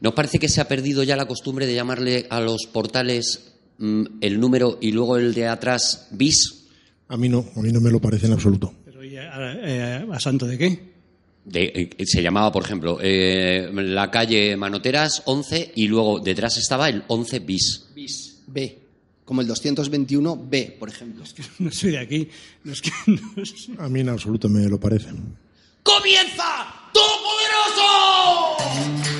¿No 0.00 0.10
os 0.10 0.14
parece 0.14 0.38
que 0.38 0.48
se 0.48 0.60
ha 0.60 0.68
perdido 0.68 1.02
ya 1.02 1.16
la 1.16 1.26
costumbre 1.26 1.66
de 1.66 1.74
llamarle 1.74 2.26
a 2.30 2.40
los 2.40 2.66
portales 2.66 3.52
mm, 3.78 4.04
el 4.20 4.38
número 4.40 4.78
y 4.80 4.92
luego 4.92 5.16
el 5.16 5.34
de 5.34 5.46
atrás 5.48 6.08
bis? 6.10 6.64
A 7.08 7.16
mí 7.16 7.28
no, 7.28 7.46
a 7.56 7.60
mí 7.60 7.70
no 7.72 7.80
me 7.80 7.90
lo 7.90 8.00
parece 8.00 8.26
en 8.26 8.32
absoluto. 8.32 8.72
Pero, 8.84 9.02
¿y 9.04 9.16
a, 9.16 9.30
eh, 9.62 10.06
¿A 10.10 10.20
santo 10.20 10.46
de 10.46 10.58
qué? 10.58 10.96
De- 11.44 11.90
eh, 11.96 12.06
se 12.06 12.22
llamaba, 12.22 12.50
por 12.52 12.64
ejemplo, 12.64 12.98
eh, 13.00 13.70
la 13.72 14.10
calle 14.10 14.56
Manoteras 14.56 15.22
11 15.26 15.72
y 15.76 15.86
luego 15.88 16.18
detrás 16.20 16.56
estaba 16.56 16.88
el 16.88 17.04
11 17.06 17.38
bis. 17.40 17.86
Bis, 17.94 18.42
B. 18.48 18.78
Como 19.24 19.40
el 19.40 19.48
221B, 19.48 20.78
por 20.78 20.88
ejemplo. 20.88 21.24
No 21.60 21.70
soy 21.70 21.92
de 21.92 21.98
aquí. 21.98 22.28
No 22.64 22.72
es 22.72 22.82
que, 22.82 22.90
no 23.06 23.42
es- 23.42 23.68
A 23.78 23.88
mí 23.88 24.00
en 24.00 24.08
absoluto 24.08 24.48
me 24.48 24.68
lo 24.68 24.78
parece. 24.80 25.10
¡Comienza 25.82 26.74
Todopoderoso! 26.92 29.15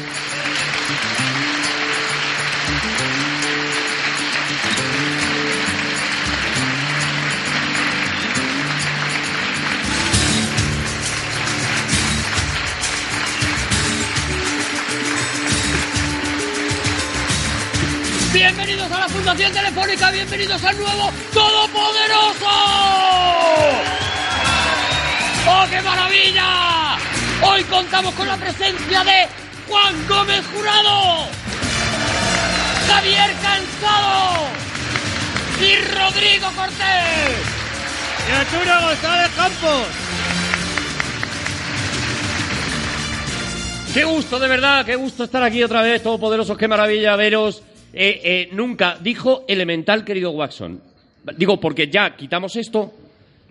Bienvenidos 18.47 18.93
a 18.93 19.01
la 19.01 19.09
Fundación 19.09 19.53
Telefónica, 19.53 20.09
bienvenidos 20.13 20.63
al 20.63 20.79
nuevo 20.79 21.11
Todopoderoso. 21.35 22.47
¡Oh, 25.49 25.67
qué 25.69 25.83
maravilla! 25.83 26.97
Hoy 27.43 27.65
contamos 27.65 28.15
con 28.15 28.29
la 28.29 28.37
presencia 28.37 29.03
de 29.03 29.27
Juan 29.67 30.07
Gómez 30.09 30.45
Jurado, 30.55 31.27
Javier 32.87 33.35
Cansado 33.43 34.47
y 35.61 35.75
Rodrigo 35.93 36.47
Cortés. 36.55 37.37
¡Y 38.29 38.33
Arturo 38.33 38.81
González 38.81 39.31
Campos! 39.35 39.87
Qué 43.93 44.05
gusto, 44.05 44.39
de 44.39 44.47
verdad, 44.47 44.87
qué 44.87 44.95
gusto 44.95 45.25
estar 45.25 45.43
aquí 45.43 45.65
otra 45.65 45.83
vez, 45.83 46.01
todopoderosos, 46.01 46.57
qué 46.57 46.69
maravilla 46.69 47.17
veros. 47.17 47.65
Eh, 47.99 48.21
eh, 48.23 48.49
nunca 48.53 48.99
dijo 49.01 49.47
elemental, 49.49 50.05
querido 50.05 50.31
Watson. 50.31 50.83
Digo, 51.39 51.59
porque 51.59 51.89
ya 51.89 52.15
quitamos 52.15 52.55
esto, 52.57 52.93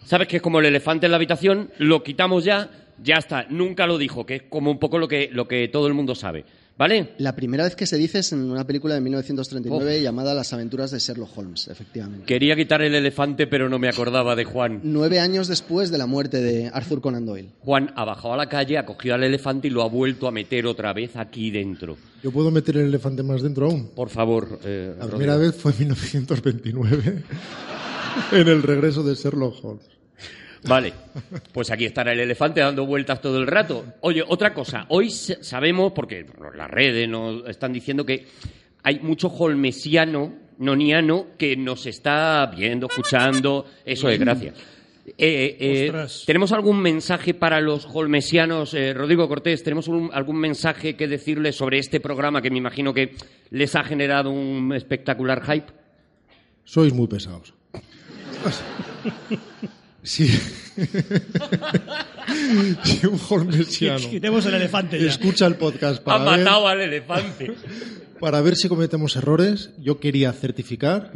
sabes 0.05 0.27
que 0.27 0.35
es 0.35 0.41
como 0.41 0.59
el 0.59 0.67
elefante 0.67 1.07
en 1.07 1.11
la 1.11 1.15
habitación, 1.15 1.71
lo 1.79 2.03
quitamos 2.03 2.45
ya, 2.45 2.69
ya 3.01 3.15
está. 3.15 3.47
Nunca 3.49 3.87
lo 3.87 3.97
dijo, 3.97 4.23
que 4.23 4.35
es 4.35 4.43
como 4.43 4.69
un 4.69 4.77
poco 4.77 4.99
lo 4.99 5.07
que, 5.07 5.29
lo 5.31 5.47
que 5.47 5.67
todo 5.69 5.87
el 5.87 5.95
mundo 5.95 6.13
sabe. 6.13 6.45
¿Vale? 6.77 7.13
La 7.19 7.37
primera 7.37 7.63
vez 7.63 7.73
que 7.77 7.85
se 7.85 7.95
dice 7.97 8.19
es 8.19 8.33
en 8.33 8.51
una 8.51 8.67
película 8.67 8.95
de 8.95 9.01
1939 9.01 10.01
llamada 10.01 10.33
Las 10.33 10.51
aventuras 10.51 10.91
de 10.91 10.99
Sherlock 10.99 11.37
Holmes, 11.37 11.69
efectivamente. 11.69 12.25
Quería 12.25 12.55
quitar 12.57 12.81
el 12.81 12.93
elefante, 12.93 13.47
pero 13.47 13.69
no 13.69 13.79
me 13.79 13.87
acordaba 13.87 14.35
de 14.35 14.43
Juan. 14.43 14.81
Nueve 14.83 15.21
años 15.21 15.47
después 15.47 15.89
de 15.89 15.97
la 15.97 16.05
muerte 16.05 16.41
de 16.41 16.69
Arthur 16.73 16.99
Conan 16.99 17.25
Doyle. 17.25 17.49
Juan 17.61 17.93
ha 17.95 18.03
bajado 18.03 18.33
a 18.33 18.37
la 18.37 18.49
calle, 18.49 18.77
ha 18.77 18.85
cogido 18.85 19.15
al 19.15 19.23
elefante 19.23 19.69
y 19.69 19.71
lo 19.71 19.83
ha 19.83 19.87
vuelto 19.87 20.27
a 20.27 20.31
meter 20.31 20.65
otra 20.67 20.91
vez 20.91 21.15
aquí 21.15 21.49
dentro. 21.49 21.95
¿Yo 22.21 22.31
puedo 22.31 22.51
meter 22.51 22.75
el 22.75 22.87
elefante 22.87 23.23
más 23.23 23.41
dentro 23.41 23.67
aún? 23.67 23.91
Por 23.95 24.09
favor, 24.09 24.59
eh, 24.65 24.87
La 24.97 25.05
Rodrigo. 25.05 25.17
primera 25.17 25.37
vez 25.37 25.55
fue 25.55 25.71
en 25.71 25.77
1929, 25.79 27.23
en 28.33 28.47
el 28.49 28.61
regreso 28.63 29.01
de 29.01 29.15
Sherlock 29.15 29.63
Holmes. 29.63 29.94
Vale, 30.67 30.93
pues 31.53 31.69
aquí 31.71 31.85
estará 31.85 32.11
el 32.13 32.19
elefante 32.19 32.59
dando 32.59 32.85
vueltas 32.85 33.21
todo 33.21 33.37
el 33.37 33.47
rato. 33.47 33.85
Oye, 34.01 34.23
otra 34.27 34.53
cosa, 34.53 34.85
hoy 34.89 35.09
sabemos, 35.11 35.91
porque 35.93 36.25
las 36.55 36.69
redes 36.69 37.07
nos 37.07 37.47
están 37.47 37.71
diciendo 37.71 38.05
que 38.05 38.25
hay 38.83 38.99
mucho 38.99 39.27
holmesiano, 39.27 40.33
noniano, 40.57 41.27
que 41.37 41.55
nos 41.55 41.85
está 41.85 42.45
viendo, 42.47 42.87
escuchando. 42.87 43.65
Eso 43.85 44.09
es, 44.09 44.19
gracias. 44.19 44.55
Eh, 45.17 45.55
eh, 45.59 45.85
Ostras. 45.85 46.23
¿Tenemos 46.25 46.51
algún 46.51 46.81
mensaje 46.81 47.35
para 47.35 47.61
los 47.61 47.87
holmesianos? 47.93 48.73
Eh, 48.73 48.91
Rodrigo 48.91 49.27
Cortés, 49.27 49.61
¿tenemos 49.63 49.87
un- 49.87 50.09
algún 50.11 50.37
mensaje 50.37 50.95
que 50.95 51.07
decirles 51.07 51.55
sobre 51.55 51.77
este 51.77 51.99
programa 51.99 52.41
que 52.41 52.49
me 52.49 52.57
imagino 52.57 52.91
que 52.91 53.13
les 53.51 53.75
ha 53.75 53.83
generado 53.83 54.31
un 54.31 54.73
espectacular 54.73 55.43
hype? 55.43 55.67
Sois 56.63 56.91
muy 56.91 57.05
pesados. 57.07 57.53
Sí. 60.05 60.27
si 62.83 63.05
un 63.07 63.19
holmesiano 63.29 64.09
Quitemos 64.09 64.45
el 64.45 64.55
elefante 64.55 64.99
ya. 64.99 65.09
escucha 65.09 65.45
el 65.47 65.55
podcast 65.55 66.01
Ha 66.01 66.03
para 66.03 66.31
ver, 66.31 66.39
matado 66.39 66.67
al 66.67 66.81
elefante. 66.81 67.53
para 68.19 68.41
ver 68.41 68.55
si 68.55 68.67
cometemos 68.69 69.15
errores, 69.15 69.71
yo 69.79 69.99
quería 69.99 70.31
certificar 70.31 71.11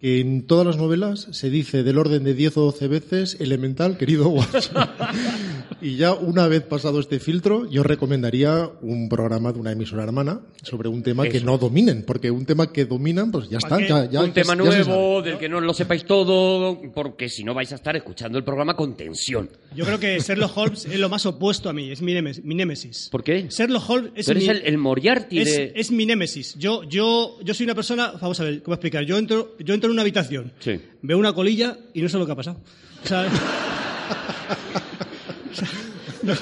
que 0.00 0.20
en 0.20 0.46
todas 0.46 0.66
las 0.66 0.76
novelas 0.78 1.28
se 1.30 1.50
dice 1.50 1.82
del 1.82 1.98
orden 1.98 2.24
de 2.24 2.32
10 2.34 2.56
o 2.56 2.60
12 2.62 2.88
veces 2.88 3.36
elemental, 3.38 3.98
querido 3.98 4.28
Watson. 4.30 4.88
y 5.82 5.96
ya 5.96 6.14
una 6.14 6.48
vez 6.48 6.62
pasado 6.62 7.00
este 7.00 7.20
filtro, 7.20 7.68
yo 7.70 7.82
recomendaría 7.82 8.70
un 8.80 9.08
programa 9.10 9.52
de 9.52 9.58
una 9.60 9.72
emisora 9.72 10.02
hermana 10.04 10.40
sobre 10.62 10.88
un 10.88 11.02
tema 11.02 11.24
que 11.28 11.36
Eso. 11.38 11.46
no 11.46 11.58
dominen, 11.58 12.04
porque 12.06 12.30
un 12.30 12.46
tema 12.46 12.72
que 12.72 12.86
dominan, 12.86 13.30
pues 13.30 13.48
ya 13.50 13.58
está. 13.58 13.78
Ya, 13.80 14.08
ya- 14.10 14.20
un 14.22 14.28
ya- 14.28 14.32
tema 14.32 14.56
ya 14.56 14.72
se 14.72 14.84
sabe. 14.84 14.96
nuevo, 14.96 15.22
del 15.22 15.36
que 15.38 15.48
no 15.50 15.60
lo 15.60 15.74
sepáis 15.74 16.04
todo, 16.06 16.80
porque 16.94 17.28
si 17.28 17.44
no 17.44 17.52
vais 17.52 17.70
a 17.72 17.74
estar 17.74 17.94
escuchando 17.94 18.38
el 18.38 18.44
programa 18.44 18.74
con 18.76 18.96
tensión. 18.96 19.50
Yo 19.76 19.84
creo 19.84 20.00
que 20.00 20.18
Sherlock 20.18 20.56
Holmes 20.56 20.86
es 20.86 20.98
lo 20.98 21.08
más 21.10 21.26
opuesto 21.26 21.68
a 21.68 21.72
mí, 21.74 21.90
es 21.90 22.00
mi, 22.00 22.14
némesis. 22.14 22.42
mi 22.44 22.54
némesis. 22.54 23.08
¿Por 23.12 23.22
qué? 23.22 23.48
Sherlock 23.50 23.88
Holmes 23.90 24.12
es 24.16 24.28
eres 24.28 24.42
mi, 24.44 24.48
el, 24.48 24.62
el 24.64 24.78
Moriarty 24.78 25.40
es, 25.40 25.56
de... 25.56 25.72
es 25.76 25.90
mi 25.90 26.06
némesis. 26.06 26.54
Yo, 26.58 26.84
yo, 26.84 27.38
yo 27.44 27.52
soy 27.54 27.64
una 27.64 27.74
persona, 27.74 28.12
vamos 28.20 28.40
a 28.40 28.44
ver, 28.44 28.62
¿cómo 28.62 28.74
explicar? 28.74 29.04
Yo 29.04 29.18
entro, 29.18 29.56
yo 29.58 29.74
entro 29.74 29.89
en 29.90 29.94
una 29.94 30.02
habitación, 30.02 30.52
Sí. 30.60 30.80
veo 31.02 31.18
una 31.18 31.32
colilla 31.32 31.76
y 31.94 32.02
no 32.02 32.08
sé 32.08 32.18
lo 32.18 32.26
que 32.26 32.32
ha 32.32 32.36
pasado. 32.36 32.58
O 33.04 33.06
sea, 33.06 33.26
o 35.50 35.54
sea, 35.54 35.68
no, 36.22 36.34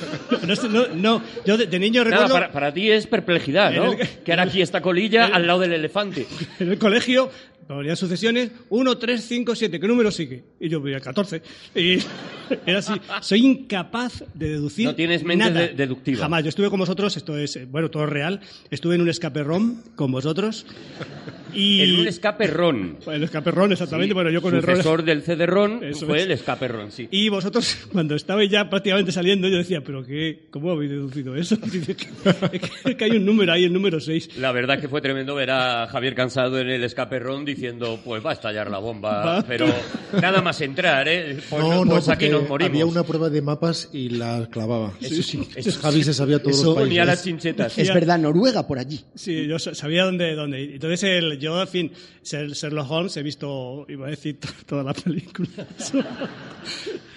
no, 0.47 0.57
sé, 0.57 0.69
no, 0.69 0.87
no, 0.89 1.23
yo 1.47 1.57
de, 1.57 1.67
de 1.67 1.79
niño 1.79 2.03
Nada, 2.05 2.11
recuerdo 2.17 2.35
para, 2.35 2.53
para 2.53 2.75
ti 2.75 2.91
es 2.91 3.07
perplejidad, 3.07 3.73
¿no? 3.73 3.93
El- 3.93 4.09
Que 4.25 4.33
ahora 4.33 4.45
aquí 4.45 4.61
esta 4.63 4.81
colilla 4.81 5.27
al 5.27 5.47
lado 5.47 5.61
del 5.61 5.73
elefante. 5.73 6.27
en 6.59 6.71
el 6.71 6.79
colegio, 6.79 7.31
ponían 7.77 7.97
sucesiones, 7.97 8.51
1, 8.71 8.99
3, 8.99 9.25
5, 9.25 9.55
7, 9.55 9.79
¿qué 9.81 9.87
número 9.89 10.11
sigue? 10.11 10.43
Y 10.59 10.69
yo 10.69 10.81
veía 10.81 11.01
14. 11.01 11.43
Y 11.75 11.99
era 12.67 12.79
así. 12.79 12.95
Soy 13.21 13.45
incapaz 13.47 14.25
de 14.35 14.49
deducir. 14.51 14.87
No 14.87 14.95
tienes 14.95 15.23
mente 15.23 15.45
nada. 15.45 15.61
de- 15.61 15.75
deductiva. 15.75 16.21
Jamás. 16.21 16.43
Yo 16.43 16.49
estuve 16.49 16.71
con 16.71 16.81
vosotros, 16.81 17.17
esto 17.17 17.37
es, 17.39 17.57
eh, 17.57 17.67
bueno, 17.71 17.91
todo 17.91 18.07
real. 18.07 18.41
Estuve 18.71 18.95
en 18.97 19.03
un 19.03 19.09
escape 19.09 19.43
rom 19.43 19.83
con 19.95 20.11
vosotros. 20.11 20.67
Y. 21.55 21.81
En 21.89 22.01
un 22.01 22.09
escape 22.09 22.47
ron. 22.47 22.99
El 23.07 23.23
escape 23.23 23.51
ron, 23.51 23.73
exactamente. 23.73 24.13
bueno, 24.15 24.31
yo 24.31 24.43
con 24.43 24.55
el 24.55 24.63
ron. 24.63 24.77
Sucesor 24.77 25.03
del 25.05 25.23
CD-RON 25.23 25.81
Eso 25.85 26.07
fue 26.07 26.19
es. 26.19 26.25
el 26.25 26.33
escape 26.33 26.69
ron, 26.69 26.93
sí. 26.93 27.09
Y 27.11 27.29
vosotros, 27.29 27.89
cuando 27.93 28.15
estabais 28.15 28.51
ya 28.51 28.69
prácticamente 28.69 29.13
saliendo, 29.13 29.49
yo 29.49 29.57
decía, 29.57 29.83
¿pero 29.83 30.05
qué? 30.05 30.47
¿Cómo 30.51 30.73
habéis 30.73 30.91
deducido 30.91 31.35
eso? 31.37 31.57
Es, 32.53 32.97
que, 32.97 33.05
hay 33.05 33.11
un 33.13 33.25
número 33.25 33.53
ahí, 33.53 33.65
el 33.65 33.73
número 33.73 34.01
6. 34.01 34.37
La 34.39 34.53
verdad 34.53 34.81
que 34.81 34.89
fue 34.89 35.01
tremendo 35.01 35.35
ver 35.35 35.51
a 35.51 35.87
Javier 35.87 36.15
Cansado 36.15 36.59
en 36.61 36.69
el 36.69 36.85
escape 36.85 37.19
ron 37.19 37.45
diciendo, 37.59 37.99
pues 38.05 38.25
va 38.25 38.31
a 38.31 38.33
estallar 38.35 38.71
la 38.71 38.79
bomba, 38.79 39.25
Va. 39.25 39.43
pero 39.43 39.67
nada 40.21 40.41
más 40.41 40.61
entrar, 40.61 41.09
¿eh? 41.09 41.39
Pues, 41.51 41.63
No, 41.63 41.85
no, 41.85 41.91
pues 41.93 42.09
aquí 42.09 42.27
porque 42.27 42.31
nos 42.31 42.49
morimos. 42.49 42.71
había 42.71 42.87
una 42.87 43.03
prueba 43.03 43.29
de 43.31 43.43
mapas 43.43 43.89
y 43.93 44.11
la 44.11 44.47
clavaba. 44.51 44.93
Eso 45.01 45.23
sí, 45.23 45.47
eso 45.57 45.71
sí. 45.73 45.79
Javi 45.83 46.05
se 46.05 46.15
sabía 46.15 46.39
todos 46.43 46.57
Eso- 46.59 46.67
los 46.67 46.75
Ponía 46.79 47.05
las 47.05 47.17
países. 47.17 47.25
chinchetas. 47.25 47.77
Es 47.79 47.93
verdad, 47.93 48.19
Noruega 48.19 48.67
por 48.67 48.79
allí. 48.79 49.01
Sí, 49.15 49.47
yo 49.47 49.59
sa- 49.59 49.75
sabía 49.75 50.05
dónde, 50.05 50.35
dónde. 50.35 50.75
Entonces, 50.75 51.03
el, 51.03 51.39
yo, 51.39 51.61
en 51.61 51.69
fin, 51.69 51.93
Sher- 52.25 52.53
Sherlock 52.53 52.91
Holmes 52.91 53.17
he 53.17 53.23
visto, 53.23 53.85
iba 53.89 54.07
a 54.07 54.11
decir, 54.11 54.39
to- 54.39 54.49
toda 54.67 54.83
la 54.85 54.95
película. 54.95 55.49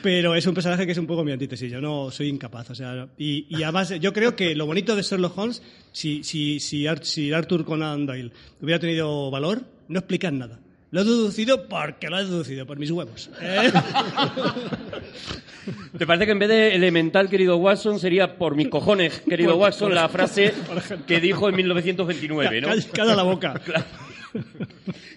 Pero 0.02 0.34
es 0.34 0.48
un 0.48 0.56
personaje 0.56 0.86
que 0.88 0.94
es 0.94 0.98
un 0.98 1.06
poco 1.06 1.24
mi 1.24 1.32
antítesis. 1.32 1.72
Yo 1.72 1.80
no 1.80 2.10
soy 2.10 2.28
incapaz. 2.30 2.72
O 2.72 2.76
sea, 2.76 3.08
y, 3.20 3.46
y 3.56 3.62
además, 3.62 3.94
yo 4.00 4.12
creo 4.14 4.36
que 4.36 4.56
lo 4.56 4.66
bonito 4.66 4.96
de 4.96 5.04
Sherlock 5.04 5.38
Holmes, 5.38 5.62
si, 5.92 6.24
si, 6.24 6.60
si, 6.60 6.88
Ar- 6.88 7.06
si 7.06 7.32
Arthur 7.32 7.64
Conan 7.66 8.08
Doyle 8.08 8.32
hubiera 8.62 8.80
tenido 8.80 9.30
valor, 9.30 9.62
no 9.92 10.00
explican 10.00 10.38
nada. 10.40 10.60
Lo 10.92 11.02
he 11.02 11.04
deducido 11.06 11.68
porque 11.70 12.10
lo 12.10 12.20
he 12.20 12.26
deducido, 12.26 12.66
por 12.66 12.78
mis 12.78 12.92
huevos. 12.92 13.30
¿eh? 13.42 13.72
¿Te 15.98 16.08
parece 16.08 16.26
que 16.26 16.32
en 16.32 16.40
vez 16.40 16.50
de 16.50 16.76
elemental, 16.76 17.30
querido 17.30 17.58
Watson, 17.58 18.00
sería 18.00 18.38
por 18.38 18.56
mis 18.56 18.68
cojones, 18.70 19.20
querido 19.22 19.52
Por- 19.54 19.62
Watson, 19.62 19.90
por- 19.90 19.96
la 19.96 20.10
frase 20.10 20.54
que 21.08 21.20
dijo 21.20 21.50
en 21.50 21.56
1929, 21.56 22.62
¿no? 22.62 22.68
Calla- 22.70 22.92
Calla 22.92 23.16
la 23.16 23.24
boca. 23.24 23.62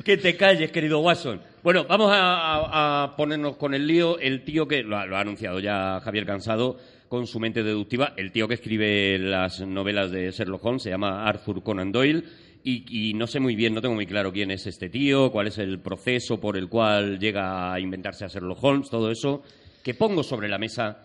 Que 0.04 0.16
te 0.16 0.36
calles, 0.36 0.70
querido 0.70 1.00
Watson. 1.00 1.40
Bueno, 1.62 1.86
vamos 1.88 2.10
a, 2.12 2.18
a- 2.18 3.04
a 3.04 3.16
ponernos 3.16 3.56
con 3.56 3.74
el 3.74 3.86
lío. 3.86 4.18
El 4.18 4.44
tío 4.44 4.68
que 4.68 4.82
lo 4.82 4.98
ha, 4.98 5.06
lo 5.06 5.16
ha 5.16 5.20
anunciado 5.20 5.60
ya 5.60 6.00
Javier 6.04 6.26
Cansado 6.26 6.78
con 7.08 7.26
su 7.26 7.40
mente 7.40 7.62
deductiva. 7.62 8.12
El 8.16 8.32
tío 8.32 8.48
que 8.48 8.54
escribe 8.54 9.18
las 9.18 9.60
novelas 9.60 10.10
de 10.10 10.30
Sherlock 10.30 10.64
Holmes 10.64 10.82
se 10.82 10.90
llama 10.90 11.26
Arthur 11.26 11.62
Conan 11.62 11.92
Doyle. 11.92 12.24
Y, 12.66 13.11
y 13.11 13.14
no 13.14 13.26
sé 13.26 13.40
muy 13.40 13.55
bien, 13.55 13.75
no 13.75 13.82
tengo 13.82 13.94
muy 13.94 14.06
claro 14.06 14.32
quién 14.32 14.50
es 14.50 14.66
este 14.66 14.88
tío, 14.88 15.31
cuál 15.31 15.49
es 15.49 15.58
el 15.58 15.78
proceso 15.81 16.40
por 16.40 16.56
el 16.56 16.69
cual 16.69 17.19
llega 17.19 17.72
a 17.72 17.78
inventarse 17.78 18.25
a 18.25 18.28
Sherlock 18.28 18.64
Holmes, 18.64 18.88
todo 18.88 19.11
eso. 19.11 19.43
Que 19.82 19.93
pongo 19.93 20.22
sobre 20.22 20.49
la 20.49 20.56
mesa 20.58 20.96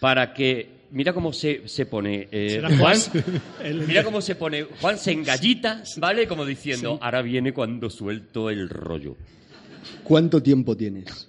para 0.00 0.34
que... 0.34 0.74
Mira 0.90 1.12
cómo 1.12 1.32
se, 1.32 1.68
se 1.68 1.86
pone 1.86 2.28
eh, 2.30 2.62
Juan. 2.78 2.98
Mira 3.88 4.04
cómo 4.04 4.20
se 4.20 4.34
pone 4.36 4.64
Juan, 4.80 4.98
se 4.98 5.12
engallita, 5.12 5.82
¿vale? 5.96 6.28
Como 6.28 6.44
diciendo, 6.44 6.98
ahora 7.00 7.22
viene 7.22 7.52
cuando 7.52 7.90
suelto 7.90 8.50
el 8.50 8.68
rollo. 8.68 9.16
¿Cuánto 10.04 10.42
tiempo 10.42 10.76
tienes? 10.76 11.28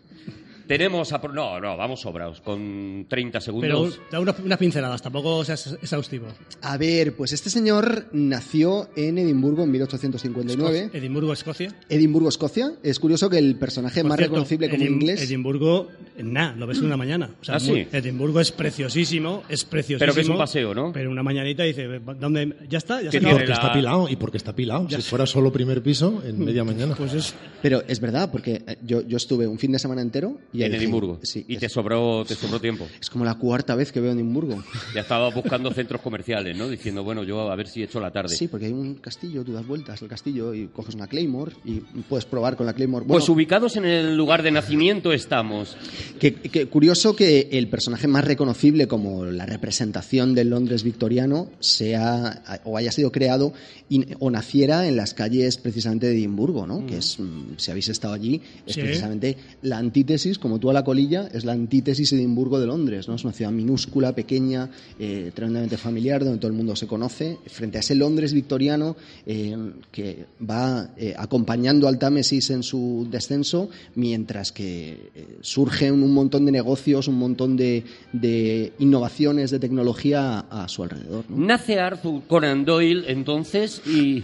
Tenemos 0.67 1.11
a... 1.13 1.19
No, 1.33 1.59
no, 1.59 1.77
vamos 1.77 2.01
sobrados, 2.01 2.41
con 2.41 3.05
30 3.09 3.39
Pero 3.39 3.41
segundos. 3.41 3.99
da 4.11 4.19
unas, 4.19 4.39
unas 4.39 4.57
pinceladas, 4.57 5.01
tampoco 5.01 5.43
seas 5.45 5.77
exhaustivo. 5.81 6.27
A 6.61 6.77
ver, 6.77 7.13
pues 7.15 7.33
este 7.33 7.49
señor 7.49 8.07
nació 8.11 8.89
en 8.95 9.17
Edimburgo 9.17 9.63
en 9.63 9.71
1859. 9.71 10.89
Edimburgo, 10.93 11.33
Escocia. 11.33 11.73
Edimburgo, 11.89 12.29
Escocia. 12.29 12.73
Es 12.83 12.99
curioso 12.99 13.29
que 13.29 13.37
el 13.37 13.55
personaje 13.55 14.01
Por 14.01 14.09
más 14.09 14.17
cierto, 14.17 14.33
reconocible 14.35 14.69
como 14.69 14.83
Edim- 14.83 14.87
inglés. 14.93 15.21
Edimburgo, 15.21 15.87
nada, 16.17 16.55
lo 16.55 16.67
ves 16.67 16.79
en 16.79 16.85
una 16.85 16.97
mañana. 16.97 17.29
O 17.41 17.45
sea, 17.45 17.55
Ah, 17.55 17.59
muy- 17.59 17.83
sí. 17.83 17.87
Edimburgo 17.91 18.39
es 18.41 18.51
preciosísimo, 18.51 19.43
es 19.49 19.63
preciosísimo. 19.65 19.99
Pero 19.99 20.13
que 20.13 20.21
es 20.21 20.29
un 20.29 20.37
paseo, 20.37 20.73
¿no? 20.75 20.91
Pero 20.91 21.09
una 21.11 21.23
mañanita 21.23 21.63
dice, 21.63 21.87
¿dónde? 22.19 22.55
¿Ya 22.69 22.77
está? 22.77 23.01
¿Ya 23.01 23.09
tiene 23.09 23.31
porque 23.31 23.47
la- 23.47 23.53
está 23.53 23.73
pilado, 23.73 24.09
y 24.09 24.15
porque 24.15 24.37
está 24.37 24.53
pilado. 24.55 24.87
Ya 24.87 24.97
Si 24.97 25.03
sé. 25.03 25.09
fuera 25.09 25.25
solo 25.25 25.51
primer 25.51 25.81
piso, 25.81 26.21
en 26.25 26.43
media 26.43 26.63
mañana. 26.63 26.95
Pues 26.95 27.13
es... 27.13 27.33
Pero 27.61 27.81
es 27.87 27.99
verdad, 27.99 28.29
porque 28.31 28.61
eh, 28.67 28.77
yo, 28.85 29.01
yo 29.01 29.17
estuve 29.17 29.47
un 29.47 29.57
fin 29.57 29.71
de 29.71 29.79
semana 29.79 30.01
entero 30.01 30.37
y 30.57 30.63
en 30.63 30.75
Edimburgo. 30.75 31.19
Sí, 31.24 31.45
y 31.48 31.56
es, 31.56 31.59
te 31.59 31.69
sobró, 31.69 32.24
te 32.25 32.36
sobró 32.36 32.59
tiempo. 32.59 32.88
es 33.00 33.09
como 33.09 33.25
la 33.25 33.36
cuarta 33.36 33.75
vez 33.75 33.92
que 33.92 34.00
veo 34.00 34.12
Edimburgo. 34.12 34.63
Ya 34.95 35.01
estaba 35.01 35.30
buscando 35.30 35.71
centros 35.74 36.01
comerciales, 36.01 36.57
¿no? 36.57 36.68
Diciendo, 36.69 37.04
bueno, 37.04 37.24
yo 37.24 37.51
a 37.51 37.56
ver 37.56 37.68
si 37.68 37.81
he 37.81 37.86
hecho 37.86 38.00
la 38.00 38.12
tarde. 38.12 38.36
Sí, 38.36 38.48
porque 38.48 38.65
hay 38.68 38.74
un 38.74 38.95
castillo, 38.95 39.44
tú 39.44 39.54
das 39.54 39.65
vueltas 39.68 40.01
al 40.01 40.07
castillo 40.07 40.54
y 40.54 40.68
coges 40.68 40.95
una 40.95 41.07
Claymore 41.07 41.54
y 41.65 41.80
puedes 42.09 42.25
probar 42.25 42.56
con 42.56 42.65
la 42.65 42.74
Claymore. 42.74 43.06
Bueno, 43.06 43.19
Pues 43.19 43.30
ubicados 43.30 43.75
en 43.77 43.86
el 43.86 44.15
lugar 44.15 44.44
de 44.44 44.51
nacimiento 44.51 45.12
estamos. 45.13 45.75
Que, 46.19 46.33
que 46.33 46.65
curioso 46.68 47.15
que 47.15 47.50
el 47.51 47.68
personaje 47.69 48.07
más 48.07 48.25
reconocible 48.25 48.88
como 48.88 49.25
la 49.25 49.45
representación 49.45 50.33
del 50.33 50.50
Londres 50.50 50.83
victoriano 50.83 51.50
sea 51.59 52.62
o 52.63 52.77
haya 52.77 52.92
sido 52.92 53.12
creado 53.12 53.54
y- 53.89 54.06
o 54.19 54.31
naciera 54.31 54.88
en 54.88 54.95
las 54.95 55.13
calles 55.13 55.57
precisamente 55.57 56.07
de 56.07 56.13
Edimburgo, 56.13 56.65
¿no? 56.65 56.86
Que 56.86 56.98
es, 56.98 57.19
mm, 57.19 57.57
si 57.57 57.71
habéis 57.71 57.89
estado 57.89 58.13
allí, 58.13 58.42
es 58.65 58.74
Sí. 58.75 58.81
precisamente 58.81 59.38
la 59.62 59.77
antítesis, 59.77 60.39
como 60.47 60.59
tú 60.59 60.69
a 60.69 60.73
la 60.73 60.85
colilla, 60.85 61.27
es 61.33 61.44
la 61.44 61.51
antítesis 61.51 62.13
Edimburgo 62.13 62.57
de 62.57 62.67
Londres, 62.67 63.09
¿no? 63.09 63.15
Es 63.15 63.25
una 63.25 63.33
ciudad 63.33 63.51
minúscula, 63.51 64.15
pequeña, 64.15 64.69
eh, 64.97 65.33
tremendamente 65.35 65.75
familiar, 65.75 66.23
donde 66.23 66.39
todo 66.39 66.49
el 66.49 66.55
mundo 66.55 66.73
se 66.77 66.88
conoce, 66.88 67.38
frente 67.47 67.77
a 67.77 67.81
ese 67.81 67.95
Londres 67.95 68.31
victoriano 68.31 68.95
eh, 69.25 69.57
que 69.91 70.25
va 70.49 70.91
eh, 70.95 71.13
acompañando 71.17 71.89
al 71.89 71.99
Támesis 71.99 72.49
en 72.51 72.63
su 72.63 73.09
descenso, 73.11 73.69
mientras 73.95 74.53
que 74.53 75.11
surgen 75.41 76.01
un 76.01 76.13
montón 76.13 76.45
de 76.45 76.53
negocios, 76.53 77.09
un 77.09 77.19
montón 77.19 77.57
de, 77.57 77.83
de 78.13 78.71
innovaciones 78.79 79.51
de 79.51 79.59
tecnología 79.59 80.45
a, 80.49 80.69
su 80.69 80.83
alrededor. 80.83 81.25
Nace 81.27 81.77
Arthur 81.77 82.21
Conan 82.25 82.63
Doyle 82.63 83.03
entonces 83.09 83.81
y... 83.85 84.23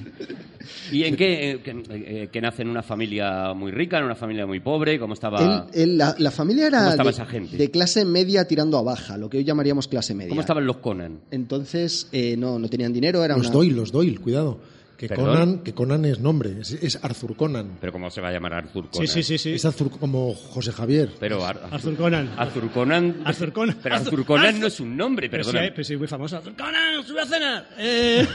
¿Y 0.92 1.04
en 1.04 1.16
qué? 1.16 1.52
eh, 1.52 1.60
que, 1.62 1.84
eh, 1.92 2.30
que 2.32 2.42
nace 2.42 2.62
en 2.62 2.70
una 2.70 2.84
familia 2.84 3.54
muy 3.54 3.72
rica, 3.72 3.98
en 4.00 4.06
una 4.06 4.16
familia 4.16 4.46
muy 4.46 4.60
pobre? 4.60 5.00
¿Cómo 5.00 5.14
estaba, 5.14 5.68
Él- 5.74 5.82
él- 5.82 5.98
la, 5.98 6.16
la 6.18 6.32
familia 6.32 6.70
¿Cómo 6.70 6.78
era 6.82 6.90
estaba 6.92 7.10
de, 7.10 7.14
esa 7.14 7.26
gente? 7.26 7.58
de 7.58 7.72
clase 7.72 8.06
media 8.06 8.46
tirando 8.48 8.78
a 8.78 8.82
baja, 8.84 9.18
lo 9.18 9.30
que 9.30 9.38
hoy 9.38 9.44
llamaríamos 9.44 9.88
clase 9.88 10.14
media. 10.14 10.30
¿Cómo 10.30 10.42
estaban 10.42 10.66
los 10.66 10.78
Conan? 10.78 11.20
Entonces, 11.32 12.08
eh, 12.12 12.36
no, 12.38 12.60
no 12.60 12.68
tenían 12.70 12.94
dinero, 12.94 13.24
era 13.24 13.36
Los 13.38 13.48
una... 13.48 13.54
Doyle, 13.56 13.76
los 13.76 13.92
Doyle, 13.92 14.20
cuidado. 14.20 14.60
Que 14.98 15.08
¿Perdón? 15.10 15.26
Conan, 15.26 15.60
que 15.64 15.74
Conan 15.74 16.06
es 16.06 16.20
nombre, 16.20 16.56
es, 16.62 16.72
es 16.72 17.00
Arthur 17.04 17.36
Conan. 17.36 17.78
¿Pero 17.82 17.92
cómo 17.92 18.10
se 18.12 18.22
va 18.22 18.30
a 18.30 18.32
llamar 18.32 18.54
Arthur 18.54 18.90
Conan? 18.90 19.08
Sí, 19.08 19.22
sí, 19.22 19.24
sí, 19.24 19.38
sí. 19.38 19.54
Es 19.56 19.66
Arthur 19.66 19.90
como 19.90 20.34
José 20.34 20.72
Javier. 20.72 21.10
Pero 21.20 21.44
Ar- 21.46 21.62
Arthur 21.72 21.96
Conan. 21.98 22.30
Arthur 22.38 22.70
Conan... 22.72 23.18
Arthur 23.26 23.52
Conan. 23.52 23.78
Pero 23.82 23.96
Arthur 23.96 24.24
Conan 24.26 24.60
no 24.62 24.68
es 24.68 24.80
un 24.80 24.96
nombre, 24.96 25.30
Pero 25.30 25.44
sí, 25.44 25.52
pero 25.52 25.84
sí, 25.84 25.98
muy 25.98 26.08
famoso. 26.08 26.38
Arthur 26.38 26.56
Conan, 26.56 27.04
sube 27.06 27.22
a 27.22 27.26
cenar. 27.26 27.70
Eh... 27.80 28.26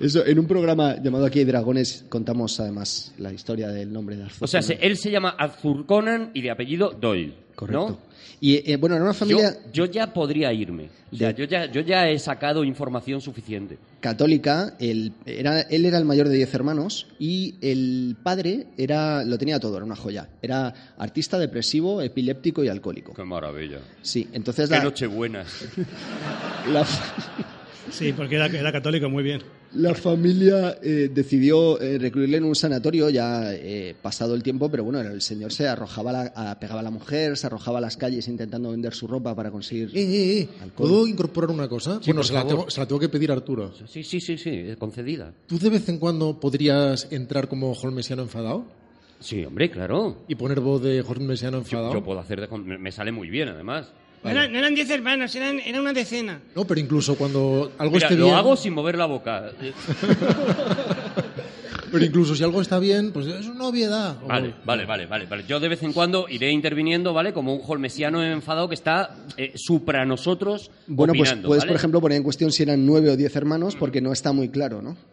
Eso, 0.00 0.24
en 0.26 0.38
un 0.38 0.46
programa 0.46 0.96
llamado 1.02 1.26
Aquí 1.26 1.38
hay 1.40 1.44
dragones 1.44 2.04
contamos 2.08 2.58
además 2.60 3.12
la 3.18 3.32
historia 3.32 3.68
del 3.68 3.92
nombre 3.92 4.16
de 4.16 4.24
Arthur 4.24 4.44
O 4.44 4.46
sea, 4.46 4.62
se- 4.62 4.74
Conan. 4.74 4.90
él 4.90 4.96
se 4.96 5.10
llama 5.10 5.30
Arthur 5.38 5.86
Conan 5.86 6.30
y 6.34 6.42
de 6.42 6.50
apellido 6.50 6.90
Doyle. 6.90 7.34
Correcto. 7.54 7.88
¿no? 7.88 8.14
Y 8.40 8.70
eh, 8.70 8.76
bueno, 8.76 8.96
era 8.96 9.04
una 9.04 9.12
Yo, 9.14 9.18
familia 9.18 9.56
yo 9.72 9.84
ya 9.86 10.12
podría 10.12 10.52
irme. 10.52 10.90
O 11.12 11.16
sea, 11.16 11.30
yo 11.30 11.44
ya, 11.44 11.66
yo 11.70 11.80
ya 11.82 12.08
he 12.10 12.18
sacado 12.18 12.64
información 12.64 13.20
suficiente. 13.20 13.78
católica, 14.00 14.74
él 14.80 15.12
era, 15.24 15.60
él 15.62 15.86
era 15.86 15.96
el 15.98 16.04
mayor 16.04 16.28
de 16.28 16.34
diez 16.36 16.52
hermanos 16.52 17.06
y 17.18 17.54
el 17.62 18.16
padre 18.22 18.66
era 18.76 19.24
lo 19.24 19.38
tenía 19.38 19.60
todo, 19.60 19.76
era 19.76 19.86
una 19.86 19.94
joya. 19.96 20.28
Era 20.42 20.74
artista, 20.98 21.38
depresivo, 21.38 22.02
epiléptico 22.02 22.64
y 22.64 22.68
alcohólico. 22.68 23.14
Qué 23.14 23.24
maravilla. 23.24 23.78
Sí, 24.02 24.28
entonces 24.32 24.68
Qué 24.68 24.76
la, 24.78 24.82
nochebuenas. 24.84 25.46
la, 26.72 26.84
Sí, 27.90 28.12
porque 28.12 28.36
era, 28.36 28.46
era 28.46 28.72
católico, 28.72 29.08
muy 29.10 29.22
bien. 29.22 29.42
la 29.74 29.94
familia 29.94 30.78
eh, 30.82 31.10
decidió 31.12 31.80
eh, 31.80 31.98
recluirle 31.98 32.36
en 32.38 32.44
un 32.44 32.54
sanatorio 32.54 33.10
ya 33.10 33.52
eh, 33.54 33.94
pasado 34.00 34.34
el 34.34 34.42
tiempo, 34.42 34.70
pero 34.70 34.84
bueno, 34.84 35.00
el 35.00 35.20
señor 35.20 35.52
se 35.52 35.66
arrojaba, 35.68 36.10
a 36.10 36.12
la- 36.12 36.32
a- 36.52 36.58
pegaba 36.60 36.80
a 36.80 36.82
la 36.82 36.90
mujer, 36.90 37.36
se 37.36 37.46
arrojaba 37.46 37.78
a 37.78 37.80
las 37.80 37.96
calles 37.96 38.26
intentando 38.28 38.70
vender 38.70 38.94
su 38.94 39.06
ropa 39.06 39.34
para 39.34 39.50
conseguir... 39.50 39.90
Eh, 39.94 40.00
eh, 40.00 40.38
eh, 40.40 40.48
Alcohol. 40.62 40.88
¿Puedo 40.88 41.06
incorporar 41.06 41.50
una 41.50 41.68
cosa? 41.68 41.98
bueno, 42.04 42.20
por 42.20 42.24
se 42.26 42.32
la, 42.34 42.46
tengo, 42.46 42.70
se 42.70 42.80
la 42.80 42.86
tengo 42.86 43.00
que 43.00 43.08
pedir 43.08 43.30
a 43.30 43.34
Arturo. 43.34 43.72
Sí, 43.86 44.02
sí, 44.04 44.20
sí, 44.20 44.38
sí, 44.38 44.64
concedida. 44.78 45.32
¿Tú 45.46 45.58
de 45.58 45.70
vez 45.70 45.88
en 45.88 45.98
cuando 45.98 46.38
podrías 46.40 47.08
entrar 47.12 47.48
como 47.48 47.72
holmesiano 47.72 48.22
enfadado? 48.22 48.64
Sí, 49.20 49.44
hombre, 49.44 49.70
claro. 49.70 50.24
¿Y 50.28 50.34
poner 50.36 50.60
voz 50.60 50.82
de 50.82 51.00
holmesiano 51.00 51.58
Yo, 51.58 51.62
enfadado? 51.62 51.92
yo 51.94 52.02
puedo 52.04 52.20
hacer 52.20 52.40
de... 52.40 52.48
Me 52.58 52.92
sale 52.92 53.10
muy 53.12 53.28
bien, 53.30 53.48
además. 53.48 53.92
No 54.24 54.30
eran, 54.30 54.52
no 54.52 54.58
eran 54.58 54.74
diez 54.74 54.88
hermanos, 54.90 55.34
eran, 55.34 55.60
era 55.60 55.80
una 55.80 55.92
decena. 55.92 56.40
No, 56.54 56.64
pero 56.64 56.80
incluso 56.80 57.14
cuando 57.16 57.72
algo 57.78 57.94
Mira, 57.94 58.06
esté 58.08 58.18
lo 58.18 58.24
bien... 58.26 58.36
hago 58.36 58.56
sin 58.56 58.72
mover 58.72 58.96
la 58.96 59.06
boca. 59.06 59.50
Pero 61.92 62.04
incluso 62.06 62.34
si 62.34 62.42
algo 62.42 62.60
está 62.60 62.80
bien, 62.80 63.12
pues 63.12 63.26
es 63.28 63.46
una 63.46 63.66
obviedad. 63.68 64.16
O- 64.24 64.26
Vale, 64.26 64.52
vale, 64.64 64.84
vale, 64.84 65.06
vale, 65.06 65.26
vale. 65.26 65.44
Yo 65.46 65.60
de 65.60 65.68
vez 65.68 65.80
en 65.84 65.92
cuando 65.92 66.26
iré 66.28 66.50
interviniendo, 66.50 67.12
¿vale? 67.12 67.32
Como 67.32 67.54
un 67.54 67.62
holmesiano 67.64 68.20
enfadado 68.20 68.68
que 68.68 68.74
está 68.74 69.14
eh, 69.36 69.52
supra 69.54 70.04
nosotros 70.04 70.72
Bueno, 70.88 71.12
pues 71.16 71.32
puedes, 71.34 71.62
¿vale? 71.62 71.68
por 71.70 71.76
ejemplo, 71.76 72.00
poner 72.00 72.16
en 72.16 72.24
cuestión 72.24 72.50
si 72.50 72.64
eran 72.64 72.84
nueve 72.84 73.10
o 73.10 73.16
diez 73.16 73.36
hermanos, 73.36 73.76
porque 73.76 74.00
no 74.00 74.12
está 74.12 74.32
muy 74.32 74.48
claro, 74.48 74.82
¿no? 74.82 74.96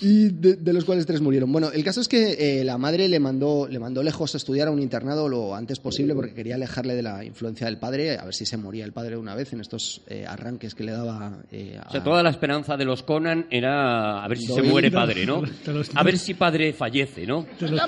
y 0.00 0.28
de, 0.28 0.56
de 0.56 0.72
los 0.72 0.84
cuales 0.84 1.06
tres 1.06 1.20
murieron. 1.20 1.50
Bueno, 1.50 1.70
el 1.72 1.82
caso 1.84 2.00
es 2.00 2.08
que 2.08 2.60
eh, 2.60 2.64
la 2.64 2.78
madre 2.78 3.08
le 3.08 3.18
mandó, 3.18 3.66
le 3.68 3.78
mandó 3.78 4.02
lejos 4.02 4.34
a 4.34 4.36
estudiar 4.36 4.68
a 4.68 4.70
un 4.70 4.80
internado 4.80 5.28
lo 5.28 5.54
antes 5.54 5.80
posible 5.80 6.14
porque 6.14 6.34
quería 6.34 6.54
alejarle 6.54 6.94
de 6.94 7.02
la 7.02 7.24
influencia 7.24 7.66
del 7.66 7.78
padre, 7.78 8.18
a 8.18 8.24
ver 8.24 8.34
si 8.34 8.46
se 8.46 8.56
moría 8.56 8.84
el 8.84 8.92
padre 8.92 9.16
una 9.16 9.34
vez 9.34 9.52
en 9.52 9.60
estos 9.60 10.02
eh, 10.06 10.24
arranques 10.26 10.74
que 10.74 10.84
le 10.84 10.92
daba 10.92 11.38
eh, 11.50 11.78
a... 11.82 11.88
O 11.88 11.92
sea, 11.92 12.04
toda 12.04 12.22
la 12.22 12.30
esperanza 12.30 12.76
de 12.76 12.84
los 12.84 13.02
Conan 13.02 13.46
era 13.50 14.22
a 14.22 14.28
ver 14.28 14.38
si 14.38 14.46
se 14.46 14.62
muere 14.62 14.90
padre, 14.90 15.26
¿no? 15.26 15.42
A 15.94 16.02
ver 16.02 16.18
si 16.18 16.34
padre 16.34 16.72
fallece, 16.72 17.26
¿no? 17.26 17.46
De 17.58 17.68
los, 17.68 17.80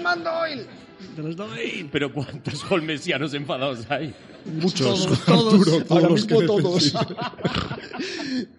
de 1.17 1.23
los 1.23 1.37
Doyle. 1.37 1.89
Pero 1.91 2.13
¿cuántos 2.13 2.65
holmesianos 2.71 3.35
enfadados 3.35 3.87
hay? 3.91 4.13
Muchos, 4.45 5.07
Todos, 5.27 5.55
Arturo, 5.55 5.85
todos 5.85 5.91
Ahora 5.91 6.09
los 6.09 6.27
mismo 6.27 6.41
que 6.41 6.47
todos. 6.47 6.95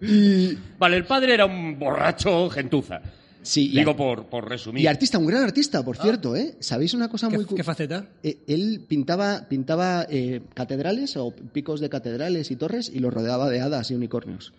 y, 0.00 0.58
Vale, 0.78 0.96
el 0.96 1.04
padre 1.04 1.34
era 1.34 1.46
un 1.46 1.78
borracho 1.78 2.48
gentuza. 2.50 3.00
Sí, 3.42 3.70
y, 3.72 3.78
Digo 3.78 3.96
por, 3.96 4.26
por 4.26 4.48
resumir. 4.48 4.82
y 4.82 4.86
artista, 4.86 5.18
un 5.18 5.26
gran 5.26 5.42
artista, 5.42 5.84
por 5.84 5.96
cierto, 5.96 6.36
¿eh? 6.36 6.56
¿Sabéis 6.60 6.94
una 6.94 7.08
cosa 7.08 7.28
¿Qué, 7.28 7.36
muy... 7.36 7.46
qué 7.46 7.64
faceta? 7.64 8.06
Eh, 8.22 8.38
él 8.46 8.84
pintaba, 8.88 9.46
pintaba 9.48 10.06
eh, 10.08 10.42
catedrales 10.54 11.16
o 11.16 11.32
picos 11.52 11.80
de 11.80 11.88
catedrales 11.88 12.50
y 12.50 12.56
torres 12.56 12.90
y 12.92 12.98
los 13.00 13.12
rodeaba 13.12 13.50
de 13.50 13.60
hadas 13.60 13.90
y 13.90 13.94
unicornios. 13.94 14.52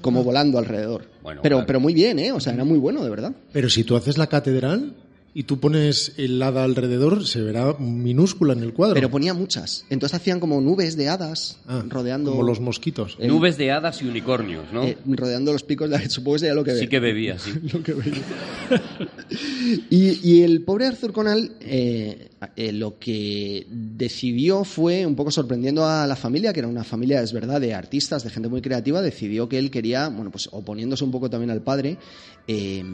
Como 0.00 0.22
volando 0.22 0.58
alrededor. 0.58 1.10
Bueno, 1.22 1.40
pero, 1.42 1.56
claro. 1.56 1.66
pero 1.66 1.80
muy 1.80 1.92
bien, 1.92 2.20
¿eh? 2.20 2.30
O 2.30 2.38
sea, 2.38 2.52
era 2.54 2.64
muy 2.64 2.78
bueno, 2.78 3.02
de 3.02 3.10
verdad. 3.10 3.32
Pero 3.52 3.68
si 3.68 3.82
tú 3.82 3.96
haces 3.96 4.16
la 4.16 4.28
catedral 4.28 4.94
y 5.34 5.44
tú 5.44 5.60
pones 5.60 6.14
el 6.16 6.42
hada 6.42 6.64
alrededor, 6.64 7.26
se 7.26 7.40
verá 7.42 7.74
minúscula 7.78 8.54
en 8.54 8.62
el 8.62 8.72
cuadro. 8.72 8.94
Pero 8.94 9.10
ponía 9.10 9.34
muchas. 9.34 9.84
Entonces 9.90 10.16
hacían 10.18 10.40
como 10.40 10.60
nubes 10.60 10.96
de 10.96 11.08
hadas 11.08 11.58
Ah, 11.66 11.84
rodeando, 11.86 12.30
Como 12.32 12.42
los 12.42 12.60
mosquitos. 12.60 13.16
eh, 13.20 13.28
Nubes 13.28 13.56
de 13.56 13.70
hadas 13.70 14.02
y 14.02 14.06
unicornios, 14.06 14.64
¿no? 14.72 14.82
eh, 14.84 14.96
rodeando 15.06 15.52
los 15.52 15.62
picos. 15.62 15.90
De, 15.90 16.08
supongo 16.10 16.34
que 16.36 16.38
sería 16.40 16.54
lo 16.54 16.64
que 16.64 16.74
sí 16.74 16.80
ve. 16.80 16.88
que 16.88 17.00
bebía, 17.00 17.38
sí. 17.38 17.52
Lo 17.72 17.82
que 17.82 17.94
y, 19.90 20.28
y 20.28 20.42
el 20.42 20.62
pobre 20.62 20.86
Arthur 20.86 21.12
Conan 21.12 21.50
eh, 21.60 22.30
eh, 22.56 22.72
lo 22.72 22.98
que 22.98 23.66
decidió 23.70 24.64
fue, 24.64 25.04
un 25.06 25.14
poco 25.16 25.30
sorprendiendo 25.30 25.86
a 25.86 26.06
la 26.06 26.16
familia, 26.16 26.52
que 26.52 26.60
era 26.60 26.68
una 26.68 26.84
familia, 26.84 27.22
es 27.22 27.32
verdad, 27.32 27.60
de 27.60 27.74
artistas, 27.74 28.24
de 28.24 28.30
gente 28.30 28.48
muy 28.48 28.60
creativa, 28.62 29.02
decidió 29.02 29.48
que 29.48 29.58
él 29.58 29.70
quería, 29.70 30.08
bueno, 30.08 30.30
pues 30.30 30.48
oponiéndose 30.52 31.04
un 31.04 31.10
poco 31.10 31.28
también 31.30 31.50
al 31.50 31.62
padre, 31.62 31.96
eh, 32.46 32.84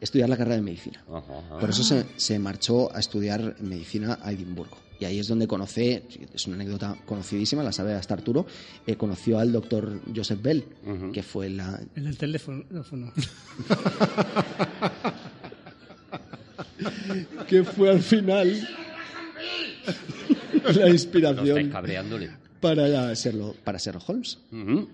estudiar 0.00 0.28
la 0.28 0.36
carrera 0.36 0.56
de 0.56 0.62
medicina. 0.62 1.02
Ajá, 1.08 1.38
ajá. 1.38 1.58
Por 1.58 1.70
eso 1.70 1.82
se, 1.82 2.04
se 2.16 2.38
marchó 2.38 2.94
a 2.94 3.00
estudiar 3.00 3.56
medicina 3.60 4.18
a 4.22 4.32
Edimburgo. 4.32 4.76
Y 4.98 5.06
ahí 5.06 5.18
es 5.18 5.28
donde 5.28 5.46
conoce, 5.46 6.02
es 6.34 6.46
una 6.46 6.56
anécdota 6.56 6.94
conocidísima, 7.06 7.62
la 7.62 7.72
sabe 7.72 7.94
hasta 7.94 8.12
Arturo, 8.12 8.44
eh, 8.86 8.96
conoció 8.96 9.38
al 9.38 9.50
doctor 9.50 9.98
Joseph 10.14 10.42
Bell, 10.42 10.62
que 11.14 11.22
fue 11.22 11.48
la, 11.48 11.80
El 11.94 12.04
del 12.04 12.18
teléfono. 12.18 12.62
teléfono. 12.64 13.10
que 17.48 17.64
fue 17.64 17.90
al 17.90 18.00
final 18.02 18.50
la 20.74 20.86
No 20.86 20.88
inspiración 20.88 21.46
estáis 21.48 21.68
cabreándole. 21.72 22.30
Para 22.60 23.14
Sherlock, 23.14 23.56
para 23.58 23.78
Sherlock 23.78 24.08
Holmes. 24.08 24.38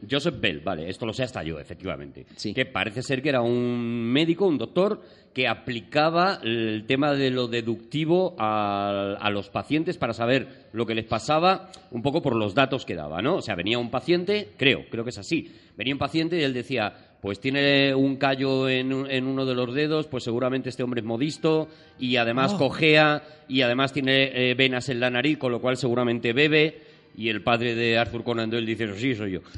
Joseph 0.08 0.40
Bell, 0.40 0.60
vale, 0.60 0.88
esto 0.88 1.04
lo 1.04 1.12
sé 1.12 1.24
hasta 1.24 1.42
yo, 1.42 1.58
efectivamente. 1.58 2.26
Sí. 2.36 2.54
Que 2.54 2.66
parece 2.66 3.02
ser 3.02 3.22
que 3.22 3.28
era 3.28 3.42
un 3.42 4.04
médico, 4.04 4.46
un 4.46 4.58
doctor, 4.58 5.02
que 5.34 5.48
aplicaba 5.48 6.40
el 6.42 6.84
tema 6.86 7.12
de 7.12 7.30
lo 7.30 7.48
deductivo 7.48 8.34
a, 8.38 9.16
a 9.20 9.30
los 9.30 9.50
pacientes 9.50 9.98
para 9.98 10.14
saber 10.14 10.68
lo 10.72 10.86
que 10.86 10.94
les 10.94 11.04
pasaba 11.04 11.70
un 11.90 12.02
poco 12.02 12.22
por 12.22 12.34
los 12.34 12.54
datos 12.54 12.86
que 12.86 12.94
daba, 12.94 13.20
¿no? 13.20 13.36
O 13.36 13.42
sea, 13.42 13.54
venía 13.54 13.78
un 13.78 13.90
paciente, 13.90 14.48
creo, 14.56 14.86
creo 14.90 15.04
que 15.04 15.10
es 15.10 15.18
así, 15.18 15.52
venía 15.76 15.94
un 15.94 15.98
paciente 15.98 16.38
y 16.38 16.42
él 16.42 16.54
decía, 16.54 16.94
pues 17.20 17.40
tiene 17.40 17.94
un 17.94 18.16
callo 18.16 18.68
en, 18.68 18.92
en 19.10 19.26
uno 19.26 19.44
de 19.44 19.54
los 19.54 19.74
dedos, 19.74 20.06
pues 20.06 20.24
seguramente 20.24 20.68
este 20.68 20.82
hombre 20.82 21.00
es 21.00 21.06
modisto 21.06 21.68
y 21.98 22.16
además 22.16 22.54
cojea 22.54 23.22
y 23.48 23.62
además 23.62 23.92
tiene 23.92 24.50
eh, 24.50 24.54
venas 24.54 24.88
en 24.88 25.00
la 25.00 25.10
nariz, 25.10 25.38
con 25.38 25.52
lo 25.52 25.60
cual 25.60 25.76
seguramente 25.76 26.32
bebe. 26.32 26.95
Y 27.16 27.28
el 27.28 27.42
padre 27.42 27.74
de 27.74 27.96
Arthur 27.98 28.24
Conan 28.24 28.50
Doyle 28.50 28.66
dice, 28.66 28.98
sí, 28.98 29.14
soy 29.14 29.32
yo. 29.32 29.40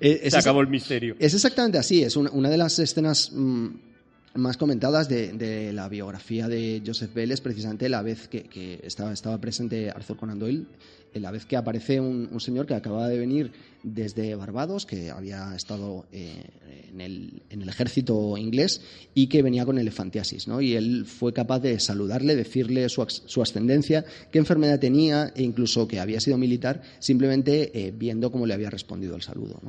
Eh, 0.00 0.22
es 0.24 0.32
Se 0.32 0.40
acabó 0.40 0.60
el 0.60 0.66
misterio. 0.66 1.14
Es 1.20 1.32
exactamente 1.32 1.78
así, 1.78 2.02
es 2.02 2.16
una, 2.16 2.28
una 2.32 2.50
de 2.50 2.56
las 2.56 2.76
escenas 2.80 3.30
mm, 3.32 3.68
más 4.34 4.56
comentadas 4.56 5.08
de, 5.08 5.32
de 5.32 5.72
la 5.72 5.88
biografía 5.88 6.48
de 6.48 6.82
Joseph 6.84 7.14
Bell 7.14 7.30
es 7.30 7.40
precisamente 7.40 7.88
la 7.88 8.02
vez 8.02 8.28
que, 8.28 8.42
que 8.44 8.80
estaba, 8.82 9.12
estaba 9.12 9.40
presente 9.40 9.90
Arthur 9.90 10.16
Conan 10.16 10.38
Doyle, 10.38 10.66
la 11.20 11.30
vez 11.30 11.46
que 11.46 11.56
aparece 11.56 12.00
un, 12.00 12.28
un 12.30 12.40
señor 12.40 12.66
que 12.66 12.74
acaba 12.74 13.08
de 13.08 13.18
venir 13.18 13.52
desde 13.82 14.34
Barbados, 14.34 14.84
que 14.86 15.10
había 15.10 15.54
estado 15.54 16.06
eh, 16.12 16.42
en, 16.92 17.00
el, 17.00 17.42
en 17.50 17.62
el 17.62 17.68
ejército 17.68 18.36
inglés 18.36 18.80
y 19.14 19.28
que 19.28 19.42
venía 19.42 19.64
con 19.64 19.78
elefantiasis, 19.78 20.48
¿no? 20.48 20.60
Y 20.60 20.74
él 20.74 21.04
fue 21.06 21.32
capaz 21.32 21.60
de 21.60 21.78
saludarle, 21.78 22.34
decirle 22.34 22.88
su, 22.88 23.02
ax- 23.02 23.22
su 23.26 23.42
ascendencia, 23.42 24.04
qué 24.32 24.38
enfermedad 24.38 24.80
tenía 24.80 25.32
e 25.36 25.42
incluso 25.44 25.86
que 25.86 26.00
había 26.00 26.18
sido 26.20 26.36
militar, 26.36 26.82
simplemente 26.98 27.70
eh, 27.78 27.92
viendo 27.96 28.32
cómo 28.32 28.44
le 28.46 28.54
había 28.54 28.70
respondido 28.70 29.14
el 29.14 29.22
saludo. 29.22 29.60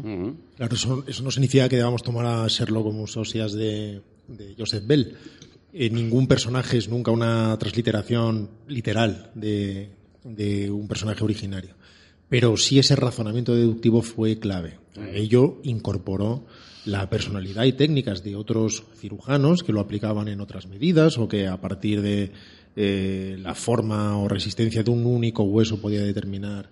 Claro, 0.55 0.75
eso, 0.75 1.03
eso 1.07 1.21
no 1.23 1.29
significa 1.29 1.69
que 1.69 1.75
debamos 1.75 2.01
tomar 2.01 2.25
a 2.25 2.47
Sherlock 2.47 2.85
como 2.85 3.01
un 3.01 3.07
socias 3.07 3.53
de, 3.53 4.01
de 4.27 4.55
Joseph 4.57 4.83
Bell. 4.87 5.15
Eh, 5.73 5.91
ningún 5.91 6.25
personaje 6.27 6.77
es 6.77 6.89
nunca 6.89 7.11
una 7.11 7.55
transliteración 7.59 8.49
literal 8.67 9.29
de, 9.35 9.89
de 10.35 10.71
un 10.71 10.87
personaje 10.87 11.23
originario. 11.23 11.75
Pero 12.29 12.57
sí 12.57 12.79
ese 12.79 12.95
razonamiento 12.95 13.55
deductivo 13.55 14.01
fue 14.01 14.39
clave. 14.39 14.79
Ello 15.13 15.59
incorporó 15.63 16.45
la 16.85 17.09
personalidad 17.09 17.65
y 17.65 17.73
técnicas 17.73 18.23
de 18.23 18.35
otros 18.35 18.83
cirujanos 18.95 19.63
que 19.63 19.73
lo 19.73 19.81
aplicaban 19.81 20.27
en 20.27 20.41
otras 20.41 20.67
medidas 20.67 21.17
o 21.17 21.27
que 21.27 21.47
a 21.47 21.59
partir 21.59 22.01
de 22.01 22.31
eh, 22.75 23.37
la 23.39 23.55
forma 23.55 24.17
o 24.17 24.27
resistencia 24.27 24.83
de 24.83 24.91
un 24.91 25.05
único 25.05 25.43
hueso 25.43 25.81
podía 25.81 26.01
determinar 26.01 26.69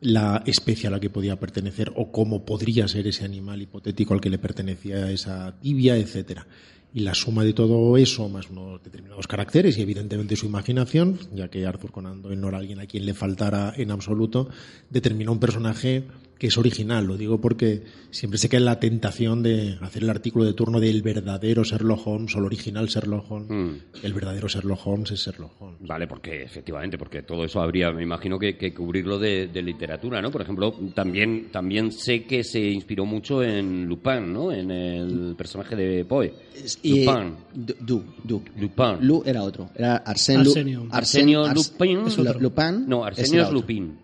la 0.00 0.42
especie 0.46 0.86
a 0.86 0.90
la 0.90 1.00
que 1.00 1.10
podía 1.10 1.40
pertenecer 1.40 1.92
o 1.96 2.12
cómo 2.12 2.44
podría 2.44 2.86
ser 2.88 3.06
ese 3.08 3.24
animal 3.24 3.60
hipotético 3.62 4.14
al 4.14 4.20
que 4.20 4.30
le 4.30 4.38
pertenecía 4.38 5.10
esa 5.10 5.58
tibia, 5.60 5.96
etcétera. 5.96 6.46
Y 6.94 7.00
la 7.00 7.14
suma 7.14 7.44
de 7.44 7.52
todo 7.52 7.96
eso, 7.96 8.28
más 8.28 8.48
unos 8.50 8.82
determinados 8.82 9.26
caracteres 9.26 9.76
y 9.76 9.82
evidentemente 9.82 10.36
su 10.36 10.46
imaginación, 10.46 11.18
ya 11.34 11.48
que 11.48 11.66
Arthur 11.66 11.92
Conan 11.92 12.22
Doyle 12.22 12.40
no 12.40 12.48
era 12.48 12.58
alguien 12.58 12.80
a 12.80 12.86
quien 12.86 13.04
le 13.04 13.14
faltara 13.14 13.74
en 13.76 13.90
absoluto, 13.90 14.48
determinó 14.88 15.32
un 15.32 15.40
personaje 15.40 16.04
que 16.38 16.46
es 16.46 16.56
original. 16.58 17.04
Lo 17.06 17.16
digo 17.16 17.40
porque 17.40 17.82
siempre 18.10 18.38
se 18.38 18.48
queda 18.48 18.58
en 18.60 18.64
la 18.66 18.78
tentación 18.80 19.42
de 19.42 19.76
hacer 19.80 20.04
el 20.04 20.10
artículo 20.10 20.44
de 20.44 20.52
turno 20.54 20.78
del 20.80 21.02
verdadero 21.02 21.64
Sherlock 21.64 22.06
Holmes 22.06 22.34
o 22.36 22.38
el 22.38 22.44
original 22.44 22.86
Sherlock 22.86 23.30
Holmes. 23.30 23.50
Mm. 23.50 24.04
El 24.06 24.12
verdadero 24.12 24.46
Sherlock 24.48 24.86
Holmes 24.86 25.10
es 25.10 25.20
Sherlock 25.26 25.60
Holmes. 25.60 25.78
Vale, 25.80 26.06
porque 26.06 26.42
efectivamente, 26.42 26.96
porque 26.96 27.22
todo 27.22 27.44
eso 27.44 27.60
habría, 27.60 27.90
me 27.90 28.02
imagino 28.04 28.38
que, 28.38 28.56
que 28.56 28.72
cubrirlo 28.72 29.18
de, 29.18 29.48
de 29.48 29.62
literatura, 29.62 30.22
¿no? 30.22 30.30
Por 30.30 30.42
ejemplo, 30.42 30.72
también, 30.94 31.48
también 31.50 31.90
sé 31.92 32.24
que 32.24 32.44
se 32.44 32.60
inspiró 32.60 33.04
mucho 33.04 33.42
en 33.42 33.86
Lupin, 33.86 34.32
¿no? 34.32 34.52
En 34.52 34.70
el 34.70 35.34
personaje 35.36 35.74
de 35.74 36.04
Poe. 36.04 36.32
Es- 36.54 36.78
y- 36.82 37.04
Lupin. 37.04 37.34
Du, 37.54 37.74
du, 37.80 38.04
du. 38.24 38.42
Lupin. 38.58 38.96
Lu 39.00 39.22
era 39.26 39.42
otro. 39.42 39.70
Era 39.74 39.96
Arsenio. 39.96 40.86
Arsenio 40.90 41.44
Ars- 41.44 41.72
Lupin. 41.72 42.06
Es. 42.06 42.16
Lupin. 42.40 42.84
No, 42.88 43.04
Arsenio 43.04 43.40
es 43.42 43.46
otro. 43.48 43.60
Lupin. 43.60 43.98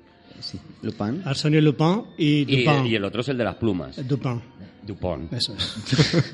Sí, 0.44 0.58
Lupin. 0.82 1.22
Arsenio 1.24 1.60
Lupin 1.60 2.02
y 2.18 2.44
Dupin. 2.44 2.86
y 2.86 2.94
el 2.94 3.04
otro 3.04 3.20
es 3.22 3.28
el 3.28 3.38
de 3.38 3.44
las 3.44 3.54
plumas. 3.56 3.96
Dupin. 4.06 4.42
Dupont. 4.86 5.32
Eso 5.32 5.54
es. 5.56 5.74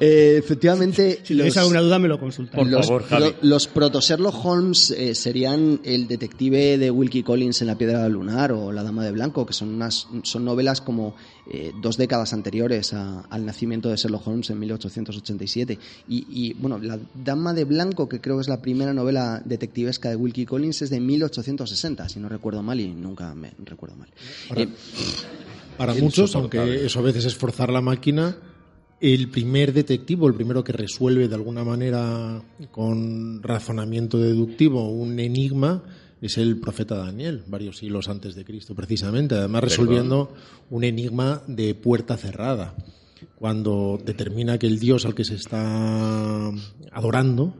Eh, 0.00 0.36
efectivamente, 0.38 1.20
Si 1.24 1.34
tenéis 1.36 1.56
alguna 1.56 1.80
duda, 1.80 1.98
me 1.98 2.06
lo 2.08 2.18
consultáis. 2.20 2.58
Por 2.62 2.70
los, 2.70 2.86
favor, 2.86 3.04
Javi. 3.04 3.24
lo- 3.24 3.34
los 3.48 3.66
proto 3.66 4.00
Sherlock 4.00 4.44
Holmes 4.44 4.90
eh, 4.90 5.14
serían 5.14 5.80
el 5.84 6.06
detective 6.06 6.76
de 6.78 6.90
Wilkie 6.90 7.22
Collins 7.22 7.60
en 7.62 7.66
La 7.68 7.78
Piedra 7.78 8.06
Lunar 8.08 8.52
o 8.52 8.72
La 8.72 8.82
Dama 8.82 9.04
de 9.04 9.12
Blanco, 9.12 9.46
que 9.46 9.52
son 9.54 9.70
unas 9.74 10.06
son 10.22 10.44
novelas 10.44 10.80
como 10.82 11.14
eh, 11.50 11.72
dos 11.80 11.96
décadas 11.96 12.32
anteriores 12.32 12.92
a- 12.92 13.20
al 13.30 13.46
nacimiento 13.46 13.88
de 13.88 13.96
Sherlock 13.96 14.26
Holmes 14.26 14.50
en 14.50 14.58
1887. 14.58 15.78
Y, 16.08 16.26
y, 16.28 16.52
bueno, 16.54 16.78
La 16.78 16.98
Dama 17.14 17.54
de 17.54 17.64
Blanco, 17.64 18.08
que 18.08 18.20
creo 18.20 18.36
que 18.36 18.42
es 18.42 18.48
la 18.48 18.60
primera 18.60 18.92
novela 18.92 19.40
detectivesca 19.44 20.10
de 20.10 20.16
Wilkie 20.16 20.44
Collins, 20.46 20.82
es 20.82 20.90
de 20.90 21.00
1860, 21.00 22.08
si 22.08 22.20
no 22.20 22.28
recuerdo 22.28 22.62
mal, 22.62 22.78
y 22.80 22.88
nunca 22.88 23.34
me 23.34 23.52
recuerdo 23.64 23.96
mal. 23.96 24.08
Eh, 24.56 24.68
Para 25.76 25.92
Es 25.94 26.02
muchos, 26.02 26.34
aunque 26.34 26.84
eso 26.86 26.98
a 26.98 27.02
veces 27.02 27.24
es 27.24 27.36
forzar 27.36 27.70
la 27.70 27.80
máquina, 27.80 28.36
el 29.00 29.30
primer 29.30 29.72
detectivo, 29.72 30.26
el 30.26 30.34
primero 30.34 30.64
que 30.64 30.72
resuelve 30.72 31.28
de 31.28 31.34
alguna 31.36 31.62
manera 31.62 32.42
con 32.72 33.40
razonamiento 33.44 34.18
deductivo 34.18 34.90
un 34.90 35.20
enigma, 35.20 35.84
es 36.20 36.38
el 36.38 36.58
profeta 36.58 36.96
Daniel, 36.96 37.44
varios 37.46 37.78
siglos 37.78 38.08
antes 38.08 38.34
de 38.34 38.44
Cristo, 38.44 38.74
precisamente. 38.74 39.34
Además, 39.36 39.64
resolviendo 39.64 40.32
un 40.70 40.84
enigma 40.84 41.42
de 41.46 41.74
puerta 41.74 42.16
cerrada. 42.16 42.74
Cuando 43.36 44.00
determina 44.04 44.58
que 44.58 44.66
el 44.66 44.78
Dios 44.78 45.04
al 45.06 45.14
que 45.14 45.24
se 45.24 45.34
está 45.34 46.50
adorando 46.92 47.54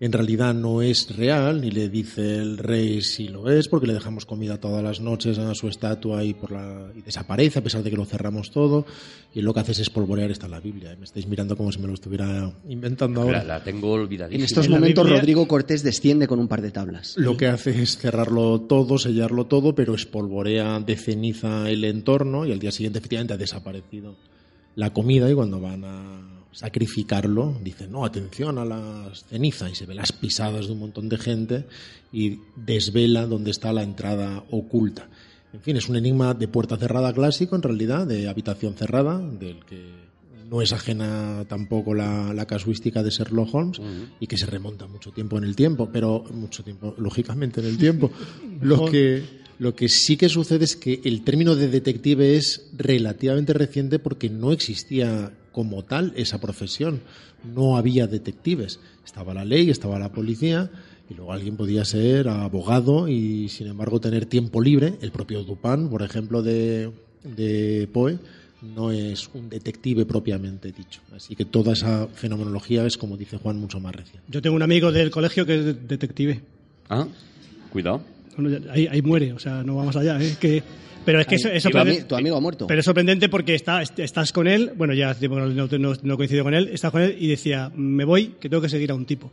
en 0.00 0.12
realidad 0.12 0.54
no 0.54 0.82
es 0.82 1.16
real 1.16 1.64
y 1.64 1.70
le 1.70 1.88
dice 1.88 2.36
el 2.38 2.58
rey 2.58 3.02
si 3.02 3.28
lo 3.28 3.50
es 3.50 3.68
porque 3.68 3.86
le 3.86 3.92
dejamos 3.94 4.24
comida 4.26 4.58
todas 4.58 4.82
las 4.82 5.00
noches 5.00 5.38
a 5.38 5.54
su 5.54 5.68
estatua 5.68 6.24
y, 6.24 6.34
por 6.34 6.52
la, 6.52 6.90
y 6.96 7.02
desaparece 7.02 7.58
a 7.58 7.62
pesar 7.62 7.82
de 7.82 7.90
que 7.90 7.96
lo 7.96 8.04
cerramos 8.04 8.50
todo 8.50 8.86
y 9.34 9.40
lo 9.42 9.52
que 9.54 9.60
hace 9.60 9.72
es 9.72 9.80
espolvorear 9.80 10.30
está 10.30 10.46
en 10.46 10.52
la 10.52 10.60
Biblia. 10.60 10.94
Me 10.98 11.04
estáis 11.04 11.26
mirando 11.26 11.56
como 11.56 11.72
si 11.72 11.78
me 11.80 11.86
lo 11.86 11.94
estuviera 11.94 12.52
inventando 12.68 13.22
ahora. 13.22 13.38
La, 13.38 13.58
la 13.58 13.64
tengo 13.64 13.92
olvidadísima. 13.92 14.38
en 14.38 14.44
estos 14.44 14.68
momentos 14.68 15.04
Biblia- 15.04 15.20
Rodrigo 15.20 15.48
Cortés 15.48 15.82
desciende 15.82 16.26
con 16.26 16.38
un 16.38 16.48
par 16.48 16.60
de 16.62 16.70
tablas. 16.70 17.14
Lo 17.16 17.36
que 17.36 17.46
hace 17.46 17.82
es 17.82 17.96
cerrarlo 17.96 18.60
todo, 18.62 18.98
sellarlo 18.98 19.46
todo, 19.46 19.74
pero 19.74 19.94
espolvorea 19.94 20.80
de 20.80 20.96
ceniza 20.96 21.70
el 21.70 21.84
entorno 21.84 22.46
y 22.46 22.52
al 22.52 22.58
día 22.58 22.72
siguiente 22.72 22.98
efectivamente 22.98 23.34
ha 23.34 23.38
desaparecido 23.38 24.16
la 24.74 24.92
comida 24.92 25.30
y 25.30 25.34
cuando 25.34 25.60
van 25.60 25.84
a 25.84 26.21
sacrificarlo 26.52 27.58
dicen, 27.62 27.90
no, 27.92 28.04
atención 28.04 28.58
a 28.58 28.64
las 28.64 29.24
cenizas 29.24 29.72
y 29.72 29.74
se 29.74 29.86
ven 29.86 29.96
las 29.96 30.12
pisadas 30.12 30.66
de 30.66 30.72
un 30.72 30.80
montón 30.80 31.08
de 31.08 31.18
gente 31.18 31.64
y 32.12 32.40
desvela 32.54 33.26
dónde 33.26 33.50
está 33.50 33.72
la 33.72 33.82
entrada 33.82 34.44
oculta. 34.50 35.08
En 35.52 35.60
fin, 35.60 35.76
es 35.76 35.88
un 35.88 35.96
enigma 35.96 36.34
de 36.34 36.48
puerta 36.48 36.76
cerrada 36.76 37.12
clásico, 37.12 37.56
en 37.56 37.62
realidad, 37.62 38.06
de 38.06 38.28
habitación 38.28 38.74
cerrada, 38.74 39.18
del 39.18 39.64
que 39.64 40.02
no 40.48 40.60
es 40.60 40.72
ajena 40.72 41.44
tampoco 41.48 41.94
la, 41.94 42.32
la 42.34 42.46
casuística 42.46 43.02
de 43.02 43.10
Sherlock 43.10 43.54
Holmes 43.54 43.80
y 44.20 44.26
que 44.26 44.36
se 44.36 44.46
remonta 44.46 44.86
mucho 44.86 45.10
tiempo 45.10 45.38
en 45.38 45.44
el 45.44 45.56
tiempo, 45.56 45.88
pero 45.90 46.24
mucho 46.32 46.62
tiempo, 46.62 46.94
lógicamente 46.98 47.60
en 47.60 47.66
el 47.66 47.78
tiempo. 47.78 48.10
Lo 48.60 48.84
que, 48.84 49.24
lo 49.58 49.74
que 49.74 49.88
sí 49.88 50.16
que 50.16 50.28
sucede 50.28 50.64
es 50.64 50.76
que 50.76 51.00
el 51.04 51.24
término 51.24 51.56
de 51.56 51.68
detective 51.68 52.36
es 52.36 52.68
relativamente 52.76 53.52
reciente 53.52 53.98
porque 53.98 54.30
no 54.30 54.52
existía 54.52 55.32
como 55.52 55.84
tal 55.84 56.12
esa 56.16 56.40
profesión. 56.40 57.00
No 57.54 57.76
había 57.76 58.06
detectives. 58.06 58.80
Estaba 59.04 59.34
la 59.34 59.44
ley, 59.44 59.70
estaba 59.70 59.98
la 59.98 60.10
policía 60.12 60.70
y 61.10 61.14
luego 61.14 61.32
alguien 61.32 61.56
podía 61.56 61.84
ser 61.84 62.28
abogado 62.28 63.08
y 63.08 63.48
sin 63.48 63.66
embargo 63.66 64.00
tener 64.00 64.26
tiempo 64.26 64.60
libre. 64.60 64.94
El 65.02 65.10
propio 65.12 65.44
Dupin, 65.44 65.88
por 65.88 66.02
ejemplo, 66.02 66.42
de, 66.42 66.90
de 67.24 67.88
Poe, 67.92 68.18
no 68.76 68.92
es 68.92 69.28
un 69.34 69.48
detective 69.50 70.06
propiamente 70.06 70.70
dicho. 70.70 71.00
Así 71.14 71.34
que 71.34 71.44
toda 71.44 71.72
esa 71.72 72.06
fenomenología 72.14 72.86
es, 72.86 72.96
como 72.96 73.16
dice 73.16 73.36
Juan, 73.38 73.58
mucho 73.58 73.80
más 73.80 73.94
reciente. 73.94 74.22
Yo 74.28 74.40
tengo 74.40 74.54
un 74.54 74.62
amigo 74.62 74.92
del 74.92 75.10
colegio 75.10 75.44
que 75.44 75.58
es 75.58 75.64
de- 75.64 75.74
detective. 75.74 76.40
Ah, 76.88 77.08
cuidado. 77.72 78.02
Bueno, 78.36 78.56
ya- 78.58 78.72
ahí, 78.72 78.86
ahí 78.86 79.02
muere, 79.02 79.32
o 79.32 79.38
sea, 79.40 79.64
no 79.64 79.74
vamos 79.76 79.96
allá. 79.96 80.22
¿eh? 80.22 80.36
Que, 80.40 80.62
pero 81.04 81.20
es 81.20 81.26
que 81.26 81.34
eso, 81.36 81.48
es 81.48 81.62
tu, 81.62 81.70
sorprendente- 81.70 82.04
tu 82.04 82.14
amigo 82.16 82.36
ha 82.36 82.40
muerto. 82.40 82.66
Pero 82.66 82.80
es 82.80 82.84
sorprendente 82.84 83.28
porque 83.28 83.54
está, 83.54 83.82
est- 83.82 83.98
estás 83.98 84.32
con 84.32 84.46
él, 84.46 84.72
bueno, 84.76 84.94
ya 84.94 85.16
no, 85.20 85.46
no, 85.48 85.94
no 86.02 86.16
coincido 86.16 86.44
con 86.44 86.54
él, 86.54 86.70
estás 86.72 86.90
con 86.90 87.02
él 87.02 87.16
y 87.18 87.28
decía, 87.28 87.70
me 87.74 88.04
voy, 88.04 88.34
que 88.40 88.48
tengo 88.48 88.62
que 88.62 88.68
seguir 88.68 88.90
a 88.90 88.94
un 88.94 89.04
tipo. 89.06 89.30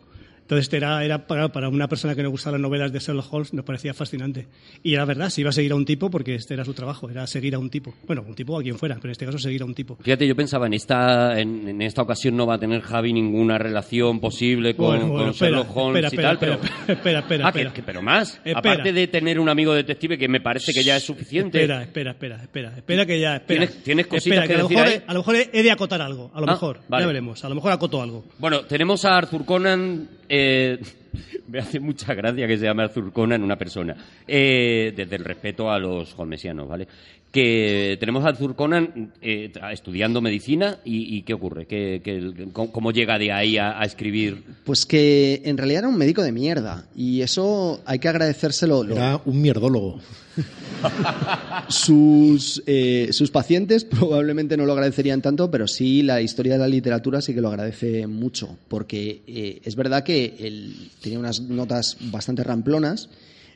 Entonces 0.49 0.73
era, 0.73 1.05
era 1.05 1.27
para, 1.27 1.49
para 1.49 1.69
una 1.69 1.87
persona 1.87 2.15
que 2.15 2.23
no 2.23 2.31
gustaba 2.31 2.53
las 2.57 2.61
novelas 2.61 2.91
de 2.91 2.97
Sherlock 2.97 3.31
Holmes, 3.31 3.53
nos 3.53 3.63
parecía 3.63 3.93
fascinante. 3.93 4.47
Y 4.81 4.95
era 4.95 5.05
verdad, 5.05 5.29
se 5.29 5.41
iba 5.41 5.51
a 5.51 5.53
seguir 5.53 5.73
a 5.73 5.75
un 5.75 5.85
tipo 5.85 6.09
porque 6.09 6.33
este 6.33 6.55
era 6.55 6.65
su 6.65 6.73
trabajo, 6.73 7.07
era 7.07 7.27
seguir 7.27 7.53
a 7.53 7.59
un 7.59 7.69
tipo. 7.69 7.93
Bueno, 8.07 8.25
un 8.27 8.33
tipo 8.33 8.57
a 8.59 8.63
quien 8.63 8.75
fuera, 8.79 8.95
pero 8.95 9.09
en 9.09 9.11
este 9.11 9.27
caso 9.27 9.37
seguir 9.37 9.61
a 9.61 9.65
un 9.65 9.75
tipo. 9.75 9.95
Fíjate, 10.01 10.27
yo 10.27 10.35
pensaba, 10.35 10.65
en 10.65 10.73
esta, 10.73 11.39
en, 11.39 11.67
en 11.69 11.83
esta 11.83 12.01
ocasión 12.01 12.35
no 12.35 12.47
va 12.47 12.55
a 12.55 12.57
tener 12.59 12.81
Javi 12.81 13.13
ninguna 13.13 13.59
relación 13.59 14.19
posible 14.19 14.75
con, 14.75 14.87
Bueno, 14.87 15.05
bueno, 15.07 15.17
con 15.25 15.29
espera, 15.29 15.49
Sherlock 15.51 15.77
Holmes 15.77 16.03
espera, 16.05 16.21
y 16.21 16.25
tal, 16.25 16.39
pero... 16.39 16.53
espera, 16.87 17.19
espera, 17.19 17.47
Ah, 17.47 17.51
que- 17.71 17.83
pero 17.83 18.01
más. 18.01 18.41
Aparte 18.55 18.91
de 18.91 19.07
tener 19.07 19.39
un 19.39 19.49
amigo 19.49 19.75
detective 19.75 20.17
que 20.17 20.27
me 20.27 20.41
parece 20.41 20.73
que 20.73 20.83
ya 20.83 20.97
es 20.97 21.03
suficiente. 21.03 21.59
Espera, 21.61 21.83
espera, 21.83 22.11
espera, 22.13 22.41
espera, 22.41 22.73
espera 22.75 23.05
que 23.05 23.19
ya, 23.19 23.35
espera. 23.35 23.67
¿Tienes- 23.67 23.83
tienes 23.83 24.07
cositas 24.07 24.47
que 24.47 24.55
a 24.55 24.57
lo 24.57 24.67
mejor, 24.69 24.87
ahí? 24.87 25.01
a 25.05 25.13
lo 25.13 25.19
mejor 25.19 25.35
he 25.53 25.61
de 25.61 25.69
acotar 25.69 26.01
algo, 26.01 26.31
a 26.33 26.39
lo 26.41 26.47
Ah, 26.49 26.53
mejor, 26.53 26.79
vale. 26.87 27.03
ya 27.03 27.07
veremos, 27.07 27.45
a 27.45 27.49
lo 27.49 27.53
mejor 27.53 27.71
acoto 27.71 28.01
algo. 28.01 28.25
Bueno, 28.39 28.61
tenemos 28.61 29.05
a 29.05 29.15
Arthur 29.15 29.45
Conan. 29.45 30.17
Eh, 30.29 30.79
me 31.47 31.59
hace 31.59 31.79
mucha 31.79 32.13
gracia 32.13 32.47
que 32.47 32.57
se 32.57 32.65
llame 32.65 32.83
Arthur 32.83 33.11
Conan 33.11 33.43
una 33.43 33.57
persona. 33.57 33.95
Eh, 34.27 34.93
desde 34.95 35.15
el 35.15 35.25
respeto 35.25 35.71
a 35.71 35.79
los 35.79 36.17
holmesianos, 36.17 36.67
¿vale? 36.67 36.87
Que 37.31 37.95
tenemos 37.99 38.25
a 38.25 38.29
Arthur 38.29 38.55
Conan 38.55 39.11
eh, 39.21 39.51
estudiando 39.71 40.19
medicina 40.19 40.79
y, 40.83 41.15
y 41.15 41.21
¿qué 41.21 41.33
ocurre? 41.35 41.67
¿Qué, 41.67 42.01
qué- 42.03 42.47
cómo, 42.51 42.71
cómo 42.71 42.91
llega 42.91 43.19
de 43.19 43.31
ahí 43.31 43.57
a, 43.57 43.79
a 43.79 43.83
escribir? 43.85 44.43
Pues 44.63 44.85
que 44.85 45.41
en 45.45 45.55
realidad 45.57 45.79
era 45.81 45.89
un 45.89 45.97
médico 45.97 46.23
de 46.23 46.31
mierda 46.31 46.87
y 46.95 47.21
eso 47.21 47.81
hay 47.85 47.99
que 47.99 48.07
agradecérselo. 48.09 48.83
lo- 48.83 48.95
Era 48.95 49.21
un 49.25 49.39
mierdólogo. 49.41 49.99
Sus, 51.67 52.63
eh, 52.65 53.09
sus 53.11 53.29
pacientes 53.31 53.83
probablemente 53.85 54.57
no 54.57 54.65
lo 54.65 54.73
agradecerían 54.73 55.21
tanto, 55.21 55.51
pero 55.51 55.67
sí 55.67 56.01
la 56.01 56.21
historia 56.21 56.53
de 56.53 56.59
la 56.59 56.67
literatura 56.67 57.21
sí 57.21 57.33
que 57.33 57.41
lo 57.41 57.49
agradece 57.49 58.07
mucho, 58.07 58.57
porque 58.67 59.21
eh, 59.27 59.61
es 59.63 59.75
verdad 59.75 60.03
que 60.03 60.35
él 60.39 60.89
tenía 61.01 61.19
unas 61.19 61.41
notas 61.41 61.97
bastante 62.11 62.43
ramplonas, 62.43 63.09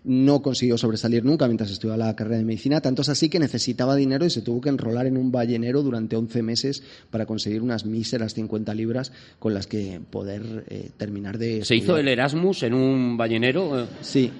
no 0.05 0.41
consiguió 0.41 0.77
sobresalir 0.77 1.23
nunca 1.23 1.47
mientras 1.47 1.71
estudiaba 1.71 2.05
la 2.05 2.15
carrera 2.15 2.37
de 2.37 2.43
medicina, 2.43 2.81
tanto 2.81 3.01
es 3.03 3.09
así 3.09 3.29
que 3.29 3.39
necesitaba 3.39 3.95
dinero 3.95 4.25
y 4.25 4.29
se 4.29 4.41
tuvo 4.41 4.59
que 4.61 4.69
enrolar 4.69 5.07
en 5.07 5.17
un 5.17 5.31
ballenero 5.31 5.81
durante 5.81 6.15
11 6.15 6.43
meses 6.43 6.83
para 7.09 7.25
conseguir 7.25 7.61
unas 7.61 7.85
míseras 7.85 8.33
50 8.33 8.73
libras 8.73 9.11
con 9.39 9.53
las 9.53 9.67
que 9.67 10.01
poder 10.09 10.65
eh, 10.69 10.89
terminar 10.97 11.37
de... 11.37 11.63
¿Se 11.63 11.75
hizo 11.75 11.83
estudiar. 11.93 11.99
el 12.01 12.07
Erasmus 12.09 12.63
en 12.63 12.73
un 12.73 13.17
ballenero? 13.17 13.87
Sí. 14.01 14.31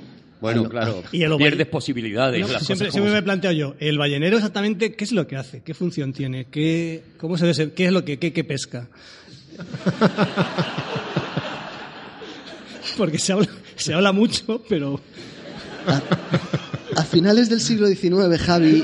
Bueno, 0.41 0.67
claro, 0.67 1.01
Y 1.13 1.25
lo 1.25 1.38
pierdes 1.38 1.67
posibilidades. 1.67 2.41
No, 2.41 2.51
las 2.51 2.65
siempre 2.65 2.88
cosas 2.88 2.93
siempre 2.93 3.00
como 3.01 3.13
me 3.13 3.20
he 3.20 3.24
planteado 3.24 3.55
yo, 3.55 3.75
el 3.79 3.98
ballenero 3.98 4.36
exactamente, 4.36 4.93
¿qué 4.93 5.03
es 5.05 5.13
lo 5.13 5.25
que 5.25 5.38
hace? 5.38 5.62
¿Qué 5.62 5.74
función 5.74 6.12
tiene? 6.12 6.48
¿Qué, 6.51 7.01
cómo 7.17 7.38
se 7.38 7.46
dese- 7.48 7.72
qué 7.72 7.86
es 7.86 7.93
lo 7.93 8.03
que 8.03 8.20
qué, 8.20 8.34
qué 8.34 8.43
pesca? 8.43 8.89
Porque 12.98 13.17
se 13.17 13.34
habla, 13.34 13.48
se 13.75 13.93
habla 13.93 14.12
mucho, 14.12 14.62
pero 14.67 15.00
A 16.96 17.04
finales 17.04 17.50
del 17.50 17.60
siglo 17.60 17.88
XIX, 17.88 18.38
Javi, 18.40 18.84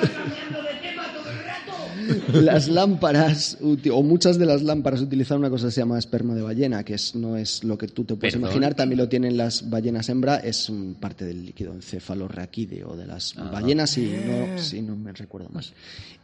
las 2.34 2.68
lámparas, 2.68 3.58
o 3.92 4.04
muchas 4.04 4.38
de 4.40 4.46
las 4.46 4.62
lámparas 4.64 5.02
utilizaban 5.02 5.40
una 5.42 5.50
cosa 5.50 5.68
que 5.68 5.72
se 5.72 5.82
llama 5.82 5.98
esperma 6.00 6.36
de 6.36 6.42
ballena, 6.42 6.84
que 6.84 6.96
es, 6.96 7.16
no 7.16 7.38
es 7.38 7.64
lo 7.64 7.78
que 7.78 7.88
tú 7.88 8.04
te 8.04 8.16
puedes 8.16 8.34
Perdón. 8.34 8.50
imaginar, 8.50 8.76
también 8.76 8.98
lo 9.00 9.10
tienen 9.10 9.38
las 9.38 9.70
ballenas 9.70 10.10
hembra, 10.10 10.38
es 10.38 10.70
un 10.70 10.96
parte 10.96 11.26
del 11.26 11.46
líquido 11.46 11.74
encefalorraquídeo 11.74 12.96
de 12.96 13.06
las 13.08 13.34
Ah. 13.38 13.50
ballenas, 13.52 13.90
si 13.92 14.08
no, 14.08 14.58
si 14.62 14.82
no 14.82 14.96
me 14.96 15.12
recuerdo 15.14 15.50
más. 15.50 15.74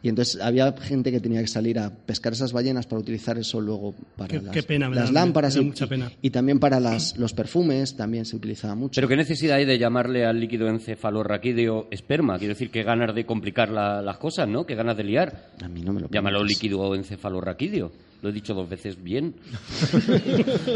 Y 0.02 0.08
entonces 0.08 0.40
había 0.40 0.72
gente 0.72 1.10
que 1.10 1.20
tenía 1.20 1.40
que 1.40 1.46
salir 1.48 1.78
a 1.78 1.90
pescar 1.90 2.32
esas 2.32 2.52
ballenas 2.52 2.86
para 2.86 3.00
utilizar 3.00 3.38
eso 3.38 3.60
luego 3.60 3.94
para 4.16 4.28
Qué- 4.28 4.40
las, 4.42 4.52
qué 4.54 4.62
pena, 4.62 4.88
me 4.88 4.94
las 4.96 5.06
da- 5.06 5.10
me 5.10 5.14
lámparas 5.26 5.56
y, 5.56 5.60
mucha 5.62 5.86
pena. 5.86 6.12
y 6.22 6.30
también 6.30 6.60
para 6.60 6.78
las, 6.78 7.16
los 7.16 7.32
perfumes, 7.32 7.96
también 7.96 8.24
se 8.24 8.36
utilizaba 8.36 8.74
mucho. 8.74 8.92
Pero 8.96 9.08
qué 9.08 9.16
necesidad 9.16 9.56
hay 9.56 9.64
de 9.64 9.78
llamarle 9.78 10.24
al 10.24 10.38
líquido 10.38 10.68
encefalorraquídeo 10.68 11.88
esperma. 11.90 12.38
Quiero 12.38 12.54
decir, 12.54 12.70
qué 12.70 12.82
ganas 12.82 13.14
de 13.14 13.24
complicar 13.26 13.70
la- 13.70 14.02
las 14.02 14.18
cosas, 14.18 14.46
¿no? 14.48 14.64
Qué 14.66 14.74
ganas 14.74 14.96
de 14.96 15.04
liar. 15.04 15.50
Mí 15.76 15.82
no 15.84 15.92
me 15.92 16.00
lo 16.00 16.08
Llámalo 16.10 16.42
líquido 16.42 16.94
encefalorraquídeo. 16.94 17.92
Lo 18.22 18.30
he 18.30 18.32
dicho 18.32 18.54
dos 18.54 18.66
veces 18.68 18.96
bien. 19.02 19.34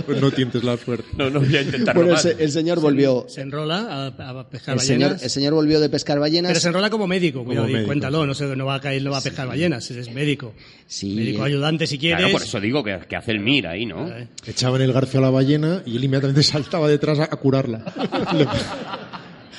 Pues 0.06 0.20
no 0.20 0.30
tientes 0.30 0.62
la 0.62 0.76
suerte. 0.76 1.08
No, 1.16 1.30
no 1.30 1.40
voy 1.40 1.56
a 1.56 1.62
intentarlo 1.62 2.02
Bueno, 2.02 2.10
el, 2.10 2.12
más. 2.14 2.22
se- 2.22 2.42
el 2.44 2.50
señor 2.50 2.80
volvió, 2.80 3.24
se 3.28 3.40
enrola 3.40 3.78
a, 4.18 4.30
a 4.40 4.48
pescar 4.48 4.74
el 4.74 4.80
señor, 4.80 5.00
ballenas. 5.10 5.22
el 5.22 5.30
señor 5.30 5.54
volvió 5.54 5.80
de 5.80 5.88
pescar 5.88 6.18
ballenas. 6.18 6.50
Pero 6.50 6.60
se 6.60 6.68
enrola 6.68 6.90
como 6.90 7.06
médico, 7.06 7.42
cuidado, 7.44 7.68
y 7.68 7.72
médico, 7.72 7.86
cuéntalo, 7.88 8.26
no, 8.26 8.34
se, 8.34 8.44
no 8.56 8.66
va 8.66 8.74
a 8.76 8.80
caer, 8.80 9.02
no 9.02 9.10
va 9.10 9.18
a 9.18 9.22
pescar 9.22 9.48
ballenas, 9.48 9.90
es 9.90 10.12
médico. 10.12 10.52
Sí, 10.86 11.14
médico 11.14 11.42
ayudante 11.42 11.86
si 11.86 11.96
quieres. 11.98 12.18
Claro, 12.18 12.32
por 12.32 12.42
eso 12.42 12.60
digo 12.60 12.84
que, 12.84 12.98
que 13.08 13.16
hace 13.16 13.32
el 13.32 13.40
mir 13.40 13.66
ahí, 13.66 13.86
¿no? 13.86 14.06
Eh, 14.08 14.28
Echaban 14.46 14.82
el 14.82 14.92
garfio 14.92 15.20
a 15.20 15.22
la 15.22 15.30
ballena 15.30 15.82
y 15.86 15.96
él 15.96 16.04
inmediatamente 16.04 16.42
saltaba 16.42 16.88
detrás 16.88 17.20
a, 17.20 17.24
a 17.24 17.36
curarla. 17.36 17.84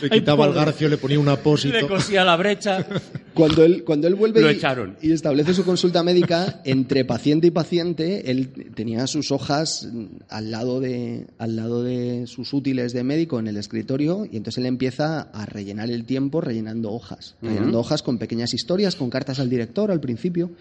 le, 0.02 0.10
le 0.10 0.20
quitaba 0.20 0.46
el 0.46 0.52
pobre. 0.52 0.66
garfio, 0.66 0.90
le 0.90 0.98
ponía 0.98 1.20
un 1.20 1.26
Le 1.26 1.32
apósito. 1.32 1.88
cosía 1.88 2.24
la 2.24 2.36
brecha. 2.38 2.86
Cuando 3.34 3.64
él, 3.64 3.84
cuando 3.86 4.08
él 4.08 4.16
vuelve 4.16 4.42
Lo 4.42 4.52
y, 4.52 4.56
echaron. 4.56 4.98
y 5.02 5.12
establece 5.14 5.54
su 5.54 5.64
consulta 5.64 6.04
médica, 6.04 6.62
entre 6.66 7.06
paciente 7.06 7.48
y 7.48 7.52
paciente, 7.52 8.30
él 8.30 8.50
tenía 8.76 9.08
sus 9.08 9.32
hojas 9.32 9.88
al 10.30 10.52
lado, 10.52 10.80
de, 10.82 11.28
al 11.38 11.56
lado 11.56 11.84
de 11.84 12.28
sus 12.28 12.52
útiles 12.54 12.92
de 12.94 13.04
médico 13.04 13.40
en 13.40 13.48
el 13.48 13.58
escritorio 13.58 14.26
y 14.30 14.38
entonces 14.38 14.58
él 14.60 14.66
empieza 14.66 15.22
a 15.22 15.46
rellenar 15.46 15.90
el 15.90 16.04
tiempo 16.04 16.42
rellenando 16.42 16.92
hojas. 16.92 17.36
Rellenando 17.42 17.80
hojas 17.80 18.04
con 18.04 18.18
pequeñas 18.18 18.54
historias, 18.54 18.96
con 18.96 19.10
cartas 19.10 19.40
al 19.40 19.50
director 19.50 19.92
al 19.92 20.02
principio. 20.02 20.52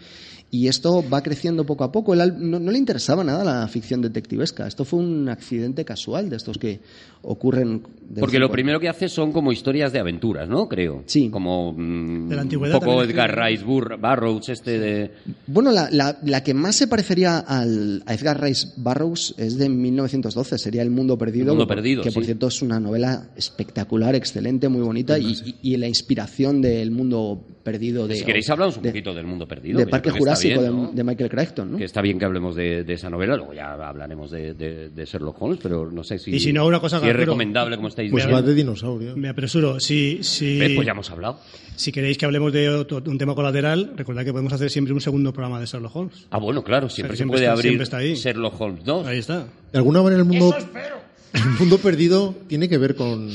Y 0.52 0.66
esto 0.66 1.04
va 1.08 1.22
creciendo 1.22 1.64
poco 1.64 1.84
a 1.84 1.92
poco. 1.92 2.12
Él 2.12 2.34
no, 2.38 2.58
no 2.58 2.70
le 2.72 2.78
interesaba 2.78 3.22
nada 3.22 3.44
la 3.44 3.68
ficción 3.68 4.02
detectivesca. 4.02 4.66
Esto 4.66 4.84
fue 4.84 4.98
un 4.98 5.28
accidente 5.28 5.84
casual 5.84 6.28
de 6.28 6.36
estos 6.36 6.58
que 6.58 6.80
ocurren. 7.22 7.82
Porque 8.18 8.40
lo 8.40 8.50
primero 8.50 8.80
que 8.80 8.88
hace 8.88 9.08
son 9.08 9.30
como 9.30 9.52
historias 9.52 9.92
de 9.92 10.00
aventuras, 10.00 10.48
¿no? 10.48 10.68
Creo. 10.68 11.04
Sí. 11.06 11.28
Como 11.30 11.72
mm, 11.72 12.28
De 12.30 12.34
la 12.34 12.40
un 12.42 12.46
antigüedad 12.46 12.74
poco 12.80 12.96
también 12.96 13.10
Edgar. 13.10 13.38
Rice 13.38 13.64
Burr- 13.64 14.00
Burroughs, 14.00 14.48
este 14.48 14.80
de... 14.80 15.10
Bueno, 15.46 15.70
la, 15.70 15.88
la- 15.92 16.18
la 16.24 16.42
que 16.42 16.52
más 16.52 16.74
se 16.74 16.88
parecería 16.88 17.38
al, 17.38 18.02
a 18.06 18.14
Edgar 18.14 18.42
Rice 18.42 18.70
Burroughs 18.76 19.34
es 19.38 19.56
de 19.56 19.68
1912, 19.68 20.58
sería 20.58 20.82
El 20.82 20.90
Mundo 20.90 21.16
Perdido. 21.16 21.44
El 21.44 21.50
Mundo 21.58 21.68
Perdido, 21.68 22.02
Que 22.02 22.10
por 22.10 22.24
cierto 22.24 22.48
es 22.48 22.60
una 22.60 22.80
novela 22.80 23.28
espectacular, 23.36 24.16
excelente, 24.16 24.68
muy 24.68 24.82
bonita 24.82 25.16
y, 25.16 25.30
y- 25.30 25.54
y 25.74 25.76
la 25.76 25.86
inspiración 25.86 26.60
del 26.60 26.90
Mundo 26.90 27.40
Perdido 27.62 28.08
de. 28.08 28.16
si 28.16 28.24
queréis 28.24 28.48
hablamos 28.48 28.78
un 28.78 28.82
de- 28.84 28.88
poquito 28.88 29.12
del 29.12 29.26
mundo 29.26 29.46
perdido. 29.46 29.78
de 29.78 29.86
Parque 29.86 30.10
Jurásico 30.10 30.60
bien, 30.60 30.72
de- 30.72 30.76
¿no? 30.82 30.92
de, 30.92 31.04
Michael 31.04 31.28
Crichton, 31.28 31.72
¿no? 31.72 31.76
Que 31.78 31.84
está 31.84 32.00
bien 32.00 32.18
que 32.18 32.24
hablemos 32.24 32.56
de, 32.56 32.84
de 32.84 32.92
esa 32.94 33.10
novela, 33.10 33.36
luego 33.36 33.52
ya 33.52 33.74
hablaremos 33.74 34.30
de, 34.30 34.54
de- 34.54 34.88
de 34.88 35.04
Sherlock 35.04 35.42
Holmes, 35.42 35.58
pero 35.62 35.90
no 35.90 36.02
sé 36.02 36.18
si, 36.18 36.30
Y 36.34 36.40
si 36.40 36.52
no, 36.54 36.66
una 36.66 36.80
cosa 36.80 36.98
si 36.98 37.04
que 37.04 37.10
es 37.10 37.16
recomendable, 37.16 37.76
como 37.76 37.88
estáis 37.88 38.10
Pues 38.10 38.24
va 38.24 38.28
diciendo. 38.28 38.48
de 38.48 38.54
dinosaurio. 38.54 39.16
Me 39.16 39.28
apresuro. 39.28 39.78
Si, 39.78 40.20
si, 40.22 40.58
¿Ves? 40.58 40.72
Pues 40.74 40.86
ya 40.86 40.92
hemos 40.92 41.10
hablado. 41.10 41.38
si 41.76 41.92
queréis 41.92 42.16
que 42.16 42.24
hablemos 42.24 42.50
de 42.52 42.68
otro- 42.70 43.02
un 43.06 43.18
tema 43.18 43.34
colateral, 43.34 43.92
recordad 43.94 44.24
que 44.24 44.32
podemos 44.32 44.52
hacer 44.54 44.70
siempre 44.70 44.94
un 44.94 45.00
segundo 45.02 45.32
programa 45.32 45.60
de 45.60 45.66
Sherlock 45.66 45.94
Holmes. 45.96 46.26
Ah, 46.30 46.38
bueno, 46.38 46.64
claro, 46.64 46.88
siempre, 46.88 47.10
que 47.12 47.16
se 47.16 47.18
siempre 47.18 47.34
puede 47.36 47.44
está- 47.44 47.52
abrir 47.52 47.62
siempre 47.70 47.84
está 47.84 47.96
ahí. 47.98 48.14
Sherlock 48.14 48.58
Holmes 48.60 48.84
2. 48.84 49.06
Ahí 49.06 49.18
está. 49.18 49.46
De 49.72 49.78
alguna 49.78 50.02
manera 50.02 50.22
el 50.22 50.26
mundo, 50.28 50.54
el 51.34 51.50
mundo 51.58 51.76
perdido 51.78 52.34
tiene 52.48 52.68
que 52.70 52.78
ver 52.78 52.94
con, 52.94 53.28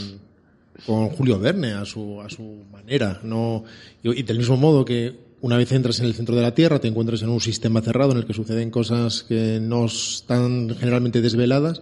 con 0.85 1.09
Julio 1.09 1.39
Verne 1.39 1.73
a 1.73 1.85
su, 1.85 2.21
a 2.21 2.29
su 2.29 2.63
manera. 2.71 3.19
No, 3.23 3.63
y, 4.03 4.19
y 4.19 4.23
del 4.23 4.37
mismo 4.37 4.57
modo 4.57 4.85
que 4.85 5.13
una 5.41 5.57
vez 5.57 5.71
entras 5.71 5.99
en 5.99 6.05
el 6.05 6.13
centro 6.15 6.35
de 6.35 6.41
la 6.41 6.55
Tierra, 6.55 6.79
te 6.79 6.87
encuentras 6.87 7.21
en 7.21 7.29
un 7.29 7.41
sistema 7.41 7.81
cerrado 7.81 8.11
en 8.11 8.17
el 8.19 8.25
que 8.25 8.33
suceden 8.33 8.71
cosas 8.71 9.23
que 9.23 9.59
no 9.61 9.85
están 9.85 10.75
generalmente 10.79 11.21
desveladas. 11.21 11.81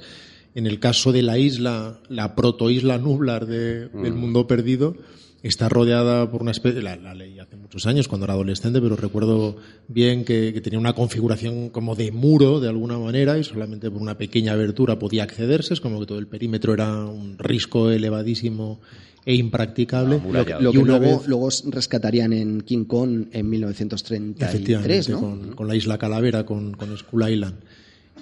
En 0.56 0.68
el 0.68 0.80
caso 0.80 1.12
de 1.12 1.24
la 1.24 1.38
isla, 1.38 2.00
la 2.10 2.36
protoisla 2.36 2.98
nublar 2.98 3.46
de- 3.48 3.88
del 3.90 4.14
mundo 4.14 4.46
perdido, 4.48 4.96
está 5.44 5.68
rodeada 5.68 6.32
por 6.32 6.42
una 6.42 6.52
especie, 6.52 6.82
la, 6.82 6.96
la 6.96 7.14
leí 7.14 7.38
hace 7.38 7.58
muchos 7.58 7.86
años 7.86 8.08
cuando 8.08 8.26
era 8.26 8.34
adolescente, 8.34 8.82
pero 8.82 8.96
recuerdo 8.96 9.58
bien 9.90 10.24
que, 10.24 10.54
que 10.54 10.62
tenía 10.62 10.80
una 10.80 10.94
configuración 10.94 11.70
como 11.70 11.96
de 11.96 12.12
muro 12.12 12.62
de 12.62 12.70
alguna 12.70 12.98
manera 12.98 13.38
y 13.38 13.44
solamente 13.44 13.92
por 13.92 14.02
una 14.02 14.18
pequeña 14.18 14.54
abertura 14.54 14.98
podía 14.98 15.24
accederse, 15.24 15.74
es 15.74 15.82
como 15.82 16.00
que 16.00 16.06
todo 16.06 16.20
el 16.20 16.28
perímetro 16.28 16.74
era 16.74 17.06
un 17.06 17.38
risco 17.38 17.92
elevadísimo 17.92 18.80
e 19.26 19.36
impracticable. 19.36 20.22
Lo, 20.32 20.72
que 20.72 20.80
luego, 20.80 21.00
vez, 21.00 21.28
luego 21.28 21.50
rescatarían 21.68 22.34
en 22.34 22.62
King 22.62 22.86
Kong 22.86 23.28
en 23.32 23.50
1933, 23.50 24.50
efectivamente, 24.50 25.12
¿no? 25.12 25.20
con, 25.20 25.52
con 25.56 25.68
la 25.68 25.76
isla 25.76 25.98
Calavera, 25.98 26.46
con, 26.46 26.74
con 26.74 26.98
Skull 26.98 27.30
Island. 27.30 27.56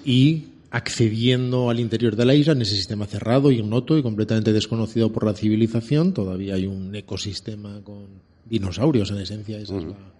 Y 0.04 0.44
accediendo 0.72 1.68
al 1.68 1.78
interior 1.78 2.16
de 2.16 2.24
la 2.24 2.34
isla 2.34 2.54
en 2.54 2.62
ese 2.62 2.74
sistema 2.74 3.06
cerrado, 3.06 3.50
ignoto 3.52 3.98
y 3.98 4.02
completamente 4.02 4.54
desconocido 4.54 5.12
por 5.12 5.26
la 5.26 5.34
civilización, 5.34 6.14
todavía 6.14 6.54
hay 6.54 6.66
un 6.66 6.94
ecosistema 6.94 7.82
con 7.84 8.06
dinosaurios 8.46 9.10
en 9.10 9.18
esencia, 9.18 9.58
esa 9.58 9.76
es 9.76 9.84
la, 9.84 10.11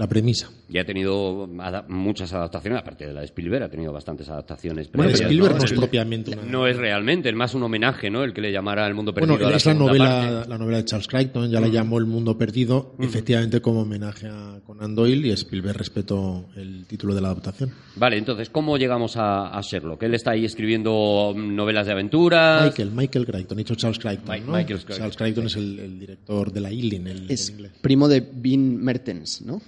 la 0.00 0.08
premisa. 0.08 0.50
Y 0.68 0.78
ha 0.78 0.84
tenido 0.86 1.48
ada- 1.58 1.84
muchas 1.88 2.32
adaptaciones, 2.32 2.80
aparte 2.80 3.06
de 3.06 3.12
la 3.12 3.20
de 3.20 3.26
Spielberg, 3.26 3.64
ha 3.64 3.68
tenido 3.68 3.92
bastantes 3.92 4.28
adaptaciones. 4.30 4.90
Bueno, 4.92 5.10
previas, 5.10 5.20
Spielberg 5.20 5.52
¿no? 5.54 5.58
no 5.58 5.64
es 5.64 5.72
propiamente 5.72 6.30
una... 6.32 6.42
No 6.42 6.66
es 6.66 6.76
realmente, 6.76 7.28
es 7.28 7.34
más 7.34 7.54
un 7.54 7.62
homenaje, 7.64 8.08
¿no? 8.10 8.24
El 8.24 8.32
que 8.32 8.40
le 8.40 8.50
llamara 8.50 8.86
El 8.86 8.94
Mundo 8.94 9.12
Perdido 9.12 9.34
Bueno, 9.34 9.46
a 9.46 9.50
la 9.50 9.56
es 9.56 9.66
la 9.66 9.74
novela, 9.74 10.04
parte. 10.34 10.48
la 10.48 10.58
novela 10.58 10.76
de 10.78 10.84
Charles 10.86 11.06
Crichton, 11.06 11.50
ya 11.50 11.60
la 11.60 11.68
llamó 11.68 11.98
El 11.98 12.06
Mundo 12.06 12.38
Perdido, 12.38 12.94
efectivamente 12.98 13.60
como 13.60 13.82
homenaje 13.82 14.26
a 14.28 14.60
Conan 14.66 14.94
Doyle 14.94 15.28
y 15.28 15.30
Spielberg 15.32 15.76
respetó 15.76 16.46
el 16.56 16.86
título 16.86 17.14
de 17.14 17.20
la 17.20 17.28
adaptación. 17.28 17.70
Vale, 17.96 18.16
entonces, 18.16 18.48
¿cómo 18.48 18.78
llegamos 18.78 19.16
a, 19.18 19.56
a 19.56 19.60
Sherlock? 19.60 20.02
Él 20.04 20.14
está 20.14 20.30
ahí 20.30 20.44
escribiendo 20.46 21.34
mm, 21.36 21.54
novelas 21.54 21.84
de 21.86 21.92
aventuras. 21.92 22.64
Michael, 22.64 22.90
Michael 22.92 23.26
Crichton, 23.26 23.58
dicho 23.58 23.74
Charles 23.74 23.98
Crichton, 23.98 24.24
Mike- 24.28 24.46
¿no? 24.46 24.52
Michael 24.52 24.78
Crichton. 24.78 24.96
Charles 24.96 25.16
Crichton 25.16 25.46
es 25.46 25.56
el, 25.56 25.78
el 25.78 25.98
director 26.00 26.52
de 26.52 26.60
la 26.60 26.70
Ealing, 26.70 27.06
el, 27.06 27.18
inglés. 27.22 27.52
primo 27.82 28.08
de 28.08 28.20
Bean 28.20 28.76
Mertens, 28.82 29.42
¿no? 29.42 29.60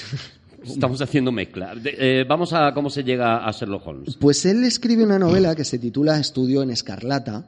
Estamos 0.64 1.00
haciendo 1.00 1.30
mezcla. 1.30 1.74
Eh, 1.84 2.24
vamos 2.28 2.52
a 2.52 2.72
cómo 2.74 2.90
se 2.90 3.04
llega 3.04 3.46
a 3.46 3.52
Sherlock 3.52 3.86
Holmes. 3.86 4.16
Pues 4.16 4.44
él 4.46 4.64
escribe 4.64 5.04
una 5.04 5.18
novela 5.18 5.54
que 5.54 5.64
se 5.64 5.78
titula 5.78 6.18
Estudio 6.18 6.62
en 6.62 6.70
Escarlata 6.70 7.46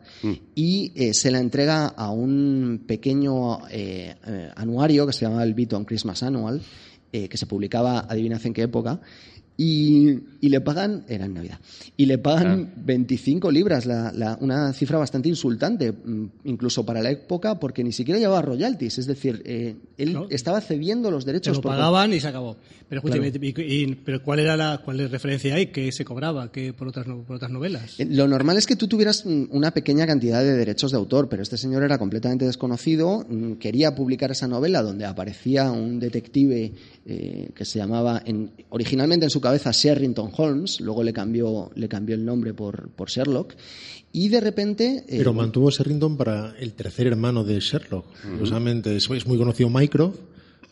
y 0.55 0.93
eh, 0.95 1.15
se 1.15 1.31
la 1.31 1.41
entrega 1.41 1.87
a 1.87 2.11
un 2.11 2.85
pequeño 2.87 3.67
eh, 3.71 4.15
anuario 4.55 5.07
que 5.07 5.13
se 5.13 5.27
llama 5.27 5.43
el 5.43 5.55
Beaton 5.55 5.85
Christmas 5.85 6.23
Annual, 6.23 6.63
que 7.11 7.37
se 7.37 7.47
publicaba, 7.47 8.01
adivinad 8.09 8.45
en 8.47 8.53
qué 8.53 8.63
época, 8.63 9.01
y, 9.61 10.21
y 10.41 10.49
le 10.51 10.61
pagan, 10.61 11.05
era 11.09 11.25
en 11.27 11.35
Navidad, 11.35 11.59
y 11.97 12.07
le 12.07 12.17
pagan 12.17 12.73
25 12.77 13.51
libras, 13.51 13.87
la- 13.87 14.13
la- 14.13 14.39
una 14.41 14.73
cifra 14.73 14.99
bastante 14.99 15.29
insultante, 15.29 15.91
mm, 15.93 16.27
incluso 16.45 16.87
para 16.87 17.03
la 17.03 17.11
época, 17.11 17.59
porque 17.59 17.83
ni 17.83 17.91
siquiera 17.91 18.21
llevaba 18.21 18.41
royalties, 18.41 18.99
es 18.99 19.07
decir, 19.07 19.43
eh, 19.45 19.75
él 19.99 20.13
No. 20.13 20.27
estaba 20.31 20.61
cediendo 20.61 21.11
los 21.11 21.25
Se 21.25 21.33
derechos. 21.33 21.57
lo 21.57 21.63
por- 21.63 21.73
pagaban 21.73 22.13
y 22.15 22.21
se 22.21 22.29
acabó. 22.29 22.57
Pero, 22.89 23.03
y- 23.43 23.83
y- 23.83 23.95
pero 23.97 24.23
¿cuál 24.23 24.39
era 24.41 24.57
la 24.57 24.81
cuál 24.85 25.01
es 25.01 25.11
referencia 25.11 25.55
ahí? 25.55 25.67
¿Qué 25.67 25.93
se 25.93 26.05
cobraba 26.05 26.51
¿Qué 26.51 26.73
por, 26.73 26.89
otras, 26.89 27.07
no- 27.07 27.23
por 27.23 27.37
otras 27.37 27.51
novelas? 27.51 28.01
Eh, 28.01 28.07
Lo 28.09 28.27
normal 28.27 28.57
es 28.57 28.67
que 28.67 28.77
tú 28.77 28.89
tuvieras 28.89 29.27
mm, 29.27 29.45
una 29.51 29.73
pequeña 29.73 30.07
cantidad 30.07 30.41
de 30.43 30.55
derechos 30.57 30.91
de 30.93 30.97
autor, 30.97 31.29
pero 31.29 31.43
este 31.43 31.59
señor 31.59 31.83
era 31.83 31.99
completamente 31.99 32.47
desconocido, 32.47 33.27
mm, 33.29 33.55
quería 33.55 33.95
publicar 33.95 34.31
esa 34.31 34.49
novela 34.49 34.83
donde 34.83 35.05
aparecía 35.05 35.71
un 35.71 35.99
detective 36.01 36.73
eh, 37.11 37.51
que 37.55 37.65
se 37.65 37.79
llamaba, 37.79 38.23
en- 38.25 38.51
originalmente 38.71 39.25
en 39.27 39.31
su 39.31 39.41
cabeza 39.41 39.71
Sherrington 39.73 40.31
Holmes, 40.37 40.81
luego 40.81 41.03
le 41.03 41.13
cambió, 41.13 41.71
le 41.75 41.89
cambió 41.89 42.15
el 42.15 42.25
nombre 42.25 42.55
por, 42.55 42.89
por 42.91 43.09
Sherlock, 43.11 43.55
y 44.13 44.29
de 44.29 44.41
repente... 44.41 45.05
eh, 45.09 45.19
Pero 45.19 45.35
mantuvo 45.35 45.71
Sherrington 45.71 46.17
para 46.17 46.55
el 46.59 46.73
tercer 46.73 47.07
hermano 47.07 47.45
de 47.45 47.61
Sherlock. 47.61 48.07
Curiosamente, 48.23 48.97
es, 48.97 49.09
es 49.11 49.27
muy 49.27 49.37
conocido 49.37 49.69
Mycroft, 49.69 50.19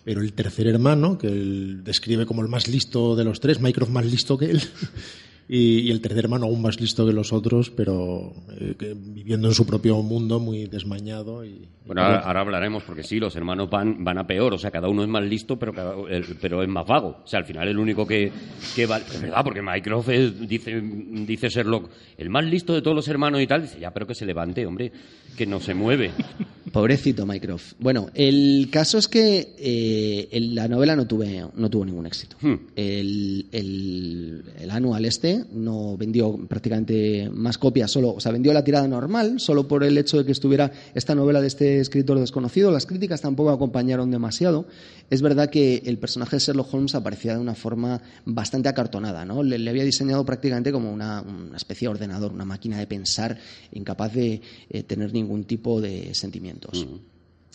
pero 0.07 0.21
el 0.23 0.33
tercer 0.33 0.69
hermano, 0.69 1.19
que 1.19 1.27
él 1.27 1.83
describe 1.83 2.25
como 2.27 2.41
el 2.43 2.49
más 2.49 2.69
listo 2.69 3.17
de 3.17 3.25
los 3.25 3.41
tres, 3.41 3.61
Mycroft 3.61 3.91
más 3.91 4.07
listo 4.07 4.39
que 4.39 4.53
él, 4.53 4.61
y, 5.49 5.81
y 5.81 5.91
el 5.91 6.01
tercer 6.01 6.25
hermano 6.25 6.47
aún 6.47 6.63
más 6.63 6.81
listo 6.81 7.05
que 7.07 7.13
los 7.13 7.33
otros, 7.33 7.71
pero 7.71 8.33
eh, 8.59 8.75
que 8.79 8.95
viviendo 8.97 9.49
en 9.49 9.55
su 9.55 9.67
propio 9.67 10.01
mundo 10.03 10.39
muy 10.41 10.67
desmañado. 10.67 11.45
Y, 11.45 11.69
Bueno, 11.87 12.03
ahora, 12.03 12.19
ahora 12.21 12.41
hablaremos, 12.43 12.83
porque 12.85 13.03
sí, 13.03 13.19
los 13.21 13.35
hermanos 13.37 13.69
van, 13.71 14.03
van 14.05 14.19
a 14.19 14.27
peor. 14.27 14.55
O 14.55 14.59
sea, 14.59 14.71
cada 14.73 14.89
uno 14.89 15.03
es 15.03 15.09
más 15.09 15.25
listo, 15.25 15.57
pero, 15.59 15.73
cada- 15.73 15.95
el- 16.09 16.37
pero 16.41 16.63
es 16.63 16.69
más 16.69 16.87
vago. 16.87 17.23
O 17.25 17.27
sea, 17.27 17.39
al 17.41 17.45
final 17.45 17.67
el 17.69 17.79
único 17.79 18.07
que, 18.07 18.31
que 18.75 18.87
va... 18.87 18.99
Es 18.99 19.21
verdad, 19.21 19.43
porque 19.45 19.63
Mycroft 19.63 20.09
es- 20.09 20.49
dice, 20.49 20.81
dice 20.81 21.49
Sherlock, 21.49 21.91
el 22.19 22.31
más 22.31 22.45
listo 22.45 22.75
de 22.75 22.83
todos 22.83 22.95
los 22.97 23.09
hermanos 23.09 23.41
y 23.41 23.47
tal. 23.47 23.63
Dice, 23.63 23.79
ya, 23.81 23.93
pero 23.93 24.07
que 24.07 24.15
se 24.15 24.25
levante, 24.27 24.65
hombre, 24.67 24.91
que 25.37 25.47
no 25.47 25.61
se 25.61 25.75
mueve. 25.75 26.11
Pobrecito 26.73 27.25
Mycroft. 27.25 27.75
Bueno, 27.79 28.09
el 28.13 28.69
caso 28.71 28.99
es 28.99 29.09
que 29.09 29.55
eh, 29.59 30.29
el- 30.33 30.55
la 30.55 30.69
novela 30.69 30.95
no, 30.97 31.07
tuve, 31.07 31.43
no 31.55 31.71
tuvo 31.71 31.85
ningún 31.87 32.07
éxito. 32.07 32.37
Hmm. 32.43 32.55
El, 32.75 33.47
el, 33.53 34.43
el 34.61 34.71
anual 34.71 35.05
este 35.07 35.45
no 35.53 35.97
vendió 35.97 36.37
prácticamente 36.49 37.31
más 37.33 37.57
copias, 37.57 37.91
solo, 37.91 38.15
o 38.15 38.21
sea, 38.21 38.33
vendió 38.33 38.53
la 38.53 38.65
tirada 38.65 38.87
normal, 38.89 39.39
solo 39.41 39.67
por 39.69 39.85
el 39.85 39.97
hecho 39.97 40.19
de 40.19 40.25
que 40.27 40.33
estuviera 40.33 40.71
esta 40.95 41.15
novela 41.15 41.41
de 41.41 41.47
este 41.47 41.81
escritor 41.81 42.19
desconocido. 42.19 42.71
Las 42.71 42.85
críticas 42.85 43.21
tampoco 43.23 43.51
acompañaron 43.51 44.11
demasiado. 44.11 44.67
Es 45.09 45.23
verdad 45.23 45.51
que 45.51 45.83
el 45.87 45.99
personaje 45.99 46.37
de 46.37 46.41
Sherlock 46.41 46.75
Holmes 46.75 46.95
aparecía 46.97 47.35
de 47.35 47.41
una 47.41 47.55
forma 47.55 48.03
bastante 48.25 48.69
acartonada, 48.69 49.25
¿no? 49.25 49.43
Le, 49.45 49.57
le 49.59 49.71
había 49.71 49.85
diseñado 49.85 50.25
prácticamente 50.27 50.73
como 50.73 50.93
una, 50.93 51.23
una 51.23 51.57
especie 51.57 51.87
de 51.87 51.93
ordenador, 51.95 52.33
una 52.33 52.45
máquina 52.45 52.79
de 52.79 52.87
pensar 52.89 53.39
incapaz 53.73 54.13
de 54.15 54.41
eh, 54.69 54.83
tener 54.83 55.13
ningún 55.13 55.26
tipo 55.45 55.81
de 55.81 56.15
sentimientos. 56.15 56.87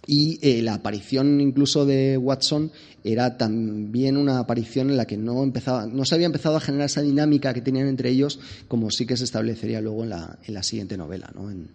Y 0.07 0.39
eh, 0.41 0.61
la 0.63 0.75
aparición 0.75 1.39
incluso 1.41 1.85
de 1.85 2.17
Watson 2.17 2.71
era 3.03 3.37
también 3.37 4.17
una 4.17 4.39
aparición 4.39 4.89
en 4.89 4.97
la 4.97 5.05
que 5.05 5.17
no 5.17 5.43
empezaba, 5.43 5.85
no 5.85 6.05
se 6.05 6.15
había 6.15 6.25
empezado 6.25 6.57
a 6.57 6.59
generar 6.59 6.87
esa 6.87 7.01
dinámica 7.01 7.53
que 7.53 7.61
tenían 7.61 7.87
entre 7.87 8.09
ellos, 8.09 8.39
como 8.67 8.89
sí 8.89 9.05
que 9.05 9.15
se 9.15 9.25
establecería 9.25 9.79
luego 9.79 10.03
en 10.03 10.09
la, 10.09 10.39
en 10.43 10.53
la 10.53 10.63
siguiente 10.63 10.97
novela, 10.97 11.31
¿no? 11.35 11.51
en, 11.51 11.69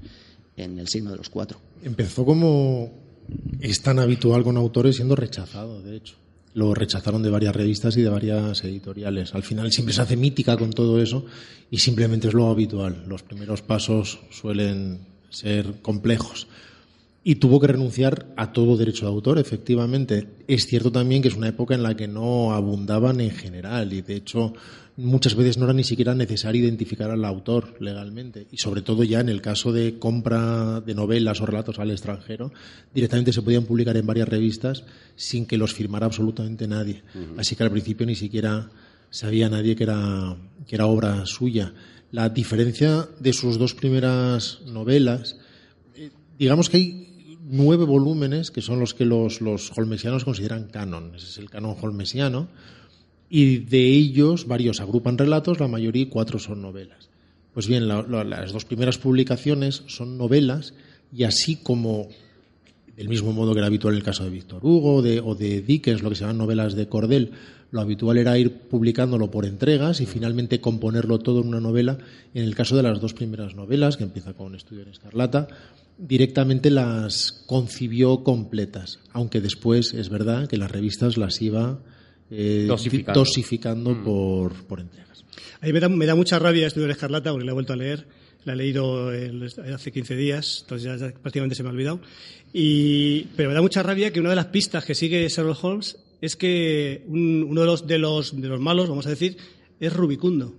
en 0.57 0.79
El 0.79 0.89
signo 0.89 1.11
de 1.11 1.17
los 1.17 1.31
cuatro. 1.31 1.61
Empezó 1.83 2.25
como 2.25 2.91
es 3.61 3.83
tan 3.83 3.99
habitual 3.99 4.43
con 4.43 4.57
autores 4.57 4.97
siendo 4.97 5.17
rechazado, 5.17 5.83
de 5.83 5.97
hecho. 5.97 6.15
Lo 6.55 6.75
rechazaron 6.75 7.23
de 7.23 7.29
varias 7.29 7.55
revistas 7.55 7.97
y 7.99 8.03
de 8.03 8.09
varias 8.09 8.65
editoriales. 8.65 9.35
Al 9.35 9.43
final 9.43 9.71
siempre 9.73 9.95
se 9.95 10.01
hace 10.01 10.17
mítica 10.17 10.57
con 10.57 10.71
todo 10.71 11.03
eso 11.03 11.27
y 11.71 11.79
simplemente 11.79 12.29
es 12.29 12.35
lo 12.35 12.49
habitual. 12.49 13.05
Los 13.07 13.23
primeros 13.23 13.61
pasos 13.61 14.21
suelen 14.31 15.01
ser 15.31 15.75
complejos. 15.83 16.47
Y 17.25 17.37
tuvo 17.37 17.59
que 17.59 17.67
renunciar 17.67 18.27
a 18.37 18.53
todo 18.53 18.77
derecho 18.77 19.07
de 19.07 19.13
autor, 19.13 19.39
efectivamente. 19.39 20.29
Es 20.47 20.67
cierto 20.67 20.93
también 20.93 21.23
que 21.23 21.29
es 21.29 21.35
una 21.35 21.49
época 21.49 21.75
en 21.75 21.83
la 21.83 21.97
que 21.97 22.07
no 22.07 22.53
abundaban 22.55 23.21
en 23.21 23.33
general 23.33 23.93
y, 23.93 24.03
de 24.03 24.15
hecho, 24.15 24.53
muchas 24.97 25.35
veces 25.35 25.59
no 25.59 25.65
era 25.65 25.75
ni 25.75 25.85
siquiera 25.85 26.15
necesario 26.15 26.63
identificar 26.63 27.11
al 27.11 27.25
autor 27.25 27.75
legalmente. 27.81 28.47
Y 28.51 28.59
sobre 28.59 28.83
todo 28.83 29.05
ya 29.05 29.21
en 29.21 29.29
el 29.29 29.43
caso 29.43 29.73
de 29.73 29.99
compra 29.99 30.81
de 30.81 30.95
novelas 30.95 31.41
o 31.41 31.47
relatos 31.47 31.79
al 31.79 31.91
extranjero, 31.91 32.53
directamente 32.95 33.33
se 33.33 33.43
podían 33.43 33.65
publicar 33.65 33.97
en 33.97 34.07
varias 34.07 34.29
revistas 34.29 34.85
sin 35.17 35.47
que 35.47 35.59
los 35.59 35.75
firmara 35.75 36.07
absolutamente 36.07 36.67
nadie. 36.67 37.03
Así 37.37 37.57
que 37.57 37.65
al 37.65 37.71
principio 37.71 38.07
ni 38.07 38.15
siquiera 38.15 38.71
sabía 39.11 39.49
nadie 39.49 39.77
que 39.77 39.85
era, 39.85 40.37
que 40.67 40.75
era 40.75 40.87
obra 40.87 41.27
suya. 41.27 41.73
La 42.13 42.29
diferencia 42.29 43.09
de 43.21 43.33
sus 43.33 43.59
dos 43.59 43.75
primeras 43.75 44.61
novelas 44.67 45.37
digamos 46.39 46.69
que 46.69 46.77
hay 46.77 47.39
nueve 47.49 47.85
volúmenes 47.85 48.51
que 48.51 48.61
son 48.61 48.79
los 48.81 48.93
que 48.95 49.05
los, 49.07 49.41
los 49.41 49.73
holmesianos 49.77 50.25
consideran 50.25 50.65
canon. 50.69 51.15
Ese 51.15 51.27
es 51.27 51.39
el 51.39 51.49
canon 51.49 51.77
holmesiano. 51.81 52.49
Y 53.31 53.59
de 53.59 53.87
ellos 53.87 54.47
varios 54.47 54.81
agrupan 54.81 55.17
relatos, 55.19 55.59
la 55.61 55.67
mayoría 55.69 56.09
cuatro 56.11 56.39
son 56.39 56.61
novelas. 56.63 57.09
Pues 57.55 57.67
bien, 57.67 57.89
la- 57.89 58.03
las 58.03 58.53
dos 58.53 58.65
primeras 58.67 58.99
publicaciones 58.99 59.83
son 59.87 60.19
novelas 60.19 60.75
y 61.13 61.25
así 61.25 61.57
como 61.57 62.09
del 62.97 63.09
mismo 63.09 63.33
modo 63.33 63.53
que 63.53 63.59
era 63.59 63.67
habitual 63.67 63.95
en 63.95 63.99
el 63.99 64.05
caso 64.05 64.25
de 64.25 64.31
Víctor 64.31 64.61
Hugo 64.65 65.03
de- 65.03 65.21
o 65.21 65.35
de 65.35 65.61
Dickens, 65.63 66.03
lo 66.03 66.09
que 66.11 66.17
se 66.17 66.21
llaman 66.23 66.39
novelas 66.39 66.75
de 66.75 66.89
Cordel, 66.89 67.33
lo 67.73 67.81
habitual 67.81 68.17
era 68.19 68.39
ir 68.39 68.53
publicándolo 68.53 69.31
por 69.31 69.45
entregas 69.45 70.01
y 70.01 70.07
finalmente 70.07 70.61
componerlo 70.61 71.19
todo 71.19 71.41
en 71.43 71.49
una 71.49 71.61
novela. 71.61 71.99
En 72.35 72.45
el 72.45 72.55
caso 72.55 72.77
de 72.77 72.83
las 72.83 73.01
dos 73.01 73.13
primeras 73.15 73.55
novelas, 73.55 73.97
que 73.97 74.05
empieza 74.05 74.33
con 74.35 74.55
Estudio 74.55 74.83
en 74.83 74.89
Escarlata, 74.91 75.49
directamente 75.99 76.71
las 76.71 77.43
concibió 77.47 78.23
completas, 78.23 79.01
aunque 79.13 79.41
después 79.41 79.95
es 79.95 80.09
verdad 80.11 80.49
que 80.49 80.57
las 80.59 80.71
revistas 80.71 81.17
las 81.17 81.41
iba 81.43 81.79
eh, 82.31 82.65
Dosificando. 82.69 83.21
dosificando 83.21 84.03
por, 84.05 84.53
por 84.67 84.81
entregas. 84.81 85.25
A 85.61 85.67
mí 85.67 85.73
me 85.73 85.81
da, 85.81 85.89
me 85.89 86.07
da 86.07 86.15
mucha 86.15 86.39
rabia 86.39 86.67
Estudio 86.67 86.87
en 86.87 86.93
Escarlata 86.93 87.31
porque 87.31 87.45
la 87.47 87.53
he 87.53 87.55
vuelto 87.55 87.73
a 87.73 87.77
leer. 87.77 88.07
La 88.45 88.53
he 88.53 88.57
leído 88.57 89.13
el- 89.13 89.43
hace 89.75 89.91
15 89.91 90.15
días, 90.15 90.59
entonces 90.63 90.85
ya, 90.85 90.97
ya 90.97 91.13
prácticamente 91.15 91.57
se 91.57 91.65
me 91.65 91.69
ha 91.71 91.73
olvidado. 91.73 92.01
Y, 92.53 93.23
pero 93.37 93.49
me 93.49 93.55
da 93.57 93.61
mucha 93.63 93.83
rabia 93.83 94.13
que 94.13 94.21
una 94.21 94.31
de 94.31 94.37
las 94.37 94.47
pistas 94.47 94.85
que 94.85 94.95
sigue 94.95 95.29
Sherlock 95.29 95.65
Holmes 95.65 95.99
es 96.21 96.37
que 96.37 97.05
un- 97.07 97.45
uno 97.49 97.61
de 97.63 97.67
los, 97.67 97.87
de, 97.87 97.99
los, 97.99 98.41
de 98.41 98.49
los 98.49 98.61
malos, 98.61 98.89
vamos 98.89 99.07
a 99.07 99.11
decir, 99.11 99.37
es 99.81 99.93
rubicundo. 99.93 100.55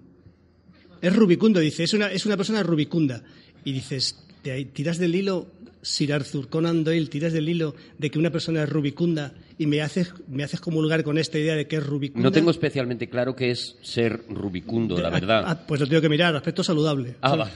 Es 1.02 1.16
rubicundo, 1.16 1.60
dice, 1.60 1.84
es 1.84 1.94
una, 1.94 2.12
es 2.12 2.26
una 2.26 2.38
persona 2.38 2.64
rubicunda. 2.64 3.24
Y 3.64 3.72
dices, 3.72 4.18
te 4.42 4.66
tiras 4.66 4.98
del 4.98 5.14
hilo, 5.16 5.48
Sir 5.82 6.12
Arthur 6.14 6.50
Conan 6.50 6.84
Doyle, 6.84 7.08
tiras 7.08 7.34
del 7.34 7.48
hilo 7.48 7.76
de 7.98 8.10
que 8.10 8.18
una 8.20 8.32
persona 8.32 8.64
es 8.64 8.70
rubicunda 8.70 9.34
y 9.58 9.68
me 9.68 9.82
haces, 9.82 10.14
me 10.28 10.44
haces 10.44 10.60
comulgar 10.60 11.04
con 11.04 11.18
esta 11.18 11.38
idea 11.38 11.56
de 11.56 11.68
que 11.68 11.78
es 11.78 11.86
rubicunda. 11.86 12.24
No 12.28 12.32
tengo 12.32 12.50
especialmente 12.52 13.08
claro 13.10 13.36
qué 13.36 13.52
es 13.52 13.76
ser 13.84 14.24
rubicundo, 14.30 15.00
la 15.00 15.10
verdad. 15.10 15.44
Ah, 15.46 15.66
pues 15.68 15.80
lo 15.82 15.88
tengo 15.88 16.02
que 16.02 16.10
mirar, 16.10 16.36
aspecto 16.36 16.64
saludable. 16.64 17.16
Ah, 17.22 17.36
vale. 17.36 17.52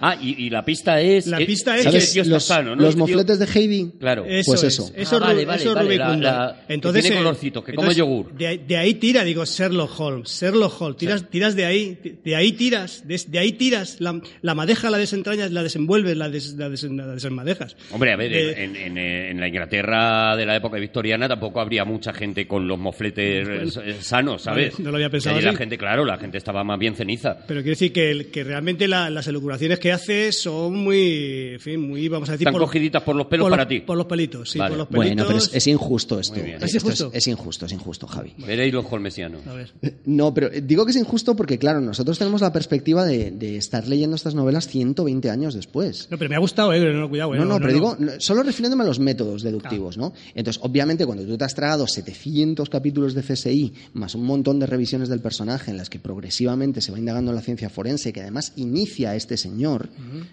Ah, 0.00 0.16
y, 0.20 0.46
y 0.46 0.50
la 0.50 0.64
pista 0.64 1.00
es... 1.00 1.26
La 1.26 1.38
eh, 1.40 1.46
pista 1.46 1.76
es 1.76 1.86
que- 1.86 1.96
está 2.20 2.24
los, 2.30 2.44
sano, 2.44 2.76
¿no? 2.76 2.82
los 2.82 2.94
tío- 2.94 2.98
mofletes 3.06 3.38
de 3.38 3.46
Heidi. 3.46 3.92
Claro. 3.98 4.24
Eso 4.26 4.52
Pues 4.52 4.62
es, 4.62 4.74
eso. 4.74 4.90
Eso, 4.94 5.16
Ah, 5.16 5.18
es 5.18 5.20
vale, 5.20 5.44
vale, 5.44 5.62
eso 5.62 5.74
vale, 5.74 5.96
la- 5.96 6.64
que 6.66 6.74
entonces, 6.74 7.02
tiene 7.02 7.16
eh, 7.16 7.18
colorcitos, 7.20 7.64
que 7.64 7.74
come 7.74 7.94
yogur. 7.94 8.32
De, 8.34 8.46
ahí- 8.46 8.58
de 8.66 8.76
ahí 8.76 8.94
tira, 8.94 9.24
digo, 9.24 9.44
Sherlock 9.44 9.98
Holmes, 10.00 10.28
Sherlock 10.30 10.80
Holmes, 10.80 10.96
tiras, 10.98 11.30
tiras 11.30 11.56
de 11.56 11.64
ahí, 11.64 11.98
de 12.24 12.36
ahí 12.36 12.52
tiras, 12.52 13.06
de, 13.06 13.20
de 13.26 13.38
ahí 13.38 13.52
tiras, 13.52 13.96
la, 14.00 14.20
la 14.42 14.54
madeja 14.54 14.90
la 14.90 14.98
desentrañas, 14.98 15.50
la 15.52 15.62
desenvuelves, 15.62 16.16
la, 16.16 16.28
des- 16.28 16.54
la, 16.54 16.68
des- 16.68 16.82
la 16.84 17.06
desenmadejas. 17.06 17.76
Hombre, 17.92 18.12
a 18.12 18.16
ver, 18.16 18.30
De- 18.30 18.64
en, 18.64 18.76
en- 18.76 18.98
en 18.98 19.40
la 19.40 19.48
Inglaterra 19.48 20.36
de 20.36 20.46
la 20.46 20.56
época 20.56 20.78
victoriana 20.78 21.28
tampoco 21.28 21.60
habría 21.60 21.84
mucha 21.84 22.12
gente 22.12 22.46
con 22.46 22.66
los 22.68 22.78
mofletes 22.78 23.76
eh, 23.76 23.96
sanos, 24.00 24.42
¿sabes? 24.42 24.78
No 24.78 24.90
lo 24.90 24.96
había 24.96 25.10
pensado 25.10 25.36
Allí 25.36 25.44
la 25.44 25.50
así. 25.50 25.58
gente, 25.58 25.78
claro, 25.78 26.04
la 26.04 26.18
gente 26.18 26.38
estaba 26.38 26.64
más 26.64 26.78
bien 26.78 26.94
ceniza. 26.94 27.38
Pero 27.46 27.60
quiero 27.60 27.70
decir 27.72 27.92
que, 27.92 28.28
que 28.32 28.44
realmente 28.44 28.88
la- 28.88 29.10
las 29.10 29.26
elucubraciones 29.26 29.78
que 29.78 29.85
hace 29.92 30.32
son 30.32 30.74
muy, 30.76 31.50
en 31.54 31.60
fin, 31.60 31.80
muy, 31.80 32.08
vamos 32.08 32.28
a 32.28 32.32
decir... 32.32 32.46
Están 32.48 32.60
cogiditas 32.60 33.02
por 33.02 33.16
los 33.16 33.26
pelos 33.26 33.44
por 33.44 33.50
para 33.50 33.62
los- 33.64 33.68
ti. 33.68 33.80
Por 33.80 33.96
los 33.96 34.06
pelitos, 34.06 34.50
sí, 34.50 34.58
Vale. 34.58 34.70
por 34.70 34.78
los 34.78 34.86
pelitos. 34.88 35.06
Bueno, 35.14 35.24
pero 35.26 35.38
es, 35.38 35.50
es 35.54 35.66
injusto 35.66 36.20
esto. 36.20 36.34
¿Es 36.36 36.74
Esto 36.74 36.76
injusto? 36.86 37.10
Es, 37.12 37.26
injusto, 37.26 37.66
es 37.66 37.72
injusto, 37.72 38.06
Javi. 38.06 38.34
Veréis 38.38 38.72
los 38.74 38.84
holmesianos. 38.90 39.46
A 39.46 39.52
ver. 39.54 39.72
No, 40.04 40.32
pero 40.34 40.52
eh, 40.52 40.60
digo 40.62 40.84
que 40.84 40.90
es 40.90 40.96
injusto 40.96 41.34
porque, 41.36 41.58
claro, 41.58 41.80
nosotros 41.80 42.18
tenemos 42.18 42.40
la 42.40 42.52
perspectiva 42.52 43.04
de, 43.04 43.30
de 43.30 43.56
estar 43.56 43.86
leyendo 43.88 44.16
estas 44.16 44.34
novelas 44.34 44.68
120 44.68 45.30
años 45.30 45.54
después. 45.54 46.08
No, 46.10 46.18
pero 46.18 46.28
me 46.30 46.36
ha 46.36 46.40
gustado, 46.40 46.72
eh, 46.72 46.92
no, 46.92 47.08
cuidado, 47.08 47.34
eh, 47.34 47.38
No, 47.38 47.44
no, 47.44 47.58
pero 47.58 47.72
digo, 47.72 47.96
no, 47.98 48.12
solo 48.18 48.42
refiriéndome 48.42 48.84
a 48.84 48.86
los 48.86 48.98
métodos 48.98 49.42
deductivos, 49.42 49.96
¿no? 49.98 50.12
Entonces, 50.34 50.62
obviamente, 50.62 51.04
cuando 51.06 51.24
tú 51.24 51.36
te 51.36 51.44
has 51.44 51.54
tragado 51.54 51.86
700 51.86 52.68
capítulos 52.70 53.14
de 53.14 53.22
CSI, 53.22 53.72
más 53.94 54.14
un 54.14 54.24
montón 54.24 54.58
de 54.58 54.66
revisiones 54.66 55.08
del 55.08 55.20
personaje 55.20 55.70
en 55.70 55.76
las 55.76 55.90
que 55.90 55.98
progresivamente 55.98 56.80
se 56.80 56.92
va 56.92 56.98
indagando 56.98 57.30
en 57.30 57.36
la 57.36 57.42
ciencia 57.42 57.68
forense, 57.70 58.12
que 58.12 58.20
además 58.20 58.52
inicia 58.56 59.10
a 59.10 59.16
este 59.16 59.36
señor, 59.36 59.75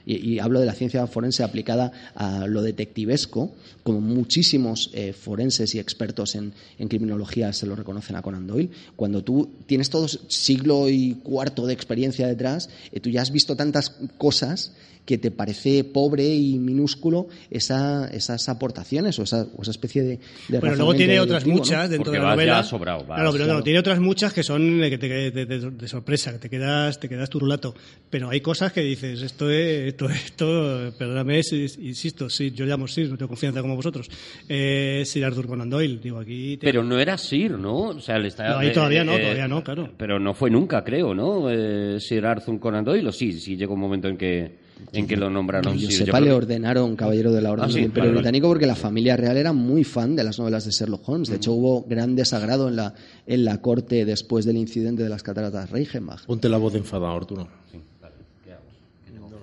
y, 0.05 0.33
y 0.33 0.39
hablo 0.39 0.59
de 0.59 0.65
la 0.65 0.73
ciencia 0.73 1.05
forense 1.07 1.43
aplicada 1.43 1.91
a 2.15 2.47
lo 2.47 2.61
detectivesco, 2.61 3.51
como 3.83 4.01
muchísimos 4.01 4.89
eh, 4.93 5.13
forenses 5.13 5.75
y 5.75 5.79
expertos 5.79 6.35
en, 6.35 6.53
en 6.77 6.87
criminología 6.87 7.51
se 7.53 7.65
lo 7.65 7.75
reconocen 7.75 8.15
a 8.15 8.21
Conan 8.21 8.47
Doyle, 8.47 8.69
cuando 8.95 9.23
tú 9.23 9.49
tienes 9.65 9.89
todo 9.89 10.07
siglo 10.07 10.89
y 10.89 11.15
cuarto 11.23 11.65
de 11.65 11.73
experiencia 11.73 12.27
detrás, 12.27 12.69
eh, 12.91 12.99
tú 12.99 13.09
ya 13.09 13.21
has 13.21 13.31
visto 13.31 13.55
tantas 13.55 13.95
cosas 14.17 14.73
que 15.05 15.17
te 15.17 15.31
parece 15.31 15.83
pobre 15.83 16.25
y 16.33 16.57
minúsculo 16.59 17.27
esa- 17.51 18.07
esas 18.07 18.47
aportaciones 18.47 19.19
o 19.19 19.23
esa, 19.23 19.47
o 19.57 19.61
esa 19.61 19.71
especie 19.71 20.01
de, 20.03 20.19
de 20.47 20.59
Pero 20.61 20.75
luego 20.77 20.95
tiene 20.95 21.19
otras 21.19 21.43
deductivo, 21.43 21.55
¿no? 21.57 21.59
muchas 21.63 21.89
dentro 21.89 22.05
Porque 22.05 22.17
de 22.17 22.21
la 22.23 22.29
vas 22.29 22.35
novela. 22.37 22.53
ya 22.61 22.63
sobrado, 22.63 22.99
vas, 22.99 23.17
claro, 23.17 23.31
pero 23.33 23.43
no, 23.43 23.49
claro. 23.49 23.63
tiene 23.63 23.79
otras 23.79 23.99
muchas 23.99 24.31
que 24.31 24.43
son 24.43 24.79
de, 24.79 24.89
que 24.89 24.97
te- 24.97 25.31
de, 25.31 25.45
de- 25.45 25.71
de 25.71 25.87
sorpresa, 25.89 26.31
que 26.31 26.39
te 26.39 26.49
quedas, 26.49 26.99
te 27.01 27.09
quedas 27.09 27.29
turulato. 27.29 27.75
Pero 28.09 28.29
hay 28.29 28.39
cosas 28.39 28.71
que 28.71 28.79
dices, 28.81 29.21
esto 29.21 29.49
es, 29.49 29.87
esto, 29.89 30.09
esto, 30.09 30.93
perdóname, 30.97 31.39
es- 31.39 31.51
es- 31.51 31.77
insisto, 31.79 32.29
sí, 32.29 32.51
yo 32.51 32.65
llamo 32.65 32.87
Sir, 32.87 33.09
no 33.09 33.17
tengo 33.17 33.27
confianza 33.29 33.61
como 33.61 33.75
vosotros. 33.75 34.09
Eh, 34.47 35.03
Sir 35.05 35.25
Arthur 35.25 35.47
Conan 35.47 35.69
Doyle, 35.69 35.99
digo 36.01 36.19
aquí. 36.19 36.57
te- 36.57 36.65
Pero 36.67 36.83
no 36.83 36.97
era 36.99 37.17
Sir, 37.17 37.51
¿no? 37.51 37.75
O 37.89 37.99
sea, 37.99 38.17
le 38.19 38.29
está, 38.29 38.47
No, 38.49 38.57
ahí 38.59 38.71
todavía 38.71 39.03
no, 39.03 39.13
eh, 39.15 39.19
todavía 39.19 39.47
no, 39.47 39.63
claro. 39.63 39.89
Pero 39.97 40.19
no 40.19 40.33
fue 40.33 40.49
nunca, 40.49 40.83
creo, 40.83 41.13
¿no? 41.13 41.49
Eh, 41.51 41.99
Sir 41.99 42.25
Arthur 42.25 42.59
Conan 42.59 42.85
Doyle, 42.85 43.07
o 43.07 43.11
sí, 43.11 43.33
sí 43.33 43.57
llegó 43.57 43.73
un 43.73 43.79
momento 43.81 44.07
en 44.07 44.15
que, 44.17 44.62
en 44.91 45.07
que 45.07 45.15
lo 45.15 45.29
nombraron 45.29 45.73
Que 45.73 45.79
yo 45.79 45.91
sepa, 45.91 46.17
creo 46.19 46.25
le 46.29 46.31
ordenaron 46.33 46.95
caballero 46.95 47.31
de 47.31 47.41
la 47.41 47.51
Orden 47.51 47.65
Ah, 47.65 47.69
sí, 47.69 47.75
del 47.75 47.85
Imperio 47.85 48.09
vale. 48.09 48.19
Británico 48.19 48.47
porque 48.47 48.65
la 48.65 48.75
familia 48.75 49.15
real 49.15 49.37
era 49.37 49.53
muy 49.53 49.83
fan 49.83 50.15
de 50.15 50.23
las 50.23 50.37
novelas 50.39 50.65
de 50.65 50.71
Sherlock 50.71 51.07
Holmes. 51.07 51.29
De 51.29 51.37
hecho, 51.37 51.53
hubo 51.53 51.83
gran 51.83 52.15
desagrado 52.15 52.67
en 52.67 52.75
la, 52.75 52.93
en 53.25 53.45
la 53.45 53.61
corte 53.61 54.03
después 54.05 54.45
del 54.45 54.57
incidente 54.57 55.03
de 55.03 55.09
las 55.09 55.23
cataratas 55.23 55.69
Reichenbach. 55.69 56.25
Ponte 56.25 56.49
la 56.49 56.57
voz 56.57 56.73
de 56.73 56.79
enfadado, 56.79 57.15
Arturo. 57.15 57.47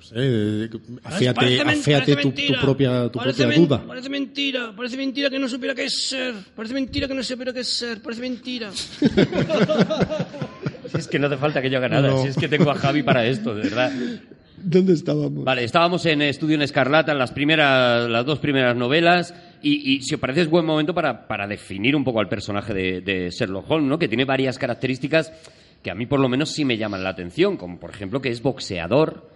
Sé, 0.02 0.14
eh, 0.16 0.68
aféate, 1.04 1.34
Parece 1.36 1.64
men- 1.64 1.78
aféate 1.78 2.12
parece 2.14 2.22
tu, 2.22 2.30
tu 2.30 2.36
mentira. 2.40 2.60
propia, 2.62 3.08
tu 3.10 3.18
Parece 3.18 3.42
propia 3.42 3.58
men- 3.58 3.68
duda. 3.68 3.86
Parece 3.86 4.08
mentira, 4.08 4.72
parece 4.74 4.96
mentira 4.96 5.28
que 5.30 5.38
no 5.38 5.46
supiera 5.46 5.74
qué 5.74 5.84
es 5.84 6.08
ser. 6.08 6.34
Parece 6.56 6.72
mentira 6.74 7.06
que 7.06 7.14
no 7.14 7.22
supiera 7.22 7.52
qué 7.52 7.60
es 7.60 7.68
ser, 7.68 8.00
parece 8.00 8.22
mentira. 8.22 8.72
Si 8.72 9.04
es 10.98 11.06
que 11.06 11.18
no 11.18 11.26
hace 11.26 11.36
falta 11.36 11.60
que 11.60 11.68
yo 11.68 11.76
haga 11.76 11.90
nada, 11.90 12.08
No. 12.08 12.22
si 12.22 12.28
es 12.28 12.36
que 12.36 12.48
tengo 12.48 12.70
a 12.70 12.74
Javi 12.76 13.02
para 13.02 13.26
esto, 13.26 13.54
de 13.54 13.62
verdad. 13.62 13.92
¿Dónde 14.62 14.92
estábamos? 14.92 15.44
Vale, 15.44 15.64
estábamos 15.64 16.04
en 16.06 16.22
Estudio 16.22 16.54
en 16.56 16.62
Escarlata, 16.62 17.12
en 17.12 17.18
las, 17.18 17.30
primeras, 17.32 18.08
las 18.08 18.24
dos 18.26 18.38
primeras 18.38 18.76
novelas, 18.76 19.34
y, 19.62 19.94
y 19.96 20.02
si 20.02 20.14
os 20.14 20.20
parece 20.20 20.42
es 20.42 20.48
buen 20.50 20.64
momento 20.64 20.94
para, 20.94 21.26
para 21.26 21.46
definir 21.46 21.94
un 21.96 22.04
poco 22.04 22.20
al 22.20 22.28
personaje 22.28 22.72
de, 22.74 23.00
de 23.00 23.30
Sherlock 23.30 23.70
Holmes, 23.70 23.88
¿no? 23.88 23.98
que 23.98 24.08
tiene 24.08 24.24
varias 24.24 24.58
características 24.58 25.32
que 25.82 25.90
a 25.90 25.94
mí 25.94 26.06
por 26.06 26.20
lo 26.20 26.28
menos 26.28 26.50
sí 26.50 26.64
me 26.64 26.76
llaman 26.76 27.02
la 27.02 27.10
atención, 27.10 27.56
como 27.56 27.78
por 27.80 27.90
ejemplo 27.90 28.20
que 28.20 28.28
es 28.28 28.42
boxeador, 28.42 29.28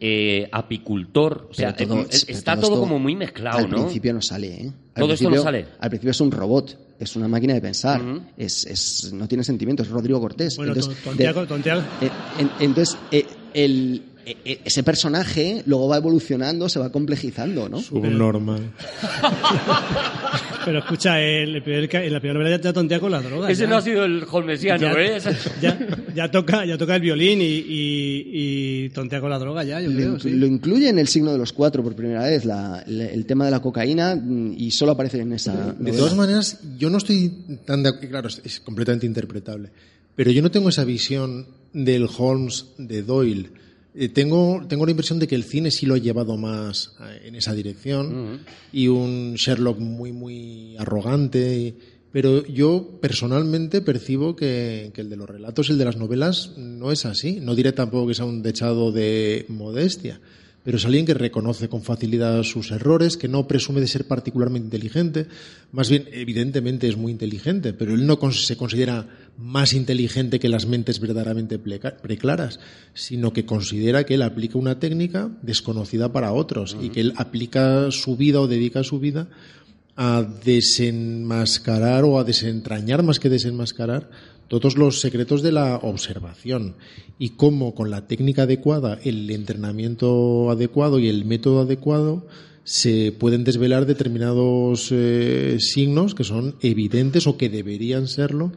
eh, 0.00 0.48
apicultor, 0.52 1.48
o 1.50 1.54
sea, 1.54 1.74
todo- 1.74 2.02
eh, 2.02 2.08
está 2.28 2.54
todo 2.56 2.70
todo 2.72 2.80
como 2.80 2.98
muy 3.00 3.16
mezclado, 3.16 3.58
Al 3.58 3.68
¿no? 3.70 3.76
principio 3.78 4.12
no 4.12 4.22
sale, 4.22 4.48
¿eh? 4.54 4.72
Al 4.94 5.02
Todo 5.02 5.14
esto 5.14 5.30
no 5.30 5.42
sale. 5.42 5.66
Al 5.80 5.88
principio 5.90 6.10
es 6.12 6.20
un 6.20 6.30
robot, 6.30 6.78
es 7.00 7.16
una 7.16 7.26
máquina 7.26 7.54
de 7.54 7.60
pensar, 7.60 8.00
es, 8.36 8.64
es- 8.66 9.12
no 9.12 9.26
tiene 9.26 9.42
sentimientos, 9.42 9.86
es 9.86 9.92
Rodrigo 9.92 10.20
Cortés. 10.20 10.56
Bueno, 10.56 10.72
Entonces, 10.74 11.02
tonteaco- 11.04 11.40
de- 11.40 11.46
tonteaco. 11.46 11.80
eh, 12.00 12.10
en- 12.38 12.50
entonces, 12.60 12.96
eh, 13.10 13.26
el- 13.54 14.02
ese 14.44 14.82
personaje 14.82 15.62
luego 15.66 15.88
va 15.88 15.96
evolucionando, 15.98 16.68
se 16.68 16.78
va 16.78 16.90
complejizando, 16.90 17.68
¿no? 17.68 17.80
Subnormal. 17.80 18.70
Pero 20.64 20.80
escucha, 20.80 21.20
el, 21.22 21.54
el 21.56 21.62
primer 21.62 21.88
ca- 21.88 22.04
en 22.04 22.12
la 22.12 22.20
primera 22.20 22.38
novela 22.40 22.56
ya, 22.56 22.62
ya 22.62 22.72
tontea 22.72 23.00
con 23.00 23.10
la 23.10 23.22
droga. 23.22 23.50
Ese 23.50 23.62
ya. 23.62 23.68
no 23.68 23.76
ha 23.76 23.82
sido 23.82 24.04
el 24.04 24.24
holmesiano, 24.30 24.80
ya, 24.94 25.00
¿eh? 25.02 25.18
ya, 25.62 25.78
ya 26.14 26.30
toca, 26.30 26.66
ya 26.66 26.76
toca 26.76 26.96
el 26.96 27.00
violín 27.02 27.40
y, 27.40 27.44
y, 27.44 28.84
y 28.84 28.88
tontea 28.90 29.20
con 29.20 29.30
la 29.30 29.38
droga 29.38 29.64
ya, 29.64 29.80
yo 29.80 29.88
Lo, 29.90 29.96
creo, 29.96 30.14
inclu- 30.16 30.20
sí. 30.22 30.30
lo 30.30 30.46
incluye 30.46 30.88
en 30.90 30.98
el 30.98 31.08
signo 31.08 31.32
de 31.32 31.38
los 31.38 31.52
cuatro 31.52 31.82
por 31.82 31.94
primera 31.96 32.24
vez, 32.24 32.44
la- 32.44 32.82
la- 32.86 33.06
el 33.06 33.24
tema 33.24 33.46
de 33.46 33.50
la 33.50 33.60
cocaína, 33.60 34.14
mm, 34.14 34.54
y 34.58 34.70
solo 34.70 34.92
aparece 34.92 35.20
en 35.20 35.32
esa. 35.32 35.52
De 35.54 35.72
novela. 35.78 35.96
todas 35.96 36.14
maneras, 36.16 36.60
yo 36.78 36.90
no 36.90 36.98
estoy 36.98 37.32
tan 37.64 37.82
de 37.82 37.88
acuerdo, 37.90 38.08
claro, 38.10 38.28
es 38.28 38.60
completamente 38.60 39.06
interpretable, 39.06 39.70
pero 40.14 40.30
yo 40.32 40.42
no 40.42 40.50
tengo 40.50 40.68
esa 40.68 40.84
visión 40.84 41.46
del 41.72 42.08
Holmes 42.18 42.66
de 42.76 43.02
Doyle. 43.02 43.50
Eh, 44.00 44.08
tengo, 44.10 44.64
tengo 44.68 44.84
la 44.86 44.92
impresión 44.92 45.18
de 45.18 45.26
que 45.26 45.34
el 45.34 45.42
cine 45.44 45.70
sí 45.72 45.84
lo 45.84 45.94
ha 45.94 45.98
llevado 45.98 46.36
más 46.36 46.94
eh, 47.00 47.22
en 47.26 47.34
esa 47.34 47.52
dirección 47.52 48.40
y 48.72 48.86
un 48.88 49.34
Sherlock 49.34 49.78
muy, 49.80 50.12
muy 50.12 50.76
arrogante. 50.78 51.58
y- 51.58 51.74
pero 52.10 52.46
yo 52.46 52.98
personalmente 53.02 53.82
percibo 53.82 54.34
que, 54.34 54.92
que 54.94 55.02
el 55.02 55.10
de 55.10 55.16
los 55.16 55.28
relatos, 55.28 55.68
el 55.68 55.76
de 55.78 55.84
las 55.84 55.96
novelas, 55.98 56.52
no 56.56 56.90
es 56.90 57.04
así. 57.04 57.38
No 57.42 57.54
diré 57.54 57.72
tampoco 57.72 58.06
que 58.08 58.14
sea 58.14 58.24
un 58.24 58.40
dechado 58.42 58.92
de 58.92 59.44
modestia 59.48 60.20
pero 60.64 60.76
es 60.76 60.84
alguien 60.84 61.06
que 61.06 61.14
reconoce 61.14 61.68
con 61.70 61.82
facilidad 61.82 62.42
sus 62.42 62.72
errores, 62.72 63.16
que 63.16 63.26
no 63.26 63.46
presume 63.48 63.80
de 63.80 63.86
ser 63.86 64.04
particularmente 64.06 64.66
inteligente, 64.66 65.26
más 65.72 65.88
bien, 65.88 66.06
evidentemente 66.12 66.88
es 66.88 66.96
muy 66.98 67.10
inteligente, 67.10 67.72
pero 67.72 67.94
él 67.94 68.04
no 68.06 68.18
se 68.32 68.56
considera 68.58 69.08
más 69.38 69.72
inteligente 69.72 70.40
que 70.40 70.48
las 70.48 70.66
mentes 70.66 70.98
verdaderamente 70.98 71.58
preclaras, 71.58 72.58
sino 72.92 73.32
que 73.32 73.46
considera 73.46 74.04
que 74.04 74.14
él 74.14 74.22
aplica 74.22 74.58
una 74.58 74.80
técnica 74.80 75.30
desconocida 75.42 76.12
para 76.12 76.32
otros 76.32 76.76
y 76.82 76.90
que 76.90 77.00
él 77.00 77.14
aplica 77.16 77.90
su 77.92 78.16
vida 78.16 78.40
o 78.40 78.48
dedica 78.48 78.82
su 78.82 78.98
vida 78.98 79.28
a 79.96 80.26
desenmascarar 80.44 82.04
o 82.04 82.18
a 82.18 82.24
desentrañar 82.24 83.04
más 83.04 83.20
que 83.20 83.28
desenmascarar 83.28 84.10
todos 84.48 84.76
los 84.76 85.00
secretos 85.00 85.42
de 85.42 85.52
la 85.52 85.76
observación 85.76 86.74
y 87.18 87.30
cómo 87.30 87.74
con 87.74 87.90
la 87.90 88.06
técnica 88.06 88.42
adecuada, 88.42 88.98
el 89.04 89.30
entrenamiento 89.30 90.50
adecuado 90.50 90.98
y 90.98 91.08
el 91.08 91.24
método 91.24 91.60
adecuado 91.60 92.26
se 92.64 93.12
pueden 93.12 93.44
desvelar 93.44 93.86
determinados 93.86 94.88
eh, 94.90 95.58
signos 95.60 96.14
que 96.14 96.24
son 96.24 96.56
evidentes 96.60 97.26
o 97.26 97.36
que 97.36 97.48
deberían 97.48 98.08
serlo 98.08 98.52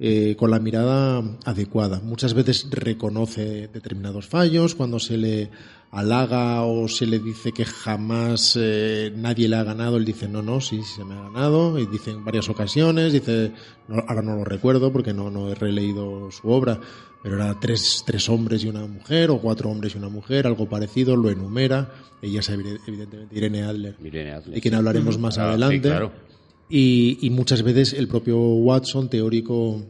eh, 0.00 0.34
con 0.36 0.50
la 0.50 0.58
mirada 0.58 1.22
adecuada. 1.44 2.00
Muchas 2.02 2.32
veces 2.34 2.66
reconoce 2.70 3.68
determinados 3.68 4.26
fallos 4.26 4.74
cuando 4.74 4.98
se 4.98 5.16
le 5.18 5.50
halaga 5.92 6.62
o 6.62 6.86
se 6.88 7.04
le 7.04 7.18
dice 7.18 7.52
que 7.52 7.64
jamás 7.64 8.56
eh, 8.58 9.12
nadie 9.16 9.48
le 9.48 9.56
ha 9.56 9.64
ganado, 9.64 9.96
él 9.96 10.04
dice 10.04 10.28
no, 10.28 10.40
no, 10.40 10.60
sí, 10.60 10.80
sí 10.84 10.92
se 10.96 11.04
me 11.04 11.14
ha 11.14 11.22
ganado, 11.24 11.78
y 11.80 11.86
dice 11.86 12.12
en 12.12 12.24
varias 12.24 12.48
ocasiones, 12.48 13.12
dice, 13.12 13.52
no, 13.88 13.96
ahora 14.06 14.22
no 14.22 14.36
lo 14.36 14.44
recuerdo 14.44 14.92
porque 14.92 15.12
no, 15.12 15.30
no 15.30 15.50
he 15.50 15.54
releído 15.56 16.30
su 16.30 16.48
obra, 16.48 16.78
pero 17.24 17.34
era 17.34 17.58
tres, 17.58 18.04
tres 18.06 18.28
hombres 18.28 18.62
y 18.62 18.68
una 18.68 18.86
mujer, 18.86 19.30
o 19.30 19.38
cuatro 19.38 19.68
hombres 19.68 19.94
y 19.96 19.98
una 19.98 20.08
mujer, 20.08 20.46
algo 20.46 20.68
parecido, 20.68 21.16
lo 21.16 21.28
enumera, 21.28 21.92
ella 22.22 22.38
es 22.38 22.50
evi- 22.50 22.78
evidentemente 22.86 23.36
Irene 23.36 23.64
Adler, 23.64 23.96
Irene 24.02 24.30
Adler, 24.32 24.54
de 24.54 24.60
quien 24.60 24.72
sí. 24.74 24.78
hablaremos 24.78 25.18
más 25.18 25.38
Ah, 25.38 25.42
sí, 25.42 25.48
adelante. 25.48 25.80
claro. 25.88 26.12
Y, 26.70 27.18
y 27.20 27.30
muchas 27.30 27.62
veces 27.62 27.92
el 27.92 28.08
propio 28.08 28.38
Watson, 28.38 29.10
teórico, 29.10 29.82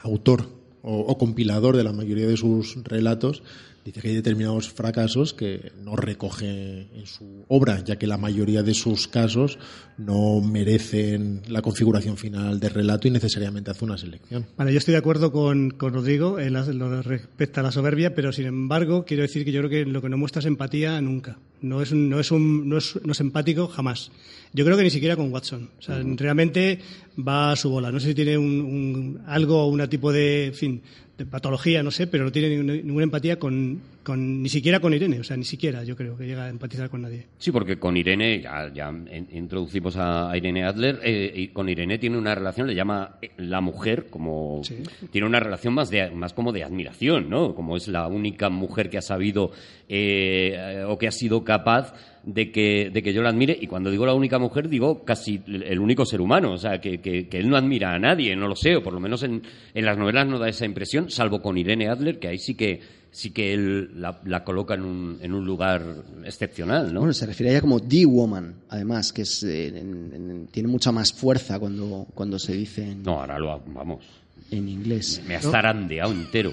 autor 0.00 0.48
o, 0.82 1.00
o 1.00 1.18
compilador 1.18 1.76
de 1.76 1.84
la 1.84 1.92
mayoría 1.92 2.26
de 2.26 2.36
sus 2.36 2.82
relatos, 2.84 3.42
Dice 3.84 4.00
que 4.00 4.08
hay 4.08 4.14
determinados 4.14 4.70
fracasos 4.70 5.34
que 5.34 5.72
no 5.84 5.94
recoge 5.94 6.86
en 6.94 7.06
su 7.06 7.44
obra, 7.48 7.84
ya 7.84 7.96
que 7.96 8.06
la 8.06 8.16
mayoría 8.16 8.62
de 8.62 8.72
sus 8.72 9.08
casos 9.08 9.58
no 9.98 10.40
merecen 10.40 11.42
la 11.48 11.60
configuración 11.60 12.16
final 12.16 12.58
del 12.58 12.70
relato 12.70 13.06
y 13.08 13.10
necesariamente 13.10 13.70
hace 13.70 13.84
una 13.84 13.98
selección. 13.98 14.46
Vale, 14.56 14.72
yo 14.72 14.78
estoy 14.78 14.92
de 14.92 14.98
acuerdo 14.98 15.30
con, 15.32 15.70
con 15.70 15.92
Rodrigo 15.92 16.38
en 16.40 16.54
lo 16.54 17.02
respecto 17.02 17.60
a 17.60 17.62
la 17.62 17.72
soberbia, 17.72 18.14
pero 18.14 18.32
sin 18.32 18.46
embargo 18.46 19.04
quiero 19.04 19.22
decir 19.22 19.44
que 19.44 19.52
yo 19.52 19.60
creo 19.60 19.70
que 19.70 19.84
lo 19.84 20.00
que 20.00 20.08
no 20.08 20.16
muestra 20.16 20.40
es 20.40 20.46
empatía 20.46 20.98
nunca. 21.02 21.38
No 21.60 21.80
es, 21.82 21.92
un- 21.92 22.08
no 22.08 22.18
es, 22.20 22.30
un- 22.30 22.68
no 22.68 22.78
es, 22.78 22.98
no 23.04 23.12
es 23.12 23.20
empático 23.20 23.68
jamás. 23.68 24.10
Yo 24.52 24.64
creo 24.64 24.76
que 24.76 24.82
ni 24.84 24.90
siquiera 24.90 25.16
con 25.16 25.32
Watson. 25.32 25.70
O 25.78 25.82
sea, 25.82 26.00
realmente 26.16 26.78
va 27.18 27.52
a 27.52 27.56
su 27.56 27.70
bola. 27.70 27.90
No 27.90 28.00
sé 28.00 28.08
si 28.08 28.14
tiene 28.14 28.38
un, 28.38 28.60
un- 28.60 29.20
algo, 29.26 29.66
un 29.68 29.86
tipo 29.88 30.12
de, 30.12 30.46
en 30.46 30.54
fin, 30.54 30.82
de 31.18 31.26
patología, 31.26 31.82
no 31.82 31.90
sé, 31.90 32.06
pero 32.06 32.24
no 32.24 32.32
tiene 32.32 32.56
ninguna, 32.82 33.04
empatía 33.04 33.38
con, 33.38 33.80
con, 34.04 34.42
ni 34.42 34.48
siquiera 34.48 34.78
con 34.80 34.92
Irene. 34.94 35.18
O 35.20 35.24
sea, 35.24 35.36
ni 35.36 35.44
siquiera 35.44 35.82
yo 35.82 35.96
creo 35.96 36.16
que 36.16 36.26
llega 36.26 36.44
a 36.44 36.48
empatizar 36.50 36.88
con 36.90 37.02
nadie. 37.02 37.26
Sí, 37.38 37.50
porque 37.50 37.78
con 37.78 37.96
Irene, 37.96 38.40
ya, 38.40 38.70
ya 38.72 38.88
en- 38.90 39.28
introducimos 39.32 39.96
a 39.96 40.30
Irene 40.36 40.64
Adler, 40.64 41.00
eh, 41.02 41.32
y 41.34 41.48
con 41.48 41.68
Irene 41.68 41.98
tiene 41.98 42.18
una 42.18 42.34
relación, 42.34 42.66
le 42.66 42.74
llama 42.74 43.16
eh, 43.22 43.30
la 43.38 43.60
mujer, 43.60 44.06
como 44.10 44.60
Sí. 44.62 44.76
tiene 45.10 45.26
una 45.26 45.40
relación 45.40 45.74
más, 45.74 45.90
de, 45.90 46.10
más 46.10 46.32
como 46.34 46.52
de 46.52 46.62
admiración, 46.62 47.28
¿no? 47.30 47.54
Como 47.54 47.76
es 47.76 47.88
la 47.88 48.06
única 48.06 48.50
mujer 48.50 48.90
que 48.90 48.98
ha 48.98 49.02
sabido 49.02 49.50
eh, 49.88 50.84
o 50.86 50.98
que 50.98 51.08
ha 51.08 51.12
sido 51.12 51.44
capaz 51.44 51.94
de 52.24 52.50
que, 52.50 52.90
de 52.90 53.02
que 53.02 53.12
yo 53.12 53.22
la 53.22 53.28
admire. 53.30 53.56
Y 53.60 53.66
cuando 53.66 53.90
digo 53.90 54.06
la 54.06 54.14
única 54.14 54.38
mujer, 54.38 54.68
digo 54.68 55.04
casi 55.04 55.42
el 55.46 55.78
único 55.78 56.04
ser 56.06 56.20
humano. 56.20 56.52
O 56.52 56.58
sea, 56.58 56.80
que, 56.80 57.00
que- 57.00 57.28
que 57.28 57.38
él 57.38 57.48
no 57.48 57.56
admira 57.56 57.92
a 57.94 57.98
nadie, 57.98 58.34
no 58.36 58.48
lo 58.48 58.56
sé, 58.56 58.76
o 58.76 58.82
por 58.82 58.92
lo 58.92 59.00
menos 59.00 59.22
en, 59.22 59.42
en 59.74 59.84
las 59.84 59.96
novelas 59.98 60.26
no 60.26 60.38
da 60.38 60.48
esa 60.48 60.64
impresión, 60.66 61.10
salvo 61.10 61.40
con 61.40 61.58
Irene 61.58 61.88
Adler, 61.88 62.18
que 62.18 62.28
ahí 62.28 62.38
sí 62.38 62.54
que 62.54 62.80
sí 63.16 63.30
que 63.30 63.54
él 63.54 63.90
la, 64.00 64.20
la 64.24 64.42
coloca 64.42 64.74
en 64.74 64.82
un, 64.82 65.18
en 65.22 65.32
un 65.32 65.46
lugar 65.46 65.82
excepcional, 66.24 66.92
¿no? 66.92 66.98
Bueno, 67.00 67.12
se 67.14 67.26
refiere 67.26 67.50
a 67.50 67.52
ella 67.52 67.60
como 67.60 67.80
The 67.80 68.04
Woman, 68.06 68.54
además, 68.68 69.12
que 69.12 69.22
es, 69.22 69.42
eh, 69.44 69.68
en- 69.68 70.10
en- 70.12 70.46
tiene 70.50 70.68
mucha 70.68 70.90
más 70.90 71.12
fuerza 71.12 71.58
cuando, 71.60 72.06
cuando 72.12 72.38
se 72.40 72.54
dice 72.54 72.82
en, 72.90 73.04
No, 73.04 73.20
ahora 73.20 73.38
lo 73.38 73.60
vamos. 73.66 74.04
en 74.50 74.68
inglés. 74.68 75.22
Me 75.28 75.36
ha 75.36 75.40
zarandeado 75.40 76.12
entero. 76.12 76.52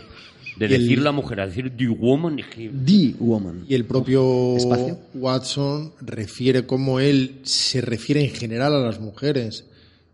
De 0.57 0.65
el- 0.65 0.81
decir 0.81 0.99
la 1.01 1.11
mujer 1.11 1.39
a 1.39 1.47
decir 1.47 1.71
the 1.75 1.87
woman 1.87 2.37
The 2.85 3.15
Woman. 3.19 3.65
Y 3.67 3.73
el 3.73 3.85
propio 3.85 4.55
Espacio. 4.57 4.99
Watson 5.15 5.93
refiere 6.01 6.65
cómo 6.67 6.99
él 6.99 7.39
se 7.43 7.81
refiere 7.81 8.23
en 8.23 8.31
general 8.35 8.75
a 8.75 8.79
las 8.85 8.99
mujeres 8.99 9.65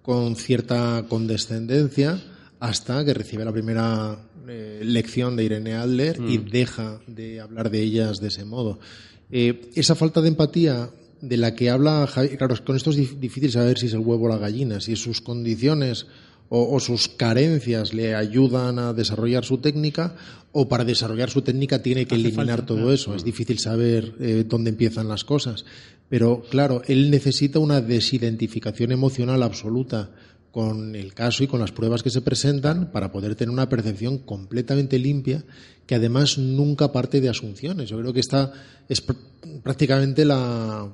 con 0.03 0.35
cierta 0.37 1.03
condescendencia 1.09 2.21
hasta 2.59 3.03
que 3.03 3.13
recibe 3.13 3.43
la 3.43 3.51
primera 3.51 4.17
eh, 4.49 4.81
lección 4.83 5.35
de 5.35 5.43
Irene 5.43 5.73
Adler 5.73 6.17
y 6.27 6.37
deja 6.37 6.99
de 7.07 7.39
hablar 7.41 7.69
de 7.71 7.81
ellas 7.81 8.19
de 8.19 8.27
ese 8.29 8.45
modo. 8.45 8.79
Eh, 9.31 9.69
esa 9.75 9.95
falta 9.95 10.21
de 10.21 10.29
empatía 10.29 10.89
de 11.21 11.37
la 11.37 11.55
que 11.55 11.69
habla 11.69 12.07
Javi, 12.07 12.29
claro, 12.37 12.55
con 12.63 12.75
esto 12.75 12.91
es 12.91 12.97
dif- 12.99 13.19
difícil 13.19 13.51
saber 13.51 13.77
si 13.79 13.87
es 13.87 13.93
el 13.93 13.99
huevo 13.99 14.25
o 14.25 14.29
la 14.29 14.37
gallina, 14.37 14.79
si 14.79 14.95
sus 14.95 15.19
condiciones 15.21 16.05
o, 16.49 16.73
o 16.75 16.79
sus 16.79 17.09
carencias 17.09 17.93
le 17.93 18.15
ayudan 18.15 18.79
a 18.79 18.93
desarrollar 18.93 19.43
su 19.43 19.57
técnica 19.57 20.15
o 20.53 20.69
para 20.69 20.85
desarrollar 20.85 21.29
su 21.29 21.41
técnica 21.41 21.81
tiene 21.83 22.05
que 22.05 22.15
Hace 22.15 22.21
eliminar 22.27 22.59
falta, 22.59 22.65
todo 22.67 22.77
claro. 22.77 22.93
eso. 22.93 23.15
Es 23.15 23.23
difícil 23.23 23.59
saber 23.59 24.13
eh, 24.19 24.45
dónde 24.47 24.69
empiezan 24.69 25.07
las 25.09 25.23
cosas. 25.25 25.65
Pero 26.09 26.41
claro, 26.49 26.83
él 26.87 27.11
necesita 27.11 27.59
una 27.59 27.81
desidentificación 27.81 28.93
emocional 28.93 29.43
absoluta 29.43 30.09
con 30.51 30.95
el 30.95 31.13
caso 31.13 31.43
y 31.43 31.47
con 31.47 31.59
las 31.59 31.71
pruebas 31.71 32.01
que 32.03 32.09
se 32.09 32.21
presentan 32.21 32.91
para 32.91 33.11
poder 33.11 33.35
tener 33.35 33.51
una 33.51 33.69
percepción 33.69 34.17
completamente 34.17 34.97
limpia 34.97 35.43
que 35.85 35.95
además 35.95 36.37
nunca 36.37 36.91
parte 36.91 37.21
de 37.21 37.29
asunciones. 37.29 37.89
Yo 37.89 37.99
creo 37.99 38.11
que 38.13 38.19
esta 38.19 38.51
es 38.89 39.05
pr- 39.05 39.15
prácticamente 39.63 40.25
la, 40.25 40.89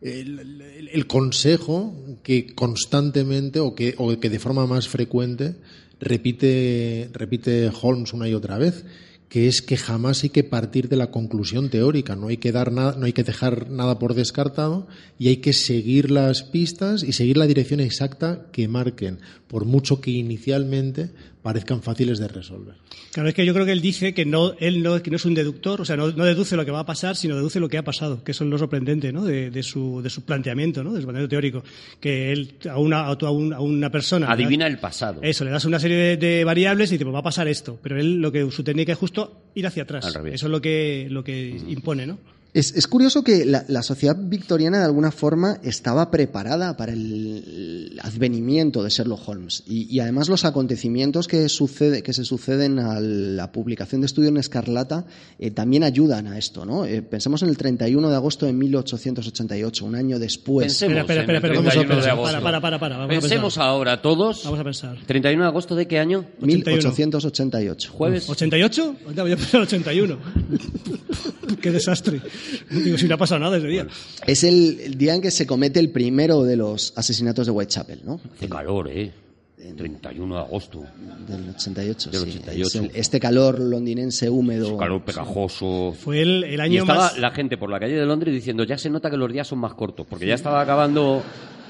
el, 0.00 0.38
el- 0.38 0.88
el 0.88 1.06
consejo 1.06 1.94
que 2.22 2.54
constantemente 2.54 3.60
o 3.60 3.74
que, 3.74 3.94
o 3.98 4.18
que 4.18 4.30
de 4.30 4.38
forma 4.38 4.66
más 4.66 4.88
frecuente 4.88 5.56
repite, 6.00 7.10
repite 7.12 7.70
Holmes 7.82 8.12
una 8.12 8.28
y 8.28 8.34
otra 8.34 8.58
vez, 8.58 8.84
que 9.28 9.48
es 9.48 9.60
que 9.60 9.76
jamás 9.76 10.22
hay 10.22 10.30
que 10.30 10.44
partir 10.44 10.88
de 10.88 10.96
la 10.96 11.10
conclusión 11.10 11.68
teórica, 11.68 12.14
no 12.14 12.28
hay 12.28 12.36
que 12.36 12.52
dar 12.52 12.72
nada, 12.72 12.96
no 12.96 13.06
hay 13.06 13.12
que 13.12 13.24
dejar 13.24 13.70
nada 13.70 13.98
por 13.98 14.14
descartado 14.14 14.86
y 15.18 15.28
hay 15.28 15.38
que 15.38 15.52
seguir 15.52 16.10
las 16.10 16.42
pistas 16.42 17.02
y 17.02 17.12
seguir 17.12 17.36
la 17.36 17.46
dirección 17.46 17.80
exacta 17.80 18.46
que 18.52 18.68
marquen, 18.68 19.18
por 19.48 19.64
mucho 19.64 20.00
que 20.00 20.10
inicialmente 20.10 21.10
parezcan 21.42 21.80
fáciles 21.80 22.18
de 22.18 22.26
resolver. 22.26 22.74
Claro, 23.12 23.28
es 23.28 23.34
que 23.36 23.46
yo 23.46 23.54
creo 23.54 23.64
que 23.64 23.70
él 23.72 23.80
dice 23.80 24.12
que 24.12 24.24
no, 24.26 24.54
él 24.58 24.82
no, 24.82 25.00
que 25.00 25.10
no 25.10 25.16
es 25.16 25.24
un 25.24 25.34
deductor, 25.34 25.80
o 25.80 25.84
sea, 25.84 25.96
no, 25.96 26.10
no 26.10 26.24
deduce 26.24 26.56
lo 26.56 26.64
que 26.64 26.72
va 26.72 26.80
a 26.80 26.86
pasar, 26.86 27.14
sino 27.14 27.36
deduce 27.36 27.60
lo 27.60 27.68
que 27.68 27.78
ha 27.78 27.84
pasado, 27.84 28.24
que 28.24 28.32
eso 28.32 28.42
es 28.42 28.50
lo 28.50 28.58
sorprendente, 28.58 29.12
¿no? 29.12 29.24
De, 29.24 29.50
de 29.50 29.62
su, 29.62 30.02
de 30.02 30.10
su 30.10 30.24
planteamiento, 30.24 30.82
¿no? 30.82 30.92
De 30.92 31.00
su 31.00 31.06
planteamiento 31.06 31.30
teórico. 31.30 31.62
Que 32.00 32.32
él, 32.32 32.54
a 32.68 32.78
una, 32.78 33.06
a 33.06 33.30
un- 33.30 33.52
a 33.52 33.60
una 33.60 33.90
persona. 33.90 34.30
adivina 34.30 34.66
el 34.66 34.78
pasado. 34.78 35.20
Eso, 35.22 35.44
le 35.44 35.52
das 35.52 35.64
una 35.64 35.78
serie 35.78 35.96
de, 35.96 36.16
de 36.16 36.44
variables 36.44 36.90
y 36.90 36.94
dice, 36.94 37.04
pues 37.04 37.14
va 37.14 37.20
a 37.20 37.24
pasar 37.24 37.46
esto. 37.46 37.78
Pero 37.80 37.98
él, 38.00 38.16
lo 38.16 38.32
que, 38.32 38.50
su 38.50 38.64
técnica 38.64 38.92
es 38.92 38.98
justo 38.98 39.44
ir 39.54 39.66
hacia 39.68 39.84
atrás. 39.84 40.04
Eso 40.06 40.46
es 40.46 40.50
lo 40.50 40.60
que, 40.60 41.06
lo 41.10 41.22
que 41.22 41.56
impone, 41.68 42.06
¿no? 42.08 42.18
Es, 42.56 42.74
es 42.74 42.86
curioso 42.86 43.22
que 43.22 43.44
la, 43.44 43.66
la 43.68 43.82
sociedad 43.82 44.16
victoriana 44.18 44.78
de 44.78 44.84
alguna 44.86 45.10
forma 45.10 45.58
estaba 45.62 46.10
preparada 46.10 46.74
para 46.74 46.94
el, 46.94 47.90
el 47.92 48.00
advenimiento 48.02 48.82
de 48.82 48.88
Sherlock 48.88 49.28
Holmes 49.28 49.62
y, 49.66 49.94
y 49.94 50.00
además 50.00 50.30
los 50.30 50.46
acontecimientos 50.46 51.28
que, 51.28 51.50
sucede, 51.50 52.02
que 52.02 52.14
se 52.14 52.24
suceden 52.24 52.78
a 52.78 52.98
la 52.98 53.52
publicación 53.52 54.00
de 54.00 54.06
Estudio 54.06 54.30
en 54.30 54.38
Escarlata 54.38 55.04
eh, 55.38 55.50
también 55.50 55.84
ayudan 55.84 56.28
a 56.28 56.38
esto. 56.38 56.64
¿no? 56.64 56.86
Eh, 56.86 57.02
pensemos 57.02 57.42
en 57.42 57.50
el 57.50 57.58
31 57.58 58.08
de 58.08 58.16
agosto 58.16 58.46
de 58.46 58.54
1888, 58.54 59.84
un 59.84 59.94
año 59.94 60.18
después. 60.18 60.66
Pensemos 60.68 60.96
Espera, 60.98 61.20
espera, 61.20 61.36
espera, 61.38 61.54
vamos 61.56 61.68
a 61.68 61.80
31 61.80 61.88
de 61.88 61.94
pensar. 61.94 62.10
agosto. 62.12 62.32
Para, 62.42 62.42
para, 62.42 62.60
para, 62.62 62.78
para, 62.78 62.96
vamos 62.96 63.16
a 63.16 63.20
Pensemos 63.20 63.54
pensar. 63.54 63.68
ahora 63.68 64.00
todos. 64.00 64.44
Vamos 64.44 64.60
a 64.60 64.64
pensar. 64.64 64.96
31 65.04 65.42
de 65.42 65.48
agosto 65.48 65.74
de 65.76 65.86
qué 65.86 65.98
año? 65.98 66.24
1888. 66.40 67.92
Jueves. 67.92 68.26
¿88? 68.30 68.94
Anda, 69.08 69.22
voy 69.24 69.32
a 69.32 69.36
pensar 69.36 69.60
81. 69.60 70.18
Qué 71.60 71.70
desastre. 71.70 72.20
Digo, 72.70 72.98
si 72.98 73.06
no 73.08 73.14
ha 73.14 73.18
pasado 73.18 73.40
nada 73.40 73.56
ese 73.58 73.66
día. 73.68 73.86
Es 74.26 74.44
el, 74.44 74.80
el 74.80 74.98
día 74.98 75.14
en 75.14 75.20
que 75.20 75.30
se 75.30 75.46
comete 75.46 75.80
el 75.80 75.90
primero 75.90 76.42
de 76.44 76.56
los 76.56 76.92
asesinatos 76.96 77.46
de 77.46 77.52
Whitechapel, 77.52 78.00
¿no? 78.04 78.20
Hace 78.36 78.48
calor, 78.48 78.88
¿eh? 78.90 79.12
31 79.76 80.34
de 80.36 80.40
agosto. 80.40 80.84
Del 81.26 81.50
88. 81.50 82.10
Del 82.10 82.20
sí. 82.20 82.28
88. 82.38 82.66
Es 82.66 82.74
el- 82.76 82.90
este 82.94 83.18
calor 83.18 83.58
londinense 83.58 84.30
húmedo. 84.30 84.76
Calor 84.76 85.02
pegajoso. 85.04 85.92
Fue 85.98 86.22
el, 86.22 86.44
el 86.44 86.58
Y 86.58 86.60
año 86.60 86.80
estaba 86.82 87.00
más... 87.04 87.18
la 87.18 87.30
gente 87.32 87.56
por 87.58 87.68
la 87.70 87.80
calle 87.80 87.94
de 87.96 88.06
Londres 88.06 88.32
diciendo, 88.32 88.62
ya 88.64 88.78
se 88.78 88.90
nota 88.90 89.10
que 89.10 89.16
los 89.16 89.32
días 89.32 89.48
son 89.48 89.58
más 89.58 89.74
cortos, 89.74 90.06
porque 90.08 90.26
ya 90.26 90.34
estaba 90.34 90.60
acabando... 90.60 91.22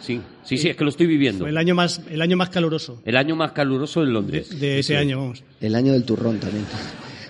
Sí, 0.02 0.20
sí, 0.44 0.58
sí, 0.58 0.68
es 0.68 0.76
que 0.76 0.84
lo 0.84 0.90
estoy 0.90 1.06
viviendo. 1.06 1.40
Fue 1.44 1.50
el 1.50 1.56
año 1.56 1.74
más, 1.74 2.00
el 2.10 2.20
año 2.22 2.36
más 2.36 2.50
caluroso 2.50 3.00
El 3.04 3.16
año 3.16 3.34
más 3.34 3.52
caluroso 3.52 4.02
en 4.02 4.08
de, 4.08 4.12
Londres. 4.12 4.60
de 4.60 4.78
ese 4.80 4.92
Sí. 4.92 4.94
año, 4.94 5.18
vamos. 5.18 5.42
El 5.60 5.74
año 5.74 5.92
del 5.94 6.04
turrón 6.04 6.38
también. 6.38 6.64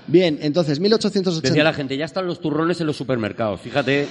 Bien, 0.07 0.39
entonces, 0.43 0.81
1880. 0.81 1.49
Decía 1.49 1.65
la 1.65 1.73
gente, 1.73 1.97
ya 1.97 2.05
están 2.05 2.27
los 2.27 2.41
turrones 2.41 2.81
en 2.81 2.87
los 2.87 2.97
supermercados. 2.97 3.61
Fíjate, 3.61 4.07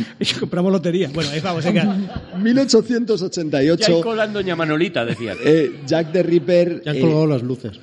Y 0.20 0.26
compramos 0.34 0.72
lotería. 0.72 1.10
Bueno, 1.12 1.30
eh, 1.32 1.40
vamos, 1.40 1.64
venga. 1.64 1.84
ya 1.84 2.36
hay 2.36 2.42
1888. 2.42 4.00
cola 4.02 4.24
en 4.24 4.32
Doña 4.32 4.56
Manolita, 4.56 5.04
decía. 5.04 5.34
eh, 5.44 5.80
Jack 5.86 6.12
the 6.12 6.22
Ripper. 6.22 6.82
Ya 6.84 6.90
han 6.92 6.96
eh, 6.96 7.00
colgado 7.00 7.26
las 7.26 7.42
luces. 7.42 7.78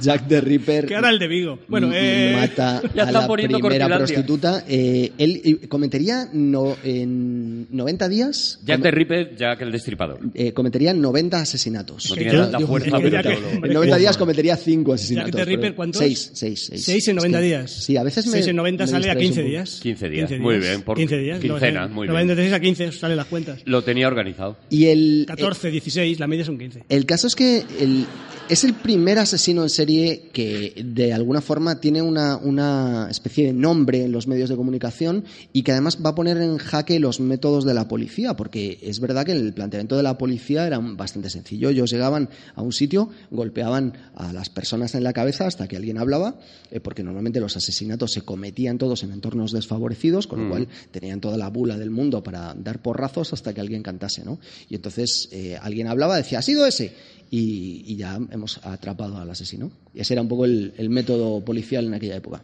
Jack 0.00 0.28
the 0.28 0.40
Ripper. 0.40 0.86
Que 0.86 0.96
ahora 0.96 1.10
el 1.10 1.18
de 1.18 1.28
Vigo. 1.28 1.58
Bueno, 1.68 1.90
eh... 1.92 2.34
mata 2.34 2.82
ya 2.94 3.04
a 3.04 3.06
están 3.06 3.22
la 3.22 3.26
poniendo 3.26 3.58
primera 3.58 3.88
prostituta. 3.96 4.64
Eh, 4.68 5.12
él 5.18 5.40
eh, 5.44 5.68
cometería 5.68 6.28
no, 6.32 6.76
en 6.82 7.66
90 7.70 8.08
días. 8.08 8.60
Jack 8.64 8.82
the 8.82 8.90
Ripper, 8.90 9.36
Jack 9.36 9.62
el 9.62 9.72
destripador. 9.72 10.20
eh, 10.34 10.52
cometería 10.52 10.94
90 10.94 11.40
asesinatos. 11.40 12.10
No 12.10 12.16
tiene 12.16 12.32
tanta 12.32 12.60
fuerza, 12.60 12.98
pero 12.98 13.22
te 13.22 13.28
hablo. 13.28 13.48
En 13.64 13.72
90 13.72 13.96
que- 13.96 14.00
días 14.00 14.16
cometería 14.16 14.56
5 14.56 14.92
asesinatos. 14.92 15.32
Jack 15.32 15.40
the 15.40 15.44
Ripper, 15.44 15.74
¿cuántos? 15.74 15.98
Seis, 15.98 16.30
seis, 16.34 16.70
seis. 16.78 17.04
Seis 17.04 17.08
en 17.08 17.16
90 17.16 17.38
Es 17.38 17.42
que- 17.42 17.46
días. 17.48 17.70
Sí, 17.70 17.96
a 17.96 18.02
veces 18.02 18.26
me. 18.26 18.32
6 18.32 18.46
en 18.48 18.56
90 18.56 18.84
me 18.84 18.90
sale 18.90 19.10
a 19.10 19.14
distraes 19.14 19.16
un 19.16 19.22
15 19.34 19.40
poco. 19.40 19.50
días. 19.50 19.80
15 19.82 20.08
días, 20.08 20.30
muy 20.40 20.58
bien, 20.58 20.82
por 20.82 20.96
15 20.96 21.18
días. 21.18 21.40
quincenas, 21.40 21.90
muy 21.90 22.06
bien. 22.06 22.12
96 22.14 22.52
a 22.52 22.60
15 22.60 22.92
salen 22.92 23.16
las 23.16 23.26
cuentas. 23.26 23.60
Lo 23.64 23.82
tenía 23.82 24.06
organizado. 24.08 24.56
Y 24.70 24.86
el. 24.86 25.24
14, 25.26 25.70
16, 25.70 26.18
la 26.20 26.26
media 26.26 26.44
son 26.44 26.58
15. 26.58 26.84
El 26.88 27.06
caso 27.06 27.26
es 27.26 27.34
que 27.34 27.64
el- 27.80 28.06
es 28.48 28.64
el 28.64 28.74
primer 28.74 29.18
asesino 29.18 29.62
en 29.62 29.68
serie 29.68 30.30
que 30.32 30.82
de 30.84 31.12
alguna 31.12 31.40
forma 31.40 31.80
tiene 31.80 32.00
una, 32.00 32.36
una 32.36 33.08
especie 33.10 33.46
de 33.46 33.52
nombre 33.52 34.04
en 34.04 34.12
los 34.12 34.26
medios 34.26 34.48
de 34.48 34.56
comunicación 34.56 35.24
y 35.52 35.62
que 35.62 35.72
además 35.72 35.98
va 36.04 36.10
a 36.10 36.14
poner 36.14 36.38
en 36.38 36.56
jaque 36.56 36.98
los 36.98 37.20
métodos 37.20 37.64
de 37.64 37.74
la 37.74 37.88
policía, 37.88 38.34
porque 38.36 38.78
es 38.82 39.00
verdad 39.00 39.26
que 39.26 39.32
el 39.32 39.52
planteamiento 39.52 39.96
de 39.96 40.02
la 40.02 40.16
policía 40.16 40.66
era 40.66 40.78
bastante 40.78 41.28
sencillo. 41.28 41.68
Ellos 41.68 41.90
llegaban 41.90 42.30
a 42.54 42.62
un 42.62 42.72
sitio, 42.72 43.10
golpeaban 43.30 43.94
a 44.14 44.32
las 44.32 44.48
personas 44.48 44.94
en 44.94 45.04
la 45.04 45.12
cabeza 45.12 45.46
hasta 45.46 45.68
que 45.68 45.76
alguien 45.76 45.98
hablaba, 45.98 46.36
eh, 46.70 46.80
porque 46.80 47.02
normalmente 47.02 47.40
los 47.40 47.56
asesinatos 47.56 48.12
se 48.12 48.22
cometían 48.22 48.78
todos 48.78 49.02
en 49.02 49.12
entornos 49.12 49.52
desfavorecidos, 49.52 50.26
con 50.26 50.44
lo 50.44 50.50
cual 50.50 50.68
tenían 50.90 51.20
toda 51.20 51.36
la 51.36 51.48
bula 51.48 51.76
del 51.76 51.90
mundo 51.90 52.22
para 52.22 52.54
dar 52.54 52.80
porrazos 52.80 53.32
hasta 53.32 53.52
que 53.52 53.60
alguien 53.60 53.82
cantase, 53.82 54.24
¿no? 54.24 54.38
Y 54.70 54.76
entonces 54.76 55.28
eh, 55.32 55.58
alguien 55.60 55.88
hablaba, 55.88 56.16
decía, 56.16 56.38
ha 56.38 56.42
sido 56.42 56.66
ese, 56.66 56.94
y, 57.30 57.84
y 57.86 57.96
ya 57.96 58.18
hemos 58.30 58.64
atrapado 58.64 59.18
al 59.18 59.30
asesino. 59.30 59.70
Y 59.94 60.00
ese 60.00 60.14
era 60.14 60.22
un 60.22 60.28
poco 60.28 60.44
el, 60.44 60.72
el 60.76 60.90
método 60.90 61.44
policial 61.44 61.86
en 61.86 61.94
aquella 61.94 62.16
época. 62.16 62.42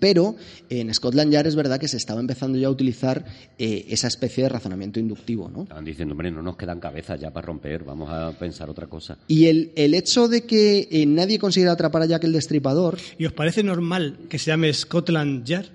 Pero 0.00 0.36
en 0.68 0.92
Scotland 0.92 1.32
Yard 1.32 1.46
es 1.46 1.56
verdad 1.56 1.80
que 1.80 1.88
se 1.88 1.96
estaba 1.96 2.20
empezando 2.20 2.58
ya 2.58 2.66
a 2.66 2.70
utilizar 2.70 3.24
eh, 3.58 3.86
esa 3.88 4.08
especie 4.08 4.44
de 4.44 4.50
razonamiento 4.50 5.00
inductivo, 5.00 5.48
¿no? 5.48 5.62
Estaban 5.62 5.84
diciendo, 5.84 6.12
hombre, 6.12 6.30
no 6.30 6.42
nos 6.42 6.56
quedan 6.56 6.80
cabezas 6.80 7.18
ya 7.20 7.30
para 7.30 7.46
romper, 7.46 7.84
vamos 7.84 8.10
a 8.10 8.32
pensar 8.38 8.68
otra 8.68 8.86
cosa. 8.86 9.18
Y 9.28 9.46
el, 9.46 9.72
el 9.76 9.94
hecho 9.94 10.28
de 10.28 10.44
que 10.44 10.88
eh, 10.90 11.06
nadie 11.06 11.38
consiguiera 11.38 11.72
atrapar 11.72 12.02
a 12.02 12.06
Jack 12.06 12.24
el 12.24 12.32
Destripador, 12.32 12.98
¿Y 13.18 13.26
os 13.26 13.32
parece 13.32 13.62
normal 13.62 14.18
que 14.28 14.38
se 14.38 14.50
llame 14.50 14.72
Scotland 14.72 15.44
Yard? 15.44 15.66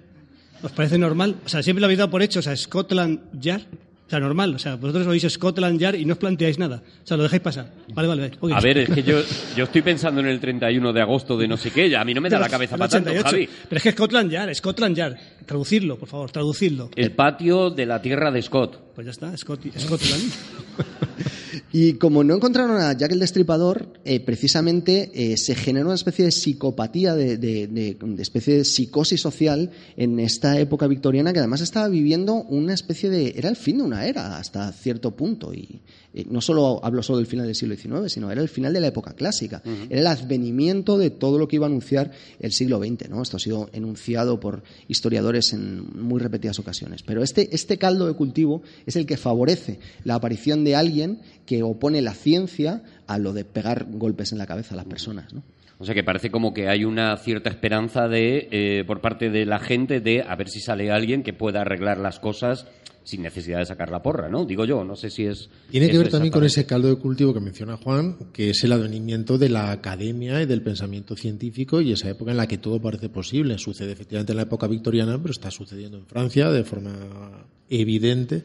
¿Os 0.61 0.71
parece 0.71 0.97
normal? 0.97 1.37
O 1.45 1.49
sea, 1.49 1.63
siempre 1.63 1.81
lo 1.81 1.85
habéis 1.85 1.97
dado 1.99 2.11
por 2.11 2.21
hecho, 2.21 2.39
o 2.39 2.43
sea, 2.43 2.55
Scotland 2.55 3.19
Yard. 3.39 3.63
O 4.05 4.09
sea, 4.09 4.19
normal. 4.19 4.53
O 4.55 4.59
sea, 4.59 4.75
vosotros 4.75 5.07
oís 5.07 5.25
Scotland 5.27 5.79
Yard 5.79 5.95
y 5.95 6.05
no 6.05 6.13
os 6.13 6.19
planteáis 6.19 6.59
nada. 6.59 6.83
O 7.03 7.07
sea, 7.07 7.17
lo 7.17 7.23
dejáis 7.23 7.41
pasar. 7.41 7.71
Vale, 7.93 8.07
vale, 8.07 8.21
vale. 8.23 8.33
Ok. 8.39 8.51
A 8.53 8.59
ver, 8.59 8.77
es 8.79 8.89
que 8.89 9.01
yo, 9.01 9.19
yo 9.55 9.63
estoy 9.63 9.81
pensando 9.81 10.19
en 10.21 10.27
el 10.27 10.39
31 10.39 10.93
de 10.93 11.01
agosto 11.01 11.37
de 11.37 11.47
no 11.47 11.57
sé 11.57 11.71
qué, 11.71 11.89
ya 11.89 12.01
a 12.01 12.05
mí 12.05 12.13
no 12.13 12.21
me 12.21 12.29
da 12.29 12.37
la 12.37 12.49
cabeza 12.49 12.77
para 12.77 12.89
tanto, 12.89 13.09
88. 13.09 13.29
Javi. 13.29 13.49
Pero 13.69 13.77
es 13.77 13.83
que 13.83 13.91
Scotland 13.91 14.29
Yard, 14.31 14.53
Scotland 14.55 14.95
Yard. 14.95 15.15
Traducirlo, 15.45 15.97
por 15.97 16.07
favor, 16.09 16.29
traducirlo. 16.31 16.89
El 16.95 17.11
patio 17.11 17.69
de 17.69 17.85
la 17.85 18.01
tierra 18.01 18.29
de 18.31 18.41
Scott. 18.41 18.93
Pues 18.93 19.05
ya 19.05 19.11
está, 19.11 19.31
Scot- 19.33 19.71
Scotland. 19.77 20.23
Y 21.75 21.93
como 21.93 22.23
no 22.23 22.35
encontraron 22.35 22.79
a 22.79 22.95
Jack 22.95 23.13
el 23.13 23.19
Destripador, 23.19 23.93
eh, 24.05 24.19
precisamente 24.19 25.09
eh, 25.15 25.37
se 25.37 25.55
generó 25.55 25.87
una 25.87 25.95
especie 25.95 26.23
de 26.23 26.29
psicopatía, 26.31 27.15
de, 27.15 27.35
de- 27.37 27.65
de- 27.65 27.97
de 27.99 28.21
especie 28.21 28.57
de 28.57 28.63
psicosis 28.63 29.19
social 29.19 29.71
en 29.97 30.19
esta 30.19 30.59
época 30.59 30.85
victoriana 30.85 31.33
que 31.33 31.39
además 31.39 31.61
estaba 31.61 31.87
viviendo 31.89 32.35
una 32.35 32.75
especie 32.75 33.09
de... 33.09 33.33
Era 33.35 33.49
el 33.49 33.55
fin 33.55 33.77
de 33.79 33.83
una 33.85 34.05
era 34.05 34.37
hasta 34.37 34.71
cierto 34.71 35.15
punto. 35.15 35.51
Y 35.51 35.81
eh, 36.13 36.25
no 36.29 36.41
solo 36.41 36.79
hablo 36.83 37.01
solo 37.01 37.17
del 37.17 37.27
final 37.27 37.45
del 37.45 37.55
siglo 37.55 37.75
XIX, 37.75 38.11
sino 38.11 38.31
era 38.31 38.41
el 38.41 38.49
final 38.49 38.73
de 38.73 38.81
la 38.81 38.87
época 38.87 39.13
clásica. 39.13 39.61
Era 39.89 40.01
el 40.01 40.07
advenimiento 40.07 40.97
de 40.97 41.09
todo 41.09 41.37
lo 41.37 41.47
que 41.47 41.55
iba 41.55 41.65
a 41.65 41.69
anunciar 41.69 42.11
el 42.39 42.51
siglo 42.51 42.79
XX. 42.79 43.09
¿no? 43.09 43.21
Esto 43.21 43.37
ha 43.37 43.39
sido 43.39 43.69
enunciado 43.73 44.39
por 44.39 44.63
historiadores 44.87 45.53
en 45.53 45.99
muy 45.99 46.19
repetidas 46.19 46.59
ocasiones. 46.59 47.03
Pero 47.03 47.23
este, 47.23 47.53
este 47.55 47.77
caldo 47.77 48.07
de 48.07 48.13
cultivo 48.13 48.61
es 48.85 48.95
el 48.95 49.05
que 49.05 49.17
favorece 49.17 49.79
la 50.03 50.15
aparición 50.15 50.63
de 50.63 50.75
alguien 50.75 51.19
que 51.45 51.63
opone 51.63 52.01
la 52.01 52.13
ciencia 52.13 52.83
a 53.07 53.17
lo 53.17 53.33
de 53.33 53.45
pegar 53.45 53.87
golpes 53.89 54.31
en 54.31 54.37
la 54.37 54.45
cabeza 54.45 54.75
a 54.75 54.77
las 54.77 54.85
personas. 54.85 55.33
¿no? 55.33 55.43
O 55.79 55.85
sea 55.85 55.95
que 55.95 56.03
parece 56.03 56.31
como 56.31 56.53
que 56.53 56.69
hay 56.69 56.85
una 56.85 57.17
cierta 57.17 57.49
esperanza 57.49 58.07
de 58.07 58.47
eh, 58.51 58.83
por 58.85 59.01
parte 59.01 59.29
de 59.29 59.45
la 59.45 59.59
gente 59.59 59.99
de 59.99 60.21
a 60.21 60.35
ver 60.35 60.47
si 60.47 60.61
sale 60.61 60.91
alguien 60.91 61.23
que 61.23 61.33
pueda 61.33 61.61
arreglar 61.61 61.97
las 61.97 62.19
cosas 62.19 62.67
sin 63.03 63.21
necesidad 63.21 63.59
de 63.59 63.65
sacar 63.65 63.91
la 63.91 64.01
porra, 64.01 64.29
¿no? 64.29 64.45
Digo 64.45 64.65
yo, 64.65 64.83
no 64.83 64.95
sé 64.95 65.09
si 65.09 65.25
es. 65.25 65.49
Tiene 65.69 65.89
que 65.89 65.97
ver 65.97 66.09
también 66.09 66.31
con 66.31 66.43
ese 66.43 66.65
caldo 66.65 66.87
de 66.87 66.95
cultivo 66.95 67.33
que 67.33 67.39
menciona 67.39 67.77
Juan, 67.77 68.17
que 68.31 68.51
es 68.51 68.63
el 68.63 68.71
advenimiento 68.71 69.37
de 69.37 69.49
la 69.49 69.71
academia 69.71 70.41
y 70.41 70.45
del 70.45 70.61
pensamiento 70.61 71.15
científico 71.15 71.81
y 71.81 71.91
esa 71.91 72.09
época 72.09 72.31
en 72.31 72.37
la 72.37 72.47
que 72.47 72.57
todo 72.57 72.81
parece 72.81 73.09
posible. 73.09 73.57
Sucede 73.57 73.91
efectivamente 73.91 74.31
en 74.31 74.37
la 74.37 74.43
época 74.43 74.67
victoriana, 74.67 75.17
pero 75.21 75.31
está 75.31 75.51
sucediendo 75.51 75.97
en 75.97 76.05
Francia 76.05 76.49
de 76.49 76.63
forma 76.63 77.45
evidente. 77.69 78.43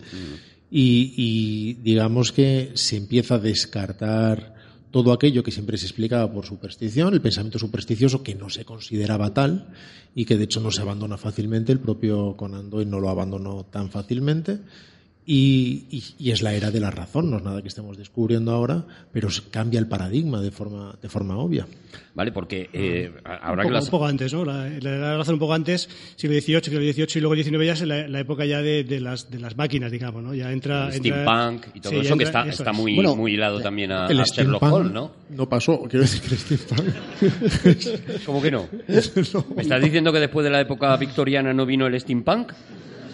Y, 0.71 1.15
y 1.17 1.75
digamos 1.83 2.33
que 2.33 2.73
se 2.75 2.97
empieza 2.97 3.37
a 3.37 3.39
descartar 3.39 4.58
todo 4.91 5.13
aquello 5.13 5.43
que 5.43 5.51
siempre 5.51 5.79
se 5.79 5.87
explicaba 5.87 6.33
por 6.33 6.47
superstición, 6.47 7.15
el 7.15 7.21
pensamiento 7.21 7.59
supersticioso 7.59 8.23
que 8.23 8.35
no 8.35 8.49
se 8.51 8.65
consideraba 8.65 9.35
tal 9.35 9.69
y 10.15 10.25
que 10.25 10.37
de 10.37 10.45
hecho 10.45 10.61
no 10.61 10.71
se 10.71 10.83
abandona 10.83 11.17
fácilmente. 11.17 11.73
El 11.73 11.81
propio 11.81 12.37
Conan 12.37 12.71
Doyle 12.71 12.91
no 12.91 13.01
lo 13.01 13.09
abandonó 13.09 13.65
tan 13.65 13.91
fácilmente. 13.91 14.59
Y, 15.31 15.85
y- 15.91 16.03
y 16.19 16.31
es 16.31 16.41
la 16.41 16.55
era 16.55 16.71
de 16.71 16.81
la 16.81 16.91
razón, 16.91 17.31
no 17.31 17.37
es 17.37 17.43
nada 17.43 17.61
que 17.61 17.69
estemos 17.69 17.99
descubriendo 17.99 18.51
ahora, 18.51 18.87
pero 19.13 19.29
se 19.29 19.43
cambia 19.51 19.79
el 19.79 19.87
paradigma 19.87 20.41
de 20.41 20.51
forma, 20.51 20.97
de 21.03 21.09
forma 21.11 21.37
obvia. 21.37 21.67
Vale, 22.15 22.33
porque 22.33 22.71
eh, 22.73 23.13
a- 23.27 23.35
ahora 23.35 23.51
un, 23.51 23.59
que 23.59 23.63
poco, 23.65 23.71
las. 23.75 23.85
un 23.85 23.91
poco 23.91 24.07
antes, 24.07 24.33
¿no? 24.33 24.47
La, 24.47 24.67
la, 24.81 24.91
la 24.97 25.17
razón 25.19 25.35
un 25.35 25.39
poco 25.39 25.53
antes, 25.53 25.87
siglo 26.17 26.35
XVIII, 26.41 26.61
siglo 26.63 26.81
XVIII 26.81 27.07
y 27.17 27.21
luego 27.21 27.37
XIX 27.37 27.67
ya 27.67 27.73
es 27.75 27.83
la, 27.83 28.09
la 28.09 28.21
época 28.21 28.47
ya 28.47 28.63
de, 28.63 28.85
de 28.85 29.01
las, 29.01 29.31
de 29.31 29.39
las 29.39 29.55
máquinas, 29.55 29.93
digamos, 29.93 30.23
¿no? 30.23 30.35
Ya 30.35 30.51
entra... 30.51 30.89
el 30.89 30.95
entra- 30.95 31.23
steampunk 31.23 31.67
y 31.77 31.81
todo 31.81 31.93
Sí, 31.93 31.99
eso 31.99 32.17
que 32.17 32.25
entra- 32.25 32.41
está, 32.41 32.43
eso 32.55 32.63
está 32.63 32.71
es. 32.71 32.77
muy, 32.79 32.95
Bueno, 32.95 33.15
muy 33.15 33.35
hilado 33.35 33.61
también 33.61 33.93
a, 33.93 34.07
el 34.07 34.21
a 34.21 34.25
Sherlock 34.25 34.63
steampunk 34.63 34.73
Holmes, 34.73 34.93
¿no? 34.95 35.11
no 35.29 35.47
pasó, 35.47 35.83
quiero 35.83 36.01
decir 36.07 36.23
que 36.23 36.29
el 36.35 36.39
steampunk 36.41 38.25
¿Cómo 38.25 38.41
que 38.41 38.51
no? 38.51 38.67
¿Me 39.55 39.61
estás 39.63 39.83
diciendo 39.83 40.11
que 40.11 40.21
después 40.21 40.43
de 40.45 40.51
la 40.51 40.61
época 40.63 40.97
victoriana 40.97 41.53
no 41.53 41.67
vino 41.67 41.87
el 41.87 42.01
steampunk? 42.01 42.53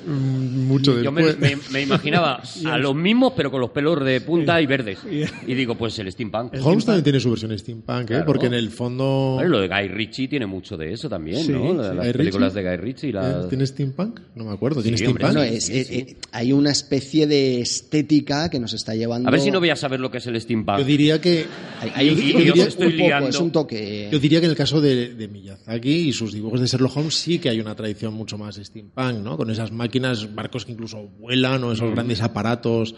Mm, 0.07 0.67
mucho 0.67 1.01
Yo 1.03 1.11
me, 1.13 1.25
después. 1.25 1.57
me- 1.69 1.73
me 1.73 1.83
imaginaba 1.83 2.43
a 2.67 2.79
los 2.79 2.95
mismos, 2.95 3.33
pero 3.37 3.51
con 3.51 3.61
los 3.61 3.71
pelos 3.71 4.05
de 4.05 4.21
punta 4.21 4.61
y 4.61 4.67
verdes. 4.67 4.99
Y 5.47 5.55
digo, 5.55 5.75
pues 5.75 5.99
el 5.99 6.11
steampunk. 6.13 6.55
Holmes 6.63 6.85
también 6.85 7.05
tiene 7.05 7.21
su 7.21 7.31
versión 7.31 7.57
steampunk, 7.59 8.03
¿eh? 8.03 8.07
Claro. 8.07 8.27
porque 8.27 8.47
en 8.47 8.55
el 8.55 8.71
fondo... 8.71 9.35
Vale, 9.37 9.49
lo 9.49 9.61
de 9.61 9.69
Guy 9.69 9.89
Ritchie 9.89 10.29
tiene 10.29 10.47
mucho 10.47 10.77
de 10.77 10.93
eso 10.93 11.09
también, 11.09 11.43
Sí, 11.45 11.53
¿no? 11.53 11.71
sí. 11.71 11.77
Las 11.77 11.97
Guy 12.07 12.13
películas 12.13 12.55
Ritchie. 12.55 12.69
de 12.71 12.77
Guy 12.77 12.85
Ritchie. 12.85 13.09
¿Eh? 13.09 13.13
las- 13.13 13.49
¿Tiene 13.49 13.67
steampunk? 13.67 14.21
No 14.35 14.45
me 14.45 14.53
acuerdo. 14.53 14.83
¿Tiene 14.83 14.97
Sí, 14.99 15.07
hombre, 15.07 15.25
steampunk? 15.25 15.45
Bueno, 15.45 15.57
es- 15.57 15.69
es- 15.71 15.91
eh, 15.91 16.17
hay 16.33 16.53
una 16.53 16.71
especie 16.71 17.27
de 17.27 17.61
estética 17.61 18.49
que 18.51 18.59
nos 18.61 18.73
está 18.73 18.95
llevando... 18.95 19.29
A 19.29 19.33
ver 19.33 19.41
si 19.41 19.51
no 19.51 19.61
voy 19.61 19.71
a 19.71 19.77
saber 19.77 20.01
lo 20.01 20.11
que 20.11 20.19
es 20.19 20.27
el 20.27 20.41
steampunk. 20.41 20.79
Yo 20.79 20.85
diría 20.85 21.21
que... 21.21 21.47
Hay, 21.95 22.09
yo 22.09 22.15
yo 22.15 22.39
diría 22.39 22.65
estoy 22.67 22.87
un 22.87 22.93
poco, 22.93 23.07
liando. 23.09 23.29
es 23.31 23.41
un 23.41 23.51
toque... 23.53 24.09
Yo 24.11 24.19
diría 24.19 24.41
que 24.41 24.47
en 24.47 24.51
el 24.51 24.57
caso 24.57 24.81
de, 24.81 25.15
de 25.15 25.29
Miyazaki 25.29 25.91
y 26.09 26.13
sus 26.13 26.33
dibujos 26.33 26.61
de 26.61 26.67
Sherlock 26.67 26.97
Holmes 26.97 27.15
sí 27.15 27.39
que 27.39 27.49
hay 27.51 27.61
una 27.61 27.75
tradición 27.75 28.15
mucho 28.15 28.39
más 28.39 28.57
steampunk, 28.57 29.19
¿no? 29.23 29.37
Con 29.37 29.51
esas 29.51 29.71
máquinas, 29.73 29.94
barcos 30.35 30.65
que 30.65 30.73
incluso 30.73 31.09
vuelan 31.19 31.63
o 31.65 31.73
esos 31.73 31.91
grandes 31.93 32.21
aparatos 32.23 32.95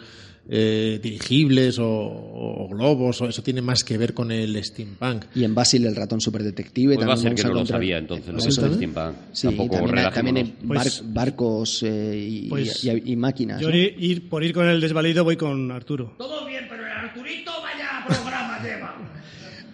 eh, 0.49 0.99
dirigibles 1.03 1.77
o, 1.77 1.85
o 1.89 2.69
globos, 2.69 3.21
o 3.21 3.27
eso 3.27 3.43
tiene 3.43 3.61
más 3.61 3.83
que 3.83 3.97
ver 3.97 4.13
con 4.13 4.31
el 4.31 4.63
steampunk. 4.63 5.25
Y 5.35 5.43
en 5.43 5.53
Basil 5.53 5.85
el 5.85 5.93
ratón 5.95 6.21
superdetective 6.21 6.95
Pues 6.95 7.05
va 7.05 7.11
a 7.13 7.15
también 7.15 7.35
ser 7.37 7.45
que 7.45 7.53
no 7.53 7.59
lo 7.59 7.65
sabía 7.65 7.97
entonces 7.97 8.33
lo 8.33 8.39
¿Sí 8.39 8.45
que 8.45 8.49
es 8.51 8.57
el 8.57 8.63
también? 8.69 8.91
steampunk. 8.91 9.17
Sí, 9.33 9.47
Tampoco 9.47 9.75
también, 9.75 10.09
también 10.13 10.37
hay 10.37 10.55
bar- 10.61 10.77
Pues- 10.83 11.03
barcos 11.13 11.83
eh, 11.83 12.17
y, 12.29 12.47
Pues- 12.49 12.83
y- 12.85 13.11
y 13.11 13.15
máquinas. 13.17 13.59
Yo 13.59 13.69
¿no? 13.69 13.75
ir- 13.75 14.29
por 14.29 14.41
ir 14.43 14.53
con 14.53 14.67
el 14.67 14.79
desvalido 14.79 15.25
voy 15.25 15.35
con 15.35 15.69
Arturo. 15.71 16.15
Todo 16.17 16.45
bien, 16.45 16.65
pero 16.69 16.85
el 16.85 16.91
Arturito 16.93 17.51
vaya 17.61 18.05
programa 18.07 18.59
lleva. 18.63 18.95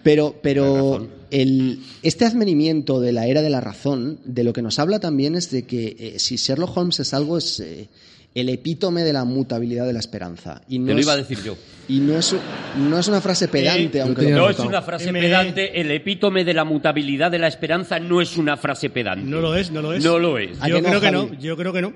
Pero, 0.02 0.34
pero 0.42 1.08
el, 1.42 1.80
este 2.02 2.24
advenimiento 2.24 3.00
de 3.00 3.12
la 3.12 3.26
era 3.26 3.42
de 3.42 3.50
la 3.50 3.60
razón, 3.60 4.18
de 4.24 4.44
lo 4.44 4.52
que 4.52 4.62
nos 4.62 4.78
habla 4.78 5.00
también 5.00 5.34
es 5.34 5.50
de 5.50 5.64
que 5.64 5.96
eh, 5.98 6.18
si 6.18 6.36
Sherlock 6.36 6.76
Holmes 6.76 7.00
es 7.00 7.12
algo, 7.14 7.36
es 7.38 7.60
eh, 7.60 7.88
el 8.34 8.48
epítome 8.48 9.02
de 9.04 9.12
la 9.12 9.24
mutabilidad 9.24 9.86
de 9.86 9.92
la 9.92 9.98
esperanza. 10.00 10.62
Y 10.68 10.78
no 10.78 10.86
Te 10.86 10.92
lo 10.94 10.98
es- 11.00 11.04
iba 11.06 11.12
a 11.12 11.16
decir 11.16 11.38
yo. 11.44 11.56
Y 11.86 11.98
no 12.00 12.16
es, 12.16 12.34
no 12.78 12.98
es 12.98 13.08
una 13.08 13.20
frase 13.20 13.48
pedante, 13.48 13.98
Eh, 13.98 14.00
aunque 14.02 14.22
lo- 14.30 14.36
No 14.38 14.50
es 14.50 14.58
una 14.58 14.80
frase 14.82 15.10
M- 15.10 15.20
pedante. 15.20 15.80
El 15.80 15.90
epítome 15.90 16.42
de 16.44 16.54
la 16.54 16.64
mutabilidad 16.64 17.30
de 17.30 17.38
la 17.38 17.48
esperanza 17.48 17.98
no 18.00 18.20
es 18.22 18.36
una 18.36 18.56
frase 18.56 18.88
pedante. 18.90 19.24
No 19.28 19.40
lo 19.40 19.54
es, 19.54 19.70
no 19.70 19.82
lo 19.82 19.92
es. 19.92 20.02
No 20.02 20.18
lo 20.18 20.38
es. 20.38 20.56
¿A 20.60 20.68
Yo 20.68 20.76
que 20.76 20.82
no, 20.82 20.88
creo 20.88 21.00
que 21.00 21.10
no, 21.10 21.34
yo 21.40 21.56
creo 21.56 21.72
que 21.72 21.82
no. 21.82 21.92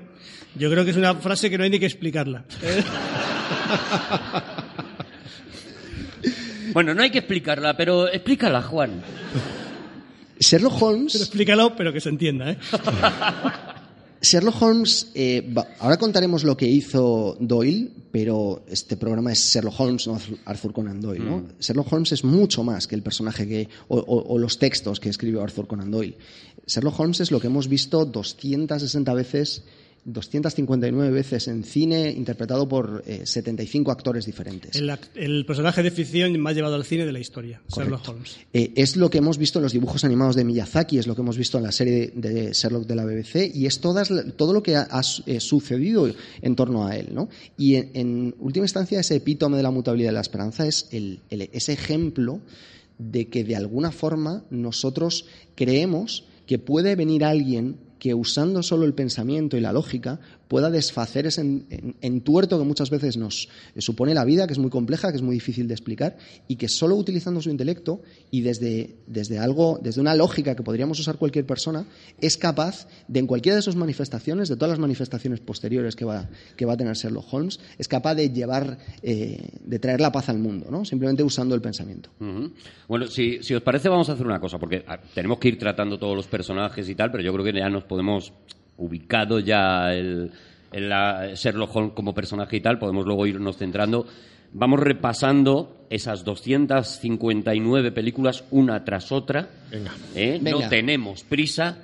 Yo 0.55 0.69
creo 0.71 0.83
que 0.85 0.91
es 0.91 0.97
una 0.97 1.15
frase 1.15 1.49
que 1.49 1.57
no 1.57 1.63
hay 1.63 1.69
ni 1.69 1.79
que 1.79 1.85
explicarla. 1.85 2.43
Bueno, 6.73 6.93
no 6.93 7.01
hay 7.03 7.09
que 7.09 7.19
explicarla, 7.19 7.75
pero 7.75 8.07
explícala, 8.07 8.61
Juan. 8.61 9.01
Sherlock 10.39 10.73
Pero 10.73 10.85
Holmes, 10.85 11.15
explícalo, 11.15 11.75
pero 11.75 11.91
que 11.91 11.99
se 11.99 12.09
entienda, 12.09 12.51
¿eh? 12.51 12.57
Sherlock 14.21 14.61
Holmes, 14.61 15.11
eh, 15.15 15.49
va- 15.57 15.67
ahora 15.79 15.97
contaremos 15.97 16.43
lo 16.43 16.57
que 16.57 16.67
hizo 16.67 17.37
Doyle, 17.39 17.89
pero 18.11 18.63
este 18.69 18.97
programa 18.97 19.31
es 19.31 19.39
Sherlock 19.53 19.79
Holmes, 19.79 20.07
no 20.07 20.19
Arthur 20.45 20.73
Conan 20.73 20.99
Doyle. 20.99 21.23
¿no? 21.23 21.43
Sherlock 21.59 21.91
Holmes 21.93 22.11
es 22.11 22.23
mucho 22.25 22.63
más 22.63 22.85
que 22.87 22.95
el 22.95 23.01
personaje 23.01 23.47
que, 23.47 23.69
o, 23.87 23.97
o- 23.97 24.33
o 24.33 24.37
los 24.37 24.59
textos 24.59 24.99
que 24.99 25.07
escribió 25.09 25.41
Arthur 25.41 25.67
Conan 25.67 25.89
Doyle. 25.91 26.17
Sherlock 26.67 26.99
Holmes 26.99 27.21
es 27.21 27.31
lo 27.31 27.39
que 27.39 27.47
hemos 27.47 27.69
visto 27.69 28.03
260 28.05 29.13
veces, 29.13 29.63
259 30.13 31.11
veces 31.11 31.47
en 31.47 31.63
cine, 31.63 32.09
interpretado 32.11 32.67
por 32.67 33.03
eh, 33.05 33.21
75 33.25 33.91
actores 33.91 34.25
diferentes. 34.25 34.75
El, 35.15 35.45
personaje 35.45 35.83
de 35.83 35.91
ficción 35.91 36.37
más 36.39 36.55
llevado 36.55 36.75
al 36.75 36.83
cine 36.85 37.05
de 37.05 37.11
la 37.11 37.19
historia, 37.19 37.61
Sherlock. 37.75 38.07
Holmes. 38.09 38.37
Eh, 38.53 38.73
es 38.75 38.95
lo 38.95 39.09
que 39.09 39.19
hemos 39.19 39.37
visto 39.37 39.59
en 39.59 39.63
los 39.63 39.73
dibujos 39.73 40.03
animados 40.03 40.35
de 40.35 40.43
Miyazaki, 40.43 40.97
es 40.97 41.07
lo 41.07 41.15
que 41.15 41.21
hemos 41.21 41.37
visto 41.37 41.57
en 41.57 41.63
la 41.63 41.71
serie 41.71 42.11
de, 42.15 42.29
de 42.33 42.53
Sherlock 42.53 42.85
de 42.87 42.95
la 42.95 43.05
BBC 43.05 43.51
y 43.53 43.65
es 43.65 43.79
todas 43.79 44.09
todo 44.35 44.53
lo 44.53 44.63
que 44.63 44.75
ha, 44.75 44.87
eh, 45.25 45.39
sucedido 45.39 46.09
en 46.41 46.55
torno 46.55 46.85
a 46.87 46.95
él. 46.95 47.09
¿no? 47.13 47.29
Y 47.57 47.75
en, 47.75 47.91
en 47.93 48.35
última 48.39 48.65
instancia, 48.65 48.99
ese 48.99 49.15
epítome 49.15 49.57
de 49.57 49.63
la 49.63 49.71
mutabilidad 49.71 50.09
de 50.09 50.13
la 50.13 50.21
esperanza 50.21 50.65
es 50.67 50.87
el- 50.91 51.19
el- 51.29 51.49
ese 51.53 51.73
ejemplo 51.73 52.41
de 52.97 53.27
que 53.29 53.43
de 53.43 53.55
alguna 53.55 53.91
forma 53.91 54.43
nosotros 54.49 55.25
creemos 55.55 56.25
que 56.45 56.59
puede 56.59 56.95
venir 56.95 57.23
alguien 57.23 57.77
que 57.99 58.13
usando 58.13 58.63
solo 58.63 58.85
el 58.85 58.93
pensamiento 58.93 59.57
y 59.57 59.61
la 59.61 59.73
lógica 59.73 60.19
pueda 60.49 60.69
desfacer 60.69 61.25
ese 61.27 61.39
en- 61.41 61.65
en- 61.69 61.95
entuerto 62.01 62.59
que 62.59 62.65
muchas 62.65 62.89
veces 62.89 63.15
nos 63.15 63.47
eh, 63.75 63.81
supone 63.81 64.13
la 64.13 64.25
vida, 64.25 64.45
que 64.47 64.53
es 64.53 64.59
muy 64.59 64.69
compleja, 64.69 65.11
que 65.11 65.15
es 65.15 65.21
muy 65.21 65.35
difícil 65.35 65.67
de 65.69 65.73
explicar, 65.75 66.17
y 66.49 66.57
que 66.57 66.67
solo 66.67 66.95
utilizando 66.95 67.41
su 67.41 67.49
intelecto 67.49 68.01
y 68.31 68.41
desde, 68.41 68.95
desde 69.07 69.39
algo, 69.39 69.79
desde 69.81 70.01
una 70.01 70.15
lógica 70.15 70.55
que 70.55 70.63
podríamos 70.63 70.99
usar 70.99 71.15
cualquier 71.17 71.45
persona, 71.45 71.85
es 72.19 72.35
capaz 72.35 72.87
de 73.07 73.19
en 73.21 73.27
cualquiera 73.27 73.55
de 73.55 73.61
sus 73.61 73.75
manifestaciones, 73.77 74.49
de 74.49 74.55
todas 74.55 74.71
las 74.71 74.79
manifestaciones 74.79 75.39
posteriores 75.39 75.95
que 75.95 76.03
va, 76.03 76.27
que 76.57 76.65
va 76.65 76.73
a 76.73 76.77
tener 76.77 76.95
Sherlock 76.95 77.31
Holmes, 77.31 77.59
es 77.77 77.87
capaz 77.87 78.15
de 78.15 78.31
llevar, 78.31 78.79
eh, 79.03 79.49
de 79.63 79.79
traer 79.79 80.01
la 80.01 80.11
paz 80.11 80.29
al 80.29 80.39
mundo, 80.39 80.67
¿no? 80.71 80.83
Simplemente 80.83 81.21
usando 81.23 81.53
el 81.53 81.61
pensamiento. 81.61 82.09
Bueno, 82.87 83.05
si, 83.07 83.43
si 83.43 83.53
os 83.53 83.61
parece, 83.61 83.87
vamos 83.87 84.09
a 84.09 84.13
hacer 84.13 84.25
una 84.25 84.39
cosa, 84.39 84.57
porque 84.57 84.83
tenemos 85.13 85.37
que 85.37 85.49
ir 85.49 85.59
tratando 85.59 85.99
todos 85.99 86.15
los 86.15 86.25
personajes 86.27 86.89
y 86.89 86.95
tal, 86.95 87.11
pero 87.11 87.23
yo 87.23 87.31
creo 87.33 87.45
que 87.45 87.53
ya 87.53 87.69
nos 87.69 87.83
podemos, 87.83 88.33
ubicado 88.79 89.39
ya 89.39 89.93
el, 89.93 90.31
en 90.71 90.89
la 90.89 91.33
Sherlock 91.35 91.75
Holmes 91.75 91.93
como 91.93 92.13
personaje 92.15 92.57
y 92.57 92.61
tal, 92.61 92.79
podemos 92.79 93.05
luego 93.05 93.27
irnos 93.27 93.57
centrando. 93.57 94.07
Vamos 94.51 94.79
repasando 94.79 95.85
esas 95.91 96.23
259 96.23 97.91
películas 97.91 98.43
una 98.51 98.83
tras 98.83 99.11
otra. 99.11 99.47
Venga. 99.71 99.91
¿eh? 100.15 100.39
No 100.41 100.69
tenemos 100.69 101.23
prisa. 101.23 101.77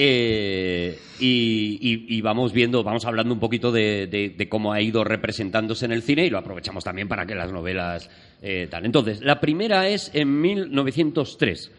eh, 0.00 0.96
y, 1.18 1.78
y- 1.80 2.16
y 2.16 2.20
vamos 2.20 2.52
viendo, 2.52 2.84
vamos 2.84 3.04
hablando 3.04 3.34
un 3.34 3.40
poquito 3.40 3.72
de, 3.72 4.06
de- 4.06 4.28
de 4.30 4.48
cómo 4.48 4.72
ha 4.72 4.80
ido 4.80 5.02
representándose 5.02 5.86
en 5.86 5.92
el 5.92 6.02
cine 6.02 6.24
y 6.24 6.30
lo 6.30 6.38
aprovechamos 6.38 6.84
también 6.84 7.08
para 7.08 7.26
que 7.26 7.34
las 7.34 7.50
novelas 7.50 8.08
eh, 8.40 8.68
tal. 8.70 8.84
Entonces, 8.84 9.20
la 9.22 9.40
primera 9.40 9.88
es 9.88 10.10
en 10.14 10.40
1903. 10.40 11.70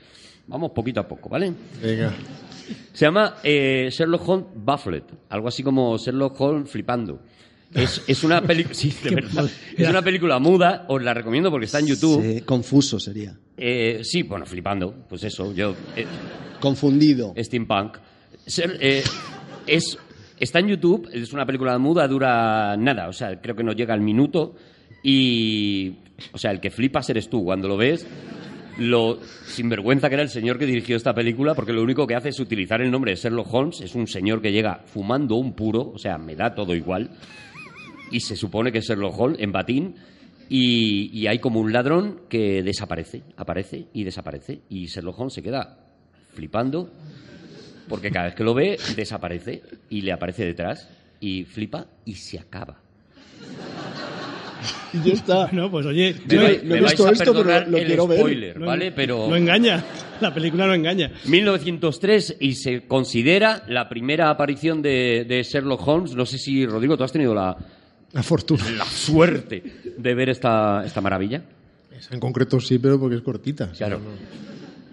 Vamos 0.47 0.71
poquito 0.71 0.99
a 0.99 1.07
poco, 1.07 1.29
¿vale? 1.29 1.53
Venga. 1.81 2.11
Se 2.93 3.05
llama 3.05 3.35
eh, 3.43 3.89
Sherlock 3.91 4.27
Holmes 4.27 4.47
Bufflet, 4.55 5.03
algo 5.29 5.47
así 5.47 5.63
como 5.63 5.97
Sherlock 5.97 6.39
Holmes 6.41 6.69
flipando. 6.69 7.21
Es, 7.73 8.01
es 8.07 8.23
una 8.23 8.41
película, 8.41 8.73
sí, 8.75 8.93
de 9.03 9.15
verdad. 9.15 9.49
Es 9.77 9.87
una 9.87 10.01
película 10.01 10.39
muda, 10.39 10.85
os 10.87 11.01
la 11.03 11.13
recomiendo 11.13 11.51
porque 11.51 11.65
está 11.65 11.79
en 11.79 11.87
YouTube. 11.87 12.21
Sí, 12.23 12.41
confuso 12.41 12.99
sería. 12.99 13.37
Eh, 13.57 13.99
sí, 14.03 14.23
bueno, 14.23 14.45
flipando, 14.45 15.05
pues 15.07 15.23
eso, 15.23 15.53
yo 15.53 15.75
eh, 15.95 16.05
Confundido. 16.59 17.33
steampunk. 17.37 17.97
Ser- 18.45 18.77
eh, 18.81 19.03
es 19.67 19.97
está 20.39 20.59
en 20.59 20.67
YouTube, 20.69 21.09
es 21.11 21.33
una 21.33 21.45
película 21.45 21.77
muda, 21.77 22.07
dura 22.07 22.75
nada, 22.77 23.07
o 23.09 23.13
sea, 23.13 23.39
creo 23.41 23.55
que 23.55 23.63
no 23.63 23.73
llega 23.73 23.93
al 23.93 24.01
minuto 24.01 24.55
y 25.03 25.93
o 26.31 26.37
sea, 26.37 26.51
el 26.51 26.59
que 26.59 26.69
flipas 26.69 27.09
eres 27.09 27.29
tú 27.29 27.43
cuando 27.43 27.67
lo 27.67 27.77
ves. 27.77 28.05
Lo 28.79 29.19
sinvergüenza 29.45 30.07
que 30.07 30.15
era 30.15 30.23
el 30.23 30.29
señor 30.29 30.57
que 30.57 30.65
dirigió 30.65 30.95
esta 30.95 31.13
película, 31.13 31.53
porque 31.53 31.73
lo 31.73 31.83
único 31.83 32.07
que 32.07 32.15
hace 32.15 32.29
es 32.29 32.39
utilizar 32.39 32.81
el 32.81 32.89
nombre 32.89 33.11
de 33.11 33.17
Sherlock 33.17 33.53
Holmes. 33.53 33.81
Es 33.81 33.93
un 33.93 34.07
señor 34.07 34.41
que 34.41 34.51
llega 34.51 34.81
fumando 34.85 35.35
un 35.35 35.53
puro, 35.53 35.91
o 35.93 35.97
sea, 35.97 36.17
me 36.17 36.35
da 36.35 36.55
todo 36.55 36.73
igual. 36.73 37.09
Y 38.11 38.21
se 38.21 38.35
supone 38.35 38.71
que 38.71 38.79
es 38.79 38.87
Sherlock 38.87 39.19
Holmes 39.19 39.39
en 39.39 39.51
batín. 39.51 39.95
Y, 40.47 41.11
y 41.13 41.27
hay 41.27 41.39
como 41.39 41.59
un 41.59 41.71
ladrón 41.71 42.21
que 42.27 42.63
desaparece, 42.63 43.21
aparece 43.37 43.87
y 43.93 44.03
desaparece. 44.03 44.61
Y 44.69 44.85
Sherlock 44.87 45.19
Holmes 45.19 45.33
se 45.33 45.43
queda 45.43 45.77
flipando, 46.33 46.91
porque 47.87 48.11
cada 48.11 48.27
vez 48.27 48.35
que 48.35 48.43
lo 48.43 48.53
ve, 48.53 48.77
desaparece 48.95 49.61
y 49.89 50.01
le 50.01 50.13
aparece 50.13 50.45
detrás. 50.45 50.89
Y 51.19 51.43
flipa 51.43 51.85
y 52.05 52.15
se 52.15 52.39
acaba. 52.39 52.88
Y 54.93 55.07
ya 55.07 55.13
está. 55.13 55.49
No, 55.51 55.69
pues 55.71 55.85
oye, 55.85 56.15
Me, 56.27 56.35
Yo 56.35 56.41
no- 56.41 56.47
vais- 56.47 56.63
no 56.63 56.75
he 56.75 56.79
visto 56.81 57.09
esto, 57.09 57.33
pero 57.33 57.65
lo 57.69 57.77
el 57.77 57.85
quiero 57.85 58.07
ver. 58.07 58.19
spoiler, 58.19 58.59
no, 58.59 58.65
¿vale? 58.65 58.91
Pero... 58.91 59.27
no 59.29 59.35
engaña. 59.35 59.83
La 60.21 60.33
película 60.33 60.67
no 60.67 60.73
engaña. 60.73 61.11
1903 61.27 62.37
y 62.41 62.53
se 62.55 62.81
considera 62.87 63.63
la 63.69 63.87
primera 63.87 64.29
aparición 64.29 64.81
de, 64.81 65.25
de 65.27 65.43
Sherlock 65.43 65.87
Holmes. 65.87 66.13
No 66.15 66.25
sé 66.25 66.37
si, 66.37 66.65
Rodrigo, 66.65 66.97
tú 66.97 67.05
has 67.05 67.11
tenido 67.13 67.33
la, 67.33 67.55
La 68.11 68.21
fortuna. 68.21 68.69
la 68.77 68.83
suerte 68.85 69.63
de 69.97 70.13
ver 70.15 70.27
esta, 70.29 70.83
esta 70.85 70.99
maravilla. 70.99 71.41
Esa 71.97 72.13
en 72.15 72.19
concreto 72.19 72.59
sí, 72.59 72.79
pero 72.79 72.99
porque 72.99 73.15
es 73.15 73.21
cortita. 73.21 73.71
Claro. 73.71 74.01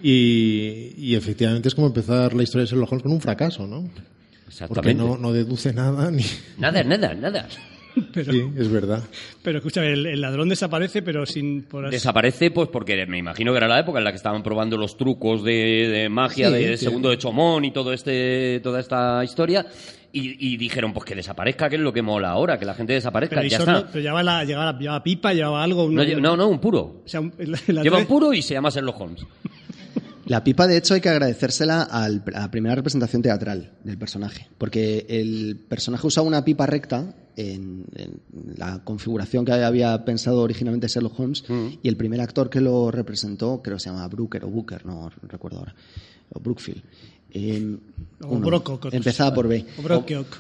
Y, 0.02 0.92
y 0.96 1.14
efectivamente 1.16 1.68
es 1.68 1.74
como 1.74 1.88
empezar 1.88 2.32
la 2.34 2.42
historia 2.44 2.62
de 2.64 2.70
Sherlock 2.70 2.92
Holmes 2.92 3.02
con 3.02 3.12
un 3.12 3.20
fracaso, 3.20 3.66
¿no? 3.66 3.82
Porque 3.82 4.48
Exactamente. 4.48 4.94
no, 5.02 5.16
no 5.18 5.32
deduce 5.32 5.72
nada 5.72 6.10
ni... 6.10 6.22
Nada, 6.58 6.84
nada, 6.84 7.14
nada. 7.14 7.48
Pero, 8.12 8.32
Sí, 8.32 8.44
es 8.58 8.70
verdad. 8.70 9.02
pero 9.42 9.58
escúchame, 9.58 9.92
el, 9.92 10.06
el 10.06 10.20
ladrón 10.20 10.48
desaparece, 10.48 11.00
pero 11.02 11.24
sin. 11.26 11.62
Por 11.62 11.90
Desaparece, 11.90 12.50
pues 12.50 12.68
porque 12.68 13.06
me 13.06 13.18
imagino 13.18 13.52
que 13.52 13.56
era 13.58 13.68
la 13.68 13.78
época 13.80 13.98
en 13.98 14.04
la 14.04 14.10
que 14.12 14.16
estaban 14.16 14.42
probando 14.42 14.76
los 14.76 14.96
trucos 14.96 15.42
de, 15.44 15.88
de 15.88 16.08
magia, 16.08 16.48
Sí, 16.48 16.54
de, 16.54 16.76
segundo 16.76 17.08
de 17.10 17.18
Chomón 17.18 17.64
y 17.64 17.70
todo 17.72 17.92
este, 17.92 18.60
toda 18.62 18.80
esta 18.80 19.22
historia. 19.24 19.66
Y, 20.12 20.52
y 20.52 20.56
dijeron, 20.56 20.92
pues 20.94 21.04
que 21.04 21.14
desaparezca, 21.14 21.68
que 21.68 21.76
es 21.76 21.82
lo 21.82 21.92
que 21.92 22.00
mola 22.00 22.30
ahora, 22.30 22.58
que 22.58 22.64
la 22.64 22.74
gente 22.74 22.94
desaparezca. 22.94 23.36
pero, 23.36 23.48
ya 23.48 23.58
está. 23.58 23.72
no- 23.72 23.86
pero 23.86 24.00
llevaba, 24.00 24.22
la, 24.22 24.44
llevaba, 24.44 25.02
pipa, 25.02 25.32
llevaba 25.34 25.62
algo. 25.62 25.84
un- 25.84 25.94
No, 25.94 26.04
no, 26.04 26.36
no, 26.36 26.48
un 26.48 26.58
puro. 26.58 27.02
O 27.04 27.08
sea, 27.08 27.20
un- 27.20 27.32
el- 27.38 27.54
el- 27.66 27.82
Lleva 27.82 27.98
un 27.98 28.06
puro 28.06 28.32
y 28.32 28.40
se 28.40 28.54
llama 28.54 28.70
Sherlock 28.70 28.98
Holmes. 29.00 29.26
La 30.26 30.42
pipa, 30.42 30.66
de 30.66 30.76
hecho, 30.76 30.94
hay 30.94 31.00
que 31.00 31.08
agradecérsela 31.08 31.82
al- 31.82 32.22
a 32.34 32.40
la 32.40 32.50
primera 32.50 32.74
representación 32.74 33.22
teatral 33.22 33.72
del 33.84 33.96
personaje, 33.96 34.48
porque 34.58 35.06
el 35.08 35.56
personaje 35.68 36.06
usaba 36.06 36.26
una 36.26 36.44
pipa 36.44 36.66
recta 36.66 37.14
en, 37.36 37.84
en 37.94 38.20
la 38.56 38.82
configuración 38.82 39.44
que 39.44 39.52
había 39.52 40.04
pensado 40.04 40.40
originalmente 40.42 40.88
Sherlock 40.88 41.18
Holmes, 41.20 41.44
y 41.82 41.88
el 41.88 41.96
primer 41.96 42.20
actor 42.20 42.50
que 42.50 42.60
lo 42.60 42.90
representó, 42.90 43.60
creo 43.62 43.76
que 43.76 43.82
se 43.84 43.90
llama 43.90 44.08
Brooker 44.08 44.44
o 44.44 44.48
Booker, 44.48 44.84
no 44.84 45.10
recuerdo 45.22 45.58
ahora, 45.58 45.74
o 46.32 46.40
Brookfield. 46.40 46.82
Eh, 47.38 47.76
O 48.22 48.38
Brocock, 48.38 48.88
empezaba 48.94 49.34
por 49.34 49.46
B. 49.46 49.62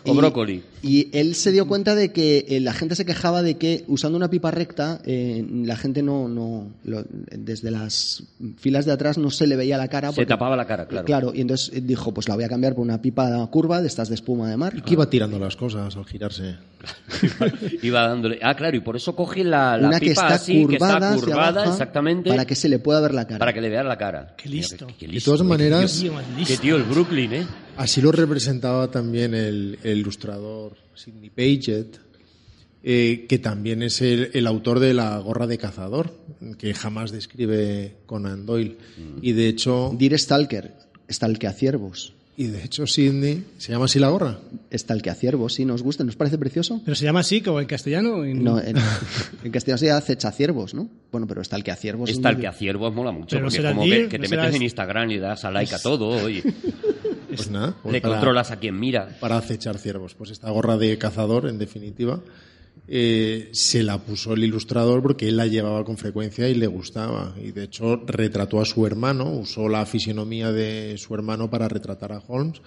o 0.04 0.14
brócoli. 0.14 0.62
Y 0.82 1.10
él 1.12 1.34
se 1.34 1.52
dio 1.52 1.66
cuenta 1.68 1.94
de 1.94 2.10
que 2.10 2.46
eh, 2.48 2.60
la 2.60 2.72
gente 2.72 2.94
se 2.96 3.04
quejaba 3.04 3.42
de 3.42 3.58
que 3.58 3.84
usando 3.86 4.16
una 4.16 4.30
pipa 4.30 4.50
recta, 4.50 5.02
eh, 5.04 5.44
la 5.64 5.76
gente 5.76 6.02
no, 6.02 6.26
no 6.26 6.70
lo- 6.84 7.04
desde 7.36 7.70
las 7.70 8.22
filas 8.56 8.86
de 8.86 8.92
atrás 8.92 9.18
no 9.18 9.30
se 9.30 9.46
le 9.46 9.56
veía 9.56 9.76
la 9.76 9.88
cara. 9.88 10.10
Se 10.12 10.24
tapaba 10.24 10.56
la 10.56 10.66
cara, 10.66 10.86
claro. 10.86 11.04
Claro, 11.04 11.32
y 11.34 11.42
entonces 11.42 11.70
eh, 11.74 11.82
dijo, 11.82 12.14
pues 12.14 12.28
la 12.28 12.34
voy 12.34 12.44
a 12.44 12.48
cambiar 12.48 12.74
por 12.74 12.82
una 12.82 13.02
pipa 13.02 13.46
curva 13.50 13.82
de 13.82 13.88
estas 13.88 14.08
de 14.08 14.14
espuma 14.14 14.48
de 14.48 14.56
mar. 14.56 14.72
Y 14.74 14.80
que 14.80 14.94
iba 14.94 15.10
tirando 15.10 15.38
las 15.38 15.54
cosas 15.56 15.94
al 15.96 16.06
girarse. 16.06 16.56
Iba 17.82 18.06
dándole. 18.08 18.38
Ah, 18.42 18.54
claro, 18.54 18.76
y 18.76 18.80
por 18.80 18.96
eso 18.96 19.14
coge 19.16 19.44
la, 19.44 19.76
la 19.76 19.88
una 19.88 20.00
que 20.00 20.10
pipa 20.10 20.22
está 20.22 20.34
así, 20.36 20.62
curvada, 20.62 21.10
que 21.10 21.14
está 21.16 21.26
curvada, 21.26 21.48
abajo, 21.48 21.72
exactamente. 21.72 22.30
para 22.30 22.44
que 22.44 22.54
se 22.54 22.68
le 22.68 22.78
pueda 22.78 23.00
ver 23.00 23.12
la 23.14 23.26
cara. 23.26 23.38
para 23.38 23.52
que 23.52 23.60
le 23.60 23.68
veas 23.68 23.84
la 23.84 23.98
cara. 23.98 24.34
Qué 24.36 24.48
listo. 24.48 24.86
Mira, 24.86 24.96
qué 24.98 25.06
De 25.06 25.12
listo, 25.14 25.32
todas 25.32 25.46
maneras, 25.46 26.00
Qué 26.02 26.10
listo. 26.38 26.60
tío 26.62 26.76
el 26.76 26.84
Brooklyn, 26.86 27.32
¿eh? 27.32 27.46
Así 27.76 28.00
lo 28.00 28.12
representaba 28.12 28.90
también 28.90 29.34
el, 29.34 29.78
el 29.82 29.98
ilustrador 29.98 30.76
Sidney 30.94 31.30
Paget, 31.30 31.98
eh, 32.82 33.26
que 33.28 33.38
también 33.38 33.82
es 33.82 34.00
el, 34.00 34.30
el 34.32 34.46
autor 34.46 34.80
de 34.80 34.94
La 34.94 35.18
gorra 35.18 35.46
de 35.46 35.58
cazador, 35.58 36.14
que 36.58 36.72
jamás 36.72 37.12
describe 37.12 37.96
Conan 38.06 38.46
Doyle. 38.46 38.78
Y 39.20 39.32
de 39.32 39.48
hecho, 39.48 39.94
Dir 39.98 40.18
Stalker, 40.18 40.74
Stalkeaciervos. 41.10 42.14
Y 42.36 42.48
de 42.48 42.62
hecho 42.64 42.86
Sidney 42.86 43.44
se 43.58 43.72
llama 43.72 43.86
así 43.86 43.98
la 43.98 44.08
gorra. 44.10 44.38
Stalkeaciervos, 44.72 45.54
sí, 45.54 45.64
¿nos 45.64 45.82
gusta? 45.82 46.04
¿Nos 46.04 46.16
parece 46.16 46.36
precioso? 46.38 46.80
Pero 46.84 46.94
se 46.94 47.04
llama 47.04 47.20
así, 47.20 47.40
como 47.40 47.60
en 47.60 47.66
castellano. 47.66 48.24
en- 48.24 48.44
No, 48.44 48.58
en, 48.60 48.76
en 49.44 49.50
castellano 49.52 49.78
se 49.78 49.86
llama 49.86 50.00
Cechaciervos, 50.02 50.74
¿no? 50.74 50.88
Bueno, 51.10 51.26
pero 51.26 51.42
Stalkeaciervos... 51.42 52.10
es 52.10 52.16
Está 52.16 52.30
el 52.30 52.38
que 52.38 52.46
a 52.46 52.52
ciervos 52.52 52.94
mola 52.94 53.10
mucho, 53.12 53.36
Pero 53.36 53.46
porque 53.46 53.58
es 53.58 53.64
como 53.64 53.84
Deer, 53.84 54.02
que, 54.04 54.08
que 54.08 54.18
no 54.18 54.22
te 54.22 54.28
será 54.28 54.42
metes 54.42 54.54
es- 54.54 54.60
en 54.60 54.62
Instagram 54.64 55.10
y 55.10 55.18
das 55.18 55.44
a 55.44 55.50
like 55.50 55.74
a 55.74 55.78
todo 55.78 56.28
y 56.28 56.42
Pues 57.28 57.50
nada, 57.50 57.74
pues 57.82 57.92
le 57.92 58.00
para- 58.00 58.14
controlas 58.14 58.50
a 58.50 58.56
quien 58.56 58.78
mira. 58.78 59.08
para 59.20 59.36
acechar 59.36 59.76
ciervos. 59.78 60.14
Pues 60.14 60.30
esta 60.30 60.50
gorra 60.50 60.76
de 60.76 60.96
cazador, 60.96 61.48
en 61.48 61.58
definitiva, 61.58 62.20
eh, 62.88 63.48
se 63.52 63.82
la 63.82 63.98
puso 63.98 64.34
el 64.34 64.44
ilustrador 64.44 65.02
porque 65.02 65.28
él 65.28 65.36
la 65.36 65.46
llevaba 65.46 65.84
con 65.84 65.96
frecuencia 65.96 66.48
y 66.48 66.54
le 66.54 66.66
gustaba. 66.66 67.34
Y 67.42 67.50
de 67.52 67.64
hecho 67.64 68.02
retrató 68.06 68.60
a 68.60 68.64
su 68.64 68.86
hermano, 68.86 69.30
usó 69.30 69.68
la 69.68 69.84
fisionomía 69.86 70.52
de 70.52 70.96
su 70.98 71.14
hermano 71.14 71.50
para 71.50 71.68
retratar 71.68 72.12
a 72.12 72.22
Holmes 72.26 72.60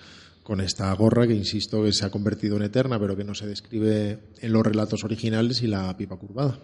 con 0.44 0.62
esta 0.62 0.92
gorra 0.94 1.28
que, 1.28 1.36
insisto, 1.36 1.84
que 1.84 1.92
se 1.94 2.06
ha 2.06 2.10
convertido 2.10 2.56
en 2.58 2.64
eterna, 2.64 3.00
pero 3.00 3.16
que 3.16 3.24
no 3.24 3.36
se 3.36 3.46
describe 3.46 4.18
en 4.42 4.52
los 4.52 4.66
relatos 4.66 5.04
originales 5.04 5.62
y 5.62 5.68
la 5.68 5.96
pipa 5.96 6.16
curvada. 6.16 6.58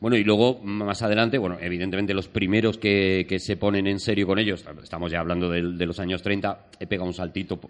Bueno, 0.00 0.16
y 0.16 0.24
luego 0.24 0.58
más 0.64 1.02
adelante, 1.02 1.36
bueno, 1.36 1.58
evidentemente 1.60 2.14
los 2.14 2.28
primeros 2.28 2.78
que, 2.78 3.26
se 3.38 3.56
ponen 3.58 3.86
en 3.88 4.00
serio 4.00 4.26
con 4.26 4.38
ellos, 4.38 4.64
estamos 4.82 5.12
ya 5.12 5.20
hablando 5.20 5.50
del- 5.50 5.76
de, 5.76 5.84
los 5.84 5.98
años 6.00 6.22
30, 6.22 6.70
he 6.80 6.86
pegado 6.86 7.06
un 7.06 7.12
saltito 7.14 7.60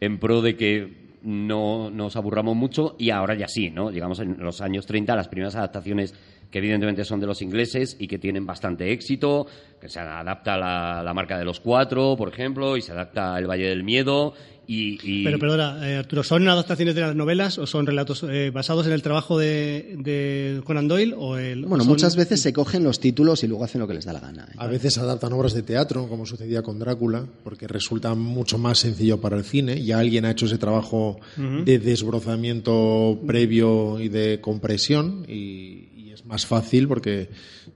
en 0.00 0.18
pro 0.18 0.42
de 0.42 0.56
que 0.56 1.07
no 1.22 1.90
nos 1.90 2.16
aburramos 2.16 2.56
mucho 2.56 2.96
y 2.98 3.10
ahora 3.10 3.34
ya 3.34 3.48
sí, 3.48 3.70
¿no? 3.70 3.90
Llegamos 3.90 4.20
en 4.20 4.36
los 4.38 4.60
años 4.60 4.86
30, 4.86 5.14
las 5.16 5.28
primeras 5.28 5.56
adaptaciones 5.56 6.14
que 6.50 6.58
evidentemente 6.58 7.04
son 7.04 7.20
de 7.20 7.26
los 7.26 7.42
ingleses 7.42 7.96
y 7.98 8.08
que 8.08 8.18
tienen 8.18 8.46
bastante 8.46 8.90
éxito, 8.92 9.46
que 9.80 9.88
se 9.88 10.00
adapta 10.00 10.56
la, 10.56 11.02
la 11.02 11.14
marca 11.14 11.38
de 11.38 11.44
los 11.44 11.60
cuatro, 11.60 12.16
por 12.16 12.28
ejemplo, 12.28 12.76
y 12.76 12.82
se 12.82 12.92
adapta 12.92 13.38
el 13.38 13.46
Valle 13.46 13.68
del 13.68 13.84
Miedo. 13.84 14.34
Y, 14.70 14.98
y- 15.02 15.24
Pero 15.24 15.38
perdona, 15.38 15.90
eh, 15.90 15.96
Arturo, 15.96 16.22
¿son 16.22 16.46
adaptaciones 16.46 16.94
de 16.94 17.00
las 17.00 17.16
novelas 17.16 17.56
o 17.56 17.66
son 17.66 17.86
relatos 17.86 18.22
eh, 18.28 18.50
basados 18.52 18.86
en 18.86 18.92
el 18.92 19.00
trabajo 19.00 19.38
de, 19.38 19.96
de 19.98 20.60
Conan 20.62 20.86
Doyle? 20.88 21.14
O 21.16 21.38
el, 21.38 21.64
o 21.64 21.68
Bueno, 21.68 21.84
son- 21.84 21.92
muchas 21.94 22.16
veces 22.16 22.42
se 22.42 22.52
cogen 22.52 22.84
los 22.84 23.00
títulos 23.00 23.42
y 23.42 23.46
luego 23.48 23.64
hacen 23.64 23.80
lo 23.80 23.88
que 23.88 23.94
les 23.94 24.04
da 24.04 24.12
la 24.12 24.20
gana. 24.20 24.46
¿eh? 24.50 24.54
A 24.58 24.66
veces 24.66 24.98
adaptan 24.98 25.32
obras 25.32 25.54
de 25.54 25.62
teatro, 25.62 26.06
como 26.06 26.26
sucedía 26.26 26.60
con 26.60 26.78
Drácula, 26.78 27.24
porque 27.44 27.66
resulta 27.66 28.14
mucho 28.14 28.58
más 28.58 28.76
sencillo 28.78 29.18
para 29.22 29.38
el 29.38 29.44
cine. 29.44 29.82
Ya 29.82 30.00
alguien 30.00 30.26
ha 30.26 30.32
hecho 30.32 30.44
ese 30.44 30.58
trabajo 30.58 31.18
de 31.36 31.78
desbrozamiento 31.78 33.20
previo 33.26 33.98
y 34.00 34.08
de 34.10 34.40
compresión 34.42 35.24
y, 35.26 35.88
y 35.96 36.10
es 36.12 36.26
más 36.26 36.44
fácil 36.44 36.88
porque 36.88 37.30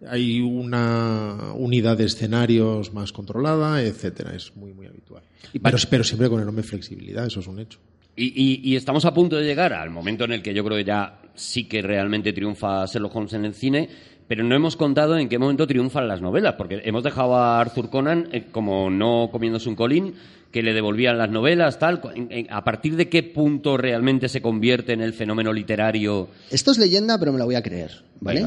hay 0.07 0.41
una 0.41 1.53
unidad 1.55 1.97
de 1.97 2.05
escenarios 2.05 2.93
más 2.93 3.13
controlada, 3.13 3.83
etcétera. 3.83 4.35
Es 4.37 4.55
muy, 4.57 4.73
muy 4.75 4.87
habitual. 4.87 5.23
Pero, 5.63 5.79
pero 5.91 6.05
siempre 6.05 6.29
con 6.29 6.41
enorme 6.41 6.63
flexibilidad, 6.63 7.27
eso 7.27 7.41
es 7.41 7.47
un 7.47 7.59
hecho. 7.59 7.79
Y, 8.17 8.27
y- 8.27 8.61
y 8.73 8.77
estamos 8.77 9.05
a 9.07 9.15
punto 9.15 9.37
de 9.37 9.45
llegar 9.45 9.73
al 9.73 9.91
momento 9.91 10.25
en 10.25 10.33
el 10.33 10.43
que 10.43 10.53
yo 10.55 10.65
creo 10.65 10.77
que 10.77 10.85
ya 10.85 11.19
sí 11.35 11.65
que 11.65 11.81
realmente 11.83 12.33
triunfa 12.33 12.85
Sherlock 12.87 13.17
Holmes 13.17 13.33
en 13.33 13.45
el 13.47 13.55
cine, 13.55 13.89
pero 14.29 14.45
no 14.45 14.55
hemos 14.55 14.77
contado 14.77 15.17
en 15.19 15.29
qué 15.29 15.39
momento 15.39 15.67
triunfan 15.67 16.09
las 16.09 16.21
novelas, 16.21 16.55
porque 16.57 16.81
hemos 16.85 17.03
dejado 17.03 17.35
a 17.37 17.61
Arthur 17.61 17.89
Conan 17.91 18.29
eh, 18.33 18.47
como 18.53 18.91
no 18.91 19.31
comiéndose 19.33 19.69
un 19.69 19.77
colín, 19.77 20.15
que 20.51 20.63
le 20.63 20.75
devolvían 20.75 21.17
las 21.17 21.31
novelas, 21.31 21.79
tal. 21.79 22.01
En- 22.15 22.29
en- 22.31 22.47
¿A 22.53 22.63
partir 22.65 22.97
de 22.97 23.09
qué 23.09 23.23
punto 23.23 23.79
realmente 23.79 24.29
se 24.29 24.43
convierte 24.43 24.93
en 24.93 25.01
el 25.01 25.15
fenómeno 25.15 25.51
literario? 25.53 26.29
Esto 26.51 26.71
es 26.73 26.79
leyenda, 26.79 27.19
pero 27.19 27.33
me 27.33 27.39
la 27.39 27.47
voy 27.47 27.55
a 27.55 27.63
creer, 27.63 28.03
¿vale? 28.21 28.41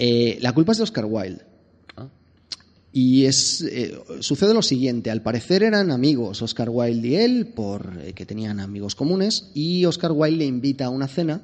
Eh, 0.00 0.38
la 0.40 0.52
culpa 0.52 0.72
es 0.72 0.78
de 0.78 0.84
Oscar 0.84 1.04
Wilde. 1.06 1.42
Y 2.92 3.26
es, 3.26 3.62
eh, 3.62 3.96
sucede 4.20 4.52
lo 4.52 4.62
siguiente, 4.62 5.10
al 5.10 5.22
parecer 5.22 5.62
eran 5.62 5.92
amigos 5.92 6.42
Oscar 6.42 6.68
Wilde 6.70 7.08
y 7.08 7.14
él, 7.14 7.46
por 7.46 7.98
eh, 8.00 8.14
que 8.14 8.26
tenían 8.26 8.58
amigos 8.58 8.96
comunes, 8.96 9.50
y 9.54 9.84
Oscar 9.84 10.12
Wilde 10.12 10.38
le 10.38 10.46
invita 10.46 10.86
a 10.86 10.90
una 10.90 11.06
cena 11.06 11.42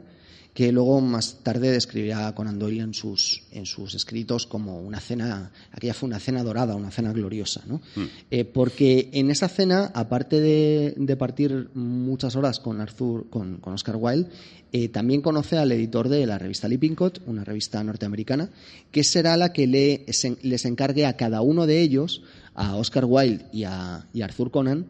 que 0.56 0.72
luego 0.72 1.02
más 1.02 1.40
tarde 1.42 1.70
describirá 1.70 2.34
Conan 2.34 2.58
Doyle 2.58 2.80
en 2.82 2.94
sus, 2.94 3.42
en 3.52 3.66
sus 3.66 3.94
escritos 3.94 4.46
como 4.46 4.80
una 4.80 5.00
cena, 5.00 5.50
aquella 5.70 5.92
fue 5.92 6.06
una 6.06 6.18
cena 6.18 6.42
dorada, 6.42 6.74
una 6.74 6.90
cena 6.90 7.12
gloriosa, 7.12 7.60
¿no? 7.66 7.82
Eh, 8.30 8.46
porque 8.46 9.10
en 9.12 9.30
esa 9.30 9.48
cena, 9.48 9.90
aparte 9.94 10.40
de, 10.40 10.94
de 10.96 11.16
partir 11.16 11.68
muchas 11.74 12.36
horas 12.36 12.58
con 12.58 12.80
Arthur, 12.80 13.28
con, 13.28 13.58
con 13.58 13.74
Oscar 13.74 13.96
Wilde, 13.96 14.30
eh, 14.72 14.88
también 14.88 15.20
conoce 15.20 15.58
al 15.58 15.70
editor 15.72 16.08
de 16.08 16.24
la 16.24 16.38
revista 16.38 16.68
Lippincott, 16.68 17.20
una 17.26 17.44
revista 17.44 17.84
norteamericana, 17.84 18.48
que 18.90 19.04
será 19.04 19.36
la 19.36 19.52
que 19.52 19.66
le- 19.66 20.06
se- 20.14 20.38
les 20.42 20.64
encargue 20.64 21.04
a 21.04 21.18
cada 21.18 21.42
uno 21.42 21.66
de 21.66 21.82
ellos, 21.82 22.22
a 22.54 22.76
Oscar 22.76 23.04
Wilde 23.04 23.44
y 23.52 23.64
a, 23.64 24.06
y 24.14 24.22
a 24.22 24.24
Arthur 24.24 24.50
Conan, 24.50 24.86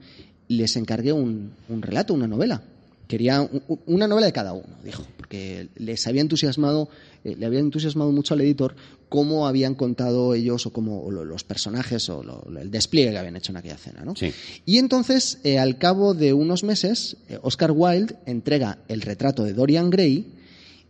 les 0.47 0.77
encargue 0.77 1.13
un, 1.13 1.51
un 1.69 1.83
relato, 1.83 2.15
una 2.15 2.29
novela. 2.29 2.63
Quería 3.09 3.41
un- 3.43 3.63
un- 3.69 3.81
una 3.87 4.09
novela 4.09 4.27
de 4.27 4.33
cada 4.33 4.53
uno, 4.53 4.77
dijo, 4.85 5.05
porque 5.17 5.69
les 5.77 6.07
había 6.07 6.23
entusiasmado, 6.23 6.89
eh, 7.25 7.37
le 7.39 7.47
había 7.47 7.61
entusiasmado 7.61 8.11
mucho 8.13 8.35
al 8.35 8.41
editor 8.41 8.75
cómo 9.09 9.47
habían 9.47 9.75
contado 9.77 10.35
ellos 10.35 10.67
o 10.67 10.73
cómo 10.73 11.03
o 11.05 11.11
los 11.13 11.45
personajes 11.45 12.09
o 12.09 12.25
lo- 12.25 12.45
el 12.61 12.71
despliegue 12.71 13.13
que 13.13 13.19
habían 13.19 13.37
hecho 13.37 13.53
en 13.53 13.59
aquella 13.59 13.77
cena, 13.77 14.05
¿no? 14.05 14.17
Sí. 14.17 14.33
Y 14.65 14.79
entonces, 14.79 15.39
eh, 15.45 15.59
al 15.61 15.79
cabo 15.79 16.15
de 16.15 16.33
unos 16.33 16.65
meses, 16.65 17.17
eh, 17.29 17.39
Oscar 17.43 17.71
Wilde 17.71 18.17
entrega 18.27 18.79
el 18.89 19.03
retrato 19.03 19.45
de 19.45 19.53
Dorian 19.53 19.91
Gray 19.91 20.33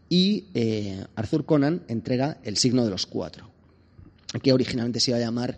y 0.09 0.45
Arthur 1.17 1.45
Conan 1.45 1.83
entrega 1.89 2.39
el 2.45 2.57
signo 2.57 2.85
de 2.85 2.91
los 2.91 3.07
cuatro, 3.07 3.51
que 4.43 4.53
originalmente 4.53 5.01
se 5.01 5.11
iba 5.11 5.19
a 5.19 5.21
llamar 5.21 5.57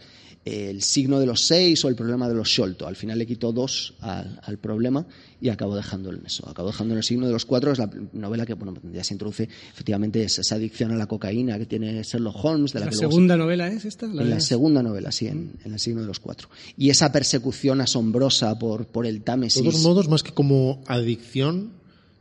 el 0.49 0.82
signo 0.82 1.20
de 1.20 1.26
los 1.26 1.42
seis 1.46 1.84
o 1.84 1.88
el 1.88 1.94
problema 1.94 2.28
de 2.28 2.34
los 2.34 2.49
Sholto. 2.49 2.86
Al 2.86 2.96
final 2.96 3.18
le 3.18 3.26
quitó 3.26 3.53
dos 3.53 3.94
al, 4.01 4.40
al 4.42 4.59
problema 4.59 5.07
y 5.40 5.49
acabó 5.51 5.76
dejándolo 5.76 6.18
en 6.18 6.26
eso. 6.26 6.49
Acabó 6.49 6.68
dejando 6.68 6.94
en 6.94 6.99
el 6.99 7.05
signo 7.05 7.26
de 7.26 7.32
los 7.32 7.44
cuatro. 7.44 7.70
Es 7.72 7.78
la 7.78 7.90
novela 8.12 8.44
que 8.46 8.55
bueno, 8.55 8.74
ya 8.92 9.05
se 9.05 9.14
introduce 9.14 9.49
efectivamente 9.72 10.22
es 10.22 10.38
esa 10.38 10.55
adicción 10.57 10.90
a 10.92 10.96
la 10.96 11.07
cocaína 11.07 11.59
que 11.59 11.66
tiene 11.66 12.03
Sherlock 12.03 12.44
Holmes. 12.44 12.72
De 12.72 12.80
la, 12.80 12.86
¿La 12.86 12.90
que 12.90 12.96
luego 12.96 13.11
se- 13.11 13.14
segunda 13.14 13.36
novela 13.36 13.68
es 13.68 13.84
esta? 13.84 14.07
en 14.07 14.16
la 14.16 14.24
de- 14.24 14.40
segunda 14.40 14.82
novela, 14.82 15.12
sí, 15.12 15.26
en, 15.26 15.53
en 15.64 15.72
el 15.72 15.78
signo 15.78 16.01
de 16.01 16.07
los 16.07 16.20
cuatro. 16.20 16.49
Y 16.76 16.90
esa 16.90 17.12
persecución 17.12 17.80
asombrosa 17.80 18.59
por, 18.59 18.86
por 18.86 19.07
el 19.07 19.16
De 19.18 19.24
Támesis. 19.24 19.62
todos 19.62 19.82
modos, 19.82 20.09
más 20.09 20.22
que 20.22 20.32
como 20.32 20.82
adicción, 20.86 21.70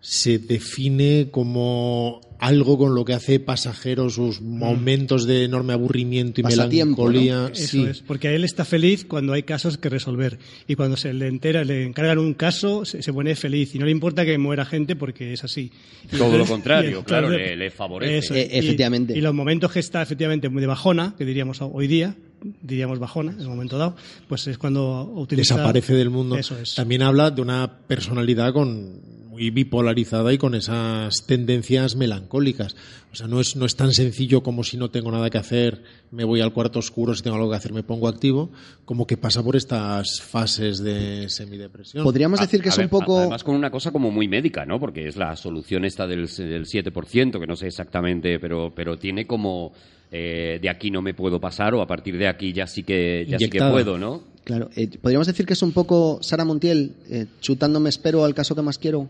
se 0.10 0.39
define 0.39 1.28
como 1.32 2.22
algo 2.39 2.78
con 2.78 2.95
lo 2.95 3.03
que 3.03 3.14
hace 3.14 3.41
pasajero 3.41 4.10
sus 4.10 4.39
momentos 4.41 5.26
de 5.26 5.43
enorme 5.43 5.74
aburrimiento 5.74 6.39
y 6.39 6.43
melancolía. 6.45 7.49
Eso 7.53 7.68
Sí. 7.68 7.84
es, 7.84 8.03
porque 8.03 8.34
él 8.34 8.45
está 8.45 8.64
feliz 8.64 9.03
cuando 9.03 9.34
hay 9.34 9.43
casos 9.43 9.78
que 9.78 9.89
resolver. 9.89 10.39
Y 10.66 10.76
cuando 10.76 10.95
se 10.95 11.12
le 11.14 11.28
entera, 11.28 11.66
le 11.66 11.84
encargan 11.84 12.20
un 12.20 12.36
caso, 12.36 12.86
se, 12.86 13.01
se 13.01 13.12
pone 13.12 13.36
feliz. 13.36 13.76
Y 13.76 13.80
no 13.80 13.86
le 13.86 13.91
importa 13.91 14.24
que 14.24 14.38
muera 14.38 14.64
gente 14.64 14.95
porque 14.95 15.34
es 15.34 15.43
así. 15.43 15.72
Y 16.10 16.16
Todo 16.16 16.38
lo 16.38 16.45
contrario, 16.45 16.99
y- 17.01 17.03
claro, 17.03 17.30
le- 17.30 17.58
le 17.58 17.70
favorece. 17.70 18.18
Eso, 18.20 18.34
y- 18.34 18.39
efectivamente. 18.58 19.18
Y, 19.18 19.20
los 19.20 19.34
momentos 19.34 19.74
que 19.74 19.80
está 19.80 20.01
efectivamente 20.01 20.47
muy 20.47 20.62
de 20.62 20.68
bajona, 20.68 21.16
que 21.18 21.26
diríamos 21.26 21.58
hoy 21.62 21.88
día, 21.88 22.16
diríamos 22.62 22.99
bajona 22.99 23.32
en 23.34 23.41
un 23.41 23.47
momento 23.47 23.78
dado, 23.78 23.97
pues 24.30 24.47
es 24.47 24.58
cuando 24.58 25.03
utiliza... 25.16 25.55
desaparece 25.55 25.95
del 25.95 26.12
mundo. 26.12 26.38
Eso 26.38 26.58
es. 26.58 26.76
También 26.76 27.01
habla 27.01 27.30
de 27.32 27.41
una 27.41 27.80
personalidad 27.88 28.53
con 28.53 29.16
muy 29.38 29.51
bipolarizada 29.51 30.33
y 30.33 30.39
con 30.39 30.55
esas 30.55 31.25
tendencias 31.27 31.95
melancólicas. 31.95 32.75
O 33.13 33.15
sea, 33.15 33.27
no 33.27 33.39
es, 33.39 33.55
no 33.55 33.65
es 33.65 33.75
tan 33.75 33.93
sencillo 33.93 34.41
como 34.41 34.63
si 34.63 34.77
no 34.77 34.89
tengo 34.89 35.11
nada 35.11 35.29
que 35.29 35.38
hacer, 35.38 35.83
me 36.11 36.23
voy 36.23 36.41
al 36.41 36.53
cuarto 36.53 36.79
oscuro, 36.79 37.13
si 37.13 37.21
tengo 37.21 37.35
algo 37.35 37.49
que 37.49 37.55
hacer 37.55 37.71
me 37.71 37.83
pongo 37.83 38.07
activo, 38.07 38.49
como 38.85 39.05
que 39.05 39.15
pasa 39.15 39.43
por 39.43 39.55
estas 39.55 40.21
fases 40.21 40.79
de 40.79 41.29
semidepresión. 41.29 42.03
Podríamos 42.03 42.39
decir 42.39 42.61
que 42.61 42.69
A 42.69 42.71
es 42.71 42.77
ver, 42.77 42.88
un 42.88 42.89
poco. 42.89 43.19
Además, 43.19 43.43
con 43.43 43.55
una 43.55 43.69
cosa 43.69 43.91
como 43.91 44.09
muy 44.09 44.27
médica, 44.27 44.65
¿no? 44.65 44.79
Porque 44.79 45.07
es 45.07 45.15
la 45.15 45.35
solución 45.35 45.85
esta 45.85 46.07
del, 46.07 46.25
del 46.25 46.65
7%, 46.65 47.39
que 47.39 47.47
no 47.47 47.55
sé 47.55 47.67
exactamente, 47.67 48.39
pero, 48.39 48.73
pero 48.75 48.97
tiene 48.97 49.27
como. 49.27 49.71
eh, 50.11 50.57
de 50.61 50.69
aquí 50.69 50.89
no 50.89 51.01
me 51.01 51.13
puedo 51.13 51.39
pasar, 51.39 51.75
o 51.75 51.81
a 51.81 51.88
partir 51.88 52.17
de 52.17 52.27
aquí 52.27 52.53
ya 52.53 52.65
sí 52.65 52.81
que, 52.83 53.25
ya 53.29 53.38
sí 53.38 53.49
que 53.49 53.59
puedo, 53.59 53.99
¿no? 53.99 54.23
Claro, 54.43 54.69
eh, 54.75 54.89
podríamos 55.01 55.27
decir 55.27 55.45
que 55.45 55.53
es 55.53 55.61
un 55.61 55.73
poco 55.73 56.19
Sara 56.21 56.45
Montiel 56.45 56.93
eh, 57.09 57.25
chutándome 57.41 57.89
espero 57.89 58.23
al 58.23 58.33
caso 58.33 58.55
que 58.55 58.61
más 58.61 58.77
quiero. 58.77 59.09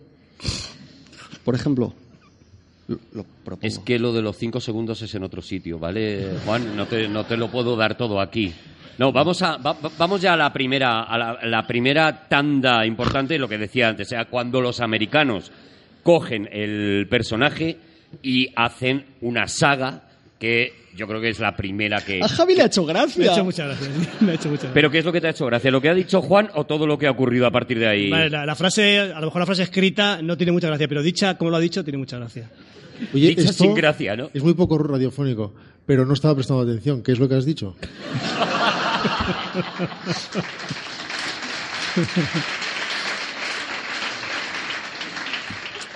Por 1.44 1.56
ejemplo. 1.56 1.94
Es 3.62 3.80
que 3.80 4.00
lo 4.00 4.14
de 4.14 4.22
los 4.22 4.38
cinco 4.38 4.60
segundos 4.62 5.02
es 5.02 5.14
en 5.16 5.24
otro 5.24 5.42
sitio, 5.42 5.78
¿vale? 5.78 6.38
Juan, 6.46 6.76
no 6.76 6.86
te, 6.86 7.08
no 7.08 7.26
te 7.26 7.36
lo 7.38 7.50
puedo 7.50 7.76
dar 7.76 7.98
todo 7.98 8.22
aquí. 8.22 8.54
No, 8.98 9.12
vamos, 9.12 9.42
a, 9.42 9.58
va- 9.58 9.74
va- 9.74 9.92
vamos 9.98 10.22
ya 10.22 10.34
a 10.34 10.38
la 10.38 10.52
primera, 10.54 11.04
a 11.04 11.18
la, 11.18 11.40
la 11.44 11.68
primera 11.68 12.28
tanda 12.28 12.86
importante, 12.86 13.38
lo 13.38 13.48
que 13.48 13.58
decía 13.58 13.90
antes, 13.90 14.08
o 14.08 14.10
sea, 14.10 14.26
cuando 14.26 14.60
los 14.62 14.80
americanos 14.80 15.52
cogen 16.02 16.48
el 16.52 17.08
personaje 17.10 17.78
y 18.24 18.48
hacen 18.56 19.06
una 19.22 19.48
saga 19.48 20.04
que 20.40 20.74
yo 20.96 21.08
creo 21.08 21.22
que 21.22 21.30
es 21.30 21.40
la 21.40 21.56
primera 21.56 22.02
que... 22.02 22.20
A 22.22 22.28
Javi 22.28 22.56
le 22.56 22.64
ha 22.64 22.66
hecho 22.66 22.84
Me 22.84 22.92
ha 22.92 22.94
gracia. 22.94 23.32
hecho 23.32 23.44
muchas 23.44 23.68
gracias. 23.68 23.90
Me 24.22 24.32
ha 24.32 24.36
hecho 24.36 24.50
muchas 24.50 24.64
gracias. 24.64 24.72
Pero 24.74 24.92
¿qué 24.92 25.00
es 25.00 25.06
lo 25.06 25.12
que 25.12 25.22
te 25.22 25.28
ha 25.28 25.32
hecho 25.32 25.46
gracia? 25.46 25.72
¿Lo 25.72 25.82
que 25.82 25.90
ha 25.90 25.94
dicho 25.94 26.22
Juan 26.22 26.50
o 26.56 26.66
todo 26.66 26.88
lo 26.88 26.98
que 26.98 27.08
ha 27.08 27.12
ocurrido 27.12 27.46
a 27.46 27.52
partir 27.52 27.80
de 27.80 27.88
ahí? 27.88 28.10
Vale, 28.10 28.30
la, 28.30 28.46
la 28.46 28.56
frase, 28.56 29.00
a 29.00 29.20
lo 29.20 29.28
mejor 29.28 29.40
la 29.42 29.46
frase 29.46 29.64
escrita 29.64 30.22
no 30.22 30.38
tiene 30.38 30.52
mucha 30.52 30.68
gracia, 30.68 30.88
pero 30.88 31.02
dicha, 31.02 31.38
como 31.38 31.52
lo 31.52 31.58
ha 31.58 31.60
dicho, 31.60 31.84
tiene 31.84 31.98
mucha 31.98 32.18
gracia. 32.18 32.50
Oye, 33.14 33.30
Dicha 33.30 33.54
sin 33.54 33.76
gracia, 33.76 34.16
¿no? 34.16 34.32
Es 34.34 34.42
muy 34.42 34.56
poco 34.56 34.78
radiofónico, 34.80 35.54
pero 35.86 36.04
no 36.06 36.14
estaba 36.14 36.34
prestando 36.36 36.64
atención. 36.64 37.04
¿Qué 37.04 37.12
es 37.12 37.20
lo 37.20 37.30
que 37.30 37.36
has 37.36 37.46
dicho? 37.46 37.76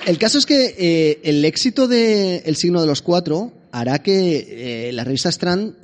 El 0.05 0.17
caso 0.17 0.39
es 0.39 0.45
que 0.45 0.75
eh, 0.77 1.21
el 1.23 1.45
éxito 1.45 1.87
de 1.87 2.37
El 2.45 2.55
signo 2.55 2.81
de 2.81 2.87
los 2.87 3.01
cuatro 3.01 3.53
hará 3.71 3.99
que 3.99 4.87
eh, 4.89 4.91
la 4.91 5.03
revista 5.03 5.29
Strand, 5.29 5.75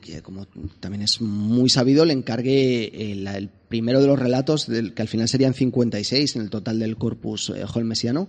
que 0.00 0.22
como 0.22 0.46
también 0.80 1.02
es 1.02 1.20
muy 1.20 1.70
sabido, 1.70 2.04
le 2.04 2.12
encargue 2.12 2.84
eh, 2.84 3.12
el 3.12 3.48
primero 3.68 4.00
de 4.00 4.06
los 4.06 4.18
relatos, 4.18 4.66
del, 4.66 4.92
que 4.92 5.02
al 5.02 5.08
final 5.08 5.28
serían 5.28 5.54
56 5.54 6.36
en 6.36 6.42
el 6.42 6.50
total 6.50 6.78
del 6.78 6.96
corpus 6.96 7.50
eh, 7.50 7.64
holmesiano, 7.72 8.28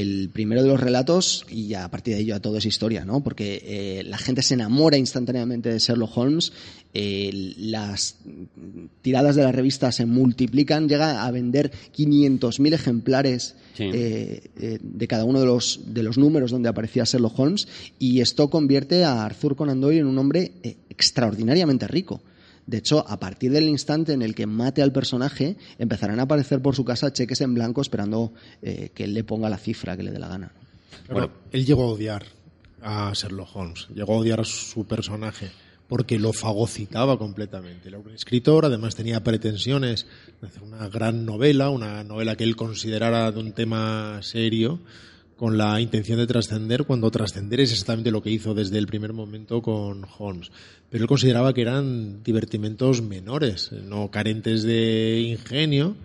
el 0.00 0.30
primero 0.32 0.62
de 0.62 0.68
los 0.68 0.80
relatos 0.80 1.44
y 1.50 1.66
ya 1.68 1.84
a 1.84 1.90
partir 1.90 2.14
de 2.14 2.20
ello 2.20 2.34
ya 2.34 2.40
todo 2.40 2.56
es 2.56 2.64
historia, 2.64 3.04
¿no? 3.04 3.22
Porque 3.22 3.62
eh, 3.64 4.02
la 4.04 4.16
gente 4.16 4.40
se 4.42 4.54
enamora 4.54 4.96
instantáneamente 4.96 5.70
de 5.70 5.78
Sherlock 5.78 6.16
Holmes, 6.16 6.52
eh, 6.94 7.54
las 7.58 8.16
tiradas 9.02 9.36
de 9.36 9.42
la 9.42 9.52
revista 9.52 9.92
se 9.92 10.06
multiplican, 10.06 10.88
llega 10.88 11.24
a 11.24 11.30
vender 11.30 11.70
500.000 11.96 12.72
ejemplares 12.74 13.54
Sí. 13.74 13.84
eh, 13.90 14.78
de 14.82 15.08
cada 15.08 15.24
uno 15.24 15.40
de 15.40 15.46
los, 15.46 15.80
de 15.86 16.02
los 16.02 16.18
números 16.18 16.50
donde 16.50 16.68
aparecía 16.68 17.04
Sherlock 17.04 17.38
Holmes 17.38 17.68
y 17.98 18.20
esto 18.20 18.50
convierte 18.50 19.02
a 19.04 19.24
Arthur 19.24 19.56
Conan 19.56 19.80
Doyle 19.80 20.00
en 20.00 20.06
un 20.06 20.18
hombre 20.18 20.52
extraordinariamente 20.90 21.88
rico. 21.88 22.20
De 22.66 22.78
hecho, 22.78 23.04
a 23.08 23.18
partir 23.18 23.50
del 23.50 23.68
instante 23.68 24.12
en 24.12 24.22
el 24.22 24.34
que 24.34 24.46
mate 24.46 24.82
al 24.82 24.92
personaje, 24.92 25.56
empezarán 25.78 26.20
a 26.20 26.24
aparecer 26.24 26.62
por 26.62 26.76
su 26.76 26.84
casa 26.84 27.12
cheques 27.12 27.40
en 27.40 27.54
blanco 27.54 27.80
esperando 27.80 28.32
eh, 28.62 28.90
que 28.94 29.04
él 29.04 29.14
le 29.14 29.24
ponga 29.24 29.48
la 29.48 29.58
cifra 29.58 29.96
que 29.96 30.02
le 30.02 30.10
dé 30.10 30.18
la 30.18 30.28
gana. 30.28 30.52
Claro, 31.06 31.32
él 31.50 31.66
llegó 31.66 31.84
a 31.84 31.86
odiar 31.86 32.24
a 32.82 33.12
Sherlock 33.14 33.54
Holmes. 33.54 33.88
Llegó 33.94 34.14
a 34.14 34.18
odiar 34.18 34.40
a 34.40 34.44
su 34.44 34.84
personaje 34.86 35.50
porque 35.88 36.18
lo 36.18 36.32
fagocitaba 36.32 37.18
completamente. 37.18 37.88
Era 37.88 37.98
un 37.98 38.10
escritor, 38.12 38.64
además 38.64 38.94
tenía 38.94 39.22
pretensiones 39.22 40.06
de 40.40 40.46
hacer 40.46 40.62
una 40.62 40.88
gran 40.88 41.26
novela, 41.26 41.68
una 41.68 42.02
novela 42.02 42.36
que 42.36 42.44
él 42.44 42.56
considerara 42.56 43.30
de 43.30 43.40
un 43.40 43.52
tema 43.52 44.18
serio, 44.22 44.80
con 45.36 45.58
la 45.58 45.80
intención 45.80 46.18
de 46.18 46.26
trascender, 46.26 46.84
cuando 46.84 47.10
trascender 47.10 47.60
es 47.60 47.72
exactamente 47.72 48.10
lo 48.10 48.22
que 48.22 48.30
hizo 48.30 48.54
desde 48.54 48.78
el 48.78 48.86
primer 48.86 49.12
momento 49.12 49.60
con 49.62 50.06
Holmes. 50.18 50.50
Pero 50.90 51.04
él 51.04 51.08
consideraba 51.08 51.52
que 51.52 51.62
eran 51.62 52.22
divertimentos 52.22 53.02
menores, 53.02 53.72
no 53.72 54.10
carentes 54.10 54.62
de 54.62 55.20
ingenio, 55.20 55.96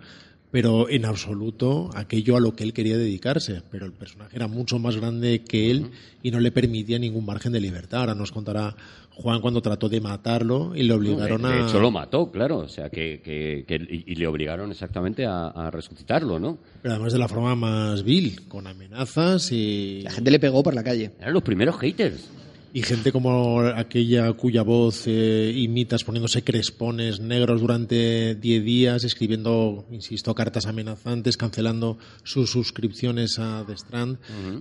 pero 0.50 0.88
en 0.88 1.04
absoluto 1.04 1.90
aquello 1.94 2.36
a 2.36 2.40
lo 2.40 2.56
que 2.56 2.64
él 2.64 2.72
quería 2.72 2.96
dedicarse. 2.96 3.62
Pero 3.70 3.86
el 3.86 3.92
personaje 3.92 4.36
era 4.36 4.48
mucho 4.48 4.78
más 4.78 4.96
grande 4.96 5.42
que 5.44 5.70
él 5.70 5.90
y 6.22 6.30
no 6.30 6.40
le 6.40 6.50
permitía 6.50 6.98
ningún 6.98 7.26
margen 7.26 7.52
de 7.52 7.60
libertad. 7.60 8.00
Ahora 8.00 8.14
nos 8.14 8.32
contará 8.32 8.74
Juan 9.20 9.40
cuando 9.40 9.60
trató 9.60 9.88
de 9.88 10.00
matarlo 10.00 10.76
y 10.76 10.84
le 10.84 10.94
obligaron 10.94 11.42
de, 11.42 11.48
a... 11.48 11.50
de 11.50 11.62
hecho 11.62 11.80
lo 11.80 11.90
mató, 11.90 12.30
claro, 12.30 12.58
o 12.58 12.68
sea, 12.68 12.88
que, 12.88 13.20
que- 13.22 13.64
y 14.06 14.14
le 14.14 14.26
obligaron 14.28 14.70
exactamente 14.70 15.26
a, 15.26 15.48
a 15.48 15.70
resucitarlo, 15.72 16.38
¿no? 16.38 16.58
Pero 16.82 16.94
además 16.94 17.12
de 17.12 17.18
la 17.18 17.26
forma 17.28 17.54
más 17.56 18.04
vil, 18.04 18.46
con 18.46 18.66
amenazas 18.68 19.50
y... 19.50 20.02
La 20.02 20.12
gente 20.12 20.30
le 20.30 20.38
pegó 20.38 20.62
por 20.62 20.74
la 20.74 20.84
calle. 20.84 21.10
Eran 21.20 21.34
los 21.34 21.42
primeros 21.42 21.76
haters. 21.78 22.28
Y 22.78 22.82
gente 22.82 23.10
como 23.10 23.60
aquella 23.60 24.32
cuya 24.34 24.62
voz 24.62 25.08
eh, 25.08 25.52
imitas 25.52 26.04
poniéndose 26.04 26.44
crespones 26.44 27.18
negros 27.18 27.60
durante 27.60 28.36
10 28.36 28.64
días, 28.64 29.02
escribiendo, 29.02 29.84
insisto, 29.90 30.32
cartas 30.32 30.66
amenazantes, 30.66 31.36
cancelando 31.36 31.98
sus 32.22 32.52
suscripciones 32.52 33.40
a 33.40 33.64
The 33.66 33.72
Strand. 33.72 34.18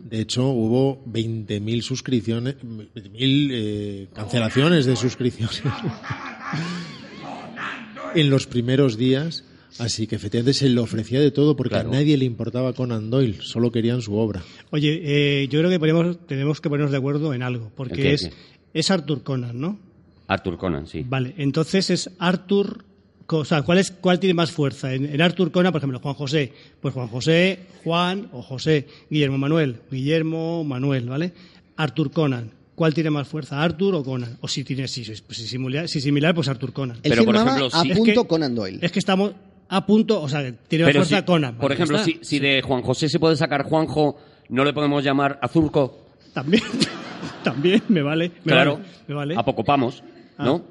De 0.10 0.20
hecho, 0.20 0.48
hubo 0.48 1.06
20.000 1.06 1.82
suscripciones, 1.84 2.56
20.000 2.56 3.50
eh, 3.52 4.08
cancelaciones 4.16 4.88
de 4.88 4.96
suscripciones 4.96 5.62
en 8.16 8.32
los 8.32 8.48
primeros 8.48 8.98
días. 8.98 9.44
Así 9.80 10.08
que 10.08 10.16
efectivamente 10.16 10.54
se 10.54 10.70
le 10.70 10.80
ofrecía 10.80 11.20
de 11.20 11.32
todo 11.32 11.56
porque 11.56 11.76
Claro. 11.76 11.90
a 11.90 11.94
nadie 11.94 12.18
le 12.18 12.26
importaba 12.26 12.74
Conan 12.74 13.10
Doyle, 13.10 13.38
solo 13.42 13.72
querían 13.72 14.02
su 14.02 14.16
obra. 14.16 14.42
Oye, 14.72 15.02
eh, 15.04 15.48
yo 15.50 15.60
creo 15.60 15.70
que 15.70 15.80
podríamos- 15.80 16.26
tenemos 16.28 16.62
que 16.62 16.70
ponernos 16.70 16.92
de 16.92 16.98
acuerdo 16.98 17.34
en 17.34 17.44
algo, 17.44 17.66
¿En 17.66 17.72
porque 17.76 17.96
qué, 17.96 18.14
es, 18.14 18.22
qué? 18.28 18.34
es 18.74 18.92
Arthur 18.92 19.24
Conan, 19.24 19.60
¿no? 19.60 19.80
Arthur 20.28 20.58
Conan, 20.58 20.88
sí. 20.88 21.06
Vale, 21.08 21.34
entonces 21.38 21.90
es 21.90 22.10
Arthur. 22.20 22.84
O 23.30 23.44
sea, 23.46 23.62
¿cuál, 23.62 23.78
es, 23.80 23.92
¿cuál 23.92 24.20
tiene 24.22 24.34
más 24.34 24.52
fuerza? 24.52 24.94
En, 24.94 25.06
en 25.06 25.22
Arthur 25.22 25.52
Conan, 25.52 25.72
por 25.74 25.80
ejemplo, 25.80 26.00
Juan 26.00 26.16
José. 26.16 26.54
Pues 26.82 26.94
Juan 26.94 27.08
José, 27.10 27.60
Juan 27.84 28.30
o 28.32 28.42
José. 28.42 28.88
Guillermo 29.10 29.38
Manuel, 29.38 29.78
Guillermo 29.92 30.64
Manuel, 30.64 31.08
¿vale? 31.10 31.34
Arthur 31.76 32.12
Conan. 32.12 32.52
¿Cuál 32.76 32.94
tiene 32.94 33.10
más 33.10 33.28
fuerza, 33.28 33.62
Arthur 33.64 33.96
o 33.96 34.04
Conan? 34.04 34.38
O 34.42 34.48
si 34.48 34.64
tiene 34.64 34.88
si, 34.88 35.04
si, 35.04 35.14
si 35.16 35.48
similar, 35.48 35.90
si 35.90 36.00
similar, 36.00 36.36
pues 36.36 36.48
Arthur 36.48 36.72
Conan. 36.74 36.98
Él 37.04 37.10
Pero, 37.12 37.26
por 37.26 37.36
ejemplo, 37.36 37.70
a 37.74 37.82
sí. 37.82 37.92
Es 37.92 37.98
punto 37.98 38.22
que- 38.24 38.28
Conan 38.28 38.54
Doyle. 38.56 38.80
Es 38.82 38.92
que 38.92 39.00
estamos 39.00 39.32
a 39.70 39.86
punto, 39.86 40.22
o 40.22 40.30
sea, 40.30 40.40
tiene 40.68 40.86
más 40.86 40.94
Pero 40.94 41.00
fuerza 41.06 41.18
si- 41.20 41.24
Conan. 41.26 41.58
por 41.58 41.72
ejemplo, 41.72 42.00
si, 42.22 42.40
de 42.40 42.62
Juan 42.62 42.82
José 42.82 43.10
se 43.10 43.20
puede 43.20 43.36
sacar 43.36 43.64
Juanjo, 43.64 44.18
¿no 44.50 44.64
le 44.64 44.74
podemos 44.74 45.04
llamar 45.04 45.40
Azurco? 45.42 46.06
También, 46.34 46.64
también 47.44 47.82
me 47.90 48.02
vale. 48.02 48.32
Me 48.44 48.52
claro, 48.54 48.76
vale, 48.78 48.88
me 49.08 49.14
vale. 49.16 49.36
apocopamos, 49.38 50.04
¿no? 50.38 50.64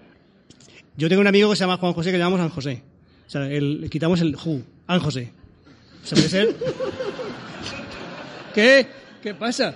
Yo 0.96 1.08
tengo 1.08 1.20
un 1.20 1.26
amigo 1.26 1.50
que 1.50 1.56
se 1.56 1.60
llama 1.64 1.76
Juan 1.76 1.92
José 1.92 2.10
que 2.12 2.18
llamamos 2.18 2.40
San 2.40 2.48
José. 2.50 2.82
O 3.26 3.30
sea, 3.30 3.50
el- 3.50 3.82
le 3.82 3.88
quitamos 3.90 4.20
el 4.20 4.34
Ju, 4.36 4.62
An 4.86 5.00
José. 5.00 5.30
O 6.02 6.06
sea, 6.06 6.16
puede 6.16 6.28
ser. 6.28 6.54
¿Qué? 8.54 8.86
¿Qué 9.22 9.34
pasa? 9.34 9.74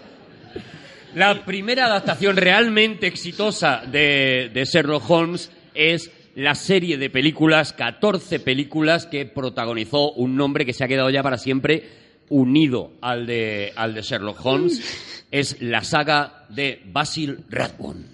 La 1.14 1.44
primera 1.44 1.86
adaptación 1.86 2.36
realmente 2.36 3.06
exitosa 3.06 3.82
de, 3.84 4.50
de 4.54 4.64
Sherlock 4.64 5.08
Holmes 5.10 5.50
es 5.74 6.10
la 6.34 6.54
serie 6.54 6.96
de 6.98 7.10
películas, 7.10 7.72
14 7.72 8.40
películas 8.40 9.06
que 9.06 9.26
protagonizó 9.26 10.12
un 10.12 10.36
nombre 10.36 10.64
que 10.64 10.72
se 10.72 10.84
ha 10.84 10.88
quedado 10.88 11.10
ya 11.10 11.22
para 11.22 11.38
siempre 11.38 11.88
unido 12.28 12.92
al 13.00 13.26
de, 13.26 13.72
al 13.76 13.94
de 13.94 14.02
Sherlock 14.02 14.44
Holmes. 14.44 15.16
Es 15.30 15.62
la 15.62 15.84
saga 15.84 16.46
de 16.48 16.82
Basil 16.86 17.44
Rathbone. 17.48 18.06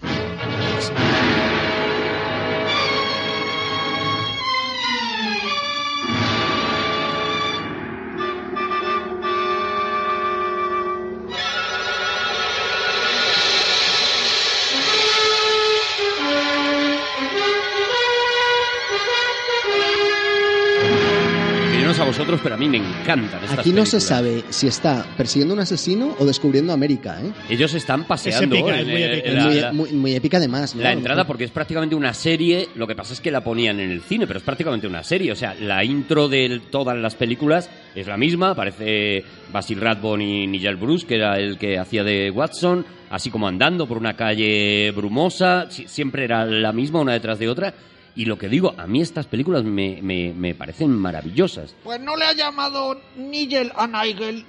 Vosotros, 22.06 22.40
pero 22.42 22.54
a 22.54 22.58
mí 22.58 22.68
me 22.68 22.78
encantan 22.78 23.42
estas 23.44 23.58
Aquí 23.58 23.72
no 23.72 23.84
se 23.86 24.00
sabe 24.00 24.44
si 24.50 24.66
está 24.66 25.04
persiguiendo 25.16 25.54
un 25.54 25.60
asesino 25.60 26.14
o 26.18 26.24
descubriendo 26.24 26.72
América. 26.72 27.18
¿eh? 27.22 27.30
Ellos 27.50 27.74
están 27.74 28.04
paseando 28.04 28.56
épica, 28.56 28.80
en- 28.80 28.80
es 28.80 28.86
muy 28.92 29.02
épica. 29.02 29.32
la- 29.32 29.44
muy, 29.44 29.54
la- 29.60 29.72
muy- 29.72 29.92
muy 29.92 30.14
épica 30.14 30.36
además. 30.38 30.74
¿no? 30.74 30.82
La 30.82 30.92
entrada, 30.92 31.26
porque 31.26 31.44
es 31.44 31.50
prácticamente 31.50 31.94
una 31.94 32.14
serie, 32.14 32.68
lo 32.74 32.86
que 32.86 32.94
pasa 32.94 33.12
es 33.12 33.20
que 33.20 33.30
la 33.30 33.42
ponían 33.42 33.80
en 33.80 33.90
el 33.90 34.00
cine, 34.02 34.26
pero 34.26 34.38
es 34.38 34.44
prácticamente 34.44 34.86
una 34.86 35.02
serie. 35.02 35.32
O 35.32 35.36
sea, 35.36 35.54
la 35.54 35.84
intro 35.84 36.28
de 36.28 36.60
todas 36.70 36.96
las 36.96 37.14
películas 37.14 37.70
es 37.94 38.06
la 38.06 38.16
misma, 38.16 38.50
aparece 38.50 39.24
Basil 39.52 39.80
Rathbone 39.80 40.24
y 40.44 40.46
Nigel 40.46 40.76
Bruce, 40.76 41.06
que 41.06 41.16
era 41.16 41.38
el 41.38 41.58
que 41.58 41.78
hacía 41.78 42.04
de 42.04 42.30
Watson, 42.30 42.84
así 43.10 43.30
como 43.30 43.46
andando 43.48 43.86
por 43.86 43.98
una 43.98 44.16
calle 44.16 44.92
brumosa, 44.94 45.66
si- 45.70 45.86
siempre 45.88 46.24
era 46.24 46.44
la 46.44 46.72
misma, 46.72 47.00
una 47.00 47.12
detrás 47.12 47.38
de 47.38 47.48
otra. 47.48 47.74
Y 48.16 48.24
lo 48.24 48.38
que 48.38 48.48
digo, 48.48 48.74
a 48.78 48.86
mí 48.86 49.02
estas 49.02 49.26
películas 49.26 49.62
me, 49.64 50.00
me- 50.02 50.32
me 50.32 50.54
parecen 50.54 50.90
maravillosas. 50.90 51.74
Pues 51.84 52.00
no 52.00 52.16
le 52.16 52.24
ha 52.24 52.32
llamado 52.32 52.98
Nigel 53.16 53.70
a 53.76 53.86
Nigel. 53.86 54.44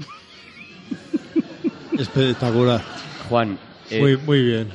Espectacular. 1.98 2.82
Juan, 3.30 3.58
eh, 3.90 4.00
Muy, 4.00 4.18
muy 4.18 4.42
bien. 4.44 4.70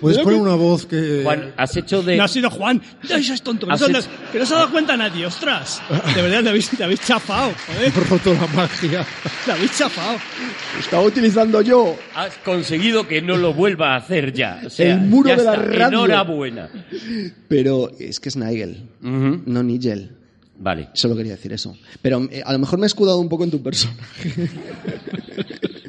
Puedes 0.00 0.18
poner 0.18 0.40
una 0.40 0.54
voz 0.54 0.86
que... 0.86 1.20
Juan, 1.22 1.52
has 1.56 1.76
hecho 1.76 2.02
de... 2.02 2.16
No 2.16 2.24
ha 2.24 2.28
sido 2.28 2.50
Juan. 2.50 2.80
¡Ay, 3.10 3.20
eso 3.20 3.34
es 3.34 3.42
tonto! 3.42 3.66
Que 3.66 3.70
no, 3.70 3.74
Has 3.74 3.82
hecho- 3.82 4.08
que 4.32 4.38
no 4.38 4.46
se 4.46 4.54
ha 4.54 4.58
dado 4.58 4.70
cuenta 4.70 4.96
nadie, 4.96 5.26
ostras. 5.26 5.80
De 6.14 6.22
verdad, 6.22 6.42
te 6.42 6.48
habéis, 6.50 6.68
te 6.70 6.84
habéis 6.84 7.00
chafado. 7.00 7.52
Joder, 7.66 7.92
roto 8.10 8.34
la 8.34 8.46
magia. 8.48 9.06
te 9.44 9.52
habéis 9.52 9.76
chafado. 9.78 10.18
Estaba 10.78 11.02
utilizando 11.02 11.60
yo. 11.62 11.96
Has 12.14 12.34
conseguido 12.44 13.06
que 13.08 13.20
no 13.22 13.36
lo 13.36 13.52
vuelva 13.54 13.94
a 13.94 13.96
hacer 13.96 14.32
ya. 14.32 14.60
O 14.66 14.70
sea, 14.70 14.94
El 14.94 15.00
muro 15.02 15.28
ya 15.28 15.36
de 15.36 15.44
la 15.44 15.52
está. 15.54 15.64
radio. 15.64 15.86
Enhorabuena. 15.88 16.68
Pero 17.48 17.90
es 17.98 18.20
que 18.20 18.28
es 18.28 18.36
Nigel, 18.36 18.88
no 19.00 19.62
Nigel. 19.62 20.10
Vale. 20.56 20.88
Solo 20.94 21.16
quería 21.16 21.32
decir 21.32 21.52
eso. 21.52 21.76
Pero 22.00 22.28
eh, 22.30 22.42
a 22.44 22.52
lo 22.52 22.58
mejor 22.58 22.78
me 22.78 22.84
he 22.84 22.88
escudado 22.88 23.18
un 23.18 23.28
poco 23.28 23.44
en 23.44 23.50
tu 23.50 23.62
persona. 23.62 23.94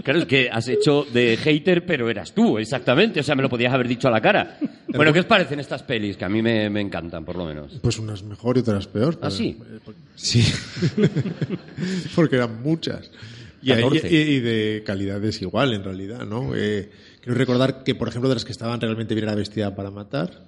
Claro, 0.03 0.19
es 0.19 0.25
que 0.25 0.49
has 0.51 0.67
hecho 0.67 1.03
de 1.11 1.35
hater, 1.35 1.83
pero 1.83 2.07
eras 2.11 2.31
tú, 2.33 2.59
exactamente. 2.59 3.19
O 3.21 3.23
sea, 3.23 3.33
me 3.33 3.41
lo 3.41 3.49
podías 3.49 3.73
haber 3.73 3.87
dicho 3.87 4.07
a 4.07 4.11
la 4.11 4.21
cara. 4.21 4.59
Bueno, 4.89 5.11
¿qué 5.11 5.21
os 5.21 5.25
parecen 5.25 5.59
estas 5.59 5.81
pelis? 5.81 6.15
Que 6.15 6.25
a 6.25 6.29
mí 6.29 6.43
me, 6.43 6.69
me 6.69 6.79
encantan, 6.79 7.25
por 7.25 7.35
lo 7.35 7.43
menos. 7.45 7.79
Pues 7.81 7.97
unas 7.97 8.21
mejor 8.21 8.55
y 8.57 8.59
otras 8.59 8.85
peor. 8.85 9.15
¿Ah, 9.15 9.17
pero- 9.21 9.31
sí? 9.31 9.57
Sí. 10.15 10.43
Porque 12.15 12.35
eran 12.35 12.61
muchas. 12.61 13.09
Y, 13.63 13.71
hay- 13.71 13.81
14. 13.81 14.11
y- 14.11 14.15
y 14.15 14.39
de 14.41 14.83
calidad 14.85 15.19
desigual, 15.19 15.73
en 15.73 15.83
realidad, 15.83 16.23
¿no? 16.25 16.51
Eh, 16.55 16.91
quiero 17.21 17.35
recordar 17.37 17.83
que, 17.83 17.95
por 17.95 18.07
ejemplo, 18.07 18.29
de 18.29 18.35
las 18.35 18.45
que 18.45 18.51
estaban 18.51 18.79
realmente 18.79 19.15
bien 19.15 19.25
era 19.25 19.33
Vestida 19.35 19.75
para 19.75 19.89
Matar. 19.89 20.45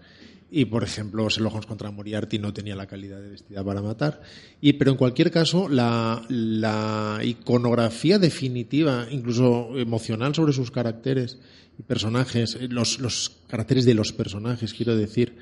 Y, 0.49 0.65
por 0.65 0.83
ejemplo, 0.83 1.27
Sherlock 1.27 1.53
Holmes 1.53 1.65
contra 1.65 1.91
Moriarty 1.91 2.39
no 2.39 2.53
tenía 2.53 2.75
la 2.75 2.87
calidad 2.87 3.21
de 3.21 3.31
Vestida 3.31 3.63
para 3.63 3.81
Matar. 3.81 4.21
Y, 4.61 4.73
pero 4.73 4.91
en 4.91 4.97
cualquier 4.97 5.29
caso, 5.29 5.67
la, 5.67 6.23
la 6.29 7.19
iconografía 7.23 8.17
definitiva, 8.17 9.07
incluso 9.11 9.77
emocional 9.77 10.33
sobre 10.33 10.53
sus 10.53 10.71
caracteres 10.71 11.37
y 11.77 11.83
personajes, 11.83 12.55
eh, 12.55 12.67
los, 12.69 12.99
los 12.99 13.37
caracteres 13.47 13.85
de 13.85 13.93
los 13.93 14.13
personajes, 14.13 14.73
quiero 14.73 14.95
decir, 14.95 15.35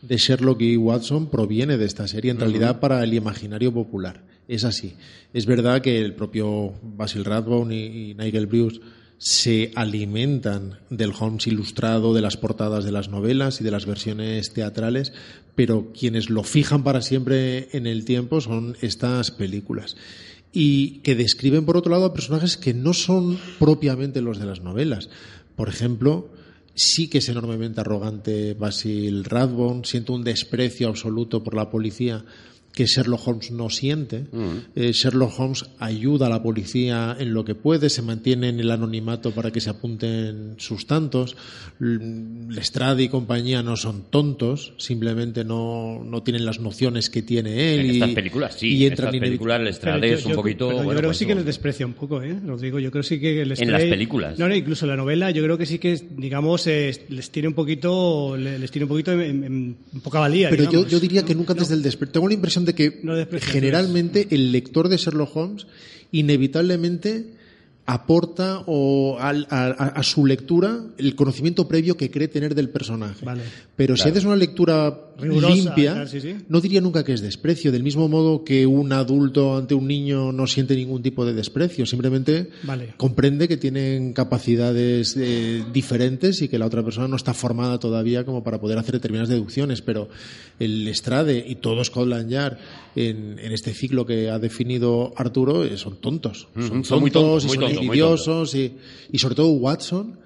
de 0.00 0.16
Sherlock 0.16 0.60
y 0.62 0.76
Watson 0.76 1.28
proviene 1.28 1.76
de 1.76 1.84
esta 1.84 2.06
serie, 2.06 2.30
en 2.30 2.38
realidad 2.38 2.78
para 2.78 3.02
el 3.02 3.14
imaginario 3.14 3.72
popular. 3.72 4.22
Es 4.46 4.64
así. 4.64 4.94
Es 5.32 5.46
verdad 5.46 5.80
que 5.82 6.00
el 6.00 6.14
propio 6.14 6.74
Basil 6.82 7.24
Rathbone 7.24 7.74
y, 7.74 8.10
y 8.10 8.14
Nigel 8.14 8.46
Bruce 8.46 8.80
se 9.22 9.70
alimentan 9.76 10.80
del 10.90 11.12
Holmes 11.16 11.46
ilustrado, 11.46 12.12
de 12.12 12.20
las 12.20 12.36
portadas 12.36 12.84
de 12.84 12.90
las 12.90 13.08
novelas 13.08 13.60
y 13.60 13.64
de 13.64 13.70
las 13.70 13.86
versiones 13.86 14.52
teatrales, 14.52 15.12
pero 15.54 15.92
quienes 15.96 16.28
lo 16.28 16.42
fijan 16.42 16.82
para 16.82 17.02
siempre 17.02 17.68
en 17.70 17.86
el 17.86 18.04
tiempo 18.04 18.40
son 18.40 18.76
estas 18.80 19.30
películas. 19.30 19.96
Y 20.52 20.98
que 21.02 21.14
describen, 21.14 21.64
por 21.64 21.76
otro 21.76 21.92
lado, 21.92 22.06
a 22.06 22.12
personajes 22.12 22.56
que 22.56 22.74
no 22.74 22.94
son 22.94 23.38
propiamente 23.60 24.22
los 24.22 24.40
de 24.40 24.46
las 24.46 24.60
novelas. 24.60 25.08
Por 25.54 25.68
ejemplo, 25.68 26.28
sí 26.74 27.08
que 27.08 27.18
es 27.18 27.28
enormemente 27.28 27.80
arrogante 27.80 28.54
Basil 28.54 29.22
Rathbone, 29.22 29.84
siente 29.84 30.10
un 30.10 30.24
desprecio 30.24 30.88
absoluto 30.88 31.44
por 31.44 31.54
la 31.54 31.70
policía 31.70 32.24
que 32.72 32.86
Sherlock 32.86 33.28
Holmes 33.28 33.50
no 33.50 33.68
siente. 33.68 34.24
Eh, 34.74 34.92
Sherlock 34.92 35.38
Holmes 35.38 35.66
ayuda 35.78 36.26
a 36.26 36.30
la 36.30 36.42
policía 36.42 37.14
en 37.18 37.34
lo 37.34 37.44
que 37.44 37.54
puede, 37.54 37.90
se 37.90 38.00
mantiene 38.00 38.48
en 38.48 38.60
el 38.60 38.70
anonimato 38.70 39.32
para 39.32 39.50
que 39.50 39.60
se 39.60 39.68
apunten 39.70 40.54
sus 40.56 40.86
tantos. 40.86 41.36
Lestrade 41.78 43.02
y 43.04 43.08
compañía 43.08 43.62
no 43.62 43.76
son 43.76 44.04
tontos, 44.10 44.72
simplemente 44.78 45.44
no, 45.44 46.02
no 46.04 46.22
tienen 46.22 46.44
las 46.46 46.60
nociones 46.60 47.10
que 47.10 47.22
tiene 47.22 47.74
él. 47.74 47.80
En 47.80 47.86
y, 47.86 47.90
estas 47.96 48.10
películas 48.10 48.56
sí, 48.58 48.68
y 48.68 48.86
en 48.86 48.92
entran 48.92 49.14
estas 49.14 49.28
películas 49.28 49.60
Lestrade 49.60 50.08
yo- 50.08 50.14
es 50.16 50.24
un 50.24 50.30
yo- 50.32 50.36
poquito... 50.36 50.66
pero 50.68 50.78
yo 50.78 50.84
bueno, 50.84 50.98
creo 51.00 51.10
que 51.10 51.16
sí 51.16 51.26
que 51.26 51.34
no. 51.34 51.38
les 51.40 51.46
desprecia 51.46 51.86
un 51.86 51.92
poco, 51.94 52.22
¿eh? 52.22 52.36
Rodrigo. 52.46 52.78
Yo 52.78 52.90
creo 52.90 53.02
sí 53.02 53.20
que 53.20 53.44
les 53.44 53.60
En 53.60 53.70
las 53.72 53.82
películas. 53.82 54.38
No, 54.38 54.48
no, 54.48 54.54
incluso 54.54 54.84
en 54.86 54.90
la 54.90 54.96
novela, 54.96 55.30
yo 55.30 55.42
creo 55.42 55.58
que 55.58 55.66
sí 55.66 55.78
que, 55.78 56.00
digamos, 56.16 56.66
eh, 56.66 57.04
les 57.08 57.30
tiene 57.30 57.48
un 57.48 57.54
poquito, 57.54 58.36
le- 58.36 58.58
les 58.58 58.70
tiene 58.70 58.84
un 58.84 58.88
poquito 58.88 59.12
en, 59.12 59.20
en- 59.20 59.76
en 59.92 60.00
poca 60.00 60.20
valía. 60.20 60.48
Pero 60.50 60.64
yo, 60.64 60.70
digamos. 60.70 60.90
yo 60.90 61.00
diría 61.00 61.22
que 61.24 61.34
No, 61.34 61.40
nunca 61.40 61.54
no. 61.54 61.60
desde 61.60 61.74
el 61.74 61.82
desprecio. 61.82 62.12
Tengo 62.12 62.28
la 62.28 62.34
impresión 62.34 62.61
de 62.64 62.74
que 62.74 63.00
No 63.02 63.14
generalmente 63.40 64.28
el 64.30 64.52
lector 64.52 64.88
de 64.88 64.96
Sherlock 64.96 65.36
Holmes 65.36 65.66
inevitablemente 66.12 67.26
aporta 67.84 68.62
o 68.66 69.18
al- 69.20 69.46
a, 69.50 69.66
a- 69.70 70.02
su 70.02 70.24
lectura 70.24 70.80
el 70.98 71.14
conocimiento 71.16 71.66
previo 71.66 71.96
que 71.96 72.10
cree 72.10 72.28
tener 72.28 72.54
del 72.54 72.68
personaje. 72.68 73.24
Vale. 73.24 73.42
Pero 73.74 73.96
si 73.96 74.08
haces 74.08 74.24
una 74.24 74.36
lectura 74.36 75.08
Rigurosa, 75.18 75.54
limpia, 75.54 75.92
claro, 75.94 76.08
sí, 76.08 76.20
sí. 76.20 76.36
no 76.48 76.60
diría 76.60 76.80
nunca 76.80 77.04
que 77.04 77.12
es 77.12 77.20
desprecio. 77.20 77.72
Del 77.72 77.82
mismo 77.82 78.08
modo 78.08 78.44
que 78.44 78.66
un 78.66 78.92
adulto 78.92 79.56
ante 79.56 79.74
un 79.74 79.88
niño 79.88 80.30
no 80.32 80.46
siente 80.46 80.76
ningún 80.76 81.02
tipo 81.02 81.24
de 81.26 81.32
desprecio, 81.34 81.84
simplemente 81.84 82.50
Vale. 82.62 82.94
comprende 82.96 83.48
que 83.48 83.56
tienen 83.56 84.12
capacidades 84.12 85.16
eh, 85.18 85.64
diferentes 85.72 86.40
y 86.42 86.48
que 86.48 86.58
la 86.58 86.66
otra 86.66 86.84
persona 86.84 87.08
no 87.08 87.16
está 87.16 87.34
formada 87.34 87.78
todavía 87.78 88.24
como 88.24 88.44
para 88.44 88.60
poder 88.60 88.78
hacer 88.78 88.92
determinadas 88.94 89.28
deducciones. 89.28 89.82
Pero 89.82 90.08
el 90.60 90.86
Estrade 90.86 91.44
y 91.46 91.56
todo 91.56 91.82
Scotland 91.82 92.30
Yard 92.30 92.58
en, 92.94 93.38
en 93.38 93.52
este 93.52 93.72
ciclo 93.74 94.04
que 94.04 94.30
ha 94.30 94.38
definido 94.38 95.12
Arturo 95.16 95.64
eh, 95.64 95.76
son 95.76 95.96
tontos. 95.96 96.48
Mm, 96.54 96.62
son 96.62 96.84
son 96.84 97.00
muy 97.00 97.10
tontos 97.10 97.44
tontos, 97.44 97.44
y 97.44 97.74
son 97.74 97.84
envidiosos 97.84 98.54
y, 98.54 98.72
y 99.10 99.18
sobre 99.18 99.34
todo 99.34 99.48
Watson 99.48 100.18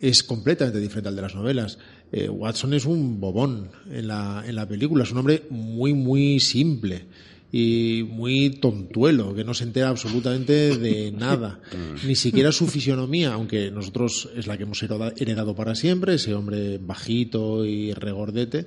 es 0.00 0.24
completamente 0.24 0.80
diferente 0.80 1.08
al 1.08 1.16
de 1.16 1.22
las 1.22 1.34
novelas. 1.34 1.78
Eh, 2.10 2.28
Watson 2.28 2.74
es 2.74 2.84
un 2.84 3.20
bobón 3.20 3.70
en 3.90 4.08
la, 4.08 4.44
en 4.46 4.56
la 4.56 4.68
película, 4.68 5.04
es 5.04 5.12
un 5.12 5.18
hombre 5.18 5.44
muy, 5.48 5.94
muy 5.94 6.40
simple 6.40 7.06
y 7.52 8.04
muy 8.08 8.50
tontuelo, 8.50 9.34
que 9.34 9.44
no 9.44 9.54
se 9.54 9.64
entera 9.64 9.90
absolutamente 9.90 10.76
de 10.76 11.12
nada, 11.16 11.60
ni 12.04 12.16
siquiera 12.16 12.50
su 12.50 12.66
fisionomía, 12.66 13.34
aunque 13.34 13.70
nosotros 13.70 14.30
es 14.34 14.46
la 14.46 14.56
que 14.56 14.62
hemos 14.64 14.82
heredado 14.82 15.54
para 15.54 15.74
siempre, 15.74 16.14
ese 16.14 16.34
hombre 16.34 16.78
bajito 16.78 17.66
y 17.66 17.92
regordete, 17.92 18.66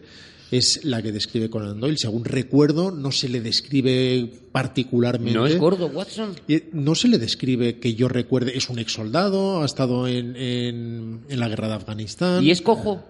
es 0.52 0.84
la 0.84 1.02
que 1.02 1.12
describe 1.12 1.50
Conan 1.50 1.80
Doyle. 1.80 1.98
Según 1.98 2.26
recuerdo, 2.26 2.92
no 2.92 3.12
se 3.12 3.30
le 3.30 3.42
describe 3.42 4.32
particularmente. 4.52 5.38
¿No 5.38 5.48
es 5.48 5.58
gordo 5.58 5.88
Watson? 5.88 6.36
Y 6.48 6.64
No 6.74 6.96
se 6.96 7.08
le 7.08 7.18
describe 7.18 7.80
que 7.80 7.96
yo 7.96 8.08
recuerde, 8.08 8.58
es 8.58 8.70
un 8.70 8.80
ex 8.80 8.94
soldado, 8.94 9.62
ha 9.62 9.66
estado 9.66 10.08
en, 10.08 10.36
en, 10.36 11.22
en 11.28 11.40
la 11.40 11.50
guerra 11.50 11.68
de 11.68 11.74
Afganistán. 11.76 12.44
¿Y 12.44 12.52
es 12.52 12.62
cojo? 12.62 13.04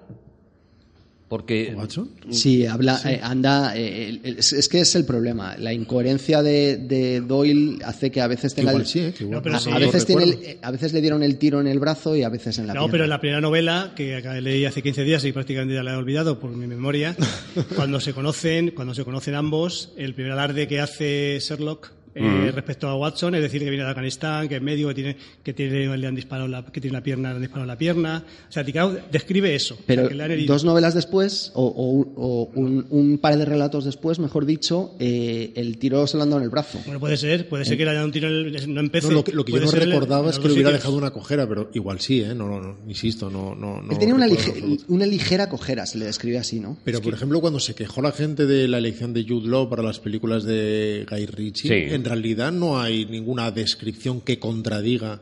Porque... 1.27 1.73
¿Watson? 1.75 2.11
Sí, 2.29 2.67
habla, 2.67 3.01
eh, 3.03 3.19
anda. 3.21 3.73
eh, 3.75 4.21
es, 4.23 4.53
es 4.53 4.69
que 4.69 4.81
es 4.81 4.93
el 4.93 5.05
problema. 5.05 5.57
La 5.57 5.73
incoherencia 5.73 6.43
de, 6.43 6.77
de 6.77 7.19
Doyle 7.21 7.79
hace 7.83 8.11
que 8.11 8.21
a 8.21 8.27
veces 8.27 8.53
tenga. 8.53 8.71
Igual 8.71 8.83
el- 8.83 8.87
sí, 8.87 8.99
¿eh? 8.99 9.13
que 9.17 9.23
igual 9.23 9.37
No, 9.39 9.41
pero 9.41 9.53
no 9.53 9.59
sí. 9.59 9.71
a, 9.71 9.79
veces 9.79 10.05
tiene 10.05 10.23
el- 10.23 10.57
a 10.61 10.69
veces 10.69 10.93
le 10.93 11.01
dieron 11.01 11.23
el 11.23 11.37
tiro 11.37 11.59
en 11.59 11.65
el 11.67 11.79
brazo 11.79 12.15
y 12.15 12.21
a 12.21 12.29
veces 12.29 12.59
en 12.59 12.67
la 12.67 12.73
No, 12.75 12.81
pierna. 12.81 12.91
pero 12.91 13.03
en 13.05 13.09
la 13.09 13.19
primera 13.19 13.41
novela, 13.41 13.93
que 13.95 14.21
leí 14.39 14.65
hace 14.65 14.83
15 14.83 15.03
días 15.03 15.25
y 15.25 15.31
prácticamente 15.31 15.73
ya 15.73 15.81
la 15.81 15.93
he 15.93 15.97
olvidado 15.97 16.39
por 16.39 16.51
mi 16.51 16.67
memoria, 16.67 17.15
cuando 17.75 17.99
se 17.99 18.13
conocen, 18.13 18.69
cuando 18.71 18.93
se 18.93 19.03
conocen 19.03 19.33
ambos, 19.33 19.93
el 19.97 20.13
primer 20.13 20.33
alarde 20.33 20.67
que 20.67 20.79
hace 20.79 21.39
Sherlock 21.41 21.91
eh, 22.15 22.51
respecto 22.53 22.87
a 22.87 22.95
Watson, 22.95 23.35
es 23.35 23.41
decir, 23.41 23.61
que 23.61 23.69
viene 23.69 23.83
de 23.83 23.89
Afganistán, 23.89 24.47
que 24.47 24.55
es 24.55 24.61
médico, 24.61 24.89
que 24.89 24.95
tiene, 24.95 25.17
que 25.43 25.53
tiene, 25.53 25.97
le 25.97 26.07
han 26.07 26.15
disparado 26.15 26.47
la, 26.47 26.63
que 26.65 26.79
tiene 26.81 26.95
la 26.97 27.03
pierna, 27.03 27.29
le 27.29 27.35
han 27.35 27.41
disparado 27.41 27.67
la 27.67 27.77
pierna. 27.77 28.23
O 28.49 28.51
sea, 28.51 28.63
Ticao 28.63 28.95
describe 29.11 29.53
eso. 29.53 29.73
o 29.73 29.77
sea, 29.77 29.85
Pero 29.87 30.07
que 30.07 30.15
le 30.15 30.23
han 30.23 30.31
herido. 30.31 30.53
dos 30.53 30.63
novelas 30.63 30.93
después, 30.93 31.51
o, 31.53 31.65
o- 31.65 32.13
o 32.15 32.51
un, 32.55 32.85
un 32.89 33.17
par 33.17 33.37
de 33.37 33.45
relatos 33.45 33.85
después, 33.85 34.19
mejor 34.19 34.45
dicho, 34.45 34.95
eh, 34.99 35.51
el 35.55 35.77
tiro 35.77 36.07
se 36.07 36.17
lo 36.17 36.23
han 36.23 36.29
dado 36.29 36.39
en 36.39 36.45
el 36.45 36.49
brazo. 36.49 36.79
Bueno, 36.85 36.99
puede 36.99 37.17
ser, 37.17 37.47
puede 37.49 37.65
ser 37.65 37.77
que 37.77 37.83
le 37.85 37.91
hayan 37.91 37.97
dado 37.99 38.07
un 38.07 38.11
tiro 38.13 38.29
en 38.29 38.55
el, 38.55 38.73
no 38.73 38.79
empecé. 38.79 39.07
No, 39.09 39.13
lo 39.15 39.23
que, 39.23 39.31
lo 39.33 39.43
que 39.45 39.51
yo 39.51 39.59
no 39.59 39.71
recordaba 39.71 40.29
es 40.29 40.39
que 40.39 40.47
le 40.47 40.53
hubiera 40.53 40.69
sitios. 40.69 40.81
dejado 40.83 40.97
una 40.97 41.11
cojera, 41.11 41.47
pero 41.47 41.69
igual 41.73 41.99
sí, 41.99 42.21
¿eh? 42.21 42.33
No, 42.33 42.47
no, 42.47 42.61
no, 42.61 42.77
insisto, 42.87 43.29
no, 43.29 43.53
no, 43.55 43.81
no 43.81 43.91
Él 43.91 43.97
tenía 43.99 44.15
una, 44.15 44.27
lige- 44.27 44.83
una 44.87 45.05
ligera 45.05 45.49
cojera, 45.49 45.85
se 45.85 45.97
le 45.97 46.05
describe 46.05 46.37
así, 46.37 46.59
¿no? 46.59 46.77
Pero, 46.85 47.01
por 47.01 47.13
ejemplo, 47.13 47.41
cuando 47.41 47.59
se 47.59 47.75
quejó 47.75 48.01
la 48.01 48.11
gente 48.11 48.45
de 48.45 48.67
la 48.67 48.77
elección 48.77 49.13
de 49.13 49.25
Jude 49.27 49.47
Law 49.49 49.69
para 49.69 49.83
las 49.83 49.99
películas 49.99 50.43
de 50.45 51.05
Guy 51.09 51.25
Ritchie, 51.25 51.67
Sí. 51.69 51.93
en 51.93 52.03
realidad 52.05 52.51
no 52.51 52.79
hay 52.79 53.05
ninguna 53.05 53.51
descripción 53.51 54.21
que 54.21 54.39
contradiga 54.39 55.21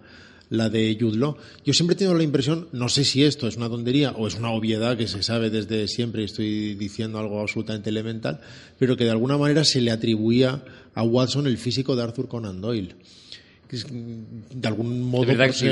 la 0.49 0.69
de 0.69 0.95
Law. 0.99 1.35
Yo 1.65 1.73
siempre 1.73 1.95
he 1.95 1.97
tenido 1.97 2.15
la 2.15 2.21
impresión, 2.23 2.67
no 2.73 2.87
sé 2.87 3.03
si 3.05 3.23
esto 3.23 3.47
es 3.47 3.57
una 3.57 3.69
tontería 3.69 4.11
o 4.11 4.27
es 4.27 4.35
una 4.35 4.51
obviedad 4.51 4.95
que 4.95 5.07
se 5.07 5.23
sabe 5.23 5.49
desde 5.49 5.87
siempre 5.87 6.21
y 6.21 6.25
estoy 6.25 6.75
diciendo 6.75 7.17
algo 7.17 7.41
absolutamente 7.41 7.89
elemental, 7.89 8.39
pero 8.77 8.95
que 8.95 9.05
de 9.05 9.09
alguna 9.11 9.35
manera 9.37 9.63
se 9.63 9.81
le 9.81 9.89
atribuía 9.89 10.63
a 10.93 11.01
Watson 11.01 11.47
el 11.47 11.57
físico 11.57 11.95
de 11.95 12.03
Arthur 12.03 12.27
Conan 12.27 12.61
Doyle. 12.61 12.95
Mm, 13.91 14.59
de 14.61 14.67
algún 14.67 15.01
modo 15.01 15.23
por 15.47 15.55
ser- 15.55 15.69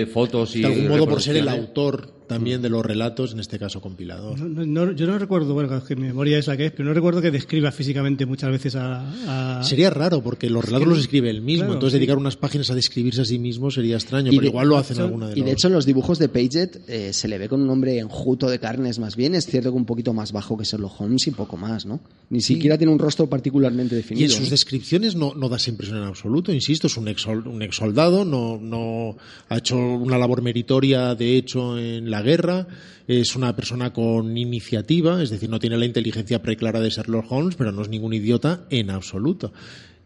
eh, 0.00 0.06
fotos 0.06 0.56
y 0.56 0.60
de 0.60 0.66
algún 0.68 0.88
modo 0.88 1.06
por 1.06 1.20
ser 1.20 1.36
el 1.36 1.48
autor 1.48 2.13
también 2.26 2.62
de 2.62 2.68
los 2.70 2.84
relatos, 2.84 3.32
en 3.32 3.40
este 3.40 3.58
caso 3.58 3.80
compilador. 3.80 4.38
No, 4.40 4.64
no, 4.64 4.86
no, 4.86 4.92
yo 4.92 5.06
no 5.06 5.18
recuerdo, 5.18 5.54
bueno, 5.54 5.76
es 5.76 5.84
que 5.84 5.96
mi 5.96 6.06
memoria 6.06 6.38
es 6.38 6.46
la 6.46 6.56
que 6.56 6.66
es, 6.66 6.72
pero 6.72 6.84
no 6.88 6.94
recuerdo 6.94 7.20
que 7.22 7.30
describa 7.30 7.70
físicamente 7.72 8.26
muchas 8.26 8.50
veces 8.50 8.76
a. 8.76 9.58
a- 9.58 9.62
Sería 9.64 9.90
raro 9.90 10.22
porque 10.22 10.48
los 10.50 10.64
relatos 10.64 10.88
los 10.88 10.98
escribe 10.98 11.30
él 11.30 11.40
mismo, 11.42 11.64
Claro, 11.64 11.74
entonces 11.74 11.92
sí. 11.94 11.98
dedicar 11.98 12.18
unas 12.18 12.36
páginas 12.36 12.70
a 12.70 12.74
describirse 12.74 13.20
a 13.22 13.24
sí 13.24 13.38
mismo 13.38 13.70
sería 13.70 13.96
extraño, 13.96 14.28
Y 14.32 14.36
pero 14.36 14.42
de- 14.42 14.48
igual 14.48 14.68
lo 14.68 14.76
hacen 14.78 14.98
alguna 15.00 15.26
de 15.28 15.32
Y 15.32 15.36
de 15.36 15.42
los- 15.42 15.52
hecho 15.52 15.66
en 15.68 15.72
los 15.74 15.86
dibujos 15.86 16.18
de 16.18 16.28
Paget 16.28 16.80
eh, 16.88 17.12
se 17.12 17.28
le 17.28 17.38
ve 17.38 17.48
con 17.48 17.60
un 17.60 17.70
hombre 17.70 17.98
enjuto 17.98 18.48
de 18.48 18.58
carnes 18.58 18.98
más 18.98 19.16
bien. 19.16 19.34
Es 19.34 19.46
cierto 19.46 19.70
que 19.70 19.76
un 19.76 19.84
poquito 19.84 20.12
más 20.12 20.32
bajo 20.32 20.56
que 20.56 20.64
Sherlock 20.64 21.00
Holmes 21.00 21.26
y 21.26 21.30
poco 21.30 21.56
más, 21.56 21.86
¿no? 21.86 22.00
Ni 22.30 22.40
siquiera 22.40 22.78
tiene 22.78 22.92
un 22.92 22.98
rostro 22.98 23.26
particularmente 23.28 23.94
Y 23.94 23.98
definido. 23.98 24.26
en 24.26 24.30
sus 24.32 24.50
descripciones 24.50 25.14
no, 25.14 25.34
no 25.34 25.48
da 25.48 25.56
esa 25.56 25.70
impresión 25.70 25.98
en 25.98 26.04
absoluto, 26.04 26.52
insisto, 26.52 26.86
es 26.86 26.96
un 26.96 27.08
ex, 27.08 27.26
un 27.26 27.60
ex 27.62 27.76
soldado, 27.76 28.24
no, 28.24 28.58
no 28.60 29.16
ha 29.48 29.58
hecho 29.58 29.76
una 29.76 30.16
labor 30.18 30.42
meritoria 30.42 31.14
de 31.14 31.36
hecho 31.36 31.78
en 31.78 32.10
la 32.10 32.13
guerra, 32.22 32.66
es 33.06 33.36
una 33.36 33.54
persona 33.54 33.92
con 33.92 34.36
iniciativa, 34.36 35.22
es 35.22 35.30
decir, 35.30 35.50
no 35.50 35.58
tiene 35.58 35.76
la 35.76 35.86
inteligencia 35.86 36.42
preclara 36.42 36.80
de 36.80 36.90
Sherlock 36.90 37.30
Holmes, 37.30 37.56
pero 37.56 37.72
no 37.72 37.82
es 37.82 37.88
ningún 37.88 38.14
idiota 38.14 38.64
en 38.70 38.90
absoluto. 38.90 39.52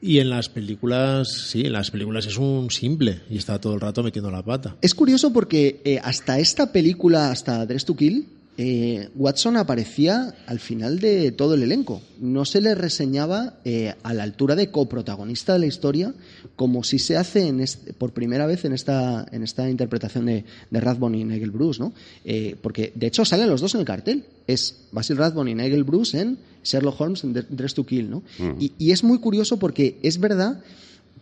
Y 0.01 0.21
en 0.21 0.31
las 0.31 0.49
películas, 0.49 1.29
sí, 1.29 1.63
en 1.63 1.73
las 1.73 1.91
películas 1.91 2.27
es 2.27 2.37
un 2.37 2.71
simple 2.71 3.21
y 3.29 3.37
está 3.37 3.61
todo 3.61 3.75
el 3.75 3.81
rato 3.81 4.03
metiendo 4.03 4.31
la 4.31 4.45
pata. 4.45 4.77
Es 4.81 4.95
curioso 4.95 5.33
porque 5.33 5.81
eh, 5.85 5.99
hasta 6.03 6.39
esta 6.39 6.71
película, 6.71 7.31
hasta 7.33 7.67
Dress 7.67 7.85
to 7.85 7.97
Kill, 7.97 8.27
eh, 8.61 9.09
Watson 9.15 9.57
aparecía 9.57 10.35
al 10.47 10.59
final 10.59 10.99
de 10.99 11.31
todo 11.33 11.55
el 11.55 11.63
elenco. 11.63 12.03
No 12.21 12.45
se 12.45 12.61
le 12.61 12.75
reseñaba 12.75 13.55
eh, 13.65 13.95
a 14.03 14.13
la 14.13 14.25
altura 14.25 14.57
de 14.57 14.71
coprotagonista 14.73 15.53
de 15.53 15.61
la 15.61 15.67
historia, 15.67 16.13
como 16.57 16.83
si 16.83 16.99
se 16.99 17.17
hace 17.17 17.47
en 17.47 17.61
este- 17.61 17.93
por 17.93 18.13
primera 18.13 18.47
vez 18.47 18.65
en 18.65 18.73
esta, 18.73 19.27
en 19.31 19.45
esta 19.45 19.71
interpretación 19.71 20.27
de, 20.27 20.45
de 20.71 20.81
Rathbone 20.81 21.19
y 21.19 21.25
Nigel 21.25 21.53
Bruce, 21.53 21.81
¿no? 21.81 21.93
Eh, 22.25 22.57
porque 22.61 22.93
de 22.97 23.07
hecho 23.07 23.25
salen 23.25 23.49
los 23.49 23.61
dos 23.61 23.75
en 23.75 23.81
el 23.81 23.87
cartel. 23.87 24.25
Es 24.49 24.89
Basil 24.91 25.17
Rathbone 25.17 25.53
y 25.53 25.55
Nigel 25.55 25.85
Bruce 25.85 26.21
en 26.21 26.39
Sherlock 26.65 27.01
Holmes 27.01 27.23
en 27.23 27.33
Dress 27.33 27.75
to 27.75 27.87
Kill, 27.87 28.11
¿no? 28.11 28.23
Y, 28.59 28.73
y 28.77 28.91
es 28.91 29.05
muy 29.05 29.19
curioso 29.21 29.59
porque 29.59 29.99
es 30.03 30.19
verdad 30.19 30.61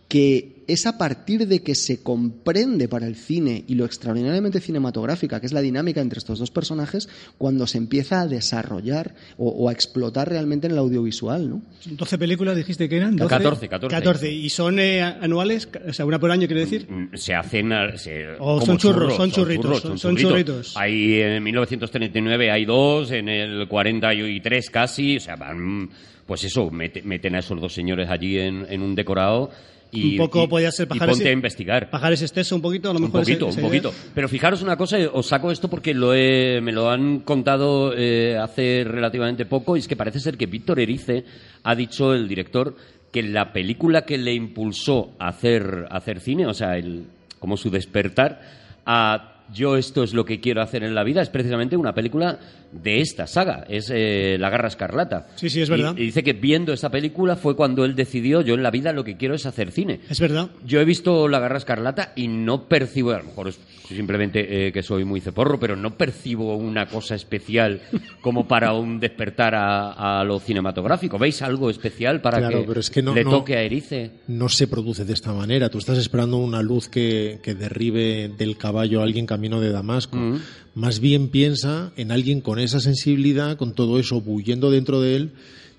que 0.07 0.63
es 0.67 0.85
a 0.85 0.97
partir 0.97 1.47
de 1.47 1.61
que 1.63 1.75
se 1.75 2.01
comprende 2.03 2.87
para 2.89 3.07
el 3.07 3.15
cine 3.15 3.63
y 3.67 3.75
lo 3.75 3.85
extraordinariamente 3.85 4.59
cinematográfica, 4.59 5.39
que 5.39 5.45
es 5.45 5.53
la 5.53 5.61
dinámica 5.61 6.01
entre 6.01 6.17
estos 6.19 6.39
dos 6.39 6.51
personajes, 6.51 7.07
cuando 7.37 7.67
se 7.67 7.77
empieza 7.77 8.19
a 8.21 8.27
desarrollar 8.27 9.15
o, 9.37 9.47
o 9.49 9.69
a 9.69 9.71
explotar 9.71 10.27
realmente 10.29 10.67
en 10.67 10.73
el 10.73 10.79
audiovisual, 10.79 11.49
¿no? 11.49 11.61
12 11.85 12.17
películas 12.17 12.55
dijiste 12.57 12.89
que 12.89 12.97
eran. 12.97 13.15
12, 13.15 13.29
14, 13.29 13.69
14. 13.69 13.95
14. 13.95 14.31
¿Y 14.31 14.49
son 14.49 14.79
eh, 14.79 15.01
anuales? 15.01 15.69
O 15.87 15.93
sea, 15.93 16.05
una 16.05 16.19
por 16.19 16.31
año 16.31 16.47
quiere 16.47 16.61
decir. 16.61 16.85
Mm, 16.89 17.15
se 17.15 17.33
hacen 17.33 17.71
a- 17.71 17.97
se- 17.97 18.31
O 18.39 18.59
como 18.59 18.65
son 18.65 18.77
churros, 18.77 19.15
son 19.15 19.31
churritos, 19.31 19.81
son 19.81 19.97
son 19.97 20.17
churritos. 20.17 20.73
hay 20.75 21.21
en 21.21 21.43
1939 21.43 22.51
hay 22.51 22.65
dos 22.65 23.11
en 23.11 23.29
el 23.29 23.67
43 23.67 24.69
casi 24.69 25.17
o 25.17 25.19
sea 25.19 25.35
van 25.35 25.89
pues 26.25 26.43
eso 26.43 26.69
mete- 26.71 27.03
meten 27.03 27.35
a 27.35 27.39
esos 27.39 27.59
dos 27.61 27.73
señores 27.73 28.09
allí 28.09 28.37
en, 28.37 28.65
en 28.69 28.81
un 28.81 28.95
decorado 28.95 29.49
y, 29.91 30.11
un 30.11 30.17
poco 30.17 30.43
y- 30.43 30.47
podía 30.47 30.71
ser 30.71 30.85
y 30.85 30.89
pajares. 30.89 31.15
ponte 31.15 31.29
a 31.29 31.31
investigar 31.31 31.89
Pajares 31.89 32.21
exceso 32.21 32.55
un 32.55 32.61
poquito, 32.61 32.89
a 32.89 32.93
lo 32.93 32.99
un 32.99 33.05
mejor. 33.05 33.21
ese- 33.21 33.31
poquito, 33.33 33.45
un 33.47 33.53
idea. 33.53 33.63
poquito. 33.63 33.93
Pero 34.13 34.27
fijaros 34.29 34.61
una 34.61 34.75
cosa, 34.77 34.97
os 35.13 35.25
saco 35.27 35.51
esto 35.51 35.69
porque 35.69 35.93
lo 35.93 36.13
he- 36.13 36.59
me 36.61 36.71
lo 36.71 36.89
han 36.89 37.19
contado 37.19 37.93
eh, 37.95 38.37
hace 38.37 38.83
relativamente 38.85 39.45
poco, 39.45 39.75
y 39.75 39.79
es 39.79 39.87
que 39.87 39.95
parece 39.95 40.19
ser 40.19 40.37
que 40.37 40.45
Víctor 40.45 40.79
Erice 40.79 41.23
ha 41.63 41.75
dicho, 41.75 42.13
el 42.13 42.27
director, 42.27 42.75
que 43.11 43.23
la 43.23 43.53
película 43.53 44.03
que 44.03 44.17
le 44.17 44.33
impulsó 44.33 45.11
a 45.19 45.29
hacer, 45.29 45.85
a 45.89 45.97
hacer 45.97 46.19
cine, 46.19 46.45
o 46.45 46.53
sea, 46.53 46.77
el, 46.77 47.05
como 47.39 47.55
su 47.55 47.69
despertar, 47.69 48.41
a 48.85 49.36
yo 49.53 49.77
esto 49.77 50.03
es 50.03 50.13
lo 50.13 50.25
que 50.25 50.39
quiero 50.39 50.61
hacer 50.61 50.83
en 50.83 50.93
la 50.95 51.03
vida, 51.03 51.21
es 51.21 51.29
precisamente 51.29 51.77
una 51.77 51.93
película 51.93 52.39
de 52.71 52.99
esta 52.99 53.27
saga, 53.27 53.65
es 53.69 53.89
eh, 53.93 54.35
La 54.39 54.49
Garra 54.49 54.67
Escarlata. 54.67 55.27
Sí, 55.35 55.49
sí, 55.49 55.61
es 55.61 55.69
verdad. 55.69 55.95
Y, 55.97 56.01
dice 56.05 56.23
que 56.23 56.33
viendo 56.33 56.73
esta 56.73 56.89
película 56.91 57.35
fue 57.37 57.55
cuando 57.55 57.85
él 57.85 57.95
decidió, 57.95 58.41
yo 58.41 58.55
en 58.55 58.63
la 58.63 58.71
vida 58.71 58.91
lo 58.91 59.03
que 59.03 59.15
quiero 59.17 59.35
es 59.35 59.45
hacer 59.45 59.71
cine. 59.71 60.01
Es 60.09 60.19
verdad. 60.19 60.49
Yo 60.65 60.81
he 60.81 60.85
visto 60.85 61.27
La 61.27 61.39
Garra 61.39 61.57
Escarlata 61.57 62.11
y 62.15 62.27
no 62.27 62.67
percibo, 62.67 63.11
a 63.11 63.19
lo 63.19 63.23
mejor 63.25 63.47
es 63.49 63.59
simplemente 63.87 64.67
eh, 64.67 64.71
que 64.73 64.83
soy 64.83 65.05
muy 65.05 65.21
ceporro, 65.21 65.57
pero 65.59 65.77
no 65.77 65.95
percibo 65.97 66.57
una 66.57 66.87
cosa 66.87 67.15
especial 67.15 67.81
como 68.21 68.45
para 68.47 68.73
un 68.73 68.99
despertar 68.99 69.55
a, 69.55 70.19
a 70.19 70.23
lo 70.25 70.39
cinematográfico. 70.39 71.17
¿Veis 71.17 71.41
algo 71.41 71.69
especial 71.69 72.19
para 72.19 72.39
Claro, 72.39 72.61
que, 72.61 72.67
pero 72.67 72.79
es 72.81 72.89
que 72.89 73.01
no- 73.01 73.15
le 73.15 73.23
no- 73.23 73.29
toque 73.31 73.55
a 73.55 73.61
Erice? 73.61 74.11
no 74.27 74.49
se 74.49 74.67
produce 74.67 75.05
de 75.05 75.13
esta 75.13 75.31
manera. 75.31 75.69
Tú 75.69 75.77
estás 75.77 75.97
esperando 75.97 76.35
una 76.37 76.61
luz 76.61 76.89
que, 76.89 77.39
que 77.41 77.55
derribe 77.55 78.29
del 78.37 78.57
caballo 78.57 78.99
a 78.99 79.03
alguien 79.03 79.25
camino 79.37 79.61
de 79.61 79.71
Damasco. 79.71 80.17
Mm. 80.17 80.39
Más 80.73 80.99
bien 80.99 81.29
piensa 81.29 81.91
en 81.95 82.11
alguien 82.11 82.41
con 82.41 82.57
esa 82.57 82.79
sensibilidad, 82.79 83.55
con 83.55 83.73
todo 83.73 83.99
eso 83.99 84.19
bullendo 84.19 84.71
dentro 84.71 84.99
de 84.99 85.15
él, 85.15 85.31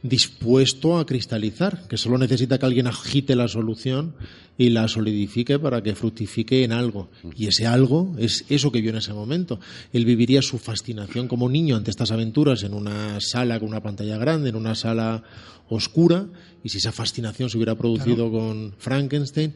dispuesto 0.02 0.98
a 0.98 1.06
cristalizar, 1.06 1.88
que 1.88 1.96
solo 1.96 2.18
necesita 2.18 2.59
que 2.59 2.66
alguien 2.66 2.86
agite 2.86 3.34
la 3.34 3.48
solución 3.48 4.14
y 4.56 4.70
la 4.70 4.86
solidifique 4.86 5.59
para 5.59 5.82
que 5.82 5.96
fructifique 5.96 6.62
en 6.62 6.70
algo. 6.70 7.11
Y 7.36 7.48
ese 7.48 7.66
algo 7.66 8.14
es 8.16 8.44
eso 8.48 8.70
que 8.70 8.80
vio 8.80 8.90
en 8.90 8.98
ese 8.98 9.12
momento. 9.12 9.59
Él 9.92 10.04
viviría 10.04 10.40
su 10.40 10.59
fascinación 10.59 11.26
como 11.26 11.48
niño 11.48 11.74
ante 11.74 11.90
estas 11.90 12.12
aventuras 12.12 12.62
en 12.62 12.74
una 12.74 13.20
sala 13.20 13.59
con 13.59 13.68
una 13.68 13.82
pantalla 13.82 14.18
grande, 14.18 14.50
en 14.50 14.56
una 14.56 14.76
sala 14.76 15.24
oscura, 15.68 16.26
y 16.62 16.68
si 16.68 16.78
esa 16.78 16.92
fascinación 16.92 17.50
se 17.50 17.56
hubiera 17.56 17.76
producido 17.76 18.30
con 18.30 18.72
Frankenstein, 18.78 19.52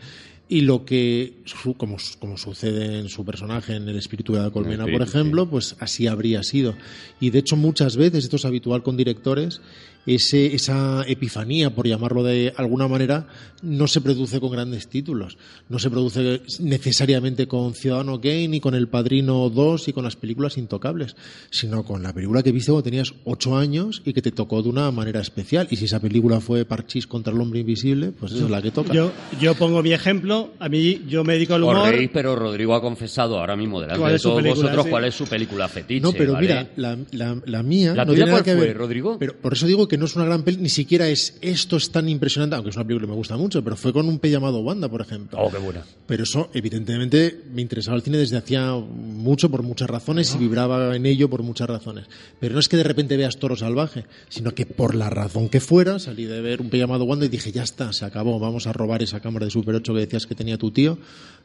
y 0.52 0.60
lo 0.60 0.84
que, 0.84 1.38
su- 1.44 1.74
como, 1.74 1.96
como 2.18 2.36
sucede 2.36 2.98
en 2.98 3.08
su 3.08 3.24
personaje, 3.24 3.74
en 3.76 3.88
El 3.88 3.96
espíritu 3.96 4.34
de 4.34 4.40
la 4.40 4.50
colmena, 4.50 4.84
por 4.84 5.00
ejemplo, 5.02 5.48
pues 5.48 5.76
así 5.80 6.06
habría 6.06 6.42
sido. 6.42 6.74
Y 7.20 7.30
de 7.30 7.38
hecho 7.38 7.56
muchas 7.56 7.96
veces, 7.96 8.24
esto 8.24 8.36
es 8.36 8.44
habitual 8.44 8.82
con 8.82 8.96
directores, 8.96 9.60
ese, 10.06 10.54
esa 10.54 11.04
epifanía, 11.06 11.74
por 11.74 11.86
llamarlo 11.86 12.22
de 12.24 12.52
alguna 12.56 12.88
manera, 12.88 13.26
no 13.62 13.86
se 13.86 14.00
produce 14.00 14.40
con 14.40 14.50
grandes 14.50 14.88
títulos. 14.88 15.38
No 15.68 15.78
se 15.78 15.88
produce 15.90 16.42
necesariamente 16.58 17.46
con 17.46 17.74
Ciudadano 17.74 18.20
Kane, 18.20 18.48
ni 18.48 18.60
con 18.60 18.74
El 18.74 18.88
Padrino 18.88 19.48
2 19.50 19.88
y 19.88 19.92
con 19.92 20.04
las 20.04 20.16
películas 20.16 20.58
intocables, 20.58 21.14
sino 21.50 21.84
con 21.84 22.02
la 22.02 22.12
película 22.12 22.42
que 22.42 22.50
viste 22.50 22.72
cuando 22.72 22.82
tenías 22.82 23.14
ocho 23.24 23.56
años 23.56 24.02
y 24.04 24.12
que 24.12 24.22
te 24.22 24.32
tocó 24.32 24.62
de 24.62 24.68
una 24.68 24.90
manera 24.90 25.20
especial. 25.20 25.68
Y 25.70 25.76
si 25.76 25.84
esa 25.84 26.00
película 26.00 26.40
fue 26.40 26.64
Parchís 26.64 27.06
contra 27.06 27.32
el 27.32 27.40
hombre 27.40 27.60
invisible, 27.60 28.10
pues 28.10 28.32
esa 28.32 28.44
es 28.44 28.50
la 28.50 28.60
que 28.62 28.70
toca. 28.72 28.92
Yo, 28.92 29.12
yo 29.40 29.54
pongo 29.54 29.82
mi 29.82 29.92
ejemplo. 29.92 30.50
A 30.58 30.68
mí, 30.68 31.02
yo 31.08 31.22
me 31.24 31.34
dedico 31.34 31.54
al 31.54 31.62
Os 31.64 31.70
humor. 31.72 31.90
reís, 31.90 32.10
pero 32.12 32.34
Rodrigo 32.34 32.74
ha 32.74 32.80
confesado 32.80 33.38
ahora 33.38 33.54
mismo 33.56 33.80
delante 33.80 34.00
¿Cuál 34.00 34.12
de 34.14 34.18
todos 34.18 34.42
película? 34.42 34.62
vosotros 34.64 34.84
Sí. 34.84 34.90
cuál 34.90 35.04
es 35.04 35.14
su 35.14 35.24
película 35.26 35.68
fetiche. 35.68 36.00
No, 36.00 36.12
pero 36.12 36.32
¿vale? 36.32 36.46
mira, 36.48 36.70
la, 36.76 36.98
la- 37.12 37.40
la 37.46 37.62
mía. 37.62 37.94
¿La 37.94 38.04
no 38.04 38.12
tuya 38.12 38.24
tiene 38.24 38.30
nada 38.32 38.42
cuál 38.42 38.44
que 38.44 38.56
fue, 38.58 38.66
ver. 38.66 38.76
Rodrigo? 38.76 39.16
Pero 39.18 39.34
por 39.40 39.52
eso 39.52 39.66
digo 39.66 39.86
que 39.86 39.91
no 39.96 40.06
es 40.06 40.16
una 40.16 40.24
gran 40.24 40.42
peli, 40.42 40.58
ni 40.58 40.68
siquiera 40.68 41.08
es 41.08 41.36
esto 41.40 41.76
es 41.76 41.90
tan 41.90 42.08
impresionante, 42.08 42.56
aunque 42.56 42.70
es 42.70 42.76
una 42.76 42.84
película 42.84 43.06
que 43.06 43.10
me 43.10 43.16
gusta 43.16 43.36
mucho, 43.36 43.62
pero 43.62 43.76
fue 43.76 43.92
con 43.92 44.08
un 44.08 44.18
pe 44.18 44.30
llamado 44.30 44.60
Wanda, 44.60 44.88
por 44.88 45.00
ejemplo. 45.00 45.38
Oh, 45.40 45.50
qué 45.50 45.58
buena. 45.58 45.84
Pero 46.06 46.24
eso, 46.24 46.50
evidentemente, 46.54 47.42
me 47.52 47.62
interesaba 47.62 47.96
el 47.96 48.02
cine 48.02 48.18
desde 48.18 48.36
hacía 48.36 48.72
mucho 48.72 49.50
por 49.50 49.62
muchas 49.62 49.88
razones 49.88 50.34
y 50.34 50.38
vibraba 50.38 50.94
en 50.96 51.06
ello 51.06 51.28
por 51.28 51.42
muchas 51.42 51.68
razones. 51.68 52.06
Pero 52.40 52.54
no 52.54 52.60
es 52.60 52.68
que 52.68 52.76
de 52.76 52.84
repente 52.84 53.16
veas 53.16 53.38
Toro 53.38 53.56
Salvaje, 53.56 54.04
sino 54.28 54.54
que 54.54 54.66
por 54.66 54.94
la 54.94 55.10
razón 55.10 55.48
que 55.48 55.60
fuera, 55.60 55.98
salí 55.98 56.24
de 56.24 56.40
ver 56.40 56.60
un 56.60 56.70
pe 56.70 56.78
llamado 56.78 57.04
Wanda 57.04 57.26
y 57.26 57.28
dije, 57.28 57.52
ya 57.52 57.62
está, 57.62 57.92
se 57.92 58.04
acabó, 58.04 58.38
vamos 58.38 58.66
a 58.66 58.72
robar 58.72 59.02
esa 59.02 59.20
cámara 59.20 59.46
de 59.46 59.50
Super 59.50 59.74
8 59.74 59.94
que 59.94 60.00
decías 60.00 60.26
que 60.26 60.34
tenía 60.34 60.58
tu 60.58 60.70
tío. 60.70 60.98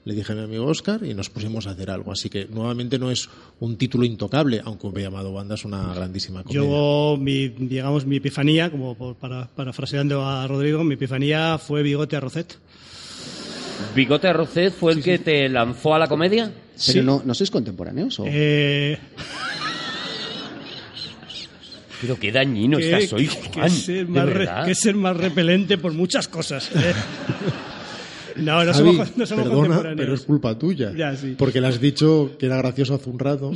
Le 0.05 0.13
dije 0.13 0.31
a 0.31 0.35
mi 0.35 0.43
amigo 0.43 0.65
Oscar 0.65 1.03
y 1.03 1.13
nos 1.13 1.29
pusimos 1.29 1.67
a 1.67 1.71
hacer 1.71 1.89
algo. 1.89 2.13
Así 2.13 2.29
que 2.29 2.45
nuevamente 2.45 2.97
no 2.97 3.11
es 3.11 3.27
un 3.59 3.75
título 3.77 4.05
intocable, 4.05 4.61
aunque 4.63 4.87
un 4.87 4.93
pe 4.93 5.01
llamado 5.01 5.31
Wanda 5.31 5.55
es 5.55 5.65
una 5.65 5.93
grandísima 5.93 6.43
comedia. 6.43 6.61
Yo, 6.61 7.17
mi, 7.19 7.49
digamos, 7.49 8.05
mi 8.05 8.15
epifanía, 8.15 8.36
como 8.71 8.95
por- 8.95 9.15
para, 9.15 9.47
parafraseando 9.47 10.25
a 10.25 10.47
Rodrigo, 10.47 10.83
mi 10.83 10.93
epifanía 10.95 11.57
fue 11.57 11.81
Bigote 11.83 12.15
a 12.15 12.19
Rosette. 12.19 12.55
¿Bigote 13.95 14.27
Arrocet 14.27 14.73
fue 14.73 14.91
el 14.93 15.03
que 15.03 15.19
te 15.19 15.47
lanzó 15.49 15.93
a 15.93 15.99
la 15.99 16.07
comedia? 16.07 16.51
Pero 16.87 17.03
no, 17.03 17.21
¿no 17.25 17.33
sois 17.33 17.49
contemporáneos? 17.51 18.19
¿o? 18.19 18.25
Eh, 18.27 18.97
Pero 22.01 22.17
qué 22.19 22.31
dañino 22.31 22.77
que, 22.77 22.93
estás 22.95 23.13
hoy, 23.13 23.27
que 23.27 23.49
Juan. 23.59 23.69
ser 23.71 24.05
¿de 24.05 24.11
más 24.11 24.29
re- 24.29 24.75
ser 24.75 24.95
más 24.95 25.17
repelente 25.17 25.77
por 25.79 25.93
muchas 25.93 26.27
cosas. 26.27 26.69
eh. 26.75 26.93
No, 28.37 28.63
no 28.63 28.71
Javi, 28.71 28.89
somos, 28.91 29.17
no 29.17 29.25
somos 29.25 29.43
perdona, 29.45 29.55
contemporáneos. 29.61 29.99
pero 29.99 30.13
es 30.13 30.21
culpa 30.21 30.59
tuya. 30.59 30.93
Ya, 30.95 31.15
sí. 31.15 31.33
Porque 31.35 31.59
le 31.59 31.69
has 31.69 31.81
dicho 31.81 32.33
que 32.37 32.45
era 32.45 32.57
gracioso 32.57 32.93
hace 32.93 33.09
un 33.09 33.17
rato. 33.17 33.51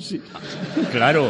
Claro. 0.91 1.29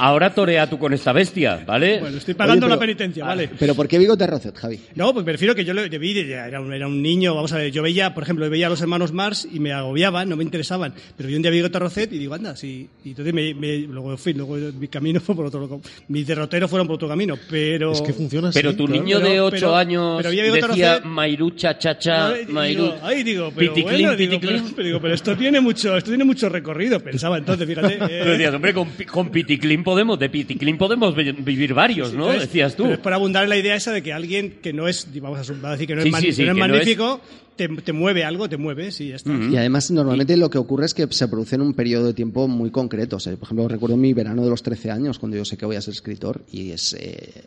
Ahora 0.00 0.30
torea 0.34 0.68
tú 0.68 0.78
con 0.78 0.92
esta 0.94 1.12
bestia, 1.12 1.62
¿vale? 1.66 2.00
Bueno, 2.00 2.16
estoy 2.18 2.34
pagando 2.34 2.66
Oye, 2.66 2.74
la 2.74 2.78
pero- 2.78 2.86
penitencia, 2.86 3.24
¿vale? 3.24 3.50
¿Pero 3.58 3.74
por 3.74 3.86
qué 3.86 3.98
Bigote 3.98 4.26
Rocet, 4.26 4.56
Javi? 4.56 4.80
No, 4.94 5.12
pues 5.12 5.24
prefiero 5.24 5.54
que 5.54 5.64
yo 5.64 5.74
lo 5.74 5.84
yo 5.86 5.98
vi, 5.98 6.14
ya 6.26 6.46
era 6.46 6.60
un, 6.60 6.72
era 6.72 6.86
un 6.86 7.02
niño, 7.02 7.34
vamos 7.34 7.52
a 7.52 7.58
ver, 7.58 7.70
yo 7.70 7.82
veía, 7.82 8.14
por 8.14 8.22
ejemplo, 8.22 8.48
veía 8.48 8.66
a 8.66 8.70
los 8.70 8.80
hermanos 8.80 9.12
Mars 9.12 9.46
y 9.50 9.60
me 9.60 9.72
agobiaban, 9.72 10.28
no 10.28 10.36
me 10.36 10.44
interesaban, 10.44 10.94
pero 11.16 11.28
vi 11.28 11.34
un 11.36 11.42
día 11.42 11.50
Bigote 11.50 11.78
Rocet 11.78 12.12
y 12.12 12.18
digo, 12.18 12.34
anda, 12.34 12.56
sí, 12.56 12.88
y 13.04 13.10
entonces 13.10 13.34
me, 13.34 13.52
me- 13.54 13.78
luego, 13.80 14.12
en 14.12 14.18
fin, 14.18 14.36
luego 14.38 14.56
mi 14.56 14.88
camino 14.88 15.20
fue 15.20 15.34
por 15.36 15.46
otro 15.46 15.60
lado, 15.60 15.80
mis 16.08 16.26
derroteros 16.26 16.70
fueron 16.70 16.86
por 16.86 16.94
otro 16.96 17.08
camino, 17.08 17.36
pero... 17.50 17.92
Es 17.92 18.00
que 18.00 18.12
funciona 18.12 18.48
así. 18.48 18.58
Pero 18.58 18.74
tu 18.74 18.86
claro. 18.86 19.02
niño 19.02 19.18
de 19.18 19.24
Pero- 19.30 19.44
8 19.46 19.56
pero- 19.56 19.76
años 19.76 20.22
pero 20.22 20.30
decía 20.30 20.98
Rocet- 21.00 21.04
Mairucha, 21.04 21.78
chacha, 21.78 22.28
Ay, 22.28 22.40
digo, 22.46 22.52
Mairu... 22.54 22.92
ay, 23.02 23.22
digo, 23.22 23.52
pero 23.54 23.74
piticlín, 23.74 23.84
bueno, 24.06 24.16
digo, 24.16 24.30
piticlín. 24.32 24.62
pero, 24.62 24.74
pero 24.76 24.86
digo, 24.86 25.00
pero 25.00 25.14
esto 25.14 25.36
tiene 25.36 25.60
mucho, 25.60 25.96
esto 25.96 26.10
tiene 26.10 26.24
mucho 26.24 26.48
recorrido, 26.48 27.00
pensaba 27.00 27.36
entonces, 27.38 27.66
fíjate. 27.68 27.94
eh, 27.94 28.20
Tú 28.24 28.30
decías, 28.30 28.54
hombre, 28.54 28.72
con, 28.72 28.88
con 29.10 29.28
piticlín 29.30 29.82
podemos, 29.90 30.18
de 30.18 30.28
piticlín 30.30 30.78
podemos 30.78 31.14
vi- 31.14 31.32
vivir 31.32 31.74
varios, 31.74 32.12
¿no? 32.14 32.24
Entonces, 32.26 32.48
Decías 32.48 32.76
tú. 32.76 32.84
Pero 32.84 32.94
es 32.94 33.00
para 33.00 33.16
abundar 33.16 33.44
en 33.44 33.50
la 33.50 33.56
idea 33.56 33.74
esa 33.74 33.92
de 33.92 34.02
que 34.02 34.12
alguien 34.12 34.58
que 34.62 34.72
no 34.72 34.88
es, 34.88 35.06
vamos 35.20 35.50
a 35.50 35.70
decir 35.72 35.86
que 35.86 35.94
no 35.96 36.02
Sí, 36.02 36.08
es, 36.08 36.12
man- 36.12 36.20
sí, 36.22 36.32
sí, 36.32 36.42
que 36.42 36.46
no 36.46 36.52
es 36.52 36.54
que 36.54 36.58
no 36.60 36.64
es- 36.66 36.70
magnífico, 36.72 37.20
te, 37.56 37.68
te 37.68 37.92
mueve 37.92 38.24
algo, 38.24 38.48
te 38.48 38.56
mueve, 38.56 38.90
sí, 38.92 39.08
ya 39.08 39.16
está. 39.16 39.32
Y 39.32 39.56
además, 39.56 39.90
normalmente 39.90 40.36
lo 40.36 40.48
que 40.48 40.58
ocurre 40.58 40.86
es 40.86 40.94
que 40.94 41.06
se 41.10 41.28
produce 41.28 41.56
en 41.56 41.60
un 41.62 41.74
periodo 41.74 42.06
de 42.06 42.14
tiempo 42.14 42.48
muy 42.48 42.70
concreto. 42.70 43.16
O 43.16 43.20
sea, 43.20 43.34
por 43.36 43.44
ejemplo, 43.44 43.68
recuerdo 43.68 43.96
mi 43.96 44.12
verano 44.14 44.42
de 44.44 44.50
los 44.50 44.62
13 44.62 44.90
años, 44.90 45.18
cuando 45.18 45.36
yo 45.36 45.44
sé 45.44 45.56
que 45.58 45.66
voy 45.66 45.76
a 45.76 45.80
ser 45.82 45.92
escritor, 45.92 46.42
y 46.52 46.70
es. 46.70 46.94
eh, 46.98 47.42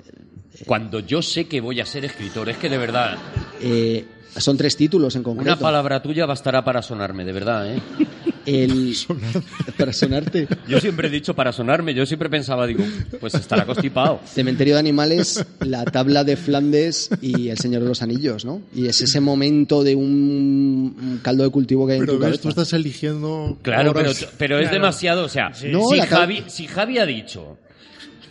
Cuando 0.67 0.99
yo 0.99 1.21
sé 1.21 1.45
que 1.45 1.61
voy 1.61 1.79
a 1.79 1.85
ser 1.85 2.05
escritor, 2.05 2.47
es 2.49 2.57
que 2.57 2.69
de 2.69 2.77
verdad, 2.77 3.17
eh, 3.61 4.05
son 4.37 4.55
tres 4.57 4.77
títulos 4.77 5.15
en 5.15 5.21
una 5.21 5.35
concreto. 5.35 5.59
palabra 5.59 6.01
tuya 6.01 6.25
bastará 6.27 6.63
para 6.63 6.81
sonarme, 6.83 7.25
de 7.25 7.31
verdad, 7.31 7.75
¿eh? 7.75 7.79
El, 8.45 8.95
para 9.77 9.93
sonarte. 9.93 10.47
Yo 10.67 10.79
siempre 10.79 11.07
he 11.07 11.11
dicho 11.11 11.33
para 11.33 11.51
sonarme, 11.53 11.93
yo 11.93 12.05
siempre 12.05 12.29
pensaba, 12.29 12.67
digo, 12.67 12.83
pues 13.19 13.33
estará 13.35 13.65
constipado. 13.65 14.19
Cementerio 14.25 14.73
de 14.75 14.79
Animales, 14.81 15.45
La 15.61 15.85
Tabla 15.85 16.23
de 16.23 16.35
Flandes 16.35 17.09
y 17.21 17.49
El 17.49 17.57
Señor 17.57 17.83
de 17.83 17.87
los 17.89 18.01
Anillos, 18.01 18.43
¿no? 18.45 18.61
Y 18.75 18.87
es 18.87 18.99
ese 19.01 19.19
momento 19.21 19.83
de 19.83 19.95
un, 19.95 21.19
caldo 21.23 21.43
de 21.43 21.49
cultivo 21.49 21.87
que 21.87 21.93
hay 21.93 21.99
en 21.99 22.05
Pero 22.05 22.13
tu 22.13 22.19
ves, 22.19 22.27
cabeza. 22.27 22.41
tú 22.43 22.49
estás 22.49 22.73
eligiendo. 22.73 23.57
Claro, 23.61 23.93
pero, 23.93 24.09
horas- 24.09 24.27
pero 24.37 24.57
es 24.57 24.63
Claro. 24.63 24.75
demasiado, 24.75 25.23
o 25.25 25.29
sea, 25.29 25.51
No, 25.69 25.87
si, 25.89 25.99
Javi, 26.01 26.43
si 26.47 26.67
Javi 26.67 26.97
ha 26.99 27.05
dicho 27.05 27.57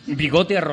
bigote 0.06 0.56
a 0.56 0.60
Pero- 0.60 0.66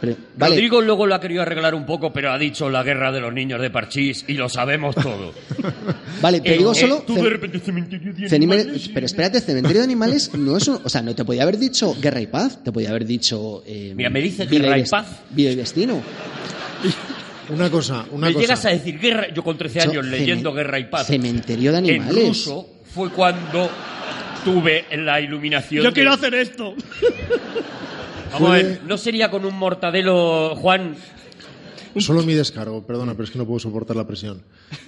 vale, 0.00 0.54
Rodrigo 0.54 0.80
luego 0.80 1.06
lo 1.06 1.14
ha 1.14 1.20
querido 1.20 1.42
arreglar 1.42 1.74
un 1.74 1.86
poco, 1.86 2.12
pero 2.12 2.30
ha 2.32 2.38
dicho 2.38 2.68
la 2.70 2.82
guerra 2.82 3.10
de 3.12 3.20
los 3.20 3.32
niños 3.32 3.60
de 3.60 3.70
Parchís 3.70 4.24
y 4.28 4.34
lo 4.34 4.48
sabemos 4.48 4.94
todo. 4.94 5.32
vale, 6.20 6.40
te 6.40 6.54
Eh, 6.54 6.58
digo 6.58 6.72
eh, 6.72 6.74
solo... 6.74 7.04
tú 7.06 7.14
ce- 7.14 7.22
de 7.22 7.30
repente 7.30 7.58
cementerio 7.60 8.12
de 8.28 8.36
animales, 8.36 8.90
pero 8.92 9.06
espérate, 9.06 9.40
Cementerio 9.40 9.78
de 9.78 9.84
Animales 9.84 10.30
no 10.34 10.56
es 10.56 10.68
un... 10.68 10.80
O 10.84 10.88
sea, 10.88 11.02
no 11.02 11.14
te 11.14 11.24
podía 11.24 11.42
haber 11.42 11.58
dicho 11.58 11.96
Guerra 12.00 12.20
y 12.20 12.26
Paz, 12.26 12.62
te 12.62 12.72
podía 12.72 12.90
haber 12.90 13.04
dicho... 13.06 13.62
eh, 13.66 13.92
Mira, 13.96 14.10
me 14.10 14.20
dices 14.20 14.48
Vida 14.48 14.62
Guerra 14.64 14.78
y 14.78 14.80
Des- 14.82 14.90
Paz. 14.90 15.06
Vida 15.30 15.50
y 15.50 15.54
Destino. 15.56 16.02
Una 17.48 17.70
cosa, 17.70 18.04
una 18.10 18.26
Me 18.26 18.32
cosa. 18.32 18.42
llegas 18.42 18.64
a 18.64 18.70
decir 18.70 18.98
guerra, 18.98 19.28
yo 19.32 19.44
con 19.44 19.56
13 19.56 19.80
años 19.82 19.94
Yo, 19.94 20.02
leyendo 20.02 20.52
Guerra 20.52 20.80
y 20.80 20.84
Paz. 20.86 21.06
Cementerio 21.06 21.70
de 21.70 21.78
Animales. 21.78 22.28
ruso 22.28 22.68
fue 22.92 23.08
cuando 23.10 23.70
tuve 24.44 24.84
la 24.96 25.20
iluminación. 25.20 25.84
Yo 25.84 25.90
de- 25.90 25.94
quiero 25.94 26.12
hacer 26.12 26.34
esto. 26.34 26.74
Vamos 28.36 28.50
a 28.50 28.54
ver, 28.54 28.78
Puede- 28.78 28.88
¿no 28.88 28.96
sería 28.98 29.30
con 29.30 29.44
un 29.44 29.54
mortadelo, 29.56 30.54
Juan? 30.56 30.94
Solo 31.98 32.22
mi 32.22 32.34
descargo, 32.34 32.86
perdona, 32.86 33.12
pero 33.12 33.24
es 33.24 33.30
que 33.30 33.38
no 33.38 33.46
puedo 33.46 33.58
soportar 33.58 33.96
la 33.96 34.06
presión. 34.06 34.42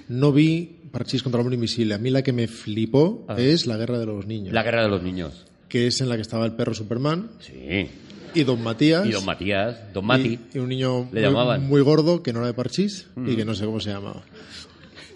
No 0.09 0.31
vi 0.31 0.77
Parchís 0.91 1.23
contra 1.23 1.39
el 1.39 1.41
hombre 1.41 1.55
invisible. 1.55 1.95
A 1.95 1.97
mí 1.97 2.11
la 2.11 2.21
que 2.21 2.31
me 2.33 2.47
flipó 2.47 3.25
es 3.37 3.65
La 3.65 3.77
guerra 3.77 3.97
de 3.97 4.05
los 4.05 4.27
niños, 4.27 4.49
Ah. 4.51 4.55
La 4.55 4.63
guerra 4.63 4.83
de 4.83 4.89
los 4.89 5.01
niños. 5.01 5.45
que 5.67 5.87
es 5.87 6.01
en 6.01 6.09
la 6.09 6.15
que 6.15 6.21
estaba 6.21 6.45
el 6.45 6.53
perro 6.53 6.73
Superman 6.73 7.29
Sí. 7.39 7.87
y 8.35 8.43
Don 8.43 8.61
Matías. 8.63 9.05
Y 9.07 9.11
don 9.11 9.25
Matías, 9.25 9.91
don 9.93 10.05
Mati. 10.05 10.39
y, 10.53 10.57
y 10.57 10.59
un 10.59 10.69
niño 10.69 11.01
Le 11.11 11.21
muy, 11.21 11.21
llamaban. 11.21 11.67
muy 11.67 11.81
gordo 11.81 12.21
que 12.23 12.31
no 12.33 12.39
era 12.39 12.47
de 12.47 12.53
Parchís 12.53 13.07
y 13.25 13.35
que 13.35 13.45
no 13.45 13.53
sé 13.55 13.65
cómo 13.65 13.79
se 13.79 13.89
llamaba. 13.91 14.21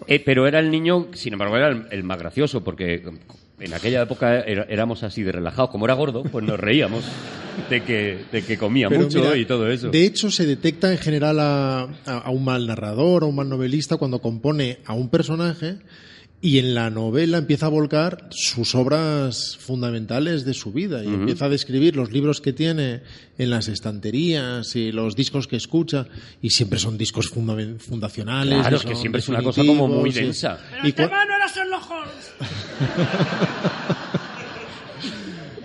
Eh, 0.08 0.18
pero 0.20 0.46
era 0.48 0.58
el 0.58 0.70
niño, 0.70 1.08
sin 1.14 1.32
embargo, 1.32 1.56
era 1.56 1.68
el, 1.68 1.86
el 1.90 2.02
más 2.04 2.18
gracioso, 2.18 2.62
porque 2.64 3.02
en 3.60 3.72
aquella 3.74 4.02
época 4.02 4.40
era- 4.40 4.64
éramos 4.68 5.02
así 5.02 5.22
de 5.22 5.32
relajados. 5.32 5.70
Como 5.70 5.84
era 5.84 5.94
gordo, 5.94 6.22
pues 6.24 6.44
nos 6.44 6.58
reíamos 6.58 7.04
de 7.70 7.82
que, 7.82 8.18
de 8.32 8.42
que 8.42 8.58
comía 8.58 8.88
Pero 8.88 9.02
mucho 9.02 9.20
mira, 9.20 9.36
y 9.36 9.44
todo 9.44 9.70
eso. 9.70 9.90
De 9.90 10.04
hecho, 10.04 10.30
se 10.30 10.44
detecta 10.46 10.90
en 10.90 10.98
general 10.98 11.38
a, 11.40 11.82
a- 11.82 12.18
a 12.18 12.30
un 12.30 12.44
mal 12.44 12.66
narrador, 12.66 13.22
a 13.22 13.26
un 13.26 13.36
mal 13.36 13.48
novelista, 13.48 13.96
cuando 13.96 14.20
compone 14.20 14.78
a 14.86 14.94
un 14.94 15.08
personaje 15.08 15.76
Y 16.46 16.58
en 16.58 16.74
la 16.74 16.90
novela 16.90 17.38
empieza 17.38 17.64
a 17.64 17.68
volcar 17.70 18.26
sus 18.28 18.74
obras 18.74 19.56
fundamentales 19.58 20.44
de 20.44 20.52
su 20.52 20.72
vida 20.72 21.02
y 21.02 21.06
empieza 21.06 21.46
a 21.46 21.48
describir 21.48 21.96
los 21.96 22.12
libros 22.12 22.42
que 22.42 22.52
tiene 22.52 23.00
en 23.38 23.48
las 23.48 23.68
estanterías 23.68 24.76
y 24.76 24.92
los 24.92 25.16
discos 25.16 25.46
que 25.48 25.56
escucha 25.56 26.04
y 26.42 26.50
siempre 26.50 26.78
son 26.78 26.98
discos 26.98 27.30
fundacionales. 27.30 28.58
Claro, 28.60 28.76
y 28.76 28.78
es 28.78 28.84
que 28.84 28.94
siempre 28.94 29.20
es 29.20 29.28
una 29.30 29.42
cosa 29.42 29.64
como 29.64 29.88
muy 29.88 30.10
densa. 30.12 30.58
Pero 30.70 30.82
Y 30.84 30.88
el 30.88 30.92
cua- 30.94 31.08
tema 31.08 31.24
no 31.24 31.34
era 31.34 31.46
Sherlock 31.48 31.90
Holmes. 31.90 32.32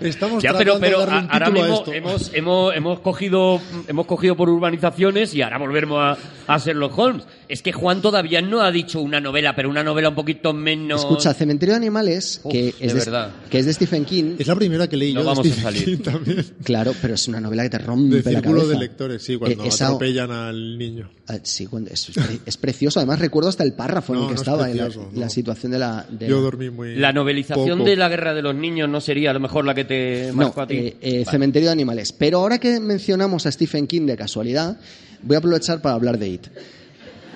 Estamos 0.00 0.42
Ya, 0.42 0.56
pero, 0.56 0.78
pero 0.80 1.00
a- 1.02 1.18
ahora 1.28 1.46
a 1.48 1.50
mismo 1.50 1.74
esto. 1.74 1.92
hemos, 1.92 2.30
hemos, 2.32 2.74
hemos, 2.74 3.00
cogido, 3.00 3.60
hemos 3.86 4.06
cogido 4.06 4.34
por 4.34 4.48
urbanizaciones 4.48 5.34
y 5.34 5.42
ahora 5.42 5.58
volvemos 5.58 5.98
a, 6.00 6.16
a 6.54 6.56
Sherlock 6.58 6.98
Holmes. 6.98 7.24
Es 7.50 7.62
que 7.62 7.72
Juan 7.72 8.00
todavía 8.00 8.40
no 8.40 8.60
ha 8.62 8.70
dicho 8.70 9.00
una 9.00 9.20
novela, 9.20 9.56
pero 9.56 9.68
una 9.68 9.82
novela 9.82 10.10
un 10.10 10.14
poquito 10.14 10.52
menos... 10.52 11.00
Escucha, 11.00 11.34
Cementerio 11.34 11.72
de 11.74 11.78
Animales, 11.78 12.40
Uf, 12.44 12.52
que, 12.52 12.68
es 12.78 12.92
de, 12.94 12.98
verdad. 13.00 13.30
que 13.50 13.58
es 13.58 13.66
de 13.66 13.72
Stephen 13.72 14.04
King, 14.04 14.36
Es 14.38 14.46
la 14.46 14.54
primera 14.54 14.88
que 14.88 14.96
leí 14.96 15.12
No 15.12 15.20
yo 15.22 15.26
vamos 15.26 15.44
de 15.44 15.52
a 15.52 15.62
salir. 15.62 15.84
King 15.84 15.96
también. 15.98 16.44
claro, 16.62 16.94
pero 17.02 17.14
es 17.14 17.26
una 17.26 17.40
novela 17.40 17.64
que 17.64 17.70
te 17.70 17.78
rompe 17.78 18.22
De 18.22 18.32
la 18.32 18.38
círculo 18.38 18.60
cabeza. 18.60 18.72
de 18.74 18.78
lectores, 18.78 19.22
sí, 19.24 19.36
cuando 19.36 19.64
Eh, 19.64 19.68
esa- 19.68 19.86
atropellan 19.86 20.30
al 20.30 20.78
niño. 20.78 21.10
Ah, 21.26 21.38
Sí, 21.42 21.66
cuando- 21.66 21.90
es, 21.90 22.08
es 22.46 22.56
precioso. 22.56 23.00
Además, 23.00 23.18
recuerdo 23.18 23.48
hasta 23.48 23.64
el 23.64 23.72
párrafo 23.72 24.14
en 24.14 24.20
el 24.20 24.26
que 24.26 24.34
no 24.34 24.34
es 24.36 24.40
estaba, 24.42 24.70
en 24.70 24.76
la, 25.20 25.28
situación 25.28 25.72
de 25.72 25.78
la... 25.80 26.06
de 26.08 26.28
Yo 26.28 26.36
la- 26.36 26.42
dormí 26.42 26.70
muy 26.70 26.94
La 26.94 27.12
novelización 27.12 27.78
poco. 27.78 27.90
de 27.90 27.96
la 27.96 28.08
guerra 28.08 28.32
de 28.32 28.42
los 28.42 28.54
niños 28.54 28.88
no 28.88 29.00
sería 29.00 29.30
a 29.30 29.34
lo 29.34 29.40
mejor 29.40 29.64
la 29.64 29.74
que 29.74 29.84
te 29.84 30.26
No, 30.28 30.34
marcó 30.44 30.60
a 30.62 30.66
ti. 30.68 30.76
eh, 30.76 30.96
eh, 31.00 31.24
Cementerio 31.28 31.68
de 31.68 31.72
Animales. 31.72 32.12
Pero 32.12 32.38
ahora 32.38 32.58
que 32.58 32.78
mencionamos 32.78 33.44
a 33.46 33.50
Stephen 33.52 33.86
King 33.88 34.06
de 34.06 34.16
casualidad, 34.16 34.78
voy 35.22 35.34
a 35.34 35.38
aprovechar 35.38 35.82
para 35.82 35.96
hablar 35.96 36.16
de 36.18 36.28
It. 36.28 36.46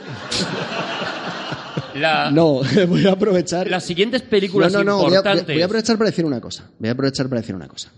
La- 1.94 2.30
No, 2.30 2.60
voy 2.88 3.06
a 3.06 3.12
aprovechar... 3.12 3.68
Las 3.70 3.84
siguientes 3.84 4.22
películas 4.22 4.72
no, 4.72 4.78
no, 4.82 4.84
no, 4.84 4.96
voy 5.04 5.12
a, 5.14 5.16
importantes. 5.18 5.54
voy 5.54 5.62
a 5.62 5.64
aprovechar 5.66 5.96
para 5.98 6.10
decir 6.10 6.24
una 6.24 6.40
cosa. 6.40 6.64
Voy 6.78 6.88
a 6.88 6.92
aprovechar 6.92 7.28
para 7.28 7.40
decir 7.40 7.54
una 7.54 7.68
cosa. 7.68 7.90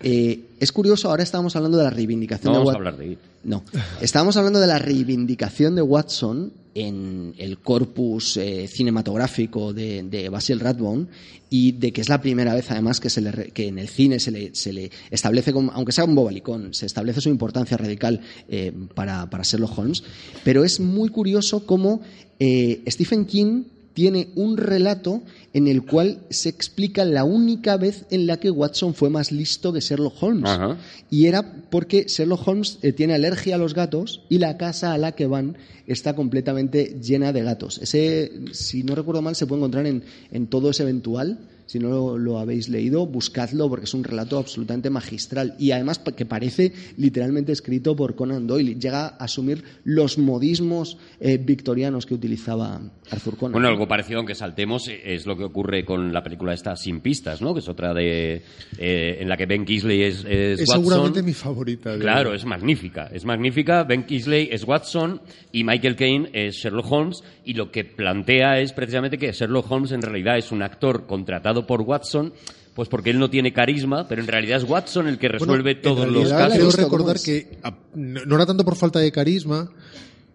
Eh, 0.00 0.40
es 0.60 0.70
curioso, 0.70 1.10
ahora 1.10 1.24
estábamos 1.24 1.56
hablando 1.56 1.76
de 1.78 1.84
la 1.84 1.90
reivindicación 1.90 2.52
No 2.52 2.60
de 2.60 2.64
vamos 2.64 2.74
a 2.74 2.76
Wat- 2.76 2.78
hablar 2.78 2.96
de 2.96 3.06
It. 3.12 3.18
No, 3.44 3.64
estábamos 4.00 4.36
hablando 4.36 4.60
de 4.60 4.66
la 4.68 4.78
reivindicación 4.78 5.74
de 5.74 5.82
Watson 5.82 6.52
en 6.86 7.34
el 7.38 7.58
corpus 7.58 8.36
eh, 8.36 8.68
cinematográfico 8.68 9.72
de, 9.72 10.02
de 10.02 10.28
Basil 10.28 10.60
Rathbone 10.60 11.06
y 11.50 11.72
de 11.72 11.92
que 11.92 12.00
es 12.00 12.08
la 12.08 12.20
primera 12.20 12.54
vez 12.54 12.70
además 12.70 13.00
que, 13.00 13.10
se 13.10 13.20
le 13.20 13.50
que 13.52 13.68
en 13.68 13.78
el 13.78 13.88
cine 13.88 14.20
se 14.20 14.30
le, 14.30 14.54
se 14.54 14.72
le 14.72 14.90
establece, 15.10 15.52
como, 15.52 15.72
aunque 15.72 15.92
sea 15.92 16.04
un 16.04 16.14
bobalicón, 16.14 16.74
se 16.74 16.86
establece 16.86 17.20
su 17.20 17.28
importancia 17.28 17.76
radical 17.76 18.20
eh, 18.48 18.72
para, 18.94 19.28
para 19.30 19.44
Sherlock 19.44 19.78
Holmes. 19.78 20.02
Pero 20.44 20.64
es 20.64 20.80
muy 20.80 21.08
curioso 21.08 21.64
cómo 21.66 22.00
eh, 22.38 22.82
Stephen 22.86 23.24
King 23.24 23.64
tiene 23.94 24.28
un 24.36 24.56
relato 24.56 25.22
en 25.52 25.66
el 25.66 25.84
cual 25.84 26.20
se 26.30 26.48
explica 26.48 27.04
la 27.04 27.24
única 27.24 27.76
vez 27.76 28.04
en 28.10 28.26
la 28.26 28.38
que 28.38 28.50
Watson 28.50 28.94
fue 28.94 29.10
más 29.10 29.32
listo 29.32 29.72
que 29.72 29.80
Sherlock 29.80 30.22
Holmes. 30.22 30.50
Ajá. 30.50 30.76
Y 31.10 31.26
era 31.26 31.64
porque 31.70 32.04
Sherlock 32.08 32.46
Holmes 32.46 32.78
eh, 32.82 32.92
tiene 32.92 33.14
alergia 33.14 33.56
a 33.56 33.58
los 33.58 33.74
gatos 33.74 34.22
y 34.28 34.38
la 34.38 34.56
casa 34.56 34.92
a 34.92 34.98
la 34.98 35.12
que 35.12 35.26
van 35.26 35.56
está 35.86 36.14
completamente 36.14 37.00
llena 37.02 37.32
de 37.32 37.42
gatos. 37.42 37.78
Ese, 37.78 38.30
si 38.52 38.82
no 38.82 38.94
recuerdo 38.94 39.22
mal, 39.22 39.34
se 39.34 39.46
puede 39.46 39.60
encontrar 39.60 39.86
en, 39.86 40.04
en 40.30 40.46
todo 40.46 40.70
ese 40.70 40.82
eventual. 40.82 41.38
Si 41.68 41.78
no 41.78 41.88
lo, 41.90 42.18
lo 42.18 42.38
habéis 42.38 42.68
leído, 42.68 43.06
buscadlo 43.06 43.68
porque 43.68 43.84
es 43.84 43.94
un 43.94 44.02
relato 44.02 44.38
absolutamente 44.38 44.88
magistral 44.90 45.54
y 45.58 45.70
además 45.70 45.98
que 46.00 46.24
parece 46.24 46.72
literalmente 46.96 47.52
escrito 47.52 47.94
por 47.94 48.16
Conan 48.16 48.46
Doyle. 48.46 48.74
Llega 48.80 49.06
a 49.06 49.24
asumir 49.24 49.62
los 49.84 50.16
modismos 50.18 50.96
eh, 51.20 51.36
victorianos 51.38 52.06
que 52.06 52.14
utilizaba 52.14 52.80
Arthur 53.10 53.36
Conan. 53.36 53.52
Bueno, 53.52 53.68
algo 53.68 53.86
parecido, 53.86 54.18
aunque 54.18 54.34
saltemos, 54.34 54.88
eh, 54.88 55.00
es 55.04 55.26
lo 55.26 55.36
que 55.36 55.44
ocurre 55.44 55.84
con 55.84 56.12
la 56.12 56.22
película 56.22 56.54
esta 56.54 56.74
Sin 56.74 57.00
Pistas, 57.00 57.42
¿no? 57.42 57.52
Que 57.52 57.60
es 57.60 57.68
otra 57.68 57.92
de... 57.92 58.42
eh, 58.78 59.16
en 59.20 59.28
la 59.28 59.36
que 59.36 59.44
Ben 59.46 59.64
Kingsley 59.66 60.02
es, 60.04 60.24
es 60.24 60.60
Es 60.60 60.68
Watson. 60.68 60.84
seguramente 60.84 61.22
mi 61.22 61.34
favorita. 61.34 61.92
de- 61.92 61.98
Claro, 61.98 62.32
es 62.32 62.44
magnífica. 62.46 63.10
Es 63.12 63.24
magnífica. 63.26 63.84
Ben 63.84 64.04
Kingsley 64.06 64.48
es 64.50 64.64
Watson 64.66 65.20
y 65.52 65.64
Michael 65.64 65.96
Caine 65.96 66.30
es 66.32 66.54
Sherlock 66.56 66.90
Holmes. 66.90 67.22
Y 67.44 67.54
lo 67.54 67.70
que 67.70 67.84
plantea 67.84 68.60
es 68.60 68.72
precisamente 68.72 69.18
que 69.18 69.32
Sherlock 69.32 69.70
Holmes 69.70 69.92
en 69.92 70.00
realidad 70.02 70.38
es 70.38 70.50
un 70.52 70.62
actor 70.62 71.06
contratado 71.06 71.57
por 71.66 71.82
Watson, 71.82 72.32
pues 72.74 72.88
porque 72.88 73.10
él 73.10 73.18
no 73.18 73.28
tiene 73.30 73.52
carisma, 73.52 74.06
pero 74.08 74.20
en 74.22 74.28
realidad 74.28 74.58
es 74.58 74.64
Watson 74.68 75.08
el 75.08 75.18
que 75.18 75.28
resuelve 75.28 75.74
todos 75.74 76.06
los 76.08 76.28
casos. 76.28 76.52
Quiero 76.52 76.70
¿Cómo 76.70 76.82
recordar 76.84 77.20
que 77.20 77.58
a- 77.62 77.74
no 77.94 78.24
no 78.24 78.34
era 78.36 78.46
tanto 78.46 78.64
por 78.64 78.76
falta 78.76 78.98
de 79.00 79.10
carisma 79.12 79.68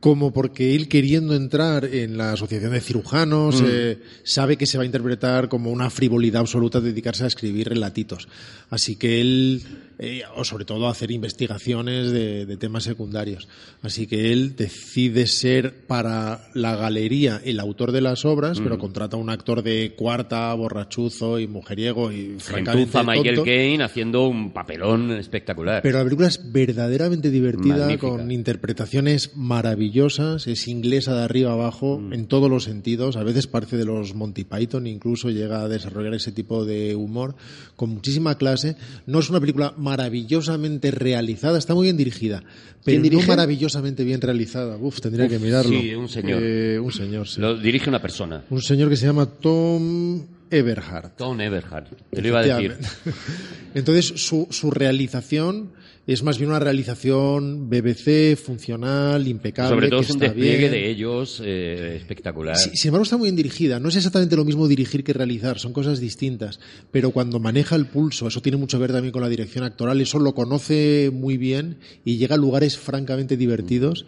como 0.01 0.33
porque 0.33 0.75
él 0.75 0.89
queriendo 0.89 1.33
entrar 1.33 1.85
en 1.85 2.17
la 2.17 2.33
asociación 2.33 2.73
de 2.73 2.81
cirujanos 2.81 3.61
Mm. 3.61 3.65
eh, 3.69 3.97
sabe 4.23 4.57
que 4.57 4.65
se 4.65 4.77
va 4.77 4.83
a 4.83 4.85
interpretar 4.85 5.47
como 5.47 5.71
una 5.71 5.89
frivolidad 5.89 6.41
absoluta 6.41 6.81
dedicarse 6.81 7.23
a 7.23 7.27
escribir 7.27 7.69
relatitos. 7.69 8.27
Así 8.69 8.97
que 8.97 9.21
él, 9.21 9.61
eh, 9.99 10.21
o 10.35 10.43
sobre 10.43 10.65
todo 10.65 10.87
a 10.87 10.91
hacer 10.91 11.11
investigaciones 11.11 12.11
de, 12.11 12.45
de 12.45 12.57
temas 12.57 12.83
secundarios. 12.83 13.47
Así 13.81 14.07
que 14.07 14.31
él 14.31 14.55
decide 14.55 15.27
ser 15.27 15.85
para 15.87 16.47
la 16.53 16.75
galería 16.75 17.41
el 17.43 17.59
autor 17.59 17.91
de 17.91 18.01
las 18.01 18.25
obras, 18.25 18.59
Mm. 18.59 18.63
pero 18.63 18.77
contrata 18.77 19.17
a 19.17 19.19
un 19.19 19.29
actor 19.29 19.63
de 19.63 19.93
cuarta, 19.95 20.53
borrachuzo 20.53 21.39
y 21.39 21.47
mujeriego 21.47 22.11
y 22.11 22.35
francamente 22.39 22.91
Gentuza 22.91 23.03
Michael. 23.03 23.43
Caine 23.43 23.83
haciendo 23.83 24.27
un 24.27 24.51
papelón 24.53 25.11
espectacular. 25.11 25.81
Pero 25.81 25.97
la 25.97 26.03
película 26.03 26.27
es 26.27 26.51
verdaderamente 26.51 27.29
divertida, 27.29 27.77
Magnífica. 27.87 28.07
con 28.09 28.31
interpretaciones 28.31 29.35
maravillosas, 29.35 30.47
es 30.47 30.67
inglesa 30.67 31.15
de 31.15 31.23
arriba 31.23 31.51
abajo 31.53 31.99
Mm. 31.99 32.13
en 32.13 32.27
todos 32.27 32.49
los 32.49 32.63
sentidos, 32.63 33.15
a 33.17 33.23
veces 33.23 33.47
parece 33.47 33.77
de 33.77 33.85
los 33.85 34.13
Monty 34.15 34.43
Python, 34.43 34.87
incluso 34.87 35.29
llega 35.29 35.61
a 35.61 35.67
desarrollar 35.67 36.13
ese 36.13 36.31
tipo 36.31 36.65
de 36.65 36.95
humor 36.95 37.35
con 37.75 37.89
muchísima 37.89 38.37
clase. 38.37 38.75
No 39.05 39.19
es 39.19 39.29
una 39.29 39.39
película 39.39 39.73
maravillosamente 39.97 40.89
realizada, 40.91 41.57
está 41.59 41.75
muy 41.75 41.85
bien 41.85 41.97
dirigida, 41.97 42.41
pero 42.83 42.95
¿Quién 42.95 43.03
dirige? 43.03 43.21
no 43.23 43.27
maravillosamente 43.27 44.03
bien 44.03 44.19
realizada. 44.21 44.77
Uf, 44.77 44.99
tendría 44.99 45.25
Uf, 45.25 45.31
que 45.31 45.39
mirarlo. 45.39 45.69
sí, 45.79 45.93
un 45.93 46.09
señor. 46.09 46.39
Eh, 46.43 46.79
un 46.79 46.91
señor, 46.91 47.27
sí. 47.27 47.39
Lo 47.39 47.55
dirige 47.57 47.89
una 47.89 48.01
persona. 48.01 48.43
Un 48.49 48.61
señor 48.61 48.89
que 48.89 48.95
se 48.97 49.05
llama 49.05 49.25
Tom 49.27 50.25
Everhart. 50.49 51.15
Tom 51.17 51.39
Everhart. 51.39 51.87
Te 52.11 52.21
lo 52.21 52.27
iba 52.27 52.39
a 52.39 52.43
decir. 52.43 52.75
Entonces, 53.75 54.13
su, 54.21 54.47
su 54.49 54.71
realización 54.71 55.71
es 56.05 56.21
más 56.21 56.37
bien 56.37 56.49
una 56.49 56.59
realización 56.59 57.69
BBC, 57.69 58.35
funcional, 58.35 59.27
impecable. 59.27 59.69
Sobre 59.69 59.89
todo 59.89 60.01
que 60.01 60.05
es 60.05 60.11
un 60.11 60.19
despliegue 60.19 60.57
bien. 60.57 60.71
de 60.71 60.89
ellos 60.89 61.41
eh, 61.43 61.95
espectacular. 61.95 62.57
Sí, 62.57 62.71
sin 62.73 62.89
embargo, 62.89 63.03
está 63.03 63.17
muy 63.17 63.27
bien 63.27 63.37
dirigida. 63.37 63.79
No 63.79 63.89
es 63.89 63.95
exactamente 63.95 64.35
lo 64.35 64.43
mismo 64.43 64.67
dirigir 64.67 65.03
que 65.03 65.13
realizar, 65.13 65.59
son 65.59 65.71
cosas 65.71 65.99
distintas. 65.99 66.59
Pero 66.91 67.11
cuando 67.11 67.39
maneja 67.39 67.75
el 67.75 67.85
pulso, 67.85 68.27
eso 68.27 68.41
tiene 68.41 68.57
mucho 68.57 68.77
que 68.77 68.81
ver 68.81 68.91
también 68.91 69.13
con 69.13 69.21
la 69.21 69.29
dirección 69.29 69.63
actoral, 69.63 70.01
eso 70.01 70.19
lo 70.19 70.35
conoce 70.35 71.09
muy 71.13 71.37
bien 71.37 71.77
y 72.03 72.17
llega 72.17 72.35
a 72.35 72.37
lugares 72.37 72.77
francamente 72.77 73.37
divertidos. 73.37 74.05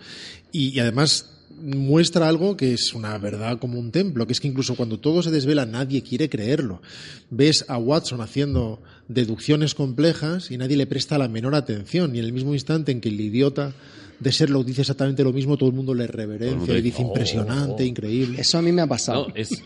Y, 0.52 0.70
y 0.70 0.80
además 0.80 1.34
muestra 1.62 2.28
algo 2.28 2.58
que 2.58 2.74
es 2.74 2.93
una 2.93 3.18
verdad 3.18 3.60
como 3.60 3.80
un 3.80 3.91
templo, 3.91 4.28
que 4.28 4.34
es 4.34 4.39
que 4.39 4.47
incluso 4.47 4.76
cuando 4.76 4.99
todo 4.99 5.24
se 5.24 5.32
desvela 5.32 5.66
nadie 5.66 6.03
quiere 6.03 6.30
creerlo. 6.30 6.82
Ves 7.30 7.66
a 7.68 7.78
Watson 7.78 8.22
haciendo 8.22 8.82
deducciones 9.08 9.76
complejas 9.76 10.51
y 10.51 10.58
nadie 10.58 10.78
le 10.78 10.88
presta 10.88 11.18
la 11.18 11.28
menor 11.28 11.56
atención. 11.56 12.16
Y 12.16 12.20
en 12.20 12.26
el 12.26 12.34
mismo 12.34 12.53
instante 12.53 12.91
en 12.91 13.01
que 13.01 13.10
el 13.10 13.20
idiota 13.20 13.74
de 14.20 14.32
Sherlock 14.32 14.66
dice 14.66 14.82
exactamente 14.82 15.24
lo 15.24 15.34
mismo, 15.34 15.58
todo 15.58 15.70
el 15.70 15.76
mundo 15.76 15.93
le 15.93 16.08
reverencia 16.08 16.78
y 16.78 16.82
dice 16.82 17.01
impresionante, 17.01 17.84
oh. 17.84 17.86
increíble. 17.86 18.41
Eso 18.41 18.58
a 18.58 18.62
mí 18.62 18.72
me 18.72 18.82
ha 18.82 18.88
pasado. 18.88 19.28
No, 19.28 19.36
es, 19.36 19.62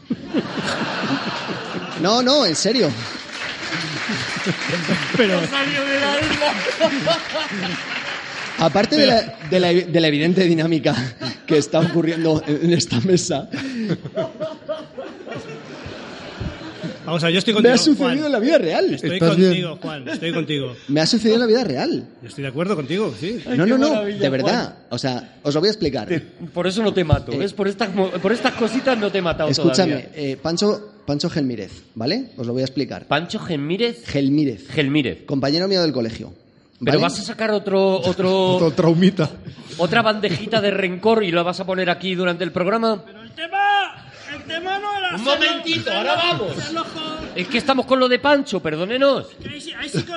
No, 2.01 2.21
no, 2.21 2.45
en 2.45 2.55
serio. 2.55 2.89
Pero 5.17 5.39
Aparte 8.59 8.95
de 8.97 9.05
la, 9.05 9.37
de, 9.49 9.59
la, 9.59 9.67
de 9.73 9.99
la 9.99 10.07
evidente 10.07 10.43
dinámica 10.45 10.95
que 11.45 11.57
está 11.57 11.79
ocurriendo 11.79 12.43
en 12.47 12.71
esta 12.73 12.99
mesa, 13.01 13.49
vamos 17.05 17.23
a 17.23 17.27
ver, 17.27 17.33
yo 17.33 17.39
estoy 17.39 17.53
me 17.53 17.57
contigo. 17.57 17.73
ha 17.73 17.77
sucedido 17.77 18.05
Juan. 18.05 18.25
en 18.25 18.31
la 18.31 18.39
vida 18.39 18.57
real. 18.57 18.93
Estoy 18.93 19.13
¿Estás 19.13 19.29
contigo, 19.29 19.51
bien? 19.51 19.77
Juan. 19.81 20.09
Estoy 20.09 20.33
contigo. 20.33 20.75
Me 20.87 21.01
ha 21.01 21.05
sucedido 21.05 21.35
en 21.35 21.41
la 21.41 21.47
vida 21.47 21.63
real. 21.63 22.07
Yo 22.21 22.27
estoy 22.27 22.41
de 22.43 22.47
acuerdo 22.49 22.75
contigo, 22.75 23.13
sí. 23.19 23.39
No, 23.55 23.65
no, 23.65 23.77
no, 23.77 23.89
maravilla, 23.89 24.19
de 24.19 24.29
verdad. 24.29 24.75
O 24.89 24.97
sea, 24.97 25.37
os 25.43 25.53
lo 25.53 25.61
voy 25.61 25.69
a 25.69 25.71
explicar. 25.71 26.07
te- 26.07 26.19
por 26.19 26.67
eso 26.67 26.83
no 26.83 26.93
te 26.93 27.03
mato. 27.03 27.37
¿ves? 27.37 27.53
Por, 27.53 27.67
estas, 27.67 27.89
por 27.89 28.31
estas 28.31 28.53
cositas 28.53 28.97
no 28.97 29.11
te 29.11 29.19
he 29.19 29.21
matado 29.21 29.49
Escúchame, 29.49 29.93
todavía. 29.93 30.11
eh, 30.15 30.37
Pancho, 30.41 30.91
Pancho 31.05 31.29
Gelmírez, 31.29 31.71
¿vale? 31.95 32.31
Os 32.37 32.45
lo 32.45 32.53
voy 32.53 32.61
a 32.61 32.65
explicar. 32.65 33.05
Pancho 33.07 33.39
Gemírez. 33.39 34.05
Gelmírez, 34.05 34.67
Gelmírez. 34.69 35.23
compañero 35.25 35.67
mío 35.67 35.81
del 35.81 35.91
colegio. 35.93 36.33
Pero 36.79 36.93
¿vale? 36.93 37.01
vas 37.03 37.19
a 37.19 37.23
sacar 37.23 37.51
otro, 37.51 37.99
otro, 37.99 38.51
Otro 38.55 38.71
traumita. 38.71 39.29
otra 39.77 40.01
bandejita 40.01 40.61
de 40.61 40.71
rencor 40.71 41.23
y 41.23 41.31
lo 41.31 41.43
vas 41.43 41.59
a 41.59 41.65
poner 41.65 41.89
aquí 41.89 42.15
durante 42.15 42.43
el 42.43 42.51
programa. 42.51 43.03
Pero 43.05 43.21
el 43.21 43.31
tema, 43.31 43.57
el 44.33 44.43
tema 44.43 44.79
no 44.79 44.97
era. 44.97 45.15
Un 45.15 45.23
momentito, 45.23 45.91
ahora 45.91 46.15
vamos. 46.15 46.51
Es 47.35 47.47
que 47.47 47.57
estamos 47.57 47.85
con 47.85 47.99
lo 47.99 48.07
de 48.07 48.19
Pancho, 48.19 48.59
perdónenos. 48.61 49.27
Que 49.41 49.49
Hay, 49.49 49.73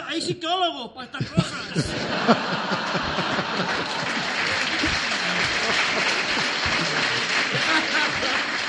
hay 0.08 0.22
psicólogos 0.22 0.92
para 0.92 1.06
estas 1.06 1.26
cosas. 1.30 1.86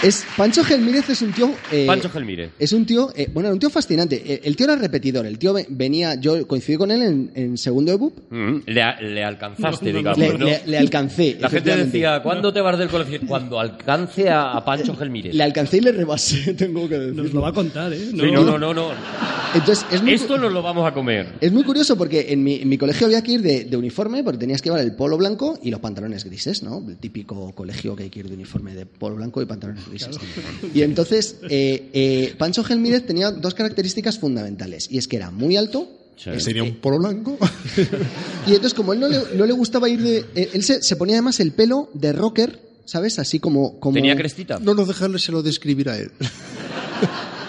Es, 0.03 0.25
Pancho 0.35 0.63
Gelmírez 0.65 1.09
es 1.09 1.21
un 1.21 1.31
tío... 1.31 1.51
eh, 1.71 1.85
Pancho 1.87 2.09
Gelmírez. 2.09 2.51
Es 2.59 2.73
un 2.73 2.85
tío, 2.85 3.11
eh, 3.15 3.29
bueno, 3.33 3.47
era 3.47 3.53
un 3.53 3.59
tío 3.59 3.69
fascinante. 3.69 4.21
Eh, 4.25 4.41
El 4.43 4.55
tío 4.57 4.65
era 4.65 4.75
repetidor, 4.75 5.25
el 5.25 5.39
tío 5.39 5.53
ve- 5.53 5.65
venía, 5.69 6.15
yo 6.15 6.45
coincidí 6.45 6.75
con 6.77 6.91
él 6.91 7.01
en, 7.01 7.31
en 7.35 7.57
segundo 7.57 7.91
de 7.93 7.97
BUP, 7.97 8.13
Mm, 8.29 8.57
le, 8.65 9.23
alcanzaste, 9.23 9.85
No, 9.85 9.91
no, 9.91 9.97
digamos, 10.13 10.17
le, 10.19 10.37
¿no? 10.37 10.45
le- 10.45 10.61
le 10.65 10.77
alcancé. 10.77 11.37
La 11.39 11.49
gente 11.49 11.75
decía, 11.75 12.21
¿cuándo 12.21 12.51
te 12.51 12.59
vas 12.61 12.77
del 12.77 12.89
colegio? 12.89 13.19
Cuando 13.27 13.59
alcance 13.59 14.29
a, 14.29 14.51
a 14.51 14.65
Pancho 14.65 14.95
Gelmírez. 14.95 15.33
Le 15.33 15.43
alcancé 15.43 15.77
y 15.77 15.81
le 15.81 15.91
rebasé, 15.93 16.53
tengo 16.57 16.89
que 16.89 16.99
decirlo. 16.99 17.23
Nos 17.23 17.33
lo 17.33 17.41
va 17.41 17.49
a 17.49 17.53
contar, 17.53 17.93
¿eh? 17.93 17.97
Sí, 18.11 18.13
no, 18.13 18.43
no, 18.43 18.57
no, 18.57 18.73
no. 18.73 18.89
Entonces, 19.55 19.85
es 19.91 20.01
muy, 20.01 20.13
Esto 20.13 20.37
nos 20.37 20.51
lo 20.51 20.61
vamos 20.63 20.85
a 20.85 20.93
comer. 20.93 21.27
es 21.39 21.51
muy 21.51 21.63
curioso 21.63 21.95
porque 21.95 22.25
en 22.33 22.43
mi, 22.43 22.55
en 22.55 22.67
mi 22.67 22.77
colegio 22.77 23.05
había 23.05 23.21
que 23.21 23.33
ir 23.33 23.41
de, 23.41 23.65
de 23.65 23.77
uniforme 23.77 24.23
porque 24.23 24.39
tenías 24.39 24.61
que 24.61 24.69
llevar 24.69 24.83
el 24.83 24.95
polo 24.95 25.15
blanco 25.17 25.59
y 25.61 25.69
los 25.69 25.79
pantalones 25.79 26.25
grises, 26.25 26.63
¿no? 26.63 26.83
El 26.87 26.97
típico 26.97 27.51
colegio 27.53 27.95
que 27.95 28.03
hay 28.03 28.09
que 28.09 28.19
ir 28.21 28.27
de 28.27 28.33
uniforme 28.33 28.73
de 28.73 28.85
polo 28.87 29.15
blanco 29.15 29.41
y 29.41 29.45
pantalones 29.45 29.83
grises. 29.85 29.92
Y 30.73 30.81
entonces, 30.81 31.37
eh, 31.49 31.89
eh, 31.93 32.35
Pancho 32.37 32.63
Gelmírez 32.63 33.05
tenía 33.05 33.31
dos 33.31 33.53
características 33.53 34.17
fundamentales 34.19 34.87
y 34.89 34.97
es 34.97 35.07
que 35.07 35.17
era 35.17 35.31
muy 35.31 35.57
alto. 35.57 35.89
Sí. 36.15 36.29
Sería 36.39 36.63
un 36.63 36.75
polo 36.75 36.99
blanco. 36.99 37.37
Y 38.47 38.51
entonces, 38.51 38.73
como 38.73 38.93
él 38.93 38.99
no 38.99 39.07
le, 39.07 39.19
no 39.35 39.45
le 39.45 39.53
gustaba 39.53 39.89
ir 39.89 40.01
de. 40.01 40.17
eh, 40.35 40.49
Él 40.53 40.63
se, 40.63 40.81
se 40.83 40.95
ponía 40.95 41.15
además 41.15 41.39
el 41.39 41.53
pelo 41.53 41.89
de 41.93 42.11
rocker, 42.13 42.59
¿sabes? 42.85 43.17
Así 43.19 43.39
como. 43.39 43.79
como 43.79 43.95
Tenía 43.95 44.15
crestita. 44.15 44.59
No 44.59 44.73
nos 44.75 44.87
dejárselo 44.87 45.41
describir 45.41 45.89
a 45.89 45.97
él. 45.97 46.11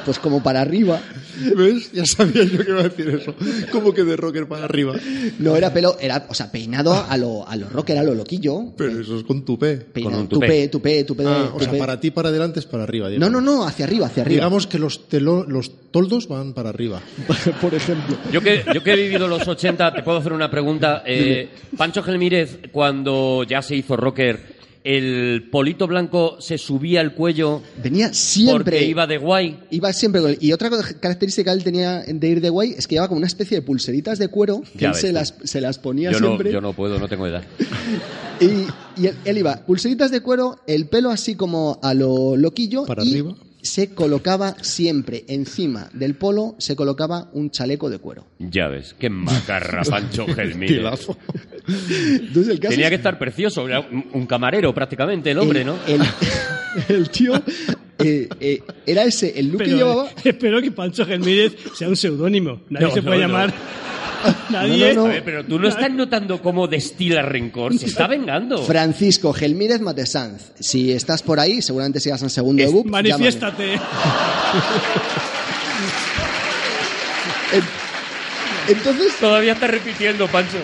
Pues 0.05 0.19
como 0.19 0.43
para 0.43 0.61
arriba. 0.61 1.01
¿Ves? 1.57 1.91
Ya 1.93 2.05
sabía 2.07 2.45
yo 2.45 2.59
que 2.65 2.71
iba 2.71 2.81
a 2.81 2.89
decir 2.89 3.09
eso. 3.09 3.35
Como 3.73 3.93
que 3.95 4.05
de 4.05 4.17
rocker 4.17 4.47
para 4.47 4.65
arriba. 4.65 4.95
No 5.39 5.57
era 5.57 5.73
pelo, 5.73 5.97
era, 6.01 6.27
o 6.29 6.35
sea, 6.35 6.51
peinado 6.53 6.93
a 7.09 7.17
lo, 7.17 7.47
a 7.49 7.57
lo 7.57 7.69
rocker, 7.69 7.97
a 7.99 8.03
lo 8.03 8.15
loquillo. 8.15 8.73
Pero 8.77 9.01
eso 9.01 9.19
es 9.19 9.25
con 9.25 9.45
tupé. 9.45 9.77
Peinado, 9.77 10.21
un 10.23 10.29
tupé, 10.29 10.69
tupé. 10.69 11.05
tupé, 11.05 11.05
tupé. 11.05 11.25
Ah, 11.27 11.51
o 11.55 11.59
sea, 11.59 11.69
tupé. 11.69 11.79
para 11.79 11.99
ti 12.01 12.11
para 12.11 12.29
adelante 12.29 12.61
es 12.61 12.67
para 12.67 12.83
arriba. 12.85 13.09
No, 13.19 13.29
no, 13.31 13.41
no, 13.41 13.67
hacia 13.67 13.85
arriba, 13.87 14.07
hacia 14.07 14.23
arriba. 14.23 14.37
Digamos 14.37 14.67
que 14.67 14.79
los, 14.79 15.09
telo- 15.09 15.47
los 15.47 15.73
toldos 15.91 16.29
van 16.29 16.53
para 16.53 16.69
arriba. 16.69 17.01
por 17.61 17.75
ejemplo. 17.75 18.17
Yo 18.33 18.41
que, 18.41 18.63
yo 18.75 18.83
que 18.83 18.93
he 18.93 18.97
vivido 18.97 19.27
los 19.29 19.47
80, 19.47 19.95
te 19.95 20.03
puedo 20.03 20.19
hacer 20.19 20.33
una 20.33 20.51
pregunta. 20.51 21.03
Eh, 21.07 21.49
Pancho 21.77 22.03
Gelmírez, 22.03 22.59
cuando 22.73 23.45
ya 23.45 23.63
se 23.63 23.77
hizo 23.77 23.97
rocker, 23.97 24.54
¿el 24.85 25.49
polito 25.51 25.87
blanco 25.87 26.37
se 26.41 26.59
subía 26.59 27.01
al 27.01 27.15
cuello 27.15 27.63
Venía 27.83 28.13
siempre. 28.13 28.65
porque 28.65 28.85
iba 28.85 29.07
de 29.07 29.17
guay? 29.19 29.61
Iba 29.71 29.93
siempre 29.95 30.21
con 30.21 30.31
él. 30.31 30.39
Y 30.41 30.53
otra 30.53 30.71
característica 31.01 31.51
que 31.51 31.57
él 31.59 31.65
tenía 31.65 32.03
de 32.07 32.29
ir 32.29 32.41
de 32.43 32.51
guay 32.51 32.75
es 32.77 32.87
que 32.87 32.95
llevaba 32.97 33.09
como 33.09 33.19
una 33.19 33.27
especie 33.27 33.57
de 33.57 33.63
pulseritas 33.63 34.19
de 34.19 34.29
cuero 34.29 34.61
que 34.75 34.81
Ya 34.81 34.89
él 34.89 34.93
ves 34.93 35.01
se 35.01 35.13
las, 35.13 35.35
se 35.43 35.61
las 35.63 35.79
ponía 35.79 36.13
Yo 36.13 36.21
no, 36.21 36.27
siempre. 36.29 36.53
yo 36.53 36.61
no 36.61 36.75
puedo, 36.75 36.99
no 36.99 37.09
tengo 37.09 37.27
edad. 37.27 37.43
Y, 38.41 38.67
y 39.01 39.07
él, 39.07 39.15
él 39.25 39.39
iba, 39.39 39.65
pulseritas 39.65 40.11
de 40.11 40.21
cuero, 40.21 40.57
el 40.67 40.89
pelo 40.89 41.11
así 41.11 41.37
como 41.37 41.79
a 41.83 41.95
lo 41.95 42.37
loquillo. 42.37 42.85
Para 42.85 43.05
y 43.05 43.11
arriba. 43.13 43.35
Se 43.65 43.95
colocaba 43.95 44.55
siempre 44.63 45.25
encima 45.27 45.89
del 45.95 46.15
polo, 46.17 46.55
se 46.59 46.77
colocaba 46.77 47.31
un 47.33 47.51
chaleco 47.51 47.89
de 47.89 47.99
cuero. 47.99 48.27
Ya 48.39 48.69
ves, 48.69 48.95
qué 48.99 49.09
macarra 49.09 49.83
Pancho 49.89 50.27
Gelmírez. 50.27 50.77
Tilazo. 50.77 51.17
Entonces 51.67 52.49
el 52.53 52.61
caso 52.61 52.71
Tenía 52.73 52.87
es- 52.87 52.91
que 52.91 52.97
estar 52.97 53.19
precioso, 53.19 53.67
era 53.67 53.81
un, 53.81 54.27
camarero 54.27 54.75
prácticamente 54.75 55.31
el 55.31 55.39
hombre, 55.39 55.61
el, 55.63 55.67
¿no? 55.67 55.77
El, 55.89 56.03
el 56.95 57.09
tío 57.09 57.35
eh, 58.01 58.29
eh, 58.39 58.63
era 58.85 59.05
ese, 59.05 59.33
el 59.39 59.49
look 59.51 59.63
que 59.63 59.71
llevaba. 59.71 60.11
espero 60.25 60.61
que 60.61 60.71
Pancho 60.71 61.07
Gelmírez 61.07 61.57
sea 61.75 61.89
un 61.89 61.97
seudónimo. 61.97 62.61
Nadie 62.69 62.89
No, 62.89 62.93
se 62.93 63.03
puede 63.03 63.17
no. 63.17 63.23
llamar. 63.29 63.55
Nadie. 64.51 64.95
No, 64.95 65.03
no, 65.03 65.05
A 65.05 65.09
no. 65.09 65.13
ver, 65.15 65.25
pero 65.25 65.45
tú 65.45 65.59
no 65.59 65.69
estás 65.69 65.91
notando 65.91 66.41
cómo 66.43 66.67
destila 66.67 67.23
rencor, 67.23 67.77
se 67.79 67.87
está 67.87 68.07
vengando. 68.07 68.59
Francisco 68.67 69.33
Gelmírez 69.33 69.81
Matesanz. 69.81 70.53
Si 70.59 70.93
estás 70.93 71.23
por 71.23 71.41
ahí, 71.41 71.61
seguramente 71.63 72.01
sigas 72.01 72.23
en 72.23 72.31
segundo 72.31 72.61
de 72.63 72.67
Es- 72.69 72.73
BUP. 72.73 72.87
Manifiéstate. 72.87 73.79
Entonces, 78.69 79.15
Todavía 79.21 79.53
está 79.53 79.67
repitiendo, 79.67 80.27
Pancho. 80.29 80.57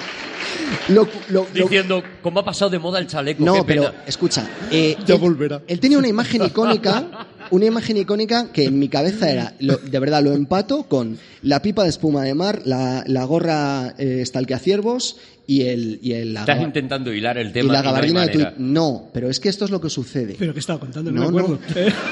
lo, 0.88 1.04
lo- 1.28 1.46
lo- 1.52 1.62
Diciendo, 1.64 2.02
¿cómo 2.22 2.40
ha 2.40 2.44
pasado 2.44 2.70
de 2.70 2.78
moda 2.78 2.98
el 2.98 3.06
chaleco? 3.06 3.44
No, 3.44 3.54
Qué 3.54 3.64
pero 3.64 3.92
escucha. 4.06 4.48
eh, 4.70 4.96
Ya 5.06 5.14
él- 5.14 5.20
volverá. 5.20 5.60
Él 5.66 5.80
tenía 5.80 5.98
una 5.98 6.08
imagen 6.08 6.42
icónica, 6.44 7.04
una 7.50 7.66
imagen 7.66 7.96
icónica 7.96 8.50
que 8.52 8.64
en 8.66 8.78
mi 8.78 8.88
cabeza 8.88 9.30
era, 9.30 9.54
lo- 9.60 9.76
de 9.78 9.98
verdad, 9.98 10.22
lo 10.22 10.32
empato 10.32 10.84
con 10.84 11.18
la 11.42 11.62
pipa 11.62 11.82
de 11.84 11.88
espuma 11.90 12.24
de 12.24 12.34
mar, 12.34 12.62
la, 12.64 13.02
la 13.06 13.24
gorra 13.24 13.94
eh, 13.98 14.20
estalqueaciervos 14.22 15.16
y 15.46 15.62
el, 15.62 15.98
y 16.02 16.12
el 16.12 16.32
la, 16.34 16.40
Estás 16.40 16.60
intentando 16.62 17.12
hilar 17.12 17.36
el 17.38 17.48
y 17.48 17.52
tema. 17.52 17.72
la 17.72 17.80
y 17.80 17.82
no 17.82 17.88
hay 17.88 17.92
gabardina 17.94 18.20
de 18.26 18.28
tuit. 18.32 18.48
No, 18.58 19.08
pero 19.12 19.28
es 19.28 19.40
que 19.40 19.48
esto 19.48 19.64
es 19.64 19.70
lo 19.70 19.80
que 19.80 19.90
sucede. 19.90 20.36
Pero 20.38 20.52
que 20.54 20.60
estaba 20.60 20.78
contando, 20.78 21.10
no, 21.10 21.24
No, 21.24 21.30
me 21.30 21.40
acuerdo. 21.40 21.58
Eh, 21.74 21.92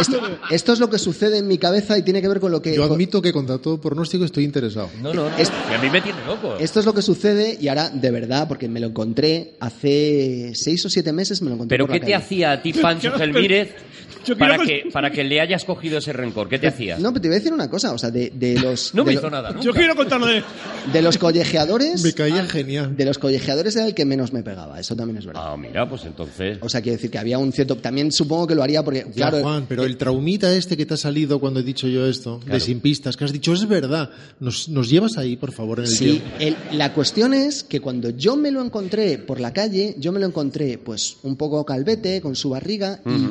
Esto, 0.00 0.20
esto 0.50 0.72
es 0.72 0.80
lo 0.80 0.90
que 0.90 0.98
sucede 0.98 1.38
en 1.38 1.46
mi 1.46 1.56
cabeza 1.56 1.96
y 1.96 2.02
tiene 2.02 2.20
que 2.20 2.26
ver 2.26 2.40
con 2.40 2.50
lo 2.50 2.60
que... 2.60 2.74
Yo 2.74 2.82
admito 2.82 3.22
que 3.22 3.32
contra 3.32 3.58
todo 3.58 3.80
pronóstico 3.80 4.24
estoy 4.24 4.42
interesado. 4.42 4.90
No, 5.00 5.14
no, 5.14 5.30
no. 5.30 5.36
Es- 5.38 5.50
que 5.50 5.74
a 5.74 5.78
mí 5.78 5.88
me 5.88 6.00
tiene 6.00 6.18
loco. 6.26 6.56
Esto 6.58 6.80
es 6.80 6.86
lo 6.86 6.92
que 6.92 7.00
sucede 7.02 7.56
y 7.60 7.68
ahora, 7.68 7.90
de 7.90 8.10
verdad, 8.10 8.48
porque 8.48 8.68
me 8.68 8.80
lo 8.80 8.88
encontré 8.88 9.54
hace 9.60 10.50
seis 10.54 10.84
o 10.84 10.90
siete 10.90 11.12
meses, 11.12 11.40
me 11.42 11.48
lo 11.50 11.54
encontré 11.54 11.76
¿Pero 11.76 11.86
por 11.86 11.94
la 11.94 12.00
qué 12.00 12.06
te 12.06 12.12
calle. 12.12 12.24
hacía 12.24 12.52
a 12.52 12.60
ti, 12.62 12.72
Pancho 12.72 13.12
Gelmírez, 13.16 13.68
yo 14.24 14.36
para 14.38 14.56
quiero- 14.58 14.84
que, 14.84 14.90
para 14.90 15.10
que 15.10 15.24
le 15.24 15.40
hayas 15.40 15.64
cogido 15.64 15.98
ese 15.98 16.12
rencor? 16.12 16.48
¿Qué 16.48 16.58
te 16.58 16.68
hacía? 16.68 16.98
No, 16.98 17.10
pero 17.12 17.22
te 17.22 17.28
voy 17.28 17.36
a 17.36 17.38
decir 17.38 17.52
una 17.52 17.68
cosa, 17.70 17.92
o 17.92 17.98
sea, 17.98 18.10
de, 18.10 18.30
de 18.34 18.58
los... 18.60 18.94
No 18.94 19.04
me 19.04 19.12
hizo 19.12 19.28
nada. 19.30 19.58
Yo 19.60 19.72
quiero 19.72 19.94
contarlo 19.96 20.26
de. 20.26 20.42
De 20.92 21.02
los 21.02 21.16
collejeadores... 21.18 22.02
Me 22.02 22.12
caía 22.12 22.44
genial. 22.46 22.96
De 22.96 23.04
los 23.04 23.18
collejeadores 23.18 23.74
era 23.76 23.86
el 23.86 23.94
que 23.94 24.04
menos 24.04 24.32
me 24.32 24.42
pegaba, 24.42 24.78
eso 24.80 24.94
también 24.96 25.18
es 25.18 25.26
verdad. 25.26 25.42
Ah, 25.52 25.56
mira, 25.56 25.88
pues 25.88 26.04
entonces... 26.04 26.58
O 26.60 26.68
sea, 26.68 26.80
quiero 26.82 26.96
decir 26.96 27.10
que 27.10 27.18
había 27.18 27.38
un 27.38 27.52
cierto... 27.52 27.76
También 27.76 28.12
supongo 28.12 28.46
que 28.46 28.54
lo 28.54 28.62
haría 28.62 28.82
porque, 28.82 29.06
Ya, 29.14 29.30
claro... 29.30 29.40
Juan, 29.42 29.66
pero 29.68 29.84
el 29.84 29.96
traumita 29.96 30.52
este 30.54 30.76
que 30.76 30.86
te 30.86 30.94
ha 30.94 30.96
salido 30.98 31.38
cuando 31.40 31.60
he 31.60 31.62
dicho 31.62 31.88
yo 31.88 32.06
esto, 32.06 32.40
de 32.46 32.60
sin 32.60 32.80
pistas, 32.80 33.16
que 33.16 33.24
has 33.24 33.32
dicho 33.32 33.52
es 33.52 33.66
verdad, 33.68 34.10
nos, 34.40 34.68
nos 34.68 34.88
llevas 34.90 35.16
ahí, 35.16 35.36
por 35.36 35.52
favor, 35.52 35.78
en 35.80 35.84
el 35.86 35.90
Sí, 35.90 36.22
el- 36.38 36.56
la 36.72 36.92
cuestión 36.92 37.34
es 37.34 37.64
que 37.64 37.80
cuando 37.80 38.10
yo 38.10 38.36
me 38.36 38.50
lo 38.50 38.62
encontré 38.62 39.18
por 39.18 39.40
la 39.40 39.52
calle, 39.52 39.94
yo 39.98 40.12
me 40.12 40.20
lo 40.20 40.26
encontré 40.26 40.78
pues 40.78 41.16
un 41.22 41.36
poco 41.36 41.64
calvete, 41.64 42.20
con 42.20 42.36
su 42.36 42.50
barriga 42.50 43.00
y, 43.06 43.28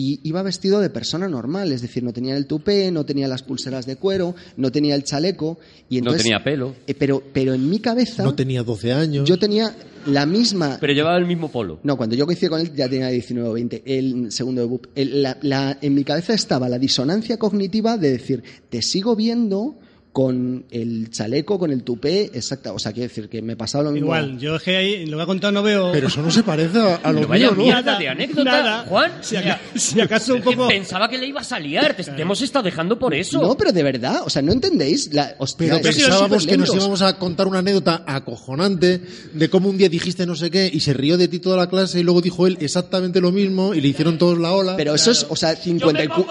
y 0.00 0.20
iba 0.22 0.42
vestido 0.42 0.78
de 0.80 0.90
persona 0.90 1.26
normal, 1.26 1.72
es 1.72 1.82
decir, 1.82 2.04
no 2.04 2.12
tenía 2.12 2.36
el 2.36 2.46
tupé, 2.46 2.92
no 2.92 3.04
tenía 3.04 3.26
las 3.26 3.42
pulseras 3.42 3.84
de 3.86 3.96
cuero, 3.96 4.34
no 4.56 4.70
tenía 4.70 4.94
el 4.94 5.02
chaleco 5.02 5.58
y 5.88 5.96
No 5.96 5.98
entonces, 5.98 6.22
tenía 6.22 6.44
pelo. 6.44 6.74
eh, 6.86 6.94
pero, 6.94 7.20
pero 7.32 7.52
en 7.54 7.68
mi 7.68 7.80
cabeza 7.80 8.22
No 8.22 8.34
tenía 8.34 8.62
12 8.62 8.92
años. 8.92 9.28
yo 9.28 9.38
tenía 9.38 9.74
la 10.06 10.24
misma 10.24 10.78
Pero 10.80 10.92
llevaba 10.92 11.18
el 11.18 11.26
mismo 11.26 11.50
polo. 11.50 11.80
No, 11.82 11.96
cuando 11.96 12.14
yo 12.14 12.26
coincidí 12.26 12.48
con 12.48 12.60
él 12.60 12.72
ya 12.74 12.88
tenía 12.88 13.08
19 13.08 13.48
o 13.48 13.52
20, 13.54 13.82
el 13.84 14.30
segundo 14.30 14.60
de 14.60 14.66
BUP. 14.68 14.86
El- 14.94 15.22
la- 15.22 15.36
la- 15.42 15.78
en 15.82 15.94
mi 15.94 16.04
cabeza 16.04 16.32
estaba 16.34 16.68
la 16.68 16.78
disonancia 16.78 17.36
cognitiva 17.38 17.98
de 17.98 18.12
decir, 18.12 18.42
te 18.70 18.80
sigo 18.82 19.16
viendo 19.16 19.78
con 20.12 20.64
el 20.70 21.10
chaleco, 21.10 21.58
con 21.58 21.70
el 21.70 21.82
tupé, 21.84 22.30
exacta. 22.34 22.72
O 22.72 22.78
sea, 22.78 22.92
quiero 22.92 23.08
decir 23.08 23.28
que 23.28 23.42
me 23.42 23.56
pasaba 23.56 23.84
lo 23.84 23.90
mismo. 23.92 24.06
Igual, 24.06 24.38
yo 24.38 24.56
es 24.56 24.62
que 24.62 24.76
ahí, 24.76 25.06
lo 25.06 25.16
que 25.16 25.22
ha 25.22 25.26
contado 25.26 25.52
no 25.52 25.62
veo. 25.62 25.92
Pero 25.92 26.08
eso 26.08 26.22
no 26.22 26.30
se 26.30 26.42
parece 26.42 26.78
a, 26.78 26.96
a 26.96 27.12
lo 27.12 27.18
Pero 27.20 27.28
vaya 27.28 27.46
mío, 27.50 27.56
¿no? 27.56 27.62
mierda 27.64 27.98
de 27.98 28.08
anécdota, 28.08 28.44
nada. 28.50 28.84
Juan. 28.88 29.12
Si, 29.20 29.36
Mira, 29.36 29.54
aca- 29.54 29.60
si 29.78 30.00
acaso 30.00 30.34
un 30.34 30.42
poco. 30.42 30.68
Pensaba 30.68 31.08
que 31.08 31.18
le 31.18 31.26
ibas 31.26 31.52
a 31.52 31.58
liar. 31.60 31.94
Te, 31.94 32.04
te 32.04 32.22
hemos 32.22 32.40
estado 32.42 32.64
dejando 32.64 32.98
por 32.98 33.14
eso. 33.14 33.40
No, 33.40 33.56
pero 33.56 33.70
de 33.72 33.82
verdad, 33.82 34.22
o 34.24 34.30
sea, 34.30 34.42
¿no 34.42 34.52
entendéis? 34.52 35.12
La, 35.12 35.34
hostia, 35.38 35.68
Pero 35.68 35.82
pensábamos 35.82 36.46
que 36.46 36.56
nos 36.56 36.74
íbamos 36.74 37.02
a 37.02 37.16
contar 37.18 37.46
una 37.46 37.58
anécdota 37.60 38.02
acojonante 38.06 39.00
de 39.32 39.50
cómo 39.50 39.68
un 39.68 39.78
día 39.78 39.88
dijiste 39.88 40.26
no 40.26 40.34
sé 40.34 40.50
qué 40.50 40.70
y 40.72 40.80
se 40.80 40.92
rió 40.94 41.16
de 41.16 41.28
ti 41.28 41.38
toda 41.38 41.56
la 41.56 41.68
clase 41.68 42.00
y 42.00 42.02
luego 42.02 42.20
dijo 42.20 42.46
él 42.46 42.56
exactamente 42.60 43.20
lo 43.20 43.30
mismo 43.32 43.74
y 43.74 43.80
le 43.80 43.88
hicieron 43.88 44.18
todos 44.18 44.38
la 44.38 44.52
ola. 44.52 44.76
Pero 44.76 44.94
eso 44.94 45.10
es, 45.10 45.26
o 45.28 45.36
sea, 45.36 45.54
54, 45.54 46.26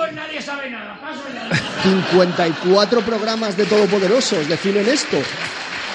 54 1.84 3.02
programas 3.02 3.56
de 3.58 3.66
Todopoderosos 3.66 4.48
definen 4.48 4.88
esto. 4.88 5.18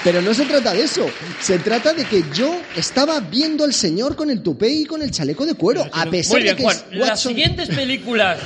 Pero 0.03 0.21
no 0.21 0.33
se 0.33 0.45
trata 0.45 0.73
de 0.73 0.83
eso. 0.83 1.05
Se 1.39 1.59
trata 1.59 1.93
de 1.93 2.03
que 2.05 2.23
yo 2.33 2.59
estaba 2.75 3.19
viendo 3.21 3.63
al 3.63 3.73
señor 3.73 4.15
con 4.17 4.29
el 4.29 4.41
tupé 4.41 4.67
y 4.69 4.85
con 4.85 5.01
el 5.01 5.11
chaleco 5.11 5.45
de 5.45 5.53
cuero. 5.55 5.85
A 5.93 6.05
pesar 6.07 6.33
Muy 6.39 6.43
bien, 6.43 6.55
de 6.55 6.57
que 6.57 6.63
Juan. 6.63 6.75
es 6.91 6.97
Las 6.97 7.09
Watson- 7.09 7.29
siguientes 7.29 7.69
películas 7.69 8.37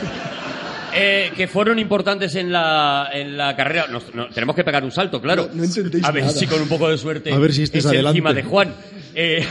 eh, 0.94 1.32
que 1.36 1.48
fueron 1.48 1.80
importantes 1.80 2.36
en 2.36 2.52
la, 2.52 3.10
en 3.12 3.36
la 3.38 3.56
carrera. 3.56 3.88
nos- 3.88 4.14
no, 4.14 4.28
tenemos 4.30 4.56
que 4.56 4.64
pegar 4.64 4.84
un 4.84 4.92
salto, 4.92 5.20
claro. 5.20 5.48
No- 5.52 5.56
no 5.58 5.64
entendéis 5.64 6.04
A 6.06 6.12
ver 6.12 6.26
nada. 6.26 6.38
si 6.38 6.46
con 6.46 6.62
un 6.62 6.68
poco 6.68 6.90
de 6.90 6.98
suerte. 7.00 7.34
A 7.34 7.38
ver 7.40 7.52
si 7.54 7.64
este 7.64 7.80
es 7.80 7.86
adelante. 7.88 8.10
encima 8.20 8.34
de 8.34 8.44
Juan. 8.44 8.74
Eh, 9.16 9.44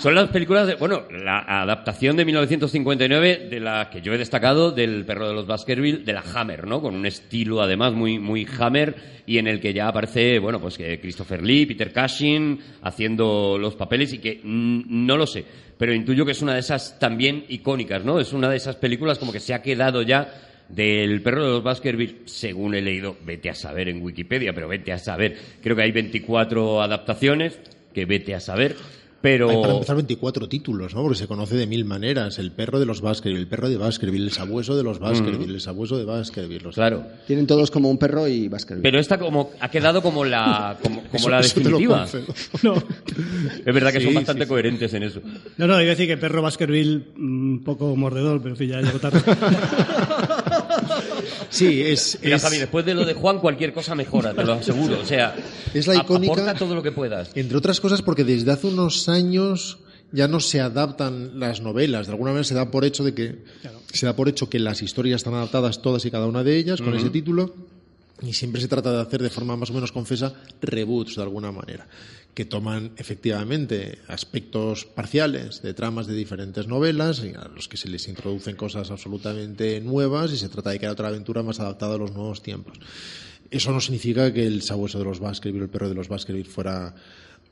son 0.00 0.14
las 0.14 0.30
películas 0.30 0.66
de. 0.66 0.76
Bueno, 0.76 1.04
la 1.10 1.40
adaptación 1.40 2.16
de 2.16 2.24
1959 2.24 3.48
de 3.50 3.60
la 3.60 3.90
que 3.90 4.00
yo 4.00 4.14
he 4.14 4.18
destacado 4.18 4.72
del 4.72 5.04
perro 5.04 5.28
de 5.28 5.34
los 5.34 5.46
Baskerville, 5.46 6.04
de 6.04 6.12
la 6.12 6.24
Hammer, 6.34 6.66
¿no? 6.66 6.80
Con 6.80 6.94
un 6.94 7.04
estilo 7.04 7.60
además 7.60 7.92
muy, 7.92 8.18
muy 8.18 8.46
Hammer 8.58 9.22
y 9.26 9.38
en 9.38 9.46
el 9.46 9.60
que 9.60 9.74
ya 9.74 9.88
aparece, 9.88 10.38
bueno, 10.38 10.60
pues 10.60 10.78
que 10.78 10.98
Christopher 11.00 11.42
Lee, 11.42 11.66
Peter 11.66 11.92
Cushing 11.92 12.58
haciendo 12.82 13.58
los 13.58 13.74
papeles 13.74 14.12
y 14.14 14.18
que 14.18 14.40
no 14.42 15.16
lo 15.16 15.26
sé, 15.26 15.44
pero 15.76 15.92
intuyo 15.92 16.24
que 16.24 16.32
es 16.32 16.42
una 16.42 16.54
de 16.54 16.60
esas 16.60 16.98
también 16.98 17.44
icónicas, 17.48 18.04
¿no? 18.04 18.18
Es 18.18 18.32
una 18.32 18.48
de 18.48 18.56
esas 18.56 18.76
películas 18.76 19.18
como 19.18 19.32
que 19.32 19.40
se 19.40 19.52
ha 19.52 19.60
quedado 19.60 20.02
ya 20.02 20.32
del 20.70 21.20
perro 21.20 21.44
de 21.44 21.50
los 21.50 21.62
Baskerville, 21.62 22.22
según 22.24 22.74
he 22.74 22.80
leído, 22.80 23.16
vete 23.24 23.50
a 23.50 23.54
saber 23.54 23.88
en 23.88 24.00
Wikipedia, 24.02 24.52
pero 24.54 24.68
vete 24.68 24.92
a 24.92 24.98
saber. 24.98 25.36
Creo 25.62 25.76
que 25.76 25.82
hay 25.82 25.92
24 25.92 26.80
adaptaciones, 26.80 27.58
que 27.92 28.04
vete 28.04 28.34
a 28.34 28.40
saber. 28.40 28.76
Pero... 29.22 29.50
Hay 29.50 29.60
para 29.60 29.74
empezar 29.74 29.96
24 29.96 30.48
títulos, 30.48 30.94
¿no? 30.94 31.02
Porque 31.02 31.18
se 31.18 31.26
conoce 31.26 31.54
de 31.54 31.66
mil 31.66 31.84
maneras. 31.84 32.38
El 32.38 32.52
perro 32.52 32.80
de 32.80 32.86
los 32.86 33.02
Baskerville, 33.02 33.38
el 33.40 33.46
perro 33.48 33.68
de 33.68 33.76
Baskerville, 33.76 34.24
el 34.24 34.32
sabueso 34.32 34.74
de 34.76 34.82
los 34.82 34.98
Baskerville, 34.98 35.52
el 35.54 35.60
sabueso 35.60 35.98
de 35.98 36.04
Baskerville. 36.06 36.62
los- 36.64 36.74
Claro. 36.74 37.04
Tienen 37.26 37.46
todos 37.46 37.70
como 37.70 37.90
un 37.90 37.98
perro 37.98 38.26
y 38.26 38.48
Baskerville. 38.48 38.82
Pero 38.82 38.98
esta 38.98 39.18
como 39.18 39.50
ha 39.60 39.68
quedado 39.70 40.00
como 40.00 40.24
la 40.24 40.78
como, 40.82 41.02
como 41.02 41.14
Eso- 41.16 41.28
la 41.30 41.42
definitiva. 41.42 42.06
No, 42.62 42.74
Es 42.74 43.64
verdad 43.74 43.92
que 43.92 43.98
Sí, 43.98 44.04
son 44.04 44.12
sí, 44.12 44.16
bastante 44.16 44.46
coherentes 44.46 44.94
en 44.94 45.02
eso. 45.02 45.20
no, 45.58 45.66
no, 45.66 45.74
iba 45.74 45.82
a 45.92 45.94
decir 45.94 46.06
que 46.06 46.16
perro 46.16 46.40
Baskerville 46.40 47.04
mm, 47.16 47.50
un 47.52 47.62
poco 47.64 47.94
mordedor, 47.96 48.38
pero 48.40 48.54
en 48.54 48.56
fin, 48.56 48.68
ya 48.70 48.80
llegó 48.80 48.98
tarde. 48.98 49.20
Sí, 51.48 51.82
es, 51.82 52.18
Mira, 52.22 52.36
es- 52.36 52.42
Javi, 52.42 52.58
después 52.58 52.84
de 52.84 52.94
lo 52.94 53.04
de 53.04 53.14
Juan, 53.14 53.38
cualquier 53.38 53.72
cosa 53.72 53.94
mejora, 53.94 54.32
te 54.34 54.44
lo 54.44 54.54
aseguro. 54.54 54.98
O 55.00 55.04
sea, 55.04 55.34
Es 55.74 55.86
la 55.86 55.96
icónica- 55.96 56.32
aporta 56.32 56.54
todo 56.54 56.74
lo 56.74 56.82
que 56.82 56.92
puedas. 56.92 57.30
Entre 57.34 57.56
otras 57.56 57.80
cosas 57.80 58.02
porque 58.02 58.24
desde 58.24 58.50
hace 58.52 58.66
unos 58.68 59.08
años 59.08 59.78
ya 60.12 60.26
no 60.28 60.40
se 60.40 60.60
adaptan 60.60 61.38
las 61.38 61.60
novelas. 61.60 62.06
De 62.06 62.12
alguna 62.12 62.30
manera 62.32 62.44
se 62.44 62.54
da 62.54 62.70
por 62.70 62.84
hecho 62.84 63.04
de 63.04 63.14
que 63.14 63.38
se 63.92 64.06
da 64.06 64.14
por 64.16 64.28
hecho 64.28 64.48
que 64.48 64.58
las 64.58 64.82
historias 64.82 65.20
están 65.20 65.34
adaptadas 65.34 65.82
todas 65.82 66.04
y 66.04 66.10
cada 66.10 66.26
una 66.26 66.42
de 66.42 66.56
ellas 66.56 66.80
con 66.80 66.94
ese 66.96 67.10
título 67.10 67.54
y 68.22 68.32
siempre 68.32 68.60
se 68.60 68.68
trata 68.68 68.92
de 68.92 69.00
hacer 69.00 69.22
de 69.22 69.30
forma 69.30 69.56
más 69.56 69.70
o 69.70 69.74
menos 69.74 69.92
confesa 69.92 70.34
reboots 70.60 71.16
de 71.16 71.22
alguna 71.22 71.52
manera 71.52 71.86
que 72.34 72.44
toman 72.44 72.92
efectivamente 72.96 73.98
aspectos 74.06 74.84
parciales 74.84 75.62
de 75.62 75.74
tramas 75.74 76.06
de 76.06 76.14
diferentes 76.14 76.68
novelas 76.68 77.20
a 77.20 77.48
los 77.48 77.68
que 77.68 77.76
se 77.76 77.88
les 77.88 78.06
introducen 78.08 78.56
cosas 78.56 78.90
absolutamente 78.90 79.80
nuevas 79.80 80.32
y 80.32 80.38
se 80.38 80.48
trata 80.48 80.70
de 80.70 80.78
crear 80.78 80.92
otra 80.92 81.08
aventura 81.08 81.42
más 81.42 81.60
adaptada 81.60 81.96
a 81.96 81.98
los 81.98 82.12
nuevos 82.12 82.42
tiempos. 82.42 82.78
Eso 83.50 83.72
no 83.72 83.80
significa 83.80 84.32
que 84.32 84.46
el 84.46 84.62
sabueso 84.62 84.98
de 84.98 85.04
los 85.04 85.18
Baskerville, 85.18 85.64
el 85.64 85.70
perro 85.70 85.88
de 85.88 85.96
los 85.96 86.08
Baskerville, 86.08 86.48
fuera 86.48 86.94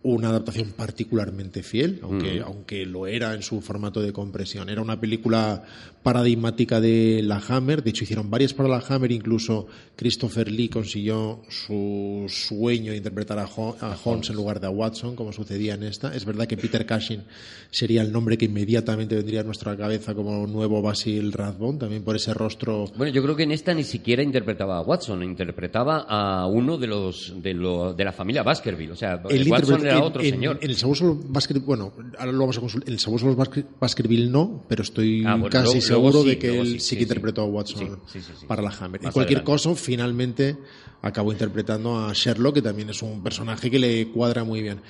una 0.03 0.29
adaptación 0.29 0.73
particularmente 0.77 1.63
fiel, 1.63 1.99
aunque, 2.03 2.41
aunque 2.41 2.87
lo 2.87 3.07
era 3.09 3.35
en 3.35 3.43
su 3.43 3.61
formato 3.61 4.01
de 4.01 4.13
compresión. 4.13 4.69
Era 4.69 4.81
una 4.81 5.01
película 5.01 5.65
paradigmática 6.03 6.81
de 6.81 7.21
la 7.25 7.43
Hammer, 7.49 7.83
de 7.83 7.91
hecho 7.91 8.05
hicieron 8.05 8.31
varias 8.31 8.55
para 8.55 8.69
la 8.69 8.83
Hammer, 8.89 9.11
incluso 9.13 9.67
Christopher 9.97 10.51
Lee 10.51 10.69
consiguió 10.69 11.43
su 11.49 12.25
sueño 12.29 12.93
de 12.93 12.99
interpretar 12.99 13.39
a, 13.41 13.47
Ho- 13.47 13.77
a 13.81 13.97
Holmes 14.05 14.31
en 14.31 14.37
lugar 14.37 14.61
de 14.61 14.69
a 14.69 14.71
Watson, 14.71 15.17
como 15.17 15.33
sucedía 15.33 15.75
en 15.75 15.83
esta. 15.83 16.15
Es 16.15 16.25
verdad 16.25 16.47
que 16.47 16.57
Peter 16.57 16.87
Cushing 16.87 17.23
sería 17.71 18.01
el 18.03 18.13
nombre 18.13 18.39
que 18.39 18.47
inmediatamente 18.47 19.17
vendría 19.17 19.41
a 19.41 19.45
nuestra 19.45 19.77
cabeza 19.77 20.15
como 20.15 20.47
nuevo 20.47 20.81
Basil 20.81 21.33
Rathbone, 21.33 21.79
también 21.79 22.05
por 22.05 22.17
ese 22.17 22.33
rostro 22.33 22.87
Bueno, 22.97 23.13
yo 23.13 23.23
creo 23.23 23.37
que 23.37 23.43
en 23.43 23.53
esta 23.53 23.75
ni 23.75 23.85
siquiera 23.85 24.23
interpretaba 24.23 24.79
a 24.79 24.83
Watson, 24.83 25.23
interpretaba 25.25 26.07
a 26.09 26.47
uno 26.47 26.79
de 26.79 26.87
los 26.87 27.35
de, 27.43 27.53
lo- 27.55 27.93
de 27.93 28.05
la 28.05 28.13
familia 28.13 28.43
Baskerville. 28.43 28.93
O 28.93 28.97
sea, 28.97 29.21
Él 29.29 29.43
Watson 29.51 29.88
en- 29.97 30.03
otro 30.03 30.23
en- 30.23 30.31
señor. 30.31 30.59
En 30.61 30.71
el 30.71 30.77
Sabueso 30.77 31.19
Baskerville, 31.29 31.65
bueno, 31.67 31.93
ahora 32.19 32.33
lo 32.33 32.39
vamos 32.41 32.59
a 32.59 32.61
consultar. 32.61 32.89
En 32.89 32.95
el 32.95 33.01
Sabueso 33.01 33.27
Basker- 33.37 33.67
Baskerville 33.81 34.29
no, 34.31 34.65
pero 34.69 34.83
estoy 34.83 35.25
Ah, 35.27 35.33
bueno, 35.35 35.49
casi 35.51 35.65
luego- 35.65 35.81
seguro 35.81 36.11
luego 36.13 36.23
sí, 36.25 36.29
de 36.31 36.39
que 36.39 36.59
él 36.61 36.67
sí, 36.67 36.73
sí, 36.75 36.81
sí, 36.81 36.97
que 36.97 37.03
interpretó 37.03 37.43
a 37.43 37.45
Watson 37.47 38.01
para 38.47 38.63
la 38.63 38.71
Hammer. 38.71 39.01
En 39.05 39.11
cualquier 39.13 39.39
adelante. 39.39 39.53
caso, 39.53 39.75
finalmente 39.75 40.57
acabó 41.03 41.33
interpretando 41.33 41.99
a 41.99 42.13
Sherlock, 42.13 42.55
que 42.57 42.63
también 42.63 42.91
es 42.91 43.03
un 43.03 43.23
personaje 43.23 43.71
que 43.71 43.79
le 43.79 44.09
cuadra 44.09 44.45
muy 44.45 44.63
bien. 44.63 44.81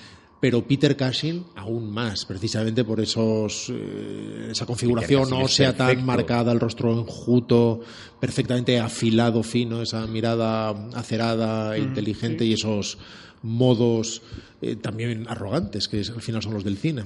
Pero 0.41 0.65
Peter 0.65 0.97
Cushing 0.97 1.47
aún 1.57 1.91
más, 1.91 2.25
precisamente 2.25 2.85
por 2.85 3.01
esos 3.01 3.70
eh, 3.70 4.49
esa 4.53 4.66
configuración 4.66 5.29
no 5.29 5.49
sea 5.49 5.77
tan 5.77 6.07
marcada, 6.07 6.53
el 6.53 6.61
rostro 6.61 6.93
enjuto, 6.97 7.81
perfectamente 8.20 8.79
afilado, 8.79 9.43
fino, 9.43 9.83
esa 9.83 10.07
mirada 10.07 10.70
acerada, 10.95 11.77
e 11.77 11.81
inteligente 11.81 12.45
y 12.45 12.53
esos 12.53 12.99
modos 13.43 14.23
eh, 14.60 14.77
también 14.77 15.27
arrogantes, 15.28 15.89
que 15.89 15.98
al 15.98 16.23
final 16.23 16.43
son 16.43 16.55
los 16.55 16.65
del 16.65 16.77
cine. 16.77 17.05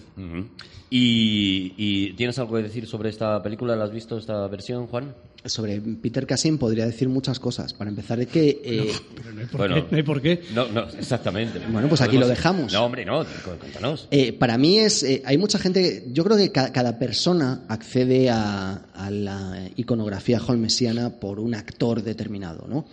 Y, 0.91 1.75
y 1.77 2.13
tienes 2.15 2.39
algo 2.39 2.57
que 2.57 2.63
decir 2.63 2.87
sobre 2.87 3.11
esta 3.11 3.43
película? 3.43 3.77
¿La 3.77 3.85
has 3.85 3.93
visto 3.93 4.19
esta 4.19 4.47
versión, 4.49 4.87
Juan? 4.87 5.15
Sobre 5.45 5.81
Peter 5.81 6.27
Cushing 6.27 6.57
podría 6.57 6.87
decir 6.87 7.09
muchas 7.09 7.41
cosas. 7.41 7.73
Para 7.75 7.91
empezar, 7.91 8.21
es 8.21 8.29
que 8.29 8.61
eh, 8.65 8.93
Pero 9.17 9.33
no 9.33 9.41
hay 9.41 9.47
por 9.47 9.59
Bueno. 9.59 9.75
qué. 9.75 9.87
No 9.91 9.97
hay 9.97 10.03
por 10.05 10.23
qué. 10.23 10.43
No, 10.55 10.69
no, 10.69 10.83
exactamente. 10.89 11.59
Bueno, 11.71 11.89
pues 11.89 12.01
aquí 12.01 12.17
lo 12.17 12.29
dejamos. 12.29 12.73
No, 12.73 12.85
hombre, 12.85 13.05
no, 13.05 13.25
cuéntanos. 13.59 14.07
Eh, 14.13 14.33
para 14.33 14.57
mí 14.57 14.79
es, 14.79 15.03
eh, 15.03 15.21
hay 15.25 15.39
mucha 15.39 15.59
gente, 15.59 16.05
yo 16.13 16.23
creo 16.23 16.37
que 16.37 16.53
ca- 16.53 16.71
cada 16.73 16.99
persona 16.99 17.63
accede 17.69 18.31
a, 18.31 18.75
a 18.95 19.11
la 19.11 19.69
iconografía 19.77 20.41
holmesiana 20.47 21.11
por 21.19 21.41
un 21.41 21.55
actor 21.57 22.03
determinado, 22.05 22.67
¿no? 22.69 22.85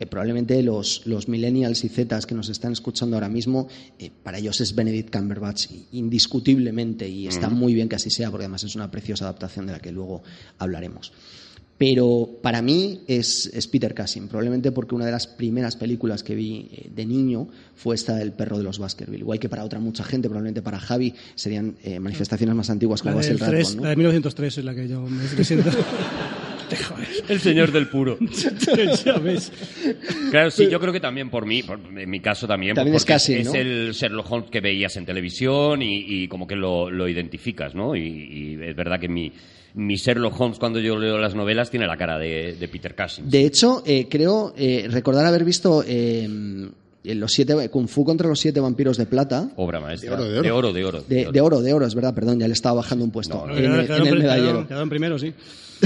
Eh, 0.00 0.06
probablemente 0.06 0.62
los, 0.62 1.02
los 1.06 1.28
millennials 1.28 1.84
y 1.84 1.88
zetas 1.90 2.24
que 2.24 2.34
nos 2.34 2.48
están 2.48 2.72
escuchando 2.72 3.16
ahora 3.16 3.28
mismo, 3.28 3.68
eh, 3.98 4.10
para 4.22 4.38
ellos 4.38 4.60
es 4.62 4.74
Benedict 4.74 5.14
Cumberbatch 5.14 5.66
indiscutiblemente 5.92 7.08
y 7.08 7.26
está 7.28 7.48
muy 7.48 7.74
bien 7.74 7.88
que 7.88 7.96
así 7.96 8.10
sea 8.10 8.30
porque 8.30 8.44
además 8.44 8.64
es 8.64 8.74
una 8.76 8.90
preciosa 8.90 9.24
adaptación 9.24 9.66
de 9.66 9.72
la 9.72 9.78
que 9.80 9.92
luego 9.92 10.22
hablaremos. 10.58 11.12
Pero 11.78 12.28
para 12.42 12.60
mí 12.60 13.02
es, 13.06 13.46
es 13.54 13.68
Peter 13.68 13.94
Cushing, 13.94 14.26
probablemente 14.26 14.72
porque 14.72 14.96
una 14.96 15.06
de 15.06 15.12
las 15.12 15.28
primeras 15.28 15.76
películas 15.76 16.24
que 16.24 16.34
vi 16.34 16.68
eh, 16.72 16.90
de 16.92 17.06
niño 17.06 17.48
fue 17.76 17.94
esta 17.94 18.16
del 18.16 18.32
perro 18.32 18.58
de 18.58 18.64
los 18.64 18.80
Baskerville. 18.80 19.20
Igual 19.20 19.38
que 19.38 19.48
para 19.48 19.62
otra 19.64 19.78
mucha 19.78 20.02
gente, 20.02 20.28
probablemente 20.28 20.60
para 20.60 20.80
Javi, 20.80 21.14
serían 21.36 21.76
eh, 21.84 22.00
manifestaciones 22.00 22.56
más 22.56 22.68
antiguas 22.68 23.04
La, 23.04 23.12
como 23.12 23.18
Basil 23.18 23.38
3, 23.38 23.50
Rathbone, 23.50 23.76
la 23.76 23.82
¿no? 23.82 23.90
de 23.90 23.96
1903 23.96 24.58
es 24.58 24.64
la 24.64 24.74
que 24.74 24.88
yo 24.88 25.02
me, 25.02 25.44
siento. 25.44 25.70
El 27.28 27.40
señor 27.40 27.72
del 27.72 27.88
puro. 27.88 28.18
ya 29.04 29.18
ves. 29.18 29.50
Claro, 30.30 30.50
sí, 30.50 30.68
yo 30.68 30.78
creo 30.80 30.92
que 30.92 31.00
también 31.00 31.30
por 31.30 31.46
mí, 31.46 31.62
por- 31.62 31.80
en 31.96 32.10
mi 32.10 32.20
caso 32.20 32.46
también, 32.46 32.74
También 32.74 32.96
es 32.96 33.02
porque 33.04 33.12
casi, 33.14 33.34
es, 33.34 33.46
¿no? 33.46 33.54
el 33.54 33.92
Sherlock 33.92 34.30
Holmes 34.30 34.50
que 34.50 34.60
veías 34.60 34.96
en 34.96 35.06
televisión 35.06 35.80
y, 35.80 36.04
y 36.06 36.28
como 36.28 36.46
que 36.46 36.56
lo, 36.56 36.90
lo 36.90 37.08
identificas, 37.08 37.74
¿no? 37.74 37.96
Y, 37.96 38.02
y 38.02 38.58
es 38.62 38.76
verdad 38.76 39.00
que 39.00 39.08
mi, 39.08 39.32
mi 39.74 39.96
Sherlock 39.96 40.38
Holmes 40.40 40.58
cuando 40.58 40.78
yo 40.80 40.98
leo 40.98 41.18
las 41.18 41.34
novelas 41.34 41.70
tiene 41.70 41.86
la 41.86 41.96
cara 41.96 42.18
de, 42.18 42.56
de 42.58 42.68
Peter 42.68 42.94
Cushing. 42.96 43.28
De 43.28 43.44
hecho, 43.44 43.82
eh, 43.86 44.06
creo 44.10 44.52
eh, 44.56 44.86
recordar 44.90 45.24
haber 45.26 45.44
visto 45.44 45.84
eh, 45.86 46.68
los 47.04 47.32
siete, 47.32 47.68
Kung 47.70 47.88
Fu 47.88 48.04
contra 48.04 48.28
los 48.28 48.40
siete 48.40 48.60
vampiros 48.60 48.96
de 48.96 49.06
plata. 49.06 49.50
Obra 49.56 49.80
maestra. 49.80 50.16
De 50.16 50.24
oro, 50.24 50.32
de 50.32 50.38
oro. 50.38 50.42
De 50.42 50.52
oro, 50.52 50.72
de 50.72 50.84
oro. 50.84 51.00
De, 51.08 51.32
de 51.32 51.40
oro, 51.40 51.60
de 51.62 51.72
oro, 51.72 51.86
es 51.86 51.94
verdad, 51.94 52.14
perdón, 52.14 52.38
ya 52.40 52.46
le 52.48 52.52
estaba 52.54 52.76
bajando 52.76 53.04
un 53.04 53.10
puesto. 53.10 53.34
No, 53.46 53.46
no, 53.46 53.56
en, 53.56 53.62
Quedaron- 53.62 53.74
en 53.74 53.80
el 53.80 53.86
quedaron- 53.86 54.18
medallero. 54.18 54.44
quedaron- 54.46 54.66
quedaron 54.66 54.88
primero, 54.88 55.18
sí. 55.18 55.32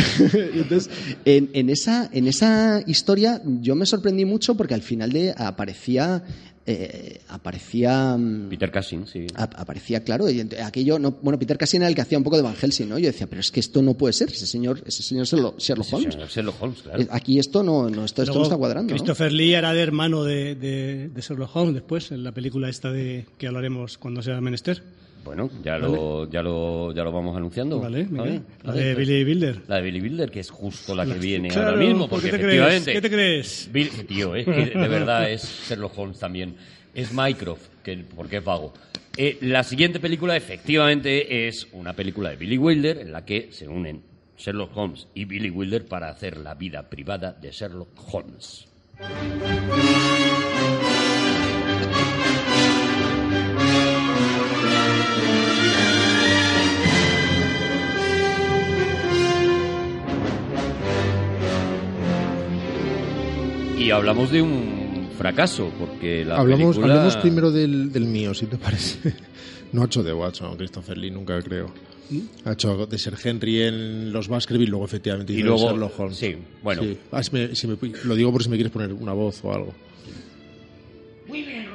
Y 0.54 0.58
entonces, 0.60 0.90
en, 1.26 1.50
en 1.52 1.68
esa, 1.68 2.08
en 2.12 2.26
esa 2.26 2.82
historia 2.86 3.42
yo 3.44 3.74
me 3.74 3.84
sorprendí 3.84 4.24
mucho 4.24 4.54
porque 4.56 4.72
al 4.72 4.80
final 4.80 5.12
de 5.12 5.34
aparecía 5.36 6.22
eh, 6.66 7.20
aparecía 7.28 8.16
mm, 8.16 8.48
Peter 8.48 8.70
Cushing, 8.70 9.06
sí. 9.06 9.26
ap- 9.34 9.54
aparecía 9.58 10.04
claro 10.04 10.30
y 10.30 10.40
aquello 10.64 10.98
no 10.98 11.10
bueno 11.22 11.38
Peter 11.38 11.58
Cushing 11.58 11.82
era 11.82 11.88
el 11.88 11.94
que 11.94 12.02
hacía 12.02 12.18
un 12.18 12.24
poco 12.24 12.36
de 12.36 12.42
Van 12.42 12.54
Helsing 12.54 12.88
no 12.88 12.98
yo 12.98 13.06
decía 13.06 13.26
pero 13.26 13.40
es 13.40 13.50
que 13.50 13.58
esto 13.60 13.82
no 13.82 13.94
puede 13.94 14.12
ser 14.12 14.30
ese 14.30 14.46
señor 14.46 14.82
ese 14.86 15.02
señor 15.02 15.26
Sherlock, 15.26 15.56
Holmes 15.92 16.14
señor, 16.14 16.28
Sherlock 16.28 16.62
Holmes, 16.62 16.82
claro. 16.82 17.02
Eh, 17.02 17.08
aquí 17.10 17.38
esto 17.38 17.62
no, 17.62 17.90
no 17.90 18.04
esto, 18.04 18.22
esto 18.22 18.34
no 18.36 18.42
está 18.44 18.56
cuadrando 18.56 18.92
¿no? 18.92 18.96
Christopher 18.96 19.32
Lee 19.32 19.54
era 19.54 19.72
de 19.72 19.82
hermano 19.82 20.22
de, 20.24 20.54
de, 20.54 21.08
de 21.08 21.20
Sherlock 21.20 21.54
Holmes 21.56 21.74
después, 21.74 22.12
en 22.12 22.22
la 22.22 22.32
película 22.32 22.68
esta 22.68 22.92
de 22.92 23.26
que 23.38 23.46
hablaremos 23.48 23.98
cuando 23.98 24.22
sea 24.22 24.40
menester. 24.40 24.82
Bueno, 25.24 25.48
ya 25.62 25.78
lo, 25.78 26.28
ya 26.28 26.42
lo, 26.42 26.92
ya 26.92 27.04
lo 27.04 27.12
vamos 27.12 27.36
anunciando. 27.36 27.80
Vale, 27.80 28.00
¿está 28.02 28.12
venga. 28.12 28.24
bien? 28.24 28.44
La 28.64 28.72
Vale, 28.72 28.84
de 28.84 28.94
Billy 28.94 29.24
Wilder. 29.24 29.60
La 29.68 29.76
de 29.76 29.82
Billy 29.82 30.00
Wilder, 30.00 30.30
que 30.30 30.40
es 30.40 30.50
justo 30.50 30.94
la 30.94 31.06
que 31.06 31.14
viene 31.14 31.48
Claro, 31.48 31.68
ahora 31.70 31.80
mismo, 31.80 32.00
¿por 32.08 32.20
porque 32.20 32.30
qué 32.30 32.38
te 32.38 32.42
crees? 32.42 32.52
efectivamente... 32.58 32.92
¿Qué 32.92 33.00
te 33.00 33.10
crees? 33.10 33.68
Bill, 33.72 33.90
tío, 34.06 34.34
eh, 34.36 34.44
que 34.44 34.78
de 34.78 34.88
verdad 34.88 35.30
es 35.30 35.66
Sherlock 35.68 35.96
Holmes 35.96 36.18
también. 36.18 36.56
Es 36.94 37.12
Mycroft, 37.12 37.68
que, 37.84 38.04
porque 38.16 38.38
es 38.38 38.44
vago. 38.44 38.72
Eh, 39.16 39.38
la 39.42 39.62
siguiente 39.62 40.00
película, 40.00 40.36
efectivamente, 40.36 41.46
es 41.46 41.68
una 41.72 41.92
película 41.94 42.30
de 42.30 42.36
Billy 42.36 42.58
Wilder 42.58 42.98
en 42.98 43.12
la 43.12 43.24
que 43.24 43.48
se 43.52 43.68
unen 43.68 44.02
Sherlock 44.36 44.76
Holmes 44.76 45.06
y 45.14 45.24
Billy 45.24 45.50
Wilder 45.50 45.84
para 45.86 46.08
hacer 46.08 46.36
la 46.38 46.54
vida 46.54 46.88
privada 46.88 47.32
de 47.32 47.50
Sherlock 47.52 47.90
Holmes. 48.12 48.66
Y 63.82 63.90
hablamos 63.90 64.30
de 64.30 64.40
un 64.42 65.08
fracaso, 65.18 65.70
porque 65.78 66.24
la 66.24 66.36
Hablamos, 66.36 66.76
película... 66.76 66.94
hablemos 66.94 67.16
primero 67.16 67.50
del, 67.50 67.90
del 67.92 68.04
mío, 68.04 68.32
si 68.34 68.46
te 68.46 68.56
parece. 68.56 69.14
No 69.72 69.80
ha 69.80 69.86
hecho 69.86 70.02
de 70.02 70.12
Watson, 70.12 70.54
Christopher 70.58 70.98
Lee, 70.98 71.10
nunca 71.10 71.40
creo. 71.40 71.72
Ha 72.44 72.52
hecho 72.52 72.84
de 72.86 72.98
Sir 72.98 73.14
Henry 73.24 73.62
en 73.62 74.12
Los 74.12 74.28
Baskerville 74.28 74.66
y 74.68 74.70
luego 74.70 74.84
efectivamente 74.84 75.32
Y 75.32 75.36
de 75.36 75.44
luego- 75.44 75.70
Sherlock 75.70 75.98
Holmes. 75.98 76.16
sí, 76.18 76.36
bueno. 76.62 76.82
Sí. 76.82 76.98
Ah, 77.10 77.22
si 77.22 77.32
me- 77.32 77.54
si 77.54 77.66
me- 77.66 77.78
lo 78.04 78.14
digo 78.14 78.30
por 78.30 78.42
si 78.42 78.50
me 78.50 78.56
quieres 78.56 78.70
poner 78.70 78.92
una 78.92 79.14
voz 79.14 79.42
o 79.42 79.50
algo. 79.54 79.72
Muy 81.26 81.40
bien. 81.42 81.71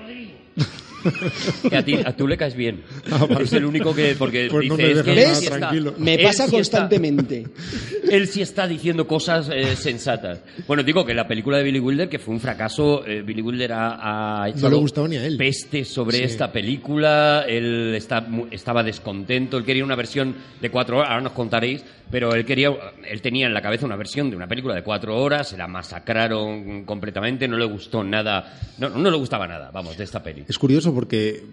Que 1.69 1.77
a, 1.77 1.83
ti, 1.83 1.95
a 1.95 2.13
tú 2.15 2.27
le 2.27 2.37
caes 2.37 2.55
bien. 2.55 2.83
Ah, 3.11 3.25
vale. 3.29 3.43
Es 3.45 3.53
el 3.53 3.65
único 3.65 3.93
que... 3.93 4.15
Porque 4.17 4.47
Pues 4.49 4.67
no 4.67 4.77
dice, 4.77 4.93
me 4.93 4.99
es 4.99 5.03
que 5.03 5.15
nada 5.15 5.35
sí 5.35 5.45
está- 5.45 5.57
tranquilo. 5.59 5.93
Me 5.97 6.13
él 6.15 6.23
pasa 6.23 6.47
sí 6.47 6.55
está- 6.57 6.79
constantemente. 6.79 7.47
él 8.11 8.27
sí 8.27 8.41
está 8.41 8.67
diciendo 8.67 9.07
cosas 9.07 9.49
eh, 9.53 9.75
sensatas. 9.75 10.41
Bueno, 10.67 10.83
digo 10.83 11.05
que 11.05 11.13
la 11.13 11.27
película 11.27 11.57
de 11.57 11.63
Billy 11.63 11.79
Wilder, 11.79 12.09
que 12.09 12.19
fue 12.19 12.33
un 12.33 12.39
fracaso, 12.39 13.05
eh, 13.05 13.21
Billy 13.21 13.41
Wilder 13.41 13.73
ha, 13.73 14.43
ha 14.43 14.49
echado 14.49 14.69
le 14.69 14.75
gustaba 14.77 15.07
ni 15.07 15.17
a 15.17 15.25
él. 15.25 15.37
peste 15.37 15.83
sobre 15.85 16.17
Sí. 16.17 16.23
esta 16.23 16.51
película, 16.51 17.45
él 17.47 17.93
está, 17.95 18.25
estaba 18.51 18.83
descontento, 18.83 19.57
él 19.57 19.63
quería 19.65 19.83
una 19.83 19.95
versión 19.95 20.35
de 20.61 20.69
cuatro 20.69 20.97
horas, 20.97 21.09
ahora 21.11 21.21
nos 21.23 21.33
contaréis, 21.33 21.83
pero 22.09 22.33
él 22.33 22.45
quería, 22.45 22.69
él 23.09 23.21
tenía 23.21 23.47
en 23.47 23.53
la 23.53 23.61
cabeza 23.61 23.85
una 23.85 23.95
versión 23.97 24.29
de 24.29 24.35
una 24.35 24.47
película 24.47 24.73
de 24.75 24.83
cuatro 24.83 25.17
horas, 25.21 25.49
se 25.49 25.57
la 25.57 25.67
masacraron 25.67 26.85
completamente, 26.85 27.47
no 27.47 27.57
le 27.57 27.65
gustó 27.65 28.03
nada, 28.03 28.57
no, 28.77 28.89
no 28.89 29.09
le 29.11 29.17
gustaba 29.17 29.47
nada, 29.47 29.69
vamos, 29.71 29.97
de 29.97 30.03
esta 30.05 30.23
peli. 30.23 30.43
Es 30.47 30.57
curioso 30.57 30.93
porque 30.97 31.43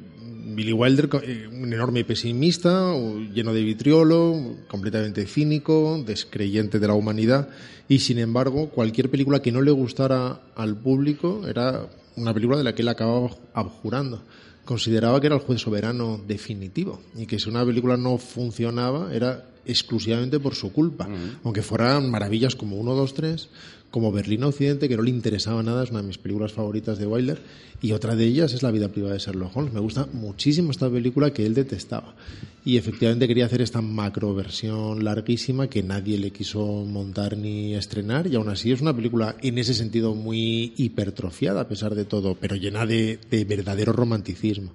Billy 0.57 0.73
Wilder, 0.73 1.11
eh, 1.23 1.47
un 1.53 1.71
enorme 1.71 2.03
pesimista, 2.03 2.95
lleno 3.31 3.53
de 3.53 3.62
vitriolo, 3.62 4.57
completamente 4.69 5.27
cínico, 5.27 6.03
descreyente 6.03 6.79
de 6.79 6.87
la 6.87 6.95
humanidad, 6.95 7.51
y 7.87 7.99
sin 7.99 8.21
embargo, 8.21 8.71
cualquier 8.71 9.11
película 9.11 9.43
que 9.43 9.53
no 9.53 9.61
le 9.61 9.71
gustara 9.71 10.41
al 10.57 10.79
público 10.79 11.47
era 11.47 11.87
una 12.16 12.33
película 12.33 12.57
de 12.57 12.65
la 12.65 12.75
que 12.75 12.81
él 12.81 12.89
acababa 12.89 13.33
abjurando. 13.53 14.23
Consideraba 14.65 15.21
que 15.21 15.27
era 15.27 15.37
el 15.37 15.43
juez 15.43 15.61
soberano 15.61 16.19
definitivo 16.27 17.03
y 17.15 17.27
que 17.27 17.39
si 17.39 17.51
una 17.51 17.66
película 17.66 17.99
no 17.99 18.16
funcionaba 18.16 19.15
era 19.15 19.45
exclusivamente 19.66 20.41
por 20.41 20.55
su 20.55 20.73
culpa. 20.73 21.07
Aunque 21.43 21.61
fueran 21.61 22.11
maravillas 22.11 22.55
como 22.55 22.77
1, 22.77 22.95
2, 22.95 23.15
3, 23.15 23.49
como 23.95 24.11
Berlín 24.11 24.43
Occidente, 24.43 24.89
que 24.89 24.97
no 24.97 25.05
le 25.05 25.11
interesaba 25.11 25.62
nada, 25.62 25.85
es 25.85 25.91
una 25.91 26.01
de 26.01 26.09
mis 26.09 26.19
películas 26.19 26.53
favoritas 26.53 26.99
de 26.99 27.07
Wilder, 27.07 27.41
y 27.81 27.93
otra 27.93 28.16
de 28.16 28.25
ellas 28.25 28.53
es 28.53 28.65
La 28.65 28.73
vida 28.73 28.89
privada 28.89 29.15
de 29.15 29.21
Sherlock 29.21 29.57
Holmes. 29.57 29.73
Me 29.73 29.79
gusta 29.79 30.09
muchísimo 30.12 30.73
esta 30.73 30.91
película 30.91 31.33
que 31.33 31.47
él 31.47 31.55
detestaba. 31.55 32.16
Y 32.65 32.77
efectivamente 32.77 33.29
quería 33.29 33.47
hacer 33.47 33.62
esta 33.62 33.81
macro 33.83 34.35
versión 34.35 35.05
larguísima 35.05 35.69
que 35.69 35.85
nadie 35.85 36.19
le 36.19 36.33
quiso 36.33 36.66
montar 36.85 37.39
ni 37.39 37.77
estrenar, 37.77 38.27
y 38.27 38.35
aún 38.35 38.49
así 38.49 38.73
es 38.73 38.81
una 38.81 38.97
película 38.97 39.37
en 39.43 39.59
ese 39.59 39.75
sentido 39.75 40.16
muy 40.16 40.73
hipertrofiada 40.77 41.61
a 41.61 41.69
pesar 41.69 41.95
de 41.95 42.05
todo, 42.05 42.35
pero 42.35 42.57
llena 42.57 42.87
de, 42.87 43.21
de 43.31 43.45
verdadero 43.45 43.93
romanticismo. 43.93 44.73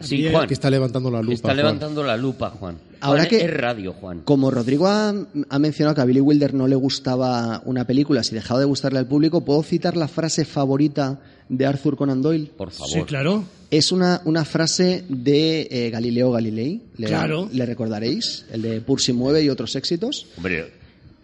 Sí, 0.00 0.26
Juan, 0.30 0.46
Que 0.48 0.54
está 0.54 0.70
levantando 0.70 1.10
la 1.10 1.20
lupa. 1.20 1.34
está 1.34 1.48
Juan. 1.48 1.56
levantando 1.56 2.02
la 2.02 2.16
lupa, 2.16 2.50
Juan. 2.50 2.78
Ahora 3.00 3.22
Juan, 3.22 3.28
que- 3.30 3.44
Es 3.44 3.50
radio, 3.54 3.92
Juan. 3.92 4.20
Como 4.24 4.50
Rodrigo 4.50 4.86
ha, 4.86 5.14
ha 5.48 5.58
mencionado 5.58 5.94
que 5.94 6.00
a 6.00 6.04
Billy 6.04 6.20
Wilder 6.20 6.54
no 6.54 6.66
le 6.68 6.76
gustaba 6.76 7.62
una 7.64 7.86
película, 7.86 8.22
si 8.22 8.34
dejaba 8.34 8.60
de 8.60 8.66
gustarle 8.66 8.98
al 8.98 9.06
público, 9.06 9.44
¿puedo 9.44 9.62
citar 9.62 9.96
la 9.96 10.08
frase 10.08 10.44
favorita 10.44 11.20
de 11.48 11.66
Arthur 11.66 11.96
Conan 11.96 12.22
Doyle? 12.22 12.50
Por 12.56 12.70
favor. 12.70 12.92
Sí, 12.92 13.02
claro. 13.02 13.44
Es 13.70 13.92
una, 13.92 14.20
una 14.24 14.44
frase 14.44 15.04
de 15.08 15.68
eh, 15.70 15.90
Galileo 15.90 16.32
Galilei. 16.32 16.82
Le, 16.96 17.06
Claro. 17.06 17.48
le 17.52 17.66
recordaréis, 17.66 18.46
el 18.52 18.62
de 18.62 18.80
Pursi 18.80 19.12
mueve 19.12 19.42
y 19.42 19.48
otros 19.48 19.76
éxitos. 19.76 20.26
Hombre, 20.36 20.72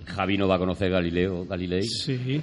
Javi 0.07 0.39
no 0.39 0.49
va 0.49 0.55
a 0.55 0.59
conocer 0.59 0.91
Galileo, 0.91 1.45
Galilei. 1.47 1.83
Sí. 1.87 2.41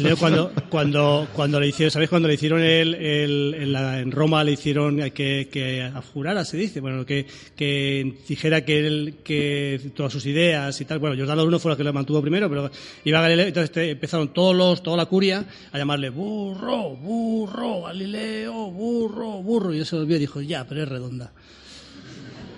Leo 0.00 0.16
cuando, 0.16 0.50
cuando, 0.70 1.28
cuando 1.34 1.60
le 1.60 1.68
hicieron, 1.68 1.90
¿sabéis? 1.90 2.08
Cuando 2.08 2.26
le 2.28 2.34
hicieron 2.34 2.62
el, 2.62 2.94
el- 2.94 3.54
en, 3.58 3.72
la- 3.72 4.00
en 4.00 4.10
Roma 4.12 4.42
le 4.42 4.52
hicieron 4.52 5.10
que, 5.10 5.48
que 5.52 5.82
abjurara, 5.82 6.44
se 6.44 6.56
dice, 6.56 6.80
bueno, 6.80 7.04
que, 7.04 7.26
que 7.54 8.14
dijera 8.26 8.64
que 8.64 8.86
él, 8.86 9.16
que 9.22 9.78
todas 9.94 10.12
sus 10.12 10.24
ideas 10.24 10.80
y 10.80 10.84
tal, 10.86 11.00
bueno, 11.00 11.14
Giordano 11.16 11.42
Bruno 11.42 11.58
fue 11.58 11.72
el 11.72 11.76
que 11.76 11.84
lo 11.84 11.92
mantuvo 11.92 12.22
primero, 12.22 12.48
pero 12.48 12.70
iba 13.04 13.20
Galileo, 13.20 13.46
entonces 13.48 13.76
empezaron 13.90 14.32
todos 14.32 14.56
los, 14.56 14.82
toda 14.82 14.96
la 14.96 15.06
curia 15.06 15.44
a 15.72 15.76
llamarle 15.78 16.08
burro, 16.08 16.90
burro, 16.96 17.82
Galileo, 17.82 18.70
burro, 18.70 19.42
burro, 19.42 19.74
y 19.74 19.82
volvió 19.82 20.16
y 20.16 20.20
dijo, 20.20 20.40
ya, 20.40 20.64
pero 20.66 20.82
es 20.84 20.88
redonda. 20.88 21.32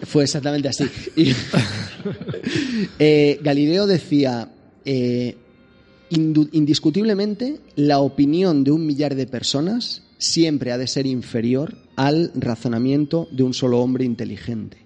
Fue 0.02 0.24
exactamente 0.24 0.68
así. 0.68 0.84
Y- 1.16 1.32
Eh, 2.98 3.40
Galileo 3.42 3.86
decía, 3.86 4.48
eh, 4.84 5.34
indiscutiblemente, 6.10 7.58
la 7.76 7.98
opinión 7.98 8.62
de 8.64 8.70
un 8.70 8.86
millar 8.86 9.14
de 9.14 9.26
personas 9.26 10.02
siempre 10.18 10.72
ha 10.72 10.78
de 10.78 10.86
ser 10.86 11.06
inferior 11.06 11.76
al 11.96 12.30
razonamiento 12.34 13.28
de 13.32 13.42
un 13.42 13.54
solo 13.54 13.80
hombre 13.80 14.04
inteligente. 14.04 14.78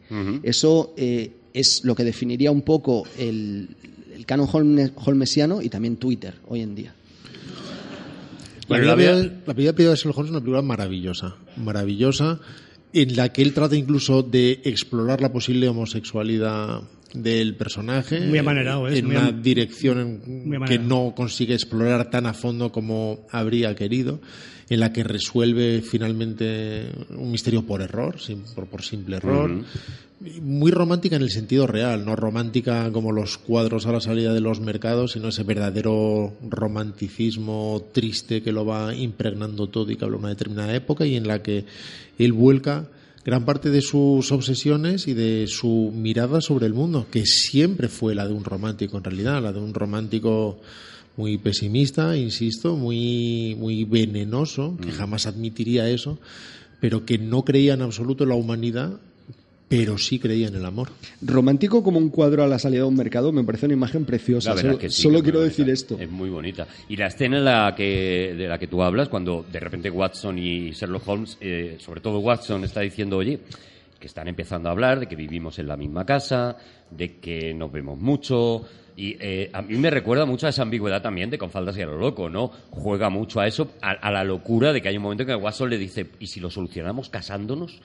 Eso 0.43 0.93
eh, 0.97 1.33
es 1.55 1.85
lo 1.85 1.95
que 1.95 2.05
definiría 2.05 2.51
un 2.51 2.63
poco 2.63 3.05
el, 3.19 3.69
el 4.17 4.27
canon 4.27 4.49
holme- 4.49 4.93
holmesiano 4.97 5.63
y 5.63 5.69
también 5.69 5.97
Twitter 5.97 6.35
hoy 6.49 6.63
en 6.63 6.75
día. 6.75 6.95
Bueno, 8.67 8.85
la, 8.87 8.91
la 8.91 8.97
vida, 8.97 9.41
la 9.47 9.53
vida 9.53 9.73
de 9.73 9.97
Sherlock 9.97 10.19
Holmes 10.19 10.29
es 10.31 10.31
una 10.31 10.41
película 10.41 10.63
maravillosa, 10.63 11.37
maravillosa, 11.57 12.41
en 12.93 13.17
la 13.17 13.33
que 13.33 13.43
él 13.43 13.53
trata 13.53 13.77
incluso 13.77 14.23
de 14.23 14.61
explorar 14.65 15.21
la 15.21 15.33
posible 15.33 15.69
homosexualidad 15.69 16.83
del 17.15 17.57
personaje. 17.57 18.21
Muy 18.21 18.39
amanerado, 18.39 18.89
¿eh? 18.89 18.99
En 18.99 19.07
Muy 19.07 19.17
una 19.17 19.33
dirección 19.33 20.21
que 20.67 20.79
no 20.79 21.13
consigue 21.17 21.55
explorar 21.55 22.11
tan 22.11 22.27
a 22.27 22.35
fondo 22.35 22.71
como 22.71 23.27
habría 23.31 23.75
querido, 23.75 24.21
en 24.71 24.79
la 24.81 24.93
que 24.93 25.03
resuelve 25.03 25.83
finalmente 25.83 26.87
un 27.11 27.31
misterio 27.33 27.67
por 27.67 27.83
error, 27.83 28.17
por, 28.55 28.67
por 28.67 28.83
simple 28.83 29.17
error. 29.17 29.65
Muy 30.41 30.71
romántica 30.71 31.17
en 31.17 31.23
el 31.23 31.31
sentido 31.31 31.67
real, 31.67 32.05
no 32.05 32.15
romántica 32.15 32.91
como 32.93 33.11
los 33.11 33.37
cuadros 33.37 33.87
a 33.87 33.93
la 33.93 34.01
salida 34.01 34.33
de 34.33 34.41
los 34.41 34.61
mercados, 34.61 35.13
sino 35.13 35.29
ese 35.29 35.43
verdadero 35.43 36.35
romanticismo 36.49 37.85
triste 37.93 38.43
que 38.43 38.53
lo 38.53 38.65
va 38.65 38.95
impregnando 38.95 39.67
todo 39.67 39.91
y 39.91 39.97
que 39.97 40.05
habla 40.05 40.19
de 40.19 40.21
una 40.21 40.29
determinada 40.29 40.75
época 40.75 41.05
y 41.05 41.17
en 41.17 41.27
la 41.27 41.43
que 41.43 41.65
él 42.19 42.33
vuelca 42.33 42.87
gran 43.25 43.45
parte 43.45 43.71
de 43.71 43.83
sus 43.83 44.31
obsesiones 44.31 45.09
y 45.09 45.15
de 45.15 45.47
su 45.49 45.93
mirada 45.93 46.41
sobre 46.41 46.67
el 46.67 46.75
mundo, 46.75 47.07
que 47.11 47.27
siempre 47.27 47.89
fue 47.89 48.15
la 48.15 48.29
de 48.29 48.35
un 48.35 48.45
romántico 48.45 48.99
en 48.99 49.05
realidad, 49.05 49.43
la 49.43 49.53
de 49.53 49.59
un 49.59 49.75
romántico 49.75 50.61
muy 51.17 51.39
pesimista, 51.39 52.17
insisto, 52.17 52.77
muy, 52.77 53.57
muy 53.59 53.85
venenoso, 53.85 54.77
que 54.83 54.91
jamás 54.91 55.27
admitiría 55.27 55.89
eso, 55.89 56.19
pero 56.81 57.05
que 57.05 57.19
no 57.19 57.45
creía 57.45 57.75
en 57.75 57.83
absoluto 57.83 58.25
en 58.25 58.31
la 58.31 58.37
humanidad, 58.37 59.01
pero 59.69 59.99
sí 59.99 60.19
creía 60.19 60.49
en 60.49 60.57
el 60.57 60.65
amor. 60.65 60.89
Romántico 61.23 61.85
como 61.85 61.99
un 61.99 62.09
cuadro 62.09 62.43
a 62.43 62.49
la 62.49 62.59
salida 62.59 62.81
de 62.81 62.89
un 62.89 62.97
mercado 62.97 63.31
me 63.31 63.45
parece 63.45 63.67
una 63.67 63.75
imagen 63.75 64.05
preciosa. 64.05 64.51
La 64.51 64.57
verdad 64.57 64.71
Solo, 64.71 64.79
que 64.81 64.91
sí, 64.91 65.03
solo 65.03 65.19
es 65.19 65.23
quiero 65.23 65.39
bonita. 65.39 65.51
decir 65.57 65.71
esto. 65.71 65.97
Es 66.01 66.11
muy 66.11 66.29
bonita. 66.29 66.67
Y 66.89 66.97
la 66.97 67.07
escena 67.07 67.39
en 67.39 67.45
la 67.45 67.75
que, 67.77 68.35
de 68.37 68.49
la 68.49 68.59
que 68.59 68.67
tú 68.67 68.83
hablas, 68.83 69.09
cuando 69.09 69.45
de 69.51 69.61
repente 69.61 69.89
Watson 69.89 70.39
y 70.39 70.73
Sherlock 70.73 71.07
Holmes, 71.07 71.39
eh, 71.41 71.77
sobre 71.79 72.01
todo 72.01 72.19
Watson, 72.19 72.65
está 72.65 72.81
diciendo, 72.81 73.19
oye, 73.19 73.39
que 74.01 74.07
están 74.09 74.27
empezando 74.27 74.69
a 74.71 74.73
hablar 74.73 74.99
de 74.99 75.07
que 75.07 75.15
vivimos 75.15 75.59
en 75.61 75.69
la 75.69 75.77
misma 75.77 76.05
casa, 76.05 76.57
de 76.91 77.19
que 77.19 77.55
nos 77.55 77.71
vemos 77.71 77.99
mucho. 77.99 78.65
Y 79.01 79.17
eh, 79.19 79.49
a 79.55 79.63
mí 79.63 79.79
me 79.79 79.89
recuerda 79.89 80.27
mucho 80.27 80.47
a 80.47 80.51
esa 80.51 80.61
ambigüedad 80.61 81.01
también 81.01 81.31
de 81.31 81.39
con 81.39 81.51
faldas 81.51 81.75
y 81.79 81.81
a 81.81 81.87
lo 81.87 81.97
loco, 81.97 82.29
¿no? 82.29 82.51
Juega 82.71 83.09
mucho 83.09 83.41
a 83.41 83.47
eso, 83.47 83.71
a, 83.81 83.93
a 83.93 84.11
la 84.11 84.25
locura 84.25 84.75
de 84.75 84.83
que 84.83 84.89
hay 84.89 84.99
un 84.99 85.05
momento 85.05 85.23
en 85.23 85.29
que 85.31 85.35
Watson 85.37 85.71
le 85.71 85.79
dice, 85.79 86.07
¿y 86.19 86.27
si 86.27 86.39
lo 86.39 86.51
solucionamos 86.51 87.09
casándonos? 87.09 87.81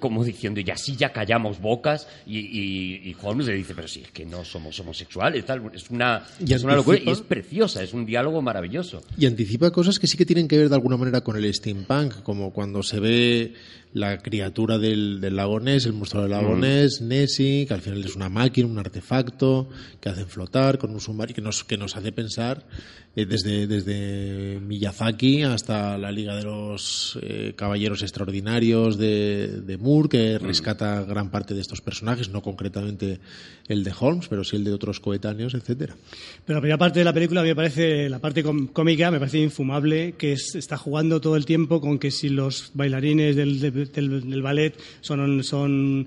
como 0.00 0.24
diciendo, 0.24 0.60
y 0.60 0.70
así 0.70 0.96
ya 0.96 1.12
callamos 1.12 1.60
bocas, 1.60 2.08
y, 2.26 2.38
y, 2.38 3.10
y 3.10 3.16
Holmes 3.22 3.46
le 3.46 3.54
dice, 3.54 3.74
pero 3.74 3.86
si 3.86 4.00
es 4.00 4.10
que 4.10 4.24
no 4.24 4.44
somos 4.44 4.80
homosexuales, 4.80 5.44
tal. 5.44 5.70
es 5.72 5.90
una, 5.90 6.24
Y 6.44 6.54
es 6.54 6.64
una 6.64 6.74
locura, 6.74 6.98
y 7.04 7.10
es 7.10 7.20
preciosa, 7.20 7.82
es 7.82 7.92
un 7.92 8.06
diálogo 8.06 8.42
maravilloso. 8.42 9.02
Y 9.16 9.26
anticipa 9.26 9.70
cosas 9.70 9.98
que 9.98 10.06
sí 10.06 10.16
que 10.16 10.26
tienen 10.26 10.48
que 10.48 10.56
ver 10.56 10.68
de 10.68 10.74
alguna 10.74 10.96
manera 10.96 11.20
con 11.20 11.36
el 11.36 11.52
steampunk, 11.54 12.22
como 12.22 12.50
cuando 12.52 12.82
se 12.82 12.98
ve 12.98 13.52
la 13.92 14.18
criatura 14.18 14.78
del, 14.78 15.20
del 15.20 15.34
lago 15.36 15.58
Ness, 15.58 15.86
el 15.86 15.92
monstruo 15.94 16.22
del 16.22 16.30
lago 16.30 16.54
Ness, 16.56 17.00
Nessie, 17.00 17.66
que 17.66 17.74
al 17.74 17.80
final 17.80 18.04
es 18.04 18.14
una 18.14 18.28
máquina, 18.28 18.68
un 18.68 18.78
artefacto 18.78 19.68
que 20.00 20.08
hacen 20.08 20.26
flotar 20.28 20.78
con 20.78 20.90
un 20.92 21.00
submarino, 21.00 21.34
que 21.34 21.42
nos, 21.42 21.64
que 21.64 21.76
nos 21.76 21.96
hace 21.96 22.12
pensar 22.12 22.64
eh, 23.16 23.26
desde, 23.26 23.66
desde 23.66 24.60
Miyazaki 24.60 25.42
hasta 25.42 25.98
la 25.98 26.12
Liga 26.12 26.36
de 26.36 26.44
los 26.44 27.18
eh, 27.22 27.54
Caballeros 27.56 28.02
Extraordinarios 28.02 28.96
de, 28.96 29.60
de 29.66 29.76
Moore, 29.78 30.08
que 30.08 30.38
rescata 30.38 31.02
gran 31.02 31.30
parte 31.30 31.54
de 31.54 31.60
estos 31.60 31.80
personajes, 31.80 32.28
no 32.28 32.42
concretamente 32.42 33.18
el 33.66 33.82
de 33.82 33.92
Holmes, 33.98 34.28
pero 34.28 34.44
sí 34.44 34.54
el 34.56 34.64
de 34.64 34.72
otros 34.72 35.00
coetáneos, 35.00 35.54
etcétera. 35.54 35.96
Pero 36.44 36.56
la 36.58 36.60
primera 36.60 36.78
parte 36.78 37.00
de 37.00 37.04
la 37.04 37.12
película 37.12 37.42
me 37.42 37.54
parece, 37.56 38.08
la 38.08 38.20
parte 38.20 38.44
cómica 38.44 39.10
me 39.10 39.18
parece 39.18 39.38
infumable, 39.38 40.14
que 40.16 40.32
es- 40.32 40.54
está 40.54 40.76
jugando 40.76 41.20
todo 41.20 41.36
el 41.36 41.44
tiempo 41.44 41.80
con 41.80 41.98
que 41.98 42.10
si 42.12 42.28
los 42.28 42.70
bailarines 42.74 43.34
del, 43.34 43.58
de- 43.60 43.79
del- 43.86 44.28
del 44.30 44.42
ballet 44.42 44.74
son, 45.00 45.42
son 45.42 46.06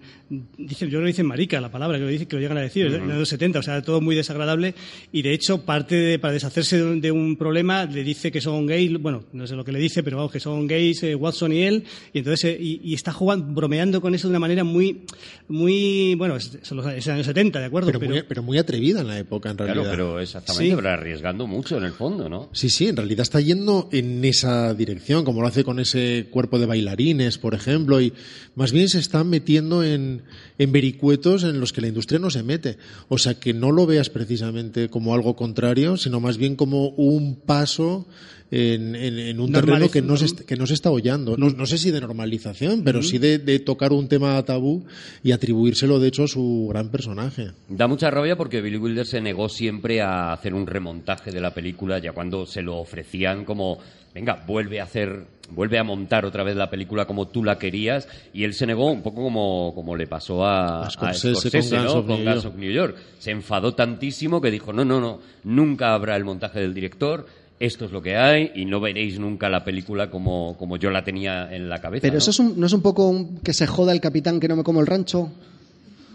dicen, 0.57 0.89
yo 0.89 0.99
no 0.99 1.07
dicen 1.07 1.26
marica 1.26 1.60
la 1.61 1.72
palabra, 1.72 1.97
que 1.97 2.03
lo, 2.03 2.10
dicen, 2.10 2.27
que 2.27 2.35
lo 2.35 2.41
llegan 2.41 2.57
a 2.57 2.61
decir, 2.61 2.88
en 2.88 3.07
los 3.07 3.30
70, 3.30 3.60
o 3.60 3.64
sea, 3.64 3.81
todo 3.81 4.01
muy 4.01 4.15
desagradable 4.15 4.76
y 5.11 5.22
de 5.22 5.34
hecho 5.34 5.65
parte 5.65 5.95
de, 5.95 6.19
para 6.19 6.34
deshacerse 6.34 6.77
de 6.77 6.84
un, 6.84 7.01
de 7.01 7.11
un 7.11 7.35
problema, 7.35 7.85
le 7.85 8.03
dice 8.03 8.31
que 8.31 8.41
son 8.41 8.65
gays, 8.65 8.99
bueno, 9.01 9.23
no 9.34 9.47
sé 9.47 9.55
lo 9.55 9.64
que 9.64 9.72
le 9.72 9.80
dice, 9.80 10.03
pero 10.03 10.18
vamos, 10.18 10.31
que 10.31 10.39
son 10.39 10.68
gays 10.68 11.03
eh, 11.03 11.15
Watson 11.15 11.53
y 11.53 11.61
él, 11.64 11.84
y 12.14 12.19
entonces 12.19 12.51
eh, 12.51 12.57
y, 12.60 12.81
y 12.84 12.93
está 12.93 13.11
jugando, 13.11 13.53
bromeando 13.53 14.01
con 14.01 14.15
eso 14.15 14.27
de 14.27 14.31
una 14.31 14.39
manera 14.39 14.64
muy, 14.64 15.03
muy, 15.47 16.15
bueno, 16.15 16.35
es, 16.35 16.57
son 16.64 16.77
los 16.77 16.88
es 16.88 17.07
años 17.07 17.26
70, 17.26 17.60
¿de 17.60 17.65
acuerdo? 17.65 17.91
Pero, 17.91 18.10
muy, 18.10 18.23
pero 18.23 18.43
muy 18.43 18.57
atrevida 18.57 19.01
en 19.01 19.07
la 19.07 19.19
época, 19.19 19.51
en 19.51 19.57
realidad. 19.57 19.84
Claro, 19.84 19.91
pero 19.91 20.19
exactamente, 20.19 20.69
Sí. 20.69 20.76
pero 20.76 20.89
arriesgando 20.89 21.47
mucho 21.47 21.77
en 21.77 21.84
el 21.84 21.91
fondo, 21.91 22.30
¿no? 22.30 22.49
Sí, 22.53 22.69
sí, 22.69 22.88
en 22.88 22.97
realidad 22.97 23.22
está 23.22 23.39
yendo 23.39 23.89
en 23.91 24.23
esa 24.26 24.73
dirección, 24.73 25.23
como 25.26 25.41
lo 25.41 25.47
hace 25.47 25.64
con 25.64 25.80
ese 25.80 26.27
cuerpo 26.30 26.60
de 26.60 26.65
bailarines, 26.65 27.38
por 27.38 27.53
ejemplo, 27.53 28.01
y 28.01 28.14
más 28.55 28.72
bien 28.72 28.89
se 28.89 28.99
está 28.99 29.23
metiendo 29.23 29.84
en, 29.84 30.23
en 30.58 30.72
vericuetos 30.72 31.44
en 31.44 31.60
los 31.60 31.74
que 31.74 31.82
la 31.82 31.88
industria 31.88 32.20
no 32.20 32.30
se 32.30 32.44
mete. 32.44 32.78
O 33.10 33.18
sea, 33.18 33.36
que 33.40 33.54
no 33.54 33.72
lo 33.72 33.86
veas 33.86 34.10
precisamente 34.10 34.90
como 34.90 35.14
algo 35.14 35.36
contrario, 35.36 35.98
sino 35.98 36.20
más 36.20 36.38
bien 36.38 36.56
como 36.56 36.90
un 36.90 37.36
paso 37.36 38.06
en, 38.52 38.95
en- 38.95 39.18
en 39.18 39.40
un 39.40 39.52
terreno 39.52 39.90
que 39.90 40.02
no, 40.04 40.16
se, 40.16 40.26
est- 40.26 40.41
que 40.41 40.56
no 40.56 40.68
se 40.68 40.76
está 40.76 40.91
hollando. 40.91 41.36
No, 41.38 41.50
no 41.50 41.66
sé 41.66 41.80
si 41.80 41.90
de 41.90 42.00
normalización, 42.02 42.84
pero 42.84 43.02
sí 43.02 43.18
de, 43.18 43.40
de 43.40 43.58
tocar 43.60 43.91
un 43.94 44.08
tema 44.08 44.41
tabú 44.44 44.84
y 45.24 45.32
atribuírselo, 45.32 46.00
de 46.00 46.10
hecho, 46.10 46.24
a 46.26 46.28
su 46.28 46.68
gran 46.70 46.90
personaje. 46.90 47.52
Da 47.68 47.88
mucha 47.88 48.12
rabia 48.12 48.36
porque 48.38 48.62
Billy 48.62 48.78
Wilder 48.78 49.08
se 49.08 49.22
negó 49.22 49.50
siempre 49.50 50.02
a 50.02 50.34
hacer 50.34 50.54
un 50.54 50.68
remontaje 50.68 51.32
de 51.32 51.41
la 51.41 51.54
película, 51.54 51.98
ya 51.98 52.12
cuando 52.12 52.45
se 52.45 52.62
lo 52.62 52.78
ofrecían 52.78 53.44
como, 53.44 53.80
venga, 54.14 54.44
vuelve 54.45 54.80
a 54.80 54.84
hacer, 54.84 55.26
vuelve 55.49 55.77
a 55.80 55.84
montar 55.84 56.26
otra 56.26 56.44
vez 56.44 56.56
la 56.56 56.69
película 56.69 57.06
como 57.06 57.27
tú 57.27 57.44
la 57.44 57.57
querías, 57.57 58.07
y 58.34 58.44
él 58.44 58.53
se 58.53 58.65
negó 58.68 58.91
un 58.91 59.02
poco 59.02 59.23
como, 59.23 59.72
como 59.76 59.95
le 59.95 60.07
pasó 60.07 60.45
a, 60.45 60.84
A 60.84 60.88
a 60.88 60.90
Scorsese 60.90 61.76
con 61.77 61.84
¿no? 61.85 61.94
of 61.94 62.06
con 62.07 62.15
New 62.18 62.26
Guns 62.26 62.44
York. 62.44 62.53
of 62.53 62.60
New 62.60 62.72
York. 62.72 62.95
Se 63.19 63.31
enfadó 63.31 63.73
tantísimo 63.73 64.40
que 64.41 64.52
dijo, 64.52 64.72
no, 64.73 64.85
no, 64.85 64.99
no, 64.99 65.19
nunca 65.44 65.94
habrá 65.94 66.15
el 66.15 66.23
montaje 66.26 66.60
del 66.60 66.73
director, 66.73 67.26
esto 67.60 67.85
es 67.85 67.91
lo 67.91 68.02
que 68.02 68.15
hay, 68.18 68.52
y 68.56 68.65
no 68.65 68.80
veréis 68.81 69.19
nunca 69.19 69.49
la 69.49 69.64
película 69.64 70.10
como, 70.10 70.57
como 70.57 70.77
yo 70.77 70.90
la 70.90 71.03
tenía 71.03 71.53
en 71.56 71.69
la 71.69 71.80
cabeza. 71.80 72.02
Pero 72.02 72.14
¿no? 72.14 72.18
eso 72.19 72.31
es 72.31 72.40
un- 72.40 72.60
no 72.60 72.65
es 72.65 72.73
un 72.73 72.81
poco 72.81 73.07
un- 73.07 73.38
que 73.40 73.53
se 73.53 73.68
joda 73.68 73.94
el 73.94 74.02
capitán 74.02 74.40
que 74.40 74.48
no 74.48 74.56
me 74.56 74.64
como 74.64 74.81
el 74.81 74.88
rancho. 74.88 75.31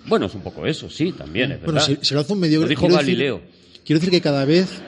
Bueno, 0.07 0.27
es 0.27 0.35
un 0.35 0.41
poco 0.43 0.67
eso, 0.67 0.89
sí, 0.89 1.13
también, 1.13 1.53
es 1.53 1.59
Bueno, 1.63 1.81
verdad. 1.81 1.87
se, 2.01 2.05
se 2.05 2.15
lo 2.15 2.21
hace 2.21 2.33
un 2.33 2.41
mediocre. 2.41 2.65
Lo 2.67 2.69
dijo 2.71 2.81
quiero 2.83 2.97
decir- 2.97 3.15
Galileo. 3.15 3.41
quiero 3.85 4.01
decir 4.01 4.11
que 4.11 4.21
cada 4.21 4.45
vez 4.45 4.81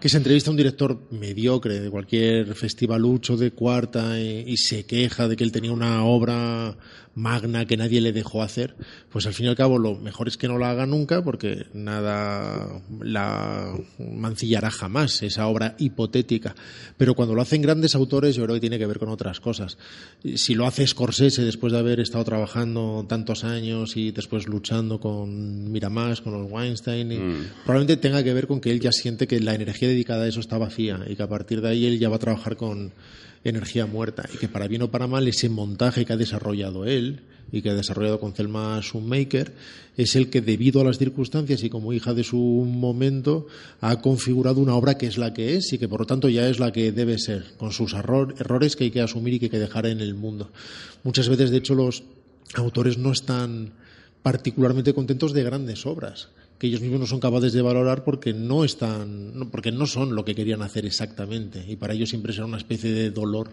que 0.00 0.08
se 0.08 0.16
entrevista 0.16 0.50
a 0.50 0.52
un 0.52 0.56
director 0.56 1.00
mediocre 1.10 1.80
de 1.80 1.90
cualquier 1.90 2.54
festivalucho 2.54 3.36
de 3.36 3.50
cuarta 3.50 4.20
y, 4.20 4.44
y 4.46 4.56
se 4.56 4.84
queja 4.84 5.28
de 5.28 5.36
que 5.36 5.44
él 5.44 5.52
tenía 5.52 5.72
una 5.72 6.04
obra 6.04 6.76
magna 7.14 7.66
que 7.66 7.76
nadie 7.76 8.00
le 8.00 8.12
dejó 8.12 8.42
hacer, 8.42 8.76
pues 9.10 9.26
al 9.26 9.34
fin 9.34 9.46
y 9.46 9.48
al 9.48 9.56
cabo 9.56 9.78
lo 9.78 9.94
mejor 9.94 10.28
es 10.28 10.36
que 10.36 10.48
no 10.48 10.58
la 10.58 10.70
haga 10.70 10.86
nunca 10.86 11.22
porque 11.22 11.66
nada 11.74 12.80
la 13.00 13.74
mancillará 13.98 14.70
jamás 14.70 15.22
esa 15.22 15.46
obra 15.46 15.74
hipotética. 15.78 16.54
Pero 16.96 17.14
cuando 17.14 17.34
lo 17.34 17.42
hacen 17.42 17.62
grandes 17.62 17.94
autores 17.94 18.36
yo 18.36 18.44
creo 18.44 18.54
que 18.54 18.60
tiene 18.60 18.78
que 18.78 18.86
ver 18.86 18.98
con 18.98 19.08
otras 19.08 19.40
cosas. 19.40 19.78
Si 20.34 20.54
lo 20.54 20.66
hace 20.66 20.86
Scorsese 20.86 21.44
después 21.44 21.72
de 21.72 21.78
haber 21.78 22.00
estado 22.00 22.24
trabajando 22.24 23.04
tantos 23.08 23.44
años 23.44 23.96
y 23.96 24.10
después 24.10 24.46
luchando 24.46 25.00
con 25.00 25.70
Miramax, 25.70 26.20
con 26.20 26.32
los 26.32 26.50
Weinstein, 26.50 27.12
y 27.12 27.18
probablemente 27.64 27.96
tenga 27.96 28.22
que 28.22 28.32
ver 28.32 28.46
con 28.46 28.60
que 28.60 28.70
él 28.70 28.80
ya 28.80 28.92
siente 28.92 29.26
que 29.26 29.40
la 29.40 29.54
energía 29.54 29.88
dedicada 29.88 30.24
a 30.24 30.28
eso 30.28 30.40
está 30.40 30.58
vacía 30.58 31.00
y 31.06 31.16
que 31.16 31.22
a 31.22 31.28
partir 31.28 31.60
de 31.60 31.68
ahí 31.68 31.86
él 31.86 31.98
ya 31.98 32.08
va 32.08 32.16
a 32.16 32.20
trabajar 32.20 32.56
con 32.56 32.92
energía 33.50 33.86
muerta 33.86 34.28
y 34.32 34.38
que 34.38 34.48
para 34.48 34.68
bien 34.68 34.82
o 34.82 34.90
para 34.90 35.06
mal 35.06 35.26
ese 35.28 35.48
montaje 35.48 36.04
que 36.04 36.12
ha 36.12 36.16
desarrollado 36.16 36.84
él 36.84 37.20
y 37.50 37.62
que 37.62 37.70
ha 37.70 37.74
desarrollado 37.74 38.20
con 38.20 38.34
Thelma 38.34 38.78
Schoonmaker 38.82 39.52
es 39.96 40.16
el 40.16 40.28
que 40.28 40.42
debido 40.42 40.80
a 40.80 40.84
las 40.84 40.98
circunstancias 40.98 41.62
y 41.64 41.70
como 41.70 41.92
hija 41.94 42.12
de 42.12 42.22
su 42.22 42.36
momento 42.36 43.46
ha 43.80 44.00
configurado 44.02 44.60
una 44.60 44.74
obra 44.74 44.98
que 44.98 45.06
es 45.06 45.16
la 45.16 45.32
que 45.32 45.56
es 45.56 45.72
y 45.72 45.78
que 45.78 45.88
por 45.88 46.00
lo 46.00 46.06
tanto 46.06 46.28
ya 46.28 46.46
es 46.48 46.58
la 46.60 46.72
que 46.72 46.92
debe 46.92 47.18
ser 47.18 47.46
con 47.56 47.72
sus 47.72 47.94
error- 47.94 48.34
errores 48.38 48.76
que 48.76 48.84
hay 48.84 48.90
que 48.90 49.00
asumir 49.00 49.34
y 49.34 49.38
que 49.38 49.46
hay 49.46 49.50
que 49.50 49.58
dejar 49.58 49.86
en 49.86 50.00
el 50.00 50.14
mundo. 50.14 50.50
Muchas 51.04 51.28
veces 51.28 51.50
de 51.50 51.56
hecho 51.56 51.74
los 51.74 52.02
autores 52.54 52.98
no 52.98 53.12
están 53.12 53.72
particularmente 54.22 54.92
contentos 54.92 55.32
de 55.32 55.42
grandes 55.44 55.86
obras 55.86 56.28
que 56.58 56.66
ellos 56.66 56.80
mismos 56.80 57.00
no 57.00 57.06
son 57.06 57.20
capaces 57.20 57.52
de 57.52 57.62
valorar 57.62 58.04
porque 58.04 58.32
no 58.32 58.64
están 58.64 59.48
porque 59.50 59.70
no 59.70 59.86
son 59.86 60.14
lo 60.14 60.24
que 60.24 60.34
querían 60.34 60.62
hacer 60.62 60.84
exactamente 60.86 61.64
y 61.66 61.76
para 61.76 61.94
ellos 61.94 62.08
siempre 62.08 62.32
será 62.32 62.46
una 62.46 62.56
especie 62.56 62.90
de 62.92 63.10
dolor 63.10 63.50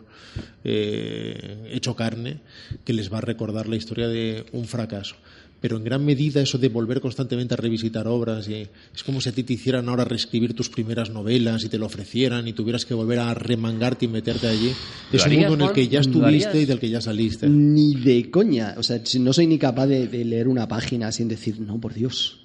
eh, 0.64 1.70
hecho 1.72 1.96
carne 1.96 2.40
que 2.84 2.94
les 2.94 3.12
va 3.12 3.20
a 3.20 3.22
recordar 3.22 3.68
la 3.68 3.76
historia 3.76 4.08
de 4.08 4.46
un 4.54 4.66
fracaso 4.66 5.16
pero 5.62 5.78
en 5.78 5.84
gran 5.84 6.04
medida 6.04 6.42
eso 6.42 6.58
de 6.58 6.70
volver 6.70 7.02
constantemente 7.02 7.54
a 7.54 7.58
revisitar 7.58 8.08
obras 8.08 8.48
y 8.48 8.68
es 8.94 9.04
como 9.04 9.22
si 9.22 9.30
a 9.30 9.32
ti 9.32 9.44
te 9.44 9.54
hicieran 9.54 9.88
ahora 9.88 10.04
reescribir 10.04 10.54
tus 10.54 10.70
primeras 10.70 11.10
novelas 11.10 11.64
y 11.64 11.70
te 11.70 11.78
lo 11.78 11.86
ofrecieran 11.86 12.48
y 12.48 12.54
tuvieras 12.54 12.86
que 12.86 12.94
volver 12.94 13.20
a 13.20 13.34
remangarte 13.34 14.06
y 14.06 14.08
meterte 14.08 14.48
allí 14.48 14.74
¿Lo 15.12 15.18
es 15.18 15.26
un 15.26 15.34
mundo 15.34 15.54
en 15.54 15.62
el 15.62 15.72
que 15.72 15.88
ya 15.88 16.00
¿Lo 16.00 16.02
estuviste 16.02 16.62
y 16.62 16.66
del 16.66 16.80
que 16.80 16.90
ya 16.90 17.02
saliste 17.02 17.48
Ni 17.48 17.96
de 17.96 18.30
coña. 18.30 18.76
O 18.78 18.84
sea, 18.84 19.02
no 19.20 19.34
soy 19.34 19.48
ni 19.48 19.58
capaz 19.58 19.88
de, 19.88 20.08
de 20.08 20.26
leer 20.26 20.48
una 20.48 20.68
página 20.68 21.12
sin 21.12 21.28
decir, 21.28 21.60
no, 21.60 21.80
por 21.80 21.94
Dios. 21.94 22.45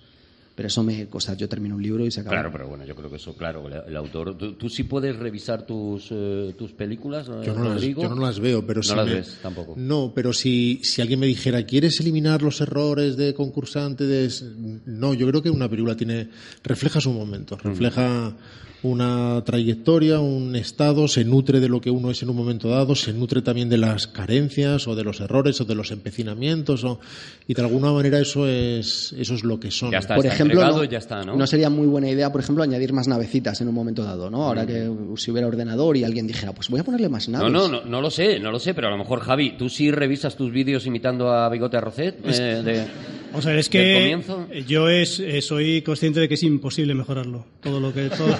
Pero 0.61 0.67
eso 0.67 0.83
me. 0.83 1.09
O 1.11 1.21
sea, 1.21 1.33
yo 1.33 1.49
termino 1.49 1.75
un 1.75 1.83
libro 1.83 2.05
y 2.05 2.11
se 2.11 2.21
acaba. 2.21 2.37
Claro, 2.37 2.53
pero 2.53 2.69
bueno, 2.69 2.85
yo 2.85 2.95
creo 2.95 3.09
que 3.09 3.17
eso, 3.17 3.35
claro, 3.35 3.67
el, 3.67 3.73
el 3.89 3.97
autor. 3.97 4.37
¿Tú, 4.37 4.53
tú 4.57 4.69
sí 4.69 4.83
puedes 4.83 5.17
revisar 5.17 5.65
tus, 5.65 6.09
eh, 6.11 6.53
tus 6.59 6.73
películas, 6.73 7.29
eh, 7.29 7.45
Yo 7.47 7.55
no, 7.55 7.65
las, 7.65 7.81
yo 7.81 8.09
no 8.11 8.17
las 8.17 8.39
veo, 8.41 8.67
pero 8.67 8.81
No 8.81 8.83
si 8.83 8.95
las 8.95 9.07
me- 9.07 9.15
ves 9.15 9.39
tampoco. 9.41 9.73
No, 9.79 10.13
pero 10.15 10.35
si, 10.35 10.81
si 10.85 11.01
alguien 11.01 11.19
me 11.19 11.25
dijera, 11.27 11.65
¿quieres 11.65 11.99
eliminar 12.01 12.43
los 12.43 12.61
errores 12.61 13.17
de 13.17 13.33
concursante? 13.33 14.05
de- 14.05 14.29
No, 14.85 15.15
yo 15.15 15.27
creo 15.29 15.41
que 15.43 15.49
una 15.49 15.67
película 15.71 15.97
tiene 15.97 16.29
refleja 16.63 17.01
su 17.01 17.11
momento, 17.11 17.57
refleja 17.57 18.37
una 18.83 19.43
trayectoria, 19.45 20.21
un 20.21 20.57
estado, 20.57 21.07
se 21.09 21.25
nutre 21.25 21.61
de 21.61 21.69
lo 21.69 21.81
que 21.81 21.91
uno 21.91 22.11
es 22.11 22.23
en 22.23 22.31
un 22.31 22.37
momento 22.37 22.69
dado, 22.69 22.95
se 22.95 23.13
nutre 23.13 23.43
también 23.43 23.69
de 23.69 23.77
las 23.77 24.07
carencias 24.07 24.89
o 24.89 24.95
de 24.95 25.05
los 25.05 25.21
errores 25.21 25.61
o 25.61 25.65
de 25.65 25.75
los 25.75 25.91
empecinamientos 25.91 26.85
o, 26.85 26.99
y 27.47 27.55
de 27.55 27.63
alguna 27.63 27.93
manera 27.93 28.19
eso 28.19 28.47
es 28.47 29.15
eso 29.19 29.35
es 29.35 29.45
lo 29.45 29.61
que 29.61 29.71
son. 29.71 29.91
Ya 29.91 29.99
está, 29.99 30.15
por 30.15 30.25
está 30.25 30.35
ejemplo, 30.35 30.61
no, 30.65 30.85
ya 30.85 30.99
está, 30.99 31.23
¿no? 31.25 31.47
sería 31.47 31.69
muy 31.69 31.87
buena 31.87 32.09
idea, 32.09 32.31
por 32.33 32.41
ejemplo, 32.41 32.63
añadir 32.63 32.93
más 32.93 33.09
navecitas 33.09 33.61
en 33.61 33.69
un 33.69 33.75
momento 33.75 34.05
dado, 34.05 34.31
¿no? 34.31 34.45
Ahora 34.45 34.67
que 34.67 34.91
si 35.17 35.31
hubiera 35.31 35.47
ordenador 35.49 35.97
y 35.97 36.05
alguien 36.05 36.27
dijera, 36.27 36.53
pues 36.53 36.69
voy 36.69 36.81
a 36.81 36.85
ponerle 36.85 37.09
más 37.09 37.29
No, 37.29 37.39
naves. 37.39 37.53
no, 37.53 37.69
no, 37.69 37.85
no 37.85 38.01
lo 38.01 38.11
sé, 38.11 38.39
no 38.39 38.51
lo 38.51 38.59
sé, 38.59 38.73
pero 38.73 38.89
a 38.89 38.91
lo 38.91 38.97
mejor, 38.99 39.21
Javi, 39.21 39.57
¿tú 39.59 39.69
sí 39.69 39.91
revisas 39.91 40.37
tus 40.37 40.53
vídeos 40.53 40.87
imitando 40.87 41.31
a 41.33 41.49
Bigote 41.49 41.77
Arrocet? 41.77 42.17
eh, 42.25 42.63
de- 42.65 42.87
Vamos 43.31 43.47
a 43.47 43.51
ver, 43.51 43.59
es 43.59 43.71
¿Del 43.71 43.83
que 43.83 43.95
comienzo? 43.95 44.47
yo 44.67 44.89
es, 44.89 45.21
eh, 45.21 45.41
soy 45.41 45.83
consciente 45.83 46.21
de 46.21 46.29
que 46.29 46.35
es 46.35 46.43
imposible 46.43 46.95
mejorarlo. 46.95 47.47
Todo 47.63 47.81
lo 47.81 47.93
que. 47.93 48.11
Todo... 48.11 48.35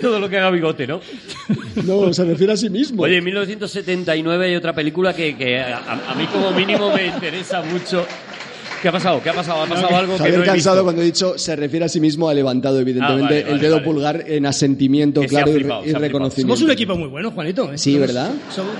Todo 0.00 0.18
lo 0.18 0.30
que 0.30 0.38
haga 0.38 0.50
Bigote, 0.50 0.86
¿no? 0.86 1.00
No, 1.84 2.10
se 2.14 2.24
refiere 2.24 2.54
a 2.54 2.56
sí 2.56 2.70
mismo. 2.70 3.02
Oye, 3.02 3.18
en 3.18 3.24
1979 3.24 4.46
hay 4.46 4.56
otra 4.56 4.74
película 4.74 5.14
que, 5.14 5.36
que 5.36 5.58
a, 5.58 6.10
a 6.10 6.14
mí 6.14 6.24
como 6.26 6.52
mínimo 6.52 6.90
me 6.94 7.06
interesa 7.06 7.62
mucho. 7.62 8.06
¿Qué 8.84 8.88
ha 8.90 8.92
pasado? 8.92 9.22
¿Qué 9.22 9.30
ha 9.30 9.32
pasado? 9.32 9.62
¿Ha 9.62 9.66
pasado 9.66 9.96
algo 9.96 10.12
que 10.12 10.18
Javier 10.18 10.36
no 10.36 10.42
he 10.44 10.46
Cansado, 10.46 10.76
visto? 10.76 10.84
cuando 10.84 11.00
he 11.00 11.04
dicho 11.06 11.38
se 11.38 11.56
refiere 11.56 11.86
a 11.86 11.88
sí 11.88 12.00
mismo, 12.00 12.28
ha 12.28 12.34
levantado 12.34 12.78
evidentemente 12.80 13.38
Ah, 13.38 13.42
vale, 13.44 13.54
el 13.54 13.58
dedo 13.58 13.76
vale. 13.76 13.84
pulgar 13.86 14.24
en 14.26 14.44
asentimiento 14.44 15.22
Que 15.22 15.26
claro 15.28 15.52
y, 15.52 15.54
flipado, 15.54 15.82
reconocimiento. 15.98 16.54
Somos 16.54 16.62
un 16.62 16.70
equipo 16.70 16.94
muy 16.94 17.08
bueno, 17.08 17.30
Juanito. 17.30 17.72
¿eh? 17.72 17.78
Sí, 17.78 17.94
Somos- 17.94 18.06
¿verdad? 18.06 18.32
Somos, 18.54 18.72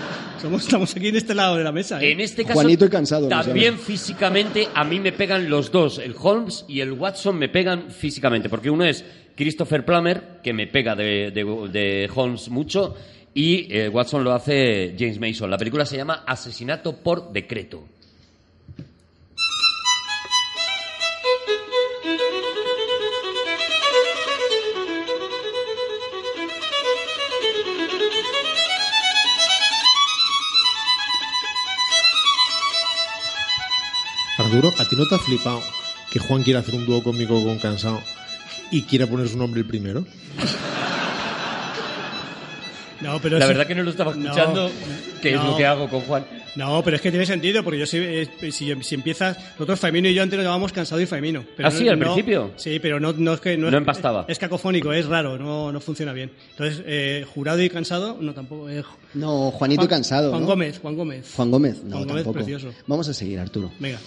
somos- 0.42 0.62
estamos 0.64 0.94
aquí 0.94 1.08
en 1.08 1.16
este 1.16 1.34
lado 1.34 1.56
de 1.56 1.64
la 1.64 1.72
mesa. 1.72 2.02
¿eh? 2.02 2.12
En 2.12 2.20
este 2.20 2.42
caso, 2.44 2.52
Juanito 2.60 2.84
y 2.84 2.90
Cansado, 2.90 3.28
también 3.28 3.78
físicamente 3.78 4.68
a 4.74 4.84
mí 4.84 5.00
me 5.00 5.12
pegan 5.12 5.48
los 5.48 5.72
dos. 5.72 5.98
El 5.98 6.14
Holmes 6.20 6.66
y 6.68 6.80
el 6.80 6.92
Watson 6.92 7.38
me 7.38 7.48
pegan 7.48 7.90
físicamente, 7.90 8.50
porque 8.50 8.68
uno 8.68 8.84
es 8.84 9.02
Christopher 9.34 9.86
Plummer, 9.86 10.40
que 10.42 10.52
me 10.52 10.66
pega 10.66 10.94
de, 10.94 11.30
de- 11.30 11.68
de 11.72 12.10
Holmes 12.14 12.50
mucho, 12.50 12.94
y 13.32 13.68
eh, 13.74 13.88
Watson 13.88 14.22
lo 14.22 14.32
hace 14.34 14.94
James 14.98 15.18
Mason. 15.18 15.50
La 15.50 15.56
película 15.56 15.86
se 15.86 15.96
llama 15.96 16.24
Asesinato 16.26 16.94
por 16.98 17.32
Decreto. 17.32 17.84
Arturo, 34.54 34.72
¿a 34.78 34.84
ti 34.88 34.94
no 34.94 35.04
te 35.08 35.16
ha 35.16 35.18
flipado 35.18 35.60
que 36.12 36.20
Juan 36.20 36.44
quiera 36.44 36.60
hacer 36.60 36.76
un 36.76 36.86
dúo 36.86 37.02
conmigo 37.02 37.42
con 37.42 37.58
Cansado 37.58 38.00
y 38.70 38.82
quiera 38.82 39.06
poner 39.08 39.28
su 39.28 39.36
nombre 39.36 39.60
el 39.60 39.66
primero? 39.66 40.04
No, 43.00 43.18
pero 43.20 43.36
La 43.38 43.44
es- 43.44 43.48
verdad 43.48 43.66
que 43.66 43.74
no 43.74 43.82
lo 43.82 43.90
estaba 43.90 44.14
No, 44.14 44.22
escuchando, 44.30 44.70
que 45.20 45.30
es 45.34 45.36
no. 45.36 45.50
lo 45.50 45.56
que 45.56 45.66
hago 45.66 45.88
con 45.90 46.00
Juan. 46.02 46.24
No, 46.56 46.82
pero 46.84 46.94
es 46.96 47.02
que 47.02 47.10
tiene 47.10 47.26
sentido, 47.26 47.64
porque 47.64 47.80
yo 47.80 47.86
si, 47.86 47.98
eh, 47.98 48.28
si, 48.52 48.72
si 48.82 48.94
empiezas, 48.94 49.36
nosotros 49.54 49.78
Faimino 49.80 50.08
y 50.08 50.14
yo 50.14 50.22
antes 50.22 50.36
nos 50.36 50.44
llamamos 50.46 50.72
Cansado 50.72 51.00
y 51.00 51.06
Faimino. 51.06 51.44
Pero 51.56 51.68
¿Ah, 51.68 51.70
sí, 51.72 51.86
al 51.88 51.98
principio? 51.98 52.52
Sí, 52.56 52.78
pero 52.78 53.00
no, 53.00 53.12
no 53.12 53.34
es 53.34 53.40
que... 53.40 53.56
No, 53.56 53.64
No 53.64 53.76
es, 53.76 53.80
empastaba. 53.80 54.24
Es, 54.28 54.38
cacofónico, 54.38 54.92
es 54.92 55.06
raro, 55.06 55.36
no, 55.36 55.72
no 55.72 55.80
funciona 55.80 56.12
bien. 56.12 56.30
Entonces, 56.52 56.82
eh, 56.86 57.26
Jurado 57.34 57.60
y 57.60 57.68
Cansado, 57.68 58.16
no 58.20 58.32
tampoco. 58.32 58.70
eh, 58.70 58.84
No, 59.14 59.50
Juanito 59.50 59.80
Juan- 59.82 59.88
Cansado. 59.88 60.30
Juan 60.30 60.42
¿no? 60.42 60.46
Gómez, 60.46 60.78
Juan 60.80 60.94
Gómez. 60.96 61.32
Juan 61.34 61.50
Gómez, 61.50 61.82
no, 61.82 61.96
Juan 61.96 62.08
Gómez, 62.08 62.24
tampoco. 62.24 62.32
precioso. 62.44 62.68
Vamos 62.86 63.08
a 63.08 63.12
seguir, 63.14 63.40
Arturo. 63.40 63.72
Venga. 63.80 63.98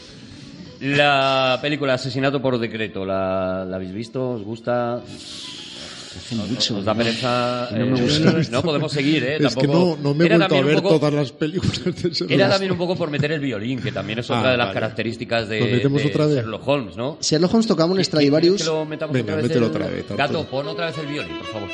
La 0.81 1.57
película 1.61 1.93
Asesinato 1.95 2.41
por 2.41 2.57
Decreto, 2.59 3.05
¿la, 3.05 3.65
la 3.65 3.75
habéis 3.77 3.93
visto? 3.93 4.31
¿Os 4.31 4.43
gusta? 4.43 4.97
Hace 4.97 6.35
mucho. 6.35 6.73
Nos 6.75 6.85
da 6.85 6.93
pereza. 6.93 7.69
No 7.71 7.85
me 7.85 7.99
eh, 7.99 8.01
gusta. 8.03 8.33
no 8.51 8.61
podemos 8.61 8.91
seguir, 8.91 9.23
¿eh? 9.23 9.37
Es 9.39 9.55
que 9.55 9.67
no, 9.67 9.95
no 10.01 10.13
me 10.13 10.25
he 10.25 10.27
Era 10.27 10.37
vuelto 10.37 10.55
a 10.55 10.61
ver 10.61 10.75
poco- 10.81 10.89
todas 10.99 11.13
las 11.13 11.31
películas 11.31 11.83
de 11.83 11.91
Sherlock 11.93 12.31
Era 12.31 12.43
Holmes. 12.45 12.49
también 12.49 12.71
un 12.73 12.77
poco 12.77 12.95
por 12.95 13.09
meter 13.09 13.31
el 13.31 13.39
violín, 13.39 13.81
que 13.81 13.91
también 13.91 14.19
es 14.19 14.29
otra 14.29 14.49
Ah, 14.49 14.51
de 14.51 14.57
las 14.57 14.67
vale. 14.67 14.73
características 14.79 15.47
de, 15.49 15.59
¿Nos 15.61 15.69
metemos 15.71 16.03
de 16.03 16.07
otra 16.09 16.25
vez? 16.25 16.35
Sherlock 16.35 16.67
Holmes, 16.67 16.95
¿no? 16.97 17.17
Sherlock 17.21 17.53
Holmes 17.53 17.67
tocaba 17.67 17.85
un 17.87 17.93
¿Quieres 17.95 18.07
Stradivarius. 18.07 18.57
que 18.61 18.65
lo 18.67 18.85
metamos 18.85 19.13
Venga, 19.13 19.25
otra 19.33 19.35
vez 19.37 19.43
mételo 19.47 19.65
el- 19.65 19.71
otra 19.71 19.87
vez, 19.87 20.05
Gato, 20.15 20.45
pon 20.45 20.67
otra 20.67 20.85
vez 20.87 20.97
el 20.99 21.07
violín, 21.07 21.37
por 21.37 21.47
favor. 21.47 21.69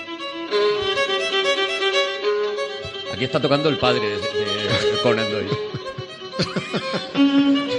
Aquí 3.14 3.24
está 3.26 3.40
tocando 3.40 3.70
el 3.70 3.78
padre 3.78 4.02
de, 4.02 4.16
de 4.18 4.98
Conan 5.04 5.26
Doyle. 5.32 5.50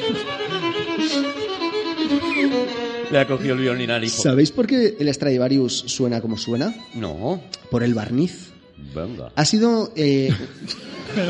Le 3.15 3.21
ha 3.21 3.29
cogido 3.29 3.55
el 3.55 3.61
violín 3.61 3.93
al 3.93 4.03
hijo. 4.03 4.21
¿Sabéis 4.21 4.51
por 4.51 4.67
qué 4.67 4.97
el 4.99 5.15
Stradivarius 5.15 5.85
suena 5.87 6.21
como 6.21 6.37
suena? 6.37 6.75
No, 6.95 7.41
Por 7.71 7.85
el 7.85 7.95
barniz. 7.95 8.51
venga. 8.93 9.31
Ha 9.37 9.45
sido 9.45 9.93
eh, 9.95 10.35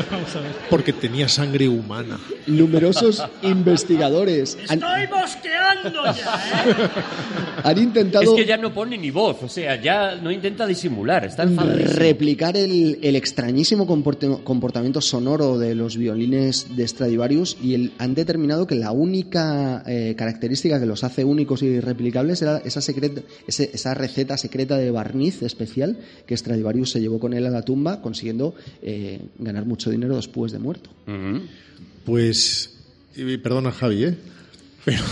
Vamos 0.09 0.35
a 0.35 0.39
ver. 0.39 0.51
Porque 0.67 0.93
tenía 0.93 1.29
sangre 1.29 1.67
humana. 1.67 2.19
numerosos 2.47 3.23
investigadores 3.43 4.57
han, 4.67 4.79
Ya, 5.93 6.63
¿eh? 6.67 6.89
han 7.63 7.77
Es 7.77 7.83
intentado 7.83 8.35
que 8.35 8.45
ya 8.45 8.57
no 8.57 8.73
pone 8.73 8.97
ni 8.97 9.11
voz, 9.11 9.37
o 9.43 9.49
sea, 9.49 9.81
ya 9.81 10.15
no 10.15 10.31
intenta 10.31 10.65
disimular, 10.65 11.25
está 11.25 11.43
enfadadísimo. 11.43 11.93
replicar 11.99 12.57
el, 12.57 12.99
el 13.01 13.15
extrañísimo 13.15 13.85
comportamiento 13.87 15.01
sonoro 15.01 15.57
de 15.57 15.75
los 15.75 15.97
violines 15.97 16.75
de 16.75 16.87
Stradivarius 16.87 17.57
y 17.61 17.73
el- 17.73 17.91
han 17.97 18.13
determinado 18.15 18.67
que 18.67 18.75
la 18.75 18.91
única 18.91 19.83
eh, 19.87 20.15
característica 20.17 20.79
que 20.79 20.85
los 20.85 21.03
hace 21.03 21.23
únicos 21.23 21.61
y 21.63 21.79
replicables 21.79 22.41
era 22.41 22.57
esa, 22.59 22.81
secreta, 22.81 23.21
ese- 23.47 23.71
esa 23.73 23.93
receta 23.93 24.37
secreta 24.37 24.77
de 24.77 24.91
barniz 24.91 25.41
especial 25.41 25.97
que 26.25 26.35
Stradivarius 26.37 26.91
se 26.91 27.01
llevó 27.01 27.19
con 27.19 27.33
él 27.33 27.45
a 27.45 27.49
la 27.49 27.61
tumba, 27.61 28.01
consiguiendo 28.01 28.55
eh, 28.81 29.19
ganar 29.39 29.65
mucho 29.65 29.89
dinero 29.89 30.15
después 30.15 30.51
de 30.51 30.59
muerto. 30.59 30.89
Pues, 32.05 32.71
perdona 33.43 33.71
Javi, 33.71 34.03
¿eh? 34.05 34.15
Pero 34.85 35.03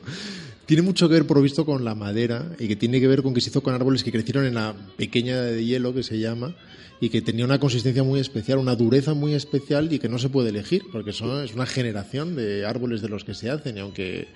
tiene 0.66 0.82
mucho 0.82 1.08
que 1.08 1.14
ver, 1.14 1.26
por 1.26 1.40
visto, 1.40 1.64
con 1.64 1.84
la 1.84 1.94
madera 1.94 2.54
y 2.58 2.68
que 2.68 2.76
tiene 2.76 3.00
que 3.00 3.06
ver 3.06 3.22
con 3.22 3.32
que 3.32 3.40
se 3.40 3.50
hizo 3.50 3.62
con 3.62 3.72
árboles 3.72 4.04
que 4.04 4.12
crecieron 4.12 4.44
en 4.44 4.54
la 4.54 4.74
pequeña 4.96 5.40
de 5.40 5.64
hielo 5.64 5.94
que 5.94 6.02
se 6.02 6.18
llama 6.18 6.54
y 7.00 7.08
que 7.08 7.22
tenía 7.22 7.44
una 7.44 7.60
consistencia 7.60 8.02
muy 8.02 8.20
especial, 8.20 8.58
una 8.58 8.74
dureza 8.74 9.14
muy 9.14 9.34
especial 9.34 9.92
y 9.92 9.98
que 9.98 10.08
no 10.08 10.18
se 10.18 10.28
puede 10.28 10.48
elegir 10.48 10.82
porque 10.90 11.12
son, 11.12 11.44
es 11.44 11.54
una 11.54 11.66
generación 11.66 12.36
de 12.36 12.66
árboles 12.66 13.02
de 13.02 13.08
los 13.08 13.24
que 13.24 13.34
se 13.34 13.50
hacen 13.50 13.76
y 13.76 13.80
aunque 13.80 14.28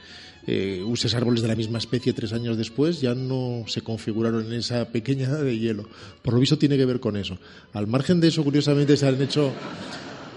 eh, 0.46 0.82
uses 0.86 1.14
árboles 1.14 1.42
de 1.42 1.48
la 1.48 1.56
misma 1.56 1.78
especie 1.78 2.12
tres 2.12 2.32
años 2.32 2.56
después 2.56 3.00
ya 3.00 3.14
no 3.14 3.64
se 3.66 3.82
configuraron 3.82 4.46
en 4.46 4.52
esa 4.54 4.88
pequeña 4.88 5.34
de 5.34 5.58
hielo. 5.58 5.88
Por 6.22 6.34
lo 6.34 6.40
visto 6.40 6.58
tiene 6.58 6.76
que 6.76 6.86
ver 6.86 7.00
con 7.00 7.16
eso. 7.16 7.38
Al 7.72 7.86
margen 7.86 8.20
de 8.20 8.28
eso, 8.28 8.44
curiosamente, 8.44 8.96
se 8.96 9.06
han 9.06 9.20
hecho 9.20 9.52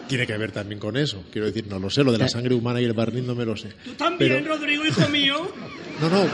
tiene 0.07 0.25
que 0.27 0.37
ver 0.37 0.51
también 0.51 0.79
con 0.79 0.97
eso. 0.97 1.23
Quiero 1.31 1.47
decir, 1.47 1.67
no 1.67 1.79
lo 1.79 1.89
sé, 1.89 2.03
lo 2.03 2.11
de 2.11 2.17
la 2.17 2.27
sangre 2.27 2.53
humana 2.55 2.81
y 2.81 2.85
el 2.85 2.93
barniz 2.93 3.23
no 3.23 3.35
me 3.35 3.45
lo 3.45 3.55
sé. 3.55 3.69
Tú 3.83 3.93
también, 3.93 4.43
Pero- 4.43 4.55
Rodrigo, 4.55 4.85
hijo 4.85 5.07
mío. 5.09 5.35
No, 6.01 6.09
no, 6.09 6.25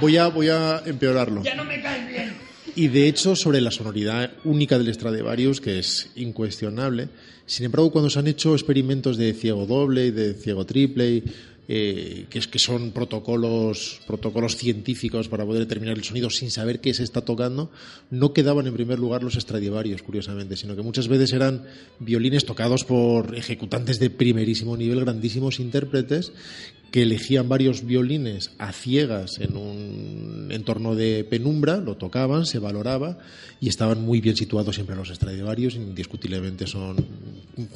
voy 0.00 0.18
a, 0.18 0.28
voy 0.28 0.48
a 0.48 0.82
empeorarlo. 0.84 1.42
Ya 1.42 1.54
no 1.54 1.64
me 1.64 1.80
caes 1.80 2.06
bien. 2.06 2.32
Y 2.76 2.88
de 2.88 3.08
hecho, 3.08 3.34
sobre 3.34 3.60
la 3.60 3.70
sonoridad 3.70 4.30
única 4.44 4.78
del 4.78 4.92
Stradivarius, 4.94 5.60
que 5.60 5.78
es 5.78 6.10
incuestionable, 6.16 7.08
sin 7.46 7.66
embargo, 7.66 7.90
cuando 7.90 8.10
se 8.10 8.18
han 8.18 8.26
hecho 8.28 8.52
experimentos 8.54 9.16
de 9.16 9.32
ciego 9.32 9.66
doble 9.66 10.06
y 10.06 10.10
de 10.12 10.34
ciego 10.34 10.66
triple, 10.66 11.10
y, 11.10 11.24
eh, 11.72 12.26
que, 12.28 12.40
es, 12.40 12.48
que 12.48 12.58
son 12.58 12.90
protocolos, 12.90 14.00
protocolos 14.04 14.56
científicos 14.56 15.28
para 15.28 15.46
poder 15.46 15.60
determinar 15.60 15.96
el 15.96 16.02
sonido 16.02 16.28
sin 16.28 16.50
saber 16.50 16.80
qué 16.80 16.92
se 16.94 17.04
está 17.04 17.20
tocando, 17.20 17.70
no 18.10 18.32
quedaban 18.32 18.66
en 18.66 18.74
primer 18.74 18.98
lugar 18.98 19.22
los 19.22 19.34
Stradivarius, 19.34 20.02
curiosamente, 20.02 20.56
sino 20.56 20.74
que 20.74 20.82
muchas 20.82 21.06
veces 21.06 21.32
eran 21.32 21.62
violines 22.00 22.44
tocados 22.44 22.82
por 22.82 23.36
ejecutantes 23.36 24.00
de 24.00 24.10
primerísimo 24.10 24.76
nivel, 24.76 24.98
grandísimos 24.98 25.60
intérpretes, 25.60 26.32
que 26.90 27.02
elegían 27.02 27.48
varios 27.48 27.84
violines 27.84 28.52
a 28.58 28.72
ciegas 28.72 29.38
en 29.38 29.56
un 29.56 30.48
entorno 30.50 30.94
de 30.94 31.24
penumbra, 31.24 31.76
lo 31.76 31.96
tocaban, 31.96 32.46
se 32.46 32.58
valoraba 32.58 33.18
y 33.60 33.68
estaban 33.68 34.02
muy 34.02 34.20
bien 34.20 34.36
situados 34.36 34.74
siempre 34.74 34.96
los 34.96 35.08
Stradivarius, 35.08 35.76
indiscutiblemente 35.76 36.66
son 36.66 36.96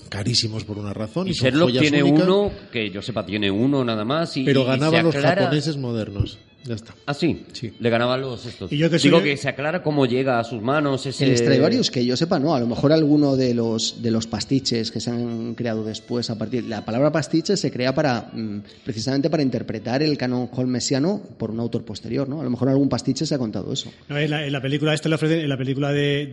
carísimos 0.09 0.65
por 0.65 0.79
una 0.79 0.93
razón. 0.93 1.29
Y, 1.29 1.33
Sherlock 1.33 1.71
tiene 1.79 2.03
únicas, 2.03 2.27
uno, 2.27 2.51
que 2.73 2.91
yo 2.91 3.03
sepa, 3.03 3.25
tiene 3.25 3.51
uno 3.51 3.85
nada 3.85 4.05
más. 4.05 4.37
Y, 4.37 4.45
pero 4.45 4.63
y 4.63 4.67
ganaban 4.67 5.05
los 5.05 5.15
japoneses 5.15 5.77
modernos. 5.77 6.39
Ya 6.67 6.75
está. 6.77 6.95
Ah, 7.05 7.13
sí. 7.13 7.45
Sí. 7.53 7.75
Le 7.79 7.91
ganaban 7.91 8.23
los 8.23 8.47
estos. 8.47 8.73
Y 8.73 8.79
yo 8.79 8.89
que 8.91 8.97
Digo 8.97 9.19
soy- 9.19 9.25
que 9.31 9.37
se 9.37 9.49
aclara 9.51 9.83
cómo 9.83 10.07
llega 10.07 10.39
a 10.41 10.45
sus 10.45 10.63
manos 10.63 11.05
ese... 11.05 11.27
El 11.27 11.37
Stradivarius, 11.37 11.91
que 11.91 12.07
yo 12.07 12.17
sepa, 12.17 12.39
no. 12.39 12.55
A 12.55 12.61
lo 12.61 12.67
mejor 12.67 12.91
alguno 12.93 13.37
de 13.37 13.53
los, 13.53 14.03
de 14.03 14.11
los 14.11 14.27
pastiches 14.27 14.91
que 14.91 14.99
se 14.99 15.11
han 15.11 15.55
creado 15.55 15.85
después 15.85 16.31
a 16.31 16.39
partir... 16.39 16.65
La 16.65 16.83
palabra 16.83 17.13
pastiche 17.13 17.59
se 17.59 17.71
crea 17.71 17.95
para 17.95 18.31
mm, 18.33 18.61
precisamente 18.83 19.29
para 19.29 19.43
interpretar 19.43 20.03
el 20.03 20.17
canon 20.17 20.49
holmesiano 20.53 21.21
por 21.39 21.51
un 21.51 21.61
autor 21.61 21.85
posterior, 21.85 22.29
¿no? 22.29 22.41
A 22.41 22.45
lo 22.45 22.49
mejor 22.51 22.71
algún 22.71 22.89
pastiche 22.89 23.27
se 23.27 23.35
ha 23.35 23.39
contado 23.39 23.71
eso. 23.71 23.91
No, 24.09 24.17
en, 24.17 24.31
la, 24.31 24.47
en 24.47 24.53
la 24.53 24.63
película 24.63 24.95
esta 24.95 25.11
le 25.11 25.17
ofrecen, 25.17 25.41
en 25.41 25.49
la 25.51 25.59
película 25.59 25.93
de, 25.93 26.33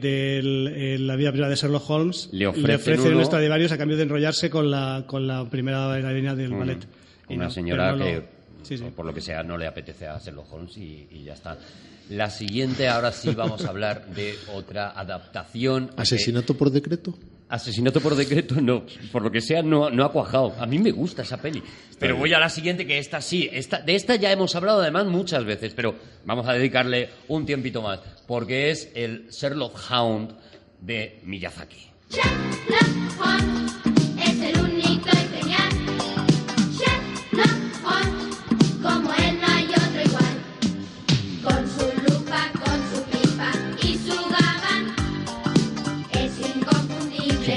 en 0.96 1.08
la 1.08 1.16
vida 1.18 1.32
privada 1.32 1.50
de 1.50 1.56
Sherlock 1.58 1.90
Holmes 1.90 2.30
Le 2.32 2.48
ofrecen 2.48 3.02
un 3.02 3.14
uno- 3.16 3.26
Stradivarius 3.26 3.72
a 3.74 3.78
cambio 3.78 3.98
de 3.98 4.04
enrollarse 4.04 4.50
con 4.50 4.72
la, 4.72 5.04
con 5.08 5.28
la 5.28 5.50
primera 5.50 5.88
bailarina 5.88 6.36
del 6.36 6.52
ballet. 6.54 6.80
Y 7.30 7.36
Una 7.36 7.46
no, 7.46 7.52
señora 7.52 7.92
no 7.96 8.04
que, 8.06 8.16
lo- 8.16 8.41
sí, 8.64 8.78
sí. 8.78 8.84
por 8.96 9.06
lo 9.06 9.14
que 9.14 9.22
sea, 9.22 9.44
no 9.44 9.58
le 9.58 9.68
apetece 9.68 10.08
a 10.08 10.18
Sherlock 10.20 10.52
Holmes 10.54 10.78
y, 10.78 11.08
y 11.12 11.24
ya 11.26 11.34
está. 11.34 11.58
La 12.10 12.30
siguiente, 12.30 12.88
ahora 12.88 13.12
sí 13.12 13.30
vamos 13.36 13.64
a 13.66 13.70
hablar 13.70 14.08
de 14.08 14.36
otra 14.54 14.92
adaptación. 14.92 15.88
que- 15.90 16.02
¿Asesinato 16.02 16.56
por 16.56 16.70
decreto? 16.72 17.18
Asesinato 17.50 18.00
por 18.00 18.16
decreto, 18.16 18.56
no. 18.62 18.86
Por 19.12 19.24
lo 19.24 19.30
que 19.30 19.42
sea, 19.42 19.62
no, 19.62 19.90
no 19.90 20.06
ha 20.06 20.12
cuajado. 20.14 20.56
A 20.58 20.66
mí 20.66 20.80
me 20.80 20.92
gusta 20.92 21.24
esa 21.24 21.36
peli. 21.36 21.62
Pero 22.00 22.16
voy 22.16 22.34
a 22.34 22.40
la 22.40 22.48
siguiente, 22.48 22.88
que 22.88 22.98
esta 22.98 23.20
sí. 23.20 23.50
Esta, 23.52 23.82
de 23.82 23.94
esta 23.96 24.16
ya 24.16 24.32
hemos 24.32 24.56
hablado 24.56 24.80
además 24.82 25.06
muchas 25.08 25.44
veces, 25.44 25.74
pero 25.74 25.96
vamos 26.24 26.48
a 26.48 26.54
dedicarle 26.54 27.10
un 27.28 27.46
tiempito 27.46 27.82
más. 27.82 28.00
Porque 28.26 28.72
es 28.72 28.90
el 28.96 29.28
Sherlock 29.32 29.78
Hound 29.92 30.34
de 30.80 31.20
Miyazaki. 31.26 31.88
Sherlock 32.10 33.20
Holmes 33.20 33.91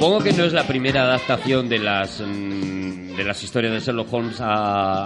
Supongo 0.05 0.23
que 0.25 0.33
no 0.35 0.45
es 0.45 0.53
la 0.53 0.67
primera 0.67 1.03
adaptación 1.05 1.67
de 1.69 1.79
las 1.79 2.21
mm, 2.21 3.17
de 3.17 3.25
las 3.25 3.43
historias 3.43 3.73
de 3.73 3.81
Sherlock 3.81 4.13
Holmes 4.13 4.39
a- 4.41 4.45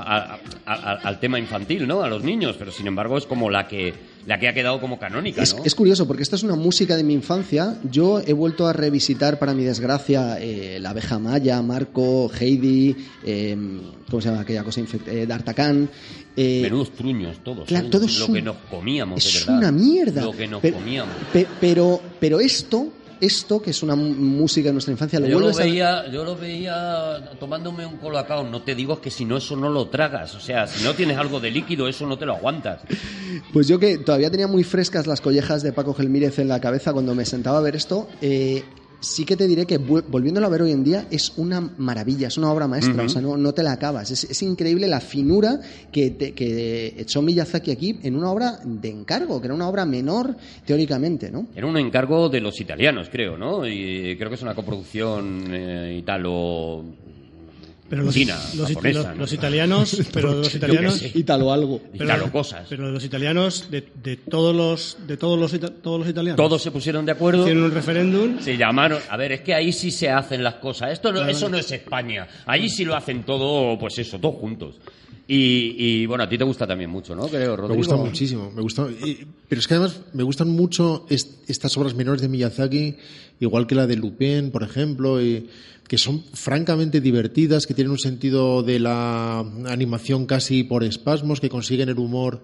a- 0.03 0.35
a- 0.35 0.75
a- 0.75 0.93
al 1.05 1.21
tema 1.21 1.39
infantil, 1.39 1.87
¿no? 1.87 2.03
A 2.03 2.09
los 2.09 2.25
niños, 2.25 2.57
pero 2.59 2.73
sin 2.73 2.87
embargo 2.89 3.17
es 3.17 3.25
como 3.27 3.49
la 3.51 3.69
que 3.69 3.95
la 4.27 4.39
que 4.41 4.49
ha 4.49 4.53
quedado 4.53 4.81
como 4.81 4.99
canónica, 4.99 5.43
Es, 5.43 5.55
¿no? 5.57 5.63
es 5.65 5.75
curioso 5.75 6.07
porque 6.07 6.23
esta 6.23 6.37
es 6.37 6.43
una 6.43 6.57
música 6.57 6.97
de 6.97 7.05
mi 7.05 7.15
infancia. 7.15 7.79
Yo 7.91 8.21
he 8.27 8.33
vuelto 8.33 8.67
a 8.67 8.73
revisitar, 8.75 9.39
para 9.39 9.55
mi 9.55 9.63
desgracia, 9.65 10.37
eh, 10.41 10.79
La 10.81 10.91
abeja 10.91 11.19
maya, 11.19 11.63
Marco, 11.63 12.31
Heidi, 12.39 12.95
eh, 13.25 13.57
¿cómo 14.11 14.21
se 14.21 14.29
llama 14.29 14.43
aquella 14.43 14.65
cosa? 14.65 14.81
eh, 15.07 15.25
D'Artagnan. 15.27 15.89
eh, 16.37 16.61
Menudos 16.63 16.93
truños 16.93 17.39
todos. 17.43 17.67
Claro, 17.69 17.87
¿eh? 17.87 17.91
todo 17.91 18.05
es 18.05 18.19
lo 18.19 18.27
un- 18.27 18.35
que 18.35 18.43
nos 18.43 18.57
comíamos, 18.71 19.23
de 19.23 19.29
es 19.31 19.47
una 19.49 19.73
mierda. 19.73 20.23
Lo 20.25 20.33
que 20.33 20.47
nos 20.49 20.61
comíamos. 20.63 21.15
pe- 21.33 21.47
pero, 21.61 22.01
pero 22.21 22.39
esto, 22.41 22.89
esto 23.21 23.61
que 23.61 23.71
es 23.71 23.83
una 23.83 23.95
música 23.97 24.69
de 24.69 24.73
nuestra 24.73 24.93
infancia, 24.93 25.21
lo 25.21 25.27
Yo 25.27 25.41
lo, 25.41 25.51
a 25.51 25.53
veía, 25.53 26.11
yo 26.11 26.25
lo 26.25 26.37
veía 26.37 27.31
tomándome 27.39 27.87
un 27.87 27.97
colacao. 27.97 28.45
No 28.45 28.63
te 28.63 28.75
digo 28.75 29.01
que 29.01 29.11
si 29.11 29.25
no, 29.25 29.37
eso 29.37 29.57
no 29.57 29.69
lo 29.69 29.89
tragas. 29.89 30.35
O 30.35 30.41
sea, 30.41 30.67
si 30.67 30.85
no 30.85 30.95
tienes 30.95 31.19
algo 31.19 31.41
de 31.41 31.51
líquido, 31.51 31.89
eso 31.89 32.07
no 32.07 32.19
te 32.19 32.27
lo 32.27 32.37
aguantas. 32.37 32.81
Pues 33.53 33.69
yo 33.69 33.79
que 33.79 33.99
todavía 33.99 34.31
tenía 34.31 34.47
muy 34.47 34.65
frescas 34.65 35.07
las 35.07 35.21
collejas 35.21 35.63
de 35.63 35.73
Paco 35.73 35.95
Gelmírez 35.95 36.39
en 36.39 36.49
la 36.49 36.61
cabeza 36.61 36.93
cuando 36.93 37.15
me 37.15 37.25
sentaba 37.25 37.59
a 37.59 37.61
ver 37.61 37.77
esto, 37.77 38.09
eh, 38.21 38.65
sí 39.01 39.25
que 39.25 39.37
te 39.37 39.47
diré 39.47 39.67
que 39.67 39.79
volviéndolo 39.79 40.47
a 40.47 40.51
ver 40.51 40.63
hoy 40.63 40.73
en 40.73 40.83
día 40.85 41.07
es 41.11 41.33
una 41.37 41.61
maravilla, 41.61 42.29
es 42.29 42.37
una 42.37 42.51
obra 42.53 42.67
maestra, 42.67 43.05
o 43.05 43.09
sea, 43.09 43.23
no, 43.23 43.37
no 43.37 43.53
te 43.53 43.63
la 43.63 43.73
acabas. 43.73 44.11
Es, 44.11 44.25
es 44.25 44.43
increíble 44.43 44.87
la 44.89 45.01
finura 45.01 45.61
que, 45.93 46.11
te- 46.11 46.33
que 46.35 46.95
echó 46.99 47.23
Miyazaki 47.23 47.71
aquí 47.71 47.99
en 48.03 48.17
una 48.17 48.31
obra 48.31 48.59
de 48.65 48.89
encargo, 48.91 49.41
que 49.41 49.47
era 49.47 49.55
una 49.55 49.69
obra 49.69 49.85
menor 49.87 50.37
teóricamente, 50.67 51.31
¿no? 51.31 51.47
Era 51.55 51.67
un 51.67 51.77
encargo 51.77 52.29
de 52.29 52.41
los 52.41 52.61
italianos, 52.61 53.09
creo, 53.11 53.37
¿no? 53.39 53.67
Y 53.67 54.17
creo 54.17 54.29
que 54.29 54.35
es 54.37 54.43
una 54.43 54.55
coproducción 54.55 55.45
eh, 55.51 55.97
italo... 56.01 56.85
Pero 57.89 58.03
los, 58.03 58.15
China, 58.15 58.37
los, 58.55 58.69
japonesa, 58.69 58.99
los- 59.01 59.09
¿no? 59.09 59.15
los 59.17 59.33
italianos, 59.33 59.99
pero 60.13 60.35
los 60.35 60.55
italianos, 60.55 60.95
sé. 60.99 61.11
Ítalo 61.15 61.53
algo. 61.53 61.81
pero, 61.93 62.05
Italo 62.05 62.31
cosas. 62.31 62.67
pero 62.69 62.91
los 62.91 63.03
italianos 63.05 63.71
de, 63.71 63.89
de 64.03 64.17
todos 64.17 64.55
los 64.55 64.99
de 65.07 65.17
todos 65.17 65.39
los 65.39 65.55
ita- 65.55 65.71
todos 65.83 66.01
los 66.01 66.09
italianos 66.09 66.37
Todos 66.37 66.63
se 66.63 66.71
pusieron 66.71 67.07
de 67.07 67.13
acuerdo. 67.13 67.43
hicieron 67.43 67.63
un 67.65 67.71
referéndum 67.73 68.41
Se 68.41 68.57
llamaron. 68.57 69.01
A 69.09 69.17
ver, 69.17 69.33
es 69.33 69.41
que 69.41 69.55
ahí 69.55 69.73
sí 69.73 69.91
se 69.91 70.11
hacen 70.11 70.43
las 70.45 70.55
cosas. 70.57 70.93
Esto 70.93 71.09
no, 71.11 71.17
Claro. 71.21 71.33
eso 71.33 71.49
no 71.49 71.57
es 71.57 71.71
España. 71.73 72.29
Allí 72.47 72.69
sí 72.69 72.85
lo 72.85 72.95
hacen 72.95 73.23
todo, 73.25 73.79
pues 73.79 73.99
eso, 73.99 74.19
todos 74.19 74.35
juntos. 74.37 74.75
Y, 75.31 75.75
y, 75.77 76.07
bueno, 76.07 76.25
a 76.25 76.29
ti 76.29 76.39
te 76.39 76.45
gusta 76.45 76.67
también 76.67 76.89
mucho, 76.89 77.15
¿no? 77.15 77.29
Creo, 77.29 77.55
Rodrigo. 77.55 77.69
Me 77.75 77.77
gusta 77.77 77.97
muchísimo, 77.97 78.51
me 78.51 78.63
gusta, 78.63 78.89
y- 79.05 79.27
pero 79.47 79.61
es 79.61 79.67
que 79.69 79.75
además 79.75 80.01
me 80.15 80.23
gustan 80.23 80.49
mucho 80.49 81.05
est- 81.11 81.49
estas 81.51 81.77
obras 81.77 81.95
menores 81.95 82.23
de 82.23 82.29
Miyazaki, 82.29 82.95
igual 83.39 83.67
que 83.67 83.75
la 83.75 83.87
de 83.87 83.97
Lupin, 83.97 84.51
por 84.51 84.63
ejemplo, 84.63 85.23
y 85.23 85.47
que 85.87 85.99
son 85.99 86.23
francamente 86.33 87.03
divertidas, 87.03 87.67
que 87.67 87.75
tienen 87.75 87.91
un 87.91 87.99
sentido 87.99 88.63
de 88.63 88.79
la 88.79 89.41
animación 89.67 90.25
casi 90.25 90.63
por 90.65 90.83
espasmos, 90.83 91.41
que 91.41 91.51
consiguen 91.51 91.91
el 91.91 91.99
humor 91.99 92.41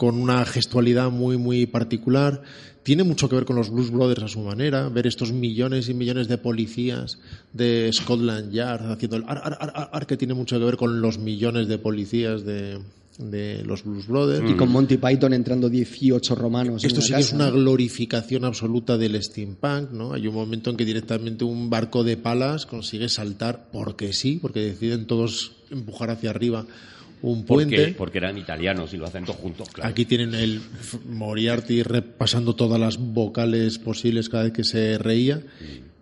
con 0.00 0.18
una 0.18 0.46
gestualidad 0.46 1.10
muy, 1.10 1.36
muy 1.36 1.66
particular. 1.66 2.40
Tiene 2.82 3.04
mucho 3.04 3.28
que 3.28 3.34
ver 3.34 3.44
con 3.44 3.56
los 3.56 3.68
Blues 3.68 3.90
Brothers 3.90 4.22
a 4.22 4.28
su 4.28 4.40
manera, 4.40 4.88
ver 4.88 5.06
estos 5.06 5.30
millones 5.30 5.90
y 5.90 5.92
millones 5.92 6.26
de 6.26 6.38
policías 6.38 7.18
de 7.52 7.90
Scotland 7.92 8.50
Yard 8.50 8.92
haciendo 8.92 9.18
el 9.18 9.24
ar, 9.24 9.42
ar, 9.44 9.58
ar, 9.60 9.72
ar, 9.74 9.90
ar, 9.92 10.06
que 10.06 10.16
tiene 10.16 10.32
mucho 10.32 10.58
que 10.58 10.64
ver 10.64 10.78
con 10.78 11.02
los 11.02 11.18
millones 11.18 11.68
de 11.68 11.76
policías 11.76 12.46
de, 12.46 12.78
de 13.18 13.62
los 13.66 13.84
Blues 13.84 14.06
Brothers. 14.06 14.50
Y 14.50 14.54
con 14.54 14.70
Monty 14.70 14.96
Python 14.96 15.34
entrando 15.34 15.68
18 15.68 16.34
romanos. 16.34 16.82
Esto 16.82 17.02
sí 17.02 17.12
que 17.12 17.20
es 17.20 17.34
una 17.34 17.50
glorificación 17.50 18.46
absoluta 18.46 18.96
del 18.96 19.22
steampunk, 19.22 19.90
¿no? 19.90 20.14
Hay 20.14 20.26
un 20.26 20.34
momento 20.34 20.70
en 20.70 20.78
que 20.78 20.86
directamente 20.86 21.44
un 21.44 21.68
barco 21.68 22.04
de 22.04 22.16
palas 22.16 22.64
consigue 22.64 23.10
saltar 23.10 23.68
porque 23.70 24.14
sí, 24.14 24.38
porque 24.40 24.60
deciden 24.60 25.06
todos 25.06 25.52
empujar 25.70 26.08
hacia 26.08 26.30
arriba 26.30 26.64
un 27.22 27.44
puente. 27.44 27.76
Porque, 27.76 27.94
porque 27.96 28.18
eran 28.18 28.38
italianos 28.38 28.92
y 28.94 28.96
lo 28.96 29.06
hacen 29.06 29.24
todos 29.24 29.38
juntos, 29.40 29.68
claro. 29.70 29.90
Aquí 29.90 30.04
tienen 30.04 30.34
el 30.34 30.60
Moriarty 31.08 31.82
repasando 31.82 32.54
todas 32.56 32.80
las 32.80 32.96
vocales 32.98 33.78
posibles 33.78 34.28
cada 34.28 34.44
vez 34.44 34.52
que 34.52 34.64
se 34.64 34.98
reía. 34.98 35.42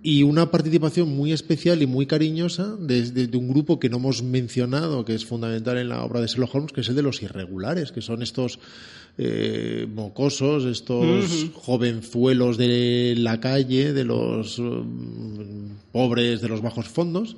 Y 0.00 0.22
una 0.22 0.50
participación 0.52 1.08
muy 1.08 1.32
especial 1.32 1.82
y 1.82 1.86
muy 1.86 2.06
cariñosa 2.06 2.76
de, 2.76 3.10
de- 3.10 3.26
de 3.26 3.36
un 3.36 3.48
grupo 3.48 3.80
que 3.80 3.88
no 3.88 3.96
hemos 3.96 4.22
mencionado, 4.22 5.04
que 5.04 5.14
es 5.14 5.24
fundamental 5.26 5.76
en 5.76 5.88
la 5.88 6.04
obra 6.04 6.20
de 6.20 6.28
Sherlock 6.28 6.54
Holmes, 6.54 6.72
que 6.72 6.82
es 6.82 6.88
el 6.88 6.94
de 6.94 7.02
los 7.02 7.20
irregulares, 7.20 7.90
que 7.90 8.00
son 8.00 8.22
estos 8.22 8.60
eh, 9.18 9.88
mocosos, 9.92 10.64
estos 10.66 11.46
jovenzuelos 11.52 12.56
de 12.56 13.14
la 13.18 13.40
calle, 13.40 13.92
de 13.92 14.04
los 14.04 14.60
mm, 14.60 15.90
pobres, 15.90 16.40
de 16.42 16.48
los 16.48 16.62
bajos 16.62 16.86
fondos, 16.88 17.36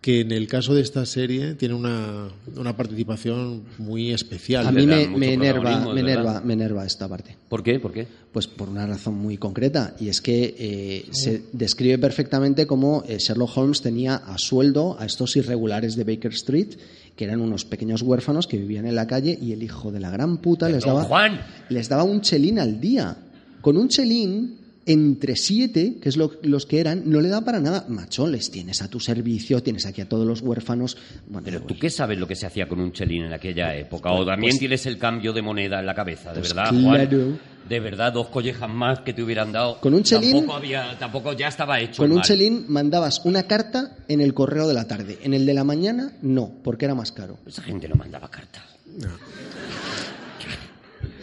que 0.00 0.20
en 0.20 0.30
el 0.30 0.46
caso 0.46 0.74
de 0.74 0.82
esta 0.82 1.04
serie 1.06 1.54
tiene 1.54 1.74
una, 1.74 2.28
una 2.56 2.76
participación 2.76 3.64
muy 3.78 4.12
especial. 4.12 4.66
A 4.66 4.72
mí 4.72 4.86
me, 4.86 5.02
enerva, 5.32 5.92
me 5.92 6.00
enerva, 6.00 6.40
me 6.40 6.52
enerva 6.52 6.86
esta 6.86 7.08
parte. 7.08 7.36
¿Por 7.48 7.64
qué? 7.64 7.80
¿Por 7.80 7.92
qué? 7.92 8.06
Pues 8.32 8.46
por 8.46 8.68
una 8.68 8.86
razón 8.86 9.14
muy 9.14 9.38
concreta, 9.38 9.96
y 9.98 10.08
es 10.08 10.20
que 10.20 10.54
eh, 10.58 11.06
se 11.10 11.42
describe 11.52 11.98
perfectamente 11.98 12.66
cómo 12.66 13.02
eh, 13.08 13.18
Sherlock 13.18 13.56
Holmes 13.56 13.82
tenía 13.82 14.16
a 14.16 14.38
sueldo 14.38 14.96
a 15.00 15.06
estos 15.06 15.34
irregulares 15.36 15.96
de 15.96 16.04
Baker 16.04 16.32
Street, 16.32 16.76
que 17.16 17.24
eran 17.24 17.40
unos 17.40 17.64
pequeños 17.64 18.02
huérfanos 18.02 18.46
que 18.46 18.56
vivían 18.56 18.86
en 18.86 18.94
la 18.94 19.08
calle, 19.08 19.36
y 19.40 19.52
el 19.52 19.64
hijo 19.64 19.90
de 19.90 19.98
la 19.98 20.10
gran 20.10 20.38
puta 20.38 20.68
les 20.68 20.84
daba, 20.84 21.04
Juan. 21.04 21.40
les 21.70 21.88
daba 21.88 22.04
un 22.04 22.20
chelín 22.20 22.60
al 22.60 22.80
día. 22.80 23.16
Con 23.60 23.76
un 23.76 23.88
chelín, 23.88 24.57
entre 24.88 25.36
siete, 25.36 25.98
que 26.02 26.08
es 26.08 26.16
lo- 26.16 26.32
los 26.42 26.66
que 26.66 26.80
eran, 26.80 27.02
no 27.04 27.20
le 27.20 27.28
da 27.28 27.42
para 27.44 27.60
nada. 27.60 27.84
Macho, 27.88 28.26
les 28.26 28.50
tienes 28.50 28.82
a 28.82 28.88
tu 28.88 28.98
servicio, 28.98 29.62
tienes 29.62 29.86
aquí 29.86 30.00
a 30.00 30.08
todos 30.08 30.26
los 30.26 30.40
huérfanos. 30.40 30.96
Bueno, 31.28 31.44
Pero 31.44 31.60
pues- 31.60 31.74
tú 31.74 31.80
qué 31.80 31.90
sabes 31.90 32.18
lo 32.18 32.26
que 32.26 32.34
se 32.34 32.46
hacía 32.46 32.66
con 32.66 32.80
un 32.80 32.90
chelín 32.92 33.24
en 33.24 33.32
aquella 33.32 33.76
época. 33.76 34.10
O 34.12 34.24
también 34.26 34.58
tienes 34.58 34.84
el 34.86 34.98
cambio 34.98 35.32
de 35.32 35.42
moneda 35.42 35.78
en 35.78 35.86
la 35.86 35.94
cabeza, 35.94 36.32
de 36.32 36.40
Pues 36.40 36.54
verdad, 36.54 36.70
claro. 36.70 37.08
Juan. 37.18 37.38
De 37.68 37.80
verdad, 37.80 38.14
dos 38.14 38.28
collejas 38.28 38.70
más 38.70 39.00
que 39.00 39.12
te 39.12 39.22
hubieran 39.22 39.52
dado. 39.52 39.78
Con 39.80 39.92
un 39.92 40.02
chelín- 40.02 40.32
Tampoco, 40.32 40.54
había, 40.54 40.98
tampoco 40.98 41.32
ya 41.34 41.48
estaba 41.48 41.78
hecho. 41.78 42.02
Con 42.02 42.10
un 42.12 42.16
mal. 42.18 42.24
chelín 42.24 42.64
mandabas 42.68 43.20
una 43.26 43.42
carta 43.42 43.94
en 44.08 44.22
el 44.22 44.32
correo 44.32 44.66
de 44.66 44.72
la 44.72 44.86
tarde. 44.88 45.18
En 45.22 45.34
el 45.34 45.44
de 45.44 45.52
la 45.52 45.64
mañana, 45.64 46.12
no, 46.22 46.50
porque 46.64 46.86
era 46.86 46.94
más 46.94 47.12
caro. 47.12 47.36
Esa 47.46 47.60
gente 47.62 47.86
no 47.86 47.94
mandaba 47.96 48.30
cartas. 48.30 48.62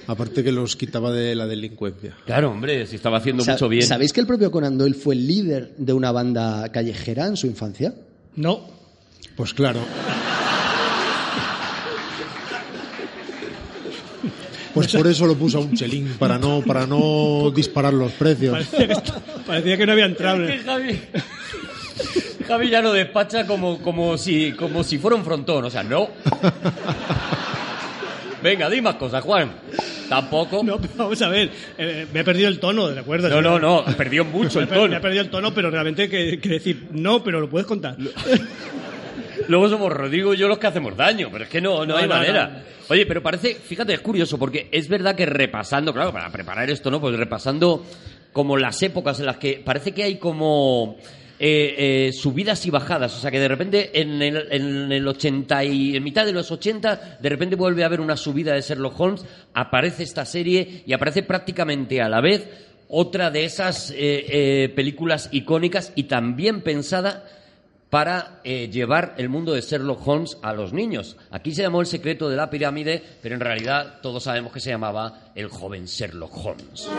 Aparte 0.08 0.44
que 0.44 0.52
los 0.52 0.76
quitaba 0.76 1.12
de 1.12 1.34
la 1.36 1.48
delincuencia. 1.48 2.16
Claro, 2.26 2.52
hombre, 2.52 2.86
si 2.88 2.96
estaba 2.96 3.18
haciendo 3.18 3.44
Sa- 3.44 3.54
mucho 3.54 3.68
bien. 3.70 3.86
¿Sabéis 3.88 4.14
que 4.14 4.22
el 4.22 4.28
propio 4.28 4.52
Conan 4.52 4.78
Doyle 4.78 4.94
fue 4.96 5.16
el 5.16 5.28
líder 5.28 5.74
de 5.78 5.94
una 5.94 6.12
banda 6.12 6.70
callejera 6.72 7.26
en 7.28 7.38
su 7.38 7.48
infancia? 7.48 7.94
No. 8.36 8.68
Pues 9.36 9.54
claro. 9.54 9.80
Pues 14.74 14.88
por 14.94 15.08
eso 15.08 15.26
lo 15.26 15.36
puso 15.36 15.60
a 15.60 15.62
un 15.62 15.74
chelín, 15.74 16.16
para 16.20 16.38
no, 16.38 16.62
para 16.62 16.86
no 16.86 17.50
disparar 17.56 17.94
los 17.94 18.12
precios. 18.12 18.52
Parecía 18.52 18.88
que, 18.88 18.94
esto- 18.94 19.14
parecía 19.48 19.78
que 19.78 19.86
no 19.86 19.92
había 19.94 20.06
entrado. 20.06 20.44
Es 20.44 20.52
que 20.52 20.66
Javi, 20.66 21.02
Javi 22.46 22.70
ya 22.70 22.82
lo 22.82 22.92
despacha 22.92 23.48
como, 23.48 23.80
como, 23.80 24.18
si, 24.18 24.52
como 24.52 24.84
si 24.84 24.98
fuera 24.98 25.16
un 25.16 25.24
frontón, 25.24 25.64
o 25.64 25.70
sea, 25.70 25.82
no. 25.84 26.10
Venga, 28.44 28.70
di 28.70 28.82
más 28.82 28.96
cosas, 28.96 29.24
Juan. 29.24 29.50
Tampoco. 30.10 30.62
No, 30.64 30.80
pero 30.80 30.94
vamos 30.98 31.22
a 31.22 31.30
ver. 31.30 31.50
eh, 31.78 32.08
me 32.14 32.20
he 32.20 32.24
perdido 32.24 32.48
el 32.48 32.60
tono, 32.60 32.88
¿de 32.90 33.00
acuerdo? 33.00 33.30
No, 33.30 33.42
no, 33.42 33.60
no, 33.60 33.86
perdió 33.98 34.24
mucho 34.26 34.60
el 34.60 34.68
per- 34.68 34.78
Me 34.78 34.84
tono. 34.84 34.98
he 34.98 35.00
perdido 35.02 35.24
el 35.24 35.30
tono, 35.30 35.54
pero 35.54 35.70
realmente 35.72 36.10
que, 36.10 36.40
que 36.40 36.50
decir 36.50 36.88
no, 36.92 37.24
pero 37.24 37.40
lo 37.40 37.50
puedes 37.50 37.68
contar. 37.68 37.96
Luego 39.48 39.70
somos 39.70 39.92
Rodrigo 39.92 40.34
y 40.34 40.38
yo 40.38 40.48
los 40.48 40.58
que 40.58 40.68
hacemos 40.68 40.96
daño, 40.96 41.30
pero 41.32 41.44
es 41.44 41.50
que 41.50 41.62
no, 41.62 41.80
no, 41.80 41.94
No, 41.94 41.98
hay 41.98 42.08
no, 42.08 42.16
manera. 42.16 42.48
no. 42.48 42.76
Oye, 42.90 43.06
pero 43.06 43.22
parece, 43.22 43.56
fíjate, 43.56 43.94
es 43.94 44.00
curioso, 44.00 44.38
porque 44.38 44.70
es 44.72 44.88
verdad 44.88 45.16
que 45.16 45.26
repasando, 45.26 45.94
claro, 45.94 46.12
para 46.14 46.30
preparar 46.32 46.70
esto, 46.70 46.90
¿no? 46.92 47.02
Pues 47.02 47.16
repasando 47.18 47.86
como 48.32 48.58
las 48.58 48.82
épocas 48.84 49.20
en 49.20 49.26
las 49.28 49.38
que 49.38 49.62
parece 49.64 49.92
que 49.92 50.04
hay 50.04 50.18
como 50.18 50.98
eh, 51.38 52.08
eh, 52.08 52.14
subidas 52.14 52.66
y 52.66 52.72
bajadas, 52.72 53.14
o 53.18 53.20
sea 53.20 53.30
que 53.30 53.42
de 53.42 53.50
repente 53.50 54.00
en 54.00 54.22
el, 54.22 54.48
en 54.52 54.92
el 54.92 55.06
80 55.06 55.66
y 55.66 55.98
en 55.98 56.04
mitad 56.04 56.26
de 56.26 56.32
los 56.32 56.50
80, 56.50 57.18
de 57.20 57.30
repente 57.30 57.58
vuelve 57.58 57.84
a 57.84 57.88
haber 57.88 58.00
una 58.00 58.16
subida 58.16 58.54
de 58.54 58.62
Sherlock 58.62 58.98
Holmes, 58.98 59.26
aparece 59.54 60.04
esta 60.04 60.24
serie 60.24 60.84
y 60.86 60.94
aparece 60.94 61.24
prácticamente 61.24 62.02
a 62.02 62.08
la 62.08 62.22
vez 62.22 62.48
otra 62.88 63.32
de 63.32 63.44
esas 63.44 63.94
eh, 63.96 64.72
películas 64.76 65.28
icónicas 65.34 65.92
y 65.96 66.04
también 66.04 66.62
pensada 66.62 67.26
para 67.90 68.42
llevar 68.44 69.16
el 69.18 69.30
mundo 69.30 69.54
de 69.54 69.62
Sherlock 69.62 70.06
Holmes 70.06 70.38
a 70.42 70.54
los 70.54 70.74
niños. 70.74 71.18
Aquí 71.32 71.54
se 71.54 71.62
llamó 71.62 71.82
El 71.82 71.88
secreto 71.88 72.30
de 72.30 72.36
la 72.36 72.50
pirámide, 72.50 73.02
pero 73.22 73.36
en 73.36 73.42
realidad 73.42 74.00
todos 74.02 74.24
sabemos 74.24 74.52
que 74.52 74.60
se 74.60 74.70
llamaba 74.70 75.32
El 75.36 75.48
joven 75.48 75.86
Sherlock 75.86 76.36
Holmes. 76.46 76.90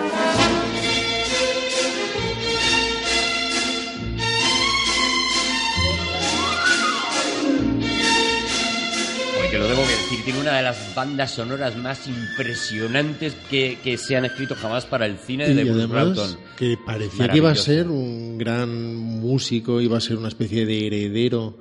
Oye, 9.57 9.65
que 9.65 9.69
lo 9.69 9.69
debo 9.69 9.83
que 9.83 9.93
decir, 9.93 10.25
tiene 10.25 10.41
una 10.41 10.57
de 10.57 10.63
las 10.63 10.95
bandas 10.95 11.31
sonoras 11.31 11.77
más 11.77 12.07
impresionantes 12.07 13.35
que, 13.49 13.79
que 13.83 13.97
se 13.97 14.17
han 14.17 14.25
escrito 14.25 14.55
jamás 14.55 14.85
para 14.85 15.07
el 15.07 15.19
cine 15.19 15.49
de 15.49 15.63
Y 15.63 15.65
Bruce 15.65 15.85
además 15.85 16.39
que 16.57 16.77
parecía 16.85 17.29
que 17.29 17.37
iba 17.39 17.51
a 17.51 17.55
ser 17.55 17.89
un 17.89 18.39
gran 18.39 18.95
músico, 18.95 19.81
iba 19.81 19.97
a 19.97 20.01
ser 20.01 20.17
una 20.19 20.29
especie 20.29 20.67
de 20.67 20.87
heredero 20.87 21.59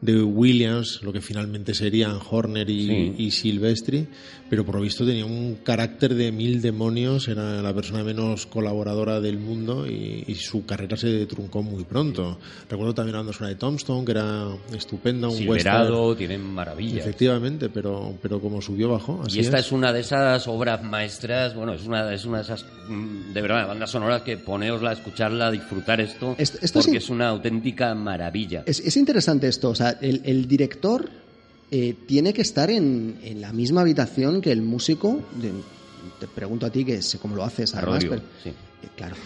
de 0.00 0.22
Williams, 0.22 1.00
lo 1.02 1.12
que 1.12 1.20
finalmente 1.22 1.74
serían 1.74 2.18
Horner 2.30 2.68
y, 2.68 2.86
Sí. 2.86 3.14
y 3.18 3.30
Silvestri, 3.30 4.06
pero 4.50 4.64
por 4.64 4.76
lo 4.76 4.82
visto 4.82 5.04
tenía 5.06 5.24
un 5.24 5.56
carácter 5.64 6.14
de 6.14 6.30
mil 6.30 6.60
demonios, 6.60 7.26
era 7.28 7.62
la 7.62 7.74
persona 7.74 8.04
menos 8.04 8.46
colaboradora 8.46 9.20
del 9.20 9.38
mundo 9.38 9.86
y, 9.86 10.22
y 10.26 10.34
su 10.36 10.64
carrera 10.66 10.96
se 10.96 11.24
truncó 11.26 11.62
muy 11.62 11.84
pronto. 11.84 12.38
Recuerdo 12.68 12.94
también 12.94 13.14
la 13.14 13.18
banda 13.20 13.32
sonora 13.32 13.54
de 13.54 13.58
Tombstone, 13.58 14.04
que 14.04 14.12
era 14.12 14.46
estupenda, 14.74 15.28
un 15.28 15.36
Silverado, 15.36 16.08
western. 16.10 16.18
tienen 16.18 16.42
maravillas. 16.46 16.98
Efectivamente, 17.00 17.68
pero, 17.70 18.14
pero 18.20 18.38
como 18.40 18.60
subió 18.60 18.90
bajó. 18.90 19.22
Así 19.26 19.38
Y 19.38 19.40
esta 19.40 19.58
es. 19.58 19.66
es. 19.66 19.72
una 19.72 19.92
de 19.92 20.00
esas 20.00 20.46
obras 20.46 20.82
maestras, 20.84 21.54
bueno, 21.54 21.72
es 21.72 21.84
una, 21.86 22.12
es 22.12 22.24
una 22.26 22.36
de 22.38 22.42
esas, 22.44 22.64
mm, 22.88 23.32
de 23.32 23.40
verdad, 23.42 23.66
bandas 23.66 23.90
sonoras 23.90 24.22
que 24.22 24.36
poneosla, 24.36 24.92
escucharla, 24.92 25.50
disfrutar 25.50 26.00
esto, 26.00 26.36
Esto- 26.38 26.58
esto 26.60 26.80
porque 26.82 26.98
es 26.98 27.08
una 27.08 27.28
auténtica 27.28 27.94
maravilla. 27.94 28.62
Es, 28.66 28.78
es 28.80 28.96
interesante 28.96 29.48
esto, 29.48 29.70
o 29.70 29.74
sea, 29.74 29.85
el, 29.90 30.22
el 30.24 30.46
director 30.48 31.08
eh, 31.70 31.94
tiene 32.06 32.32
que 32.32 32.42
estar 32.42 32.70
en, 32.70 33.18
en 33.22 33.40
la 33.40 33.52
misma 33.52 33.80
habitación 33.82 34.40
que 34.40 34.52
el 34.52 34.62
músico. 34.62 35.20
de- 35.40 35.52
te 36.20 36.26
pregunto 36.28 36.64
a 36.64 36.70
ti 36.70 36.84
que 36.84 37.02
sé 37.02 37.18
cómo 37.18 37.36
lo 37.36 37.44
haces, 37.44 37.74
A 37.74 37.78
además, 37.78 38.04
Rodrigo, 38.04 38.14
pero- 38.16 38.26
sí. 38.42 38.48
eh, 38.50 38.88
claro. 38.96 39.16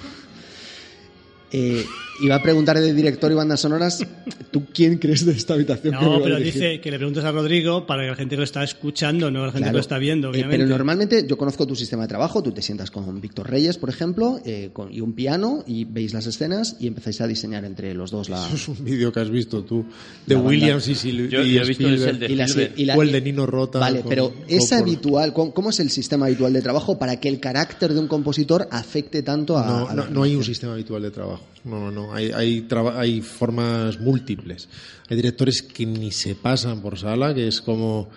Eh, 1.53 1.85
iba 2.23 2.35
a 2.37 2.43
preguntar 2.43 2.79
de 2.79 2.93
director 2.95 3.33
y 3.33 3.35
bandas 3.35 3.61
sonoras, 3.61 4.07
¿tú 4.51 4.67
quién 4.73 4.99
crees 4.99 5.25
de 5.25 5.33
esta 5.33 5.55
habitación? 5.55 5.95
No, 5.95 6.21
pero 6.23 6.37
dice 6.39 6.81
que 6.81 6.91
le 6.91 6.99
preguntes 6.99 7.25
a 7.25 7.33
Rodrigo 7.33 7.87
para 7.87 8.03
que 8.05 8.11
la 8.11 8.15
gente 8.17 8.35
que 8.35 8.39
lo 8.39 8.45
está 8.45 8.63
escuchando, 8.63 9.31
no 9.31 9.47
la 9.47 9.53
gente 9.53 9.69
que 9.69 9.73
lo 9.75 9.81
está 9.81 9.99
viendo, 9.99 10.29
Eh, 10.29 10.31
obviamente. 10.31 10.59
pero 10.59 10.69
normalmente 10.69 11.27
yo 11.27 11.37
conozco 11.39 11.67
tu 11.67 11.75
sistema 11.75 12.03
de 12.03 12.09
trabajo, 12.09 12.43
tú 12.43 12.53
te 12.53 12.61
sientas 12.63 12.91
con 12.91 13.21
Víctor 13.21 13.49
Reyes, 13.51 13.79
por 13.79 13.89
ejemplo, 13.89 14.39
eh, 14.45 14.71
con, 14.73 14.93
y 14.93 15.01
un 15.01 15.15
piano, 15.15 15.65
y 15.67 15.85
veis 15.87 16.13
las 16.13 16.27
escenas 16.27 16.77
y 16.79 16.87
empezáis 16.87 17.21
a 17.23 17.27
diseñar 17.27 17.65
entre 17.65 17.95
los 17.95 18.11
dos 18.11 18.29
la... 18.29 18.47
Eso 18.47 18.55
es 18.55 18.69
un 18.69 18.85
vídeo 18.85 19.11
que 19.13 19.21
has 19.21 19.31
visto 19.31 19.65
tú 19.65 19.87
de 20.27 20.35
La 20.35 20.41
banda. 20.41 20.51
Williams 20.51 20.89
y, 20.89 20.95
Sil 20.95 21.27
Yo- 21.31 21.43
y 21.43 21.55
yo 21.55 21.63
he 21.63 21.67
visto 21.67 21.89
el 21.89 21.95
Spielberg. 21.95 22.19
de 22.19 22.27
y 22.33 22.37
la- 22.37 22.45
Spielberg. 22.45 22.75
y 22.79 22.85
la- 22.85 22.97
o 22.97 23.03
el 23.03 23.13
de 23.13 23.21
Nino 23.23 23.47
Rota. 23.47 23.79
Vale, 23.79 24.01
con 24.03 24.09
pero 24.11 24.33
es 24.47 24.61
Coppola. 24.65 24.81
habitual, 24.83 25.33
¿cómo, 25.33 25.55
cómo 25.55 25.71
es 25.71 25.81
el 25.81 25.91
sistema 25.91 26.27
habitual 26.27 26.53
de 26.53 26.61
trabajo 26.63 26.99
para 26.99 27.19
que 27.19 27.29
el 27.29 27.41
carácter 27.41 27.95
de 27.95 27.99
un 28.01 28.09
compositor 28.09 28.69
afecte 28.71 29.23
tanto 29.23 29.57
a... 29.59 29.67
No, 29.67 29.89
a 29.89 29.95
no, 29.95 30.07
no 30.11 30.23
hay 30.23 30.35
un 30.37 30.45
sistema 30.45 30.75
habitual 30.75 31.03
de 31.03 31.11
trabajo. 31.11 31.40
No, 31.65 31.91
no, 31.91 32.15
hay, 32.15 32.31
hay, 32.33 32.63
traba- 32.63 32.99
hay 32.99 33.21
formas 33.21 34.01
múltiples. 34.01 34.69
Hay 35.09 35.17
directores 35.17 35.61
que 35.63 35.85
ni 35.85 36.11
se 36.11 36.35
pasan 36.35 36.81
por 36.81 36.99
sala, 36.99 37.35
que 37.35 37.49
es 37.49 37.61
como 37.61 38.09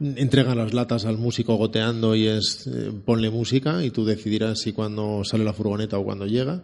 entregan 0.00 0.56
las 0.58 0.72
latas 0.74 1.04
al 1.04 1.18
músico 1.18 1.56
goteando 1.56 2.14
y 2.14 2.26
es 2.26 2.66
eh, 2.66 2.92
ponle 3.04 3.30
música 3.30 3.84
y 3.84 3.90
tú 3.90 4.04
decidirás 4.04 4.60
si 4.60 4.72
cuando 4.72 5.22
sale 5.24 5.44
la 5.44 5.52
furgoneta 5.52 5.98
o 5.98 6.04
cuando 6.04 6.26
llega. 6.26 6.62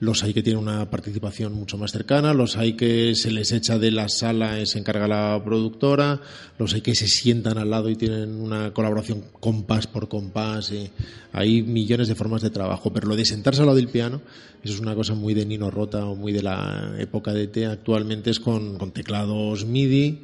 Los 0.00 0.22
hay 0.22 0.32
que 0.32 0.42
tienen 0.42 0.62
una 0.62 0.88
participación 0.88 1.52
mucho 1.52 1.76
más 1.76 1.92
cercana, 1.92 2.32
los 2.32 2.56
hay 2.56 2.72
que 2.72 3.14
se 3.14 3.30
les 3.30 3.52
echa 3.52 3.78
de 3.78 3.90
la 3.90 4.08
sala 4.08 4.58
y 4.58 4.64
se 4.64 4.78
encarga 4.78 5.06
la 5.06 5.42
productora, 5.44 6.22
los 6.58 6.72
hay 6.72 6.80
que 6.80 6.94
se 6.94 7.06
sientan 7.06 7.58
al 7.58 7.68
lado 7.68 7.90
y 7.90 7.96
tienen 7.96 8.40
una 8.40 8.72
colaboración 8.72 9.24
compás 9.40 9.86
por 9.86 10.08
compás. 10.08 10.72
Y 10.72 10.90
hay 11.32 11.60
millones 11.60 12.08
de 12.08 12.14
formas 12.14 12.40
de 12.40 12.48
trabajo, 12.48 12.90
pero 12.94 13.08
lo 13.08 13.14
de 13.14 13.26
sentarse 13.26 13.60
al 13.60 13.66
lado 13.66 13.76
del 13.76 13.88
piano, 13.88 14.22
eso 14.62 14.72
es 14.72 14.80
una 14.80 14.94
cosa 14.94 15.12
muy 15.12 15.34
de 15.34 15.44
Nino 15.44 15.70
Rota 15.70 16.06
o 16.06 16.16
muy 16.16 16.32
de 16.32 16.44
la 16.44 16.94
época 16.98 17.34
de 17.34 17.46
T. 17.48 17.66
Actualmente 17.66 18.30
es 18.30 18.40
con, 18.40 18.78
con 18.78 18.92
teclados 18.92 19.66
MIDI 19.66 20.20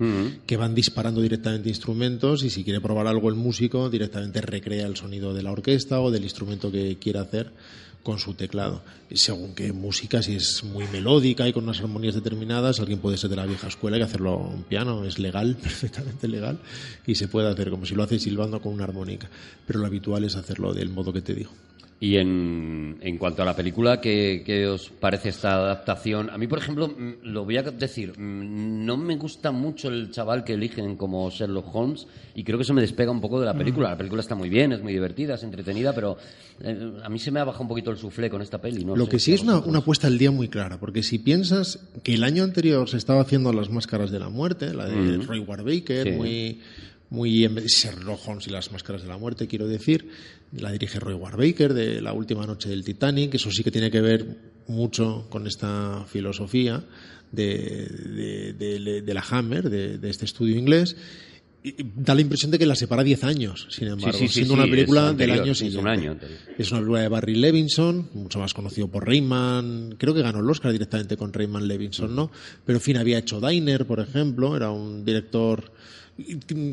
que 0.46 0.56
van 0.56 0.74
disparando 0.74 1.20
directamente 1.20 1.68
instrumentos 1.68 2.44
y 2.44 2.50
si 2.50 2.64
quiere 2.64 2.80
probar 2.80 3.06
algo 3.08 3.28
el 3.28 3.34
músico 3.34 3.90
directamente 3.90 4.40
recrea 4.40 4.86
el 4.86 4.96
sonido 4.96 5.34
de 5.34 5.42
la 5.42 5.52
orquesta 5.52 6.00
o 6.00 6.10
del 6.10 6.24
instrumento 6.24 6.72
que 6.72 6.96
quiera 6.98 7.20
hacer 7.20 7.52
con 8.06 8.20
su 8.20 8.34
teclado. 8.34 8.84
Según 9.12 9.56
qué 9.56 9.72
música, 9.72 10.22
si 10.22 10.36
es 10.36 10.62
muy 10.62 10.86
melódica 10.86 11.48
y 11.48 11.52
con 11.52 11.64
unas 11.64 11.80
armonías 11.80 12.14
determinadas, 12.14 12.78
alguien 12.78 13.00
puede 13.00 13.16
ser 13.16 13.30
de 13.30 13.34
la 13.34 13.46
vieja 13.46 13.66
escuela 13.66 13.98
y 13.98 14.02
hacerlo 14.02 14.48
en 14.54 14.62
piano, 14.62 15.04
es 15.04 15.18
legal, 15.18 15.56
perfectamente 15.60 16.28
legal, 16.28 16.60
y 17.04 17.16
se 17.16 17.26
puede 17.26 17.50
hacer 17.50 17.68
como 17.68 17.84
si 17.84 17.96
lo 17.96 18.04
hace 18.04 18.20
silbando 18.20 18.60
con 18.60 18.72
una 18.74 18.84
armónica. 18.84 19.28
Pero 19.66 19.80
lo 19.80 19.86
habitual 19.86 20.22
es 20.22 20.36
hacerlo 20.36 20.72
del 20.72 20.88
modo 20.88 21.12
que 21.12 21.20
te 21.20 21.34
digo. 21.34 21.50
Y 21.98 22.16
en, 22.18 22.98
en 23.00 23.16
cuanto 23.16 23.40
a 23.40 23.46
la 23.46 23.56
película, 23.56 24.02
¿qué, 24.02 24.42
qué 24.44 24.66
os 24.66 24.90
parece 24.90 25.30
esta 25.30 25.54
adaptación? 25.54 26.28
A 26.28 26.36
mí, 26.36 26.46
por 26.46 26.58
ejemplo, 26.58 26.88
mm, 26.88 27.14
lo 27.22 27.46
voy 27.46 27.56
a 27.56 27.62
decir, 27.62 28.10
mm, 28.18 28.84
no 28.84 28.98
me 28.98 29.16
gusta 29.16 29.50
mucho 29.50 29.88
el 29.88 30.10
chaval 30.10 30.44
que 30.44 30.52
eligen 30.52 30.96
como 30.96 31.30
Sherlock 31.30 31.74
Holmes 31.74 32.06
y 32.34 32.44
creo 32.44 32.58
que 32.58 32.64
eso 32.64 32.74
me 32.74 32.82
despega 32.82 33.10
un 33.10 33.22
poco 33.22 33.40
de 33.40 33.46
la 33.46 33.54
película. 33.54 33.88
La 33.88 33.96
película 33.96 34.20
está 34.20 34.34
muy 34.34 34.50
bien, 34.50 34.72
es 34.72 34.82
muy 34.82 34.92
divertida, 34.92 35.36
es 35.36 35.42
entretenida, 35.42 35.94
pero 35.94 36.18
eh, 36.60 36.92
a 37.02 37.08
mí 37.08 37.18
se 37.18 37.30
me 37.30 37.40
ha 37.40 37.44
bajado 37.44 37.62
un 37.62 37.68
poquito 37.68 37.90
el 37.90 37.96
suflé 37.96 38.28
con 38.28 38.42
esta 38.42 38.60
peli. 38.60 38.84
No 38.84 38.94
Lo 38.94 39.06
sé 39.06 39.10
que 39.12 39.18
sí 39.18 39.32
es 39.32 39.40
una, 39.40 39.60
una 39.60 39.80
puesta 39.80 40.06
al 40.06 40.18
día 40.18 40.30
muy 40.30 40.48
clara, 40.48 40.78
porque 40.78 41.02
si 41.02 41.18
piensas 41.18 41.78
que 42.02 42.12
el 42.12 42.24
año 42.24 42.44
anterior 42.44 42.90
se 42.90 42.98
estaba 42.98 43.22
haciendo 43.22 43.54
las 43.54 43.70
máscaras 43.70 44.10
de 44.10 44.18
la 44.18 44.28
muerte, 44.28 44.74
la 44.74 44.84
de 44.86 45.16
Roy 45.16 45.38
Warbaker, 45.38 46.04
Sí. 46.08 46.10
muy, 46.10 46.60
muy 47.08 47.44
en 47.44 47.54
vez 47.54 47.64
de 47.64 47.70
Sherlock 47.70 48.20
Holmes 48.28 48.46
y 48.48 48.50
las 48.50 48.70
máscaras 48.70 49.00
de 49.02 49.08
la 49.08 49.16
muerte, 49.16 49.46
quiero 49.46 49.66
decir, 49.66 50.10
la 50.52 50.70
dirige 50.72 50.98
Roy 51.00 51.14
Warbaker 51.14 51.74
de 51.74 52.00
La 52.00 52.12
última 52.12 52.46
noche 52.46 52.68
del 52.68 52.84
Titanic, 52.84 53.34
eso 53.34 53.50
sí 53.50 53.62
que 53.62 53.70
tiene 53.70 53.90
que 53.90 54.00
ver 54.00 54.26
mucho 54.68 55.26
con 55.28 55.46
esta 55.46 56.04
filosofía 56.08 56.84
de, 57.32 58.54
de- 58.58 58.78
de- 58.80 59.02
de 59.02 59.14
la 59.14 59.24
Hammer, 59.30 59.68
de, 59.68 60.08
este 60.08 60.24
estudio 60.24 60.56
inglés. 60.56 60.96
Y- 61.62 61.74
da 61.96 62.14
la 62.14 62.20
impresión 62.20 62.52
de 62.52 62.58
que 62.60 62.66
la 62.66 62.76
separa 62.76 63.02
10 63.02 63.24
años, 63.24 63.66
sin 63.70 63.88
embargo, 63.88 64.16
sí, 64.16 64.28
sí, 64.28 64.34
siendo 64.34 64.54
una 64.54 64.64
película 64.66 65.08
anterior, 65.08 65.36
del 65.36 65.44
año 65.46 65.54
sí, 65.54 65.66
es 65.66 65.74
un 65.74 65.82
siguiente. 65.84 66.26
año. 66.26 66.36
Es 66.56 66.70
una 66.70 66.80
película 66.80 67.00
de 67.02 67.08
Barry 67.08 67.34
Levinson, 67.34 68.08
mucho 68.14 68.38
más 68.38 68.54
conocido 68.54 68.86
por 68.88 69.04
Rayman. 69.04 69.96
Creo 69.98 70.14
que 70.14 70.22
ganó 70.22 70.38
el 70.40 70.48
Oscar 70.48 70.70
directamente 70.72 71.16
con 71.16 71.32
Rayman 71.32 71.66
Levinson, 71.66 72.14
¿no? 72.14 72.30
Pero 72.64 72.78
en 72.78 72.82
fin, 72.82 72.96
había 72.96 73.18
hecho 73.18 73.40
Diner, 73.40 73.84
por 73.84 73.98
ejemplo, 73.98 74.56
era 74.56 74.70
un 74.70 75.04
director 75.04 75.72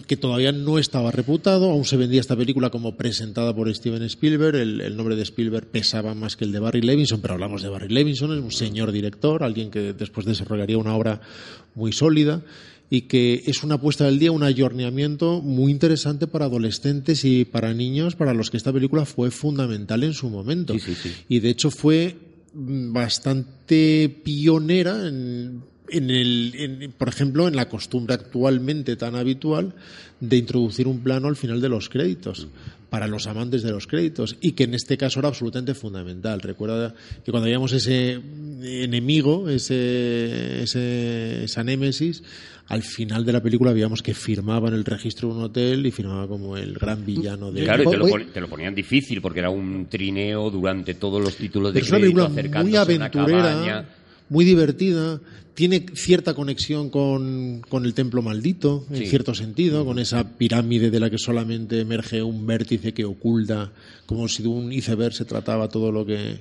que 0.07 0.15
todavía 0.15 0.53
no 0.53 0.79
estaba 0.79 1.11
reputado, 1.11 1.69
aún 1.69 1.83
se 1.83 1.97
vendía 1.97 2.21
esta 2.21 2.37
película 2.37 2.69
como 2.69 2.95
presentada 2.95 3.53
por 3.53 3.73
Steven 3.73 4.03
Spielberg, 4.03 4.55
el, 4.55 4.79
el 4.79 4.95
nombre 4.95 5.17
de 5.17 5.23
Spielberg 5.23 5.67
pesaba 5.67 6.15
más 6.15 6.37
que 6.37 6.45
el 6.45 6.53
de 6.53 6.59
Barry 6.59 6.81
Levinson, 6.81 7.19
pero 7.19 7.33
hablamos 7.33 7.61
de 7.61 7.69
Barry 7.69 7.89
Levinson, 7.89 8.31
es 8.31 8.41
un 8.41 8.51
señor 8.51 8.93
director, 8.93 9.43
alguien 9.43 9.69
que 9.69 9.93
después 9.93 10.25
desarrollaría 10.25 10.77
una 10.77 10.95
obra 10.95 11.19
muy 11.75 11.91
sólida 11.91 12.41
y 12.89 13.01
que 13.01 13.43
es 13.47 13.63
una 13.63 13.81
puesta 13.81 14.05
del 14.05 14.19
día, 14.19 14.31
un 14.31 14.43
ayorneamiento 14.43 15.41
muy 15.41 15.71
interesante 15.71 16.27
para 16.27 16.45
adolescentes 16.45 17.25
y 17.25 17.43
para 17.43 17.73
niños, 17.73 18.15
para 18.15 18.33
los 18.33 18.49
que 18.49 18.57
esta 18.57 18.71
película 18.71 19.05
fue 19.05 19.31
fundamental 19.31 20.03
en 20.03 20.13
su 20.13 20.29
momento. 20.29 20.73
Sí, 20.73 20.79
sí, 20.79 20.95
sí. 20.95 21.11
Y 21.27 21.39
de 21.39 21.49
hecho 21.49 21.71
fue 21.71 22.15
mm, 22.53 22.93
bastante 22.93 24.15
pionera 24.23 25.07
en, 25.07 25.63
en 25.89 26.09
el, 26.09 26.53
en- 26.55 26.91
por 26.97 27.09
ejemplo, 27.09 27.47
en 27.47 27.55
la 27.55 27.67
costumbre 27.69 28.13
actualmente 28.15 28.95
tan 28.95 29.15
habitual 29.15 29.73
de 30.19 30.37
introducir 30.37 30.87
un 30.87 30.99
plano 30.99 31.27
al 31.27 31.35
final 31.35 31.59
de 31.61 31.69
los 31.69 31.89
créditos 31.89 32.47
para 32.89 33.07
los 33.07 33.25
amantes 33.27 33.63
de 33.63 33.71
los 33.71 33.87
créditos 33.87 34.37
y 34.39 34.51
que 34.51 34.65
en 34.65 34.75
este 34.75 34.97
caso 34.97 35.19
era 35.19 35.27
absolutamente 35.27 35.73
fundamental. 35.73 36.39
Recuerda 36.41 36.93
que 37.25 37.31
cuando 37.31 37.45
veíamos 37.45 37.73
ese 37.73 38.19
enemigo, 38.61 39.49
ese, 39.49 40.63
ese, 40.63 41.43
esa 41.43 41.63
némesis, 41.63 42.23
al 42.67 42.83
final 42.83 43.25
de 43.25 43.33
la 43.33 43.41
película 43.41 43.73
veíamos 43.73 44.01
que 44.01 44.13
firmaba 44.13 44.69
en 44.69 44.75
el 44.75 44.85
registro 44.85 45.29
de 45.29 45.35
un 45.35 45.43
hotel 45.43 45.85
y 45.85 45.91
firmaba 45.91 46.27
como 46.27 46.55
el 46.55 46.73
gran 46.75 47.03
villano 47.05 47.51
de 47.51 47.63
Claro, 47.63 47.83
y 47.83 47.87
te 47.87 47.97
lo, 47.97 48.07
pon- 48.07 48.25
te 48.33 48.39
lo 48.41 48.47
ponían 48.47 48.73
difícil 48.75 49.21
porque 49.21 49.39
era 49.39 49.49
un 49.49 49.87
trineo 49.89 50.49
durante 50.49 50.93
todos 50.93 51.21
los 51.21 51.35
títulos 51.35 51.73
de 51.73 51.81
Pero 51.81 51.85
es 51.85 51.91
una 51.91 51.99
crédito, 51.99 52.35
película 52.35 52.61
muy 52.63 52.75
a 52.75 52.83
una 52.83 53.05
aventurera. 53.05 53.85
Muy 54.33 54.45
divertida, 54.45 55.19
tiene 55.53 55.85
cierta 55.93 56.33
conexión 56.33 56.89
con, 56.89 57.61
con 57.69 57.85
el 57.85 57.93
templo 57.93 58.23
maldito, 58.23 58.85
en 58.89 58.97
Sí. 58.97 59.05
cierto 59.05 59.35
sentido, 59.35 59.85
con 59.85 59.99
esa 59.99 60.37
pirámide 60.37 60.89
de 60.89 60.99
la 60.99 61.11
que 61.11 61.19
solamente 61.19 61.79
emerge 61.79 62.23
un 62.23 62.47
vértice 62.47 62.93
que 62.93 63.05
oculta, 63.05 63.71
como 64.07 64.27
si 64.27 64.41
de 64.41 64.49
un 64.49 64.73
iceberg 64.73 65.13
se 65.13 65.25
trataba 65.25 65.69
todo 65.69 65.91
lo 65.91 66.03
que... 66.05 66.39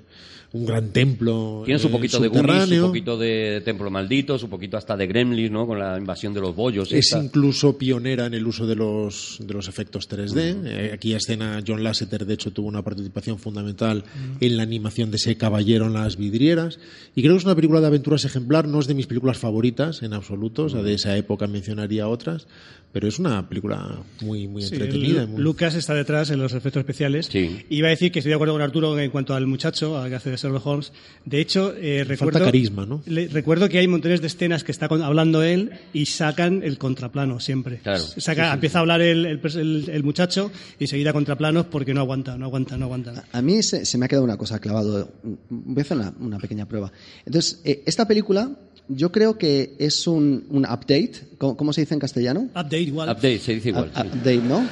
un 0.55 0.67
gran 0.67 0.91
templo 0.93 1.63
Tiene 1.65 1.79
su 1.79 1.89
eh, 1.89 1.91
poquito 1.91 2.21
de 2.21 2.29
Goonies, 2.29 2.69
su 2.79 2.87
poquito 2.89 3.17
de 3.17 3.63
Templo 3.65 3.91
Maldito, 3.91 4.39
su 4.39 4.51
poquito 4.51 4.77
hasta 4.77 4.99
de 4.99 5.07
Gremlins, 5.07 5.51
¿no? 5.51 5.67
Con 5.67 5.79
la 5.79 5.97
invasión 5.97 6.35
de 6.35 6.43
los 6.43 6.55
bollos. 6.55 6.93
Es 6.93 7.07
esta. 7.07 7.25
incluso 7.25 7.79
pionera 7.79 8.27
en 8.27 8.35
el 8.35 8.47
uso 8.47 8.67
de 8.67 8.75
los, 8.77 9.39
de 9.41 9.55
los 9.55 9.67
efectos 9.69 10.11
3D. 10.11 10.57
Eh, 10.67 10.91
aquí 10.93 11.15
escena 11.15 11.63
John 11.67 11.83
Lasseter, 11.83 12.27
de 12.27 12.35
hecho, 12.35 12.51
tuvo 12.51 12.69
una 12.69 12.83
participación 12.83 13.39
fundamental 13.39 14.05
en 14.41 14.57
la 14.59 14.63
animación 14.65 15.11
de 15.11 15.17
ese 15.17 15.37
caballero 15.39 15.87
en 15.87 15.95
las 15.95 16.19
vidrieras. 16.19 16.79
Y 17.17 17.23
creo 17.23 17.33
que 17.35 17.39
es 17.39 17.45
una 17.47 17.55
película 17.55 17.81
de 17.83 17.89
aventuras 17.89 18.25
ejemplar, 18.25 18.67
no 18.67 18.81
es 18.81 18.87
de 18.87 18.95
mis 18.95 19.07
películas 19.07 19.39
favoritas 19.39 20.03
en 20.03 20.15
absoluto, 20.15 20.65
o 20.65 20.69
sea, 20.69 20.83
de 20.83 20.95
esa 20.95 21.17
época 21.17 21.47
mencionaría 21.47 22.09
otras, 22.09 22.47
pero 22.93 23.09
es 23.09 23.19
una 23.19 23.49
película 23.49 24.01
muy, 24.21 24.47
muy 24.49 24.63
Sí, 24.63 24.75
entretenida. 24.75 25.27
muy- 25.27 25.41
Lucas 25.43 25.75
está 25.75 25.95
detrás 25.95 26.31
en 26.31 26.39
los 26.41 26.53
efectos 26.53 26.81
especiales. 26.81 27.27
Sí. 27.27 27.65
Iba 27.71 27.89
a 27.89 27.91
decir 27.91 28.13
que 28.13 28.19
estoy 28.19 28.31
de 28.31 28.35
acuerdo 28.35 28.55
con 28.55 28.63
Arturo 28.63 28.99
en 28.99 29.11
cuanto 29.11 29.35
al 29.35 29.47
muchacho, 29.47 29.99
al 29.99 30.11
que 30.11 30.17
hace 30.17 30.31
de 30.31 30.37
Sherlock 30.37 30.67
Holmes. 30.67 30.93
De 31.25 31.41
hecho, 31.41 31.75
eh, 31.77 32.05
recuerdo, 32.05 32.45
carisma, 32.45 32.85
¿no? 32.87 33.03
le- 33.07 33.29
recuerdo 33.29 33.69
que 33.69 33.79
hay 33.79 33.89
montones 33.89 34.21
de 34.21 34.27
escenas 34.27 34.63
que 34.65 34.73
está 34.73 34.89
con- 34.89 35.03
hablando 35.03 35.43
él 35.43 35.71
y 35.93 36.07
sacan 36.07 36.63
el 36.63 36.79
contraplano 36.79 37.41
siempre. 37.41 37.79
Claro. 37.79 38.03
Saca, 38.03 38.53
empieza 38.53 38.79
a 38.79 38.81
hablar 38.83 39.01
el, 39.01 39.25
el 39.27 39.41
el- 39.43 39.91
el 39.91 40.03
muchacho 40.05 40.51
y 40.79 40.87
seguida 40.87 41.13
contraplanos 41.13 41.67
porque 41.67 41.95
no 41.95 42.01
aguanta, 42.01 42.37
no 42.37 42.47
aguanta, 42.47 42.77
no 42.77 42.85
aguanta. 42.87 43.25
A 43.33 43.43
mí 43.43 43.63
se, 43.63 43.85
se 43.87 43.99
me 43.99 44.05
ha 44.05 44.09
quedado 44.09 44.25
una 44.25 44.37
cosa 44.37 44.59
clavado. 44.59 45.11
Voy 45.51 45.79
a 45.79 45.81
hacer 45.83 45.97
una, 45.97 46.13
una 46.21 46.39
pequeña 46.39 46.67
prueba. 46.69 46.93
Entonces, 47.25 47.61
eh, 47.65 47.83
esta 47.87 48.07
película 48.07 48.51
yo 48.89 49.11
creo 49.13 49.39
que 49.39 49.75
es 49.79 50.07
un, 50.07 50.45
un 50.51 50.65
update. 50.65 51.13
¿Cómo, 51.39 51.57
cómo 51.57 51.73
se 51.73 51.83
dice 51.83 51.95
en 51.95 52.01
castellano? 52.01 52.41
Update 52.51 52.81
igual. 52.81 53.09
Update, 53.09 53.39
se 53.39 53.55
dice 53.55 53.69
igual. 53.71 53.91
Sí. 53.95 54.01
Update, 54.03 54.37
¿no? 54.39 54.67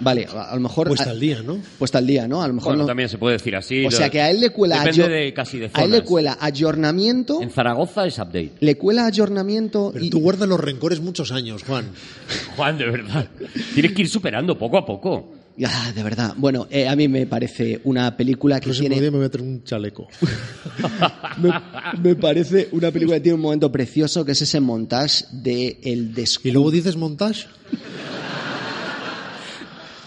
Vale, 0.00 0.26
a, 0.26 0.50
a 0.50 0.54
lo 0.56 0.60
mejor... 0.60 0.88
Puesta 0.88 1.10
al 1.10 1.20
día, 1.20 1.40
¿no? 1.42 1.56
Puesta 1.78 1.98
al 1.98 2.06
día, 2.06 2.26
¿no? 2.26 2.42
A 2.42 2.48
lo 2.48 2.54
mejor 2.54 2.72
Bueno, 2.72 2.82
no- 2.82 2.86
también 2.88 3.08
se 3.08 3.16
puede 3.16 3.34
decir 3.34 3.54
así. 3.54 3.86
O 3.86 3.90
sea 3.92 4.10
que 4.10 4.20
a 4.20 4.28
él 4.28 4.40
le 4.40 4.50
cuela... 4.50 4.80
Depende 4.80 5.04
ayo- 5.04 5.08
de 5.08 5.32
casi 5.32 5.58
de 5.60 5.70
A 5.72 5.84
él 5.84 5.90
le 5.92 5.96
zonas. 5.98 6.08
cuela 6.10 6.38
ayornamiento, 6.40 7.40
En 7.40 7.50
Zaragoza 7.50 8.04
es 8.04 8.18
update. 8.18 8.52
le 8.60 8.76
cuela 8.76 9.06
ayornamiento 9.06 9.90
Pero 9.92 10.04
y... 10.04 10.10
tú 10.10 10.18
guardas 10.20 10.48
los 10.48 10.58
rencores 10.58 11.00
muchos 11.00 11.30
años, 11.30 11.62
Juan. 11.62 11.86
Juan, 12.56 12.76
de 12.76 12.86
verdad. 12.86 13.28
Tienes 13.72 13.92
que 13.92 14.02
ir 14.02 14.08
superando 14.08 14.58
poco 14.58 14.78
a 14.78 14.84
poco. 14.84 15.32
Ah, 15.64 15.92
de 15.94 16.02
verdad. 16.02 16.34
Bueno, 16.36 16.66
eh, 16.70 16.88
a 16.88 16.96
mí 16.96 17.06
me 17.06 17.26
parece 17.26 17.80
una 17.84 18.16
película 18.16 18.56
El 18.56 18.62
que 18.62 18.70
tiene... 18.72 19.00
día 19.00 19.10
me 19.10 19.18
voy 19.18 19.26
a 19.26 19.30
traer 19.30 19.46
un 19.46 19.62
chaleco. 19.62 20.08
me, 21.38 21.50
me 22.02 22.16
parece 22.16 22.68
una 22.72 22.90
película 22.90 23.18
que 23.18 23.22
tiene 23.22 23.36
un 23.36 23.42
momento 23.42 23.70
precioso 23.70 24.24
que 24.24 24.32
es 24.32 24.42
ese 24.42 24.58
montaje 24.60 25.24
de 25.30 25.78
el 25.84 25.98
y 25.98 26.12
descubrimiento. 26.12 26.58
luego 26.58 26.70
dices 26.72 26.96
montage. 26.96 27.46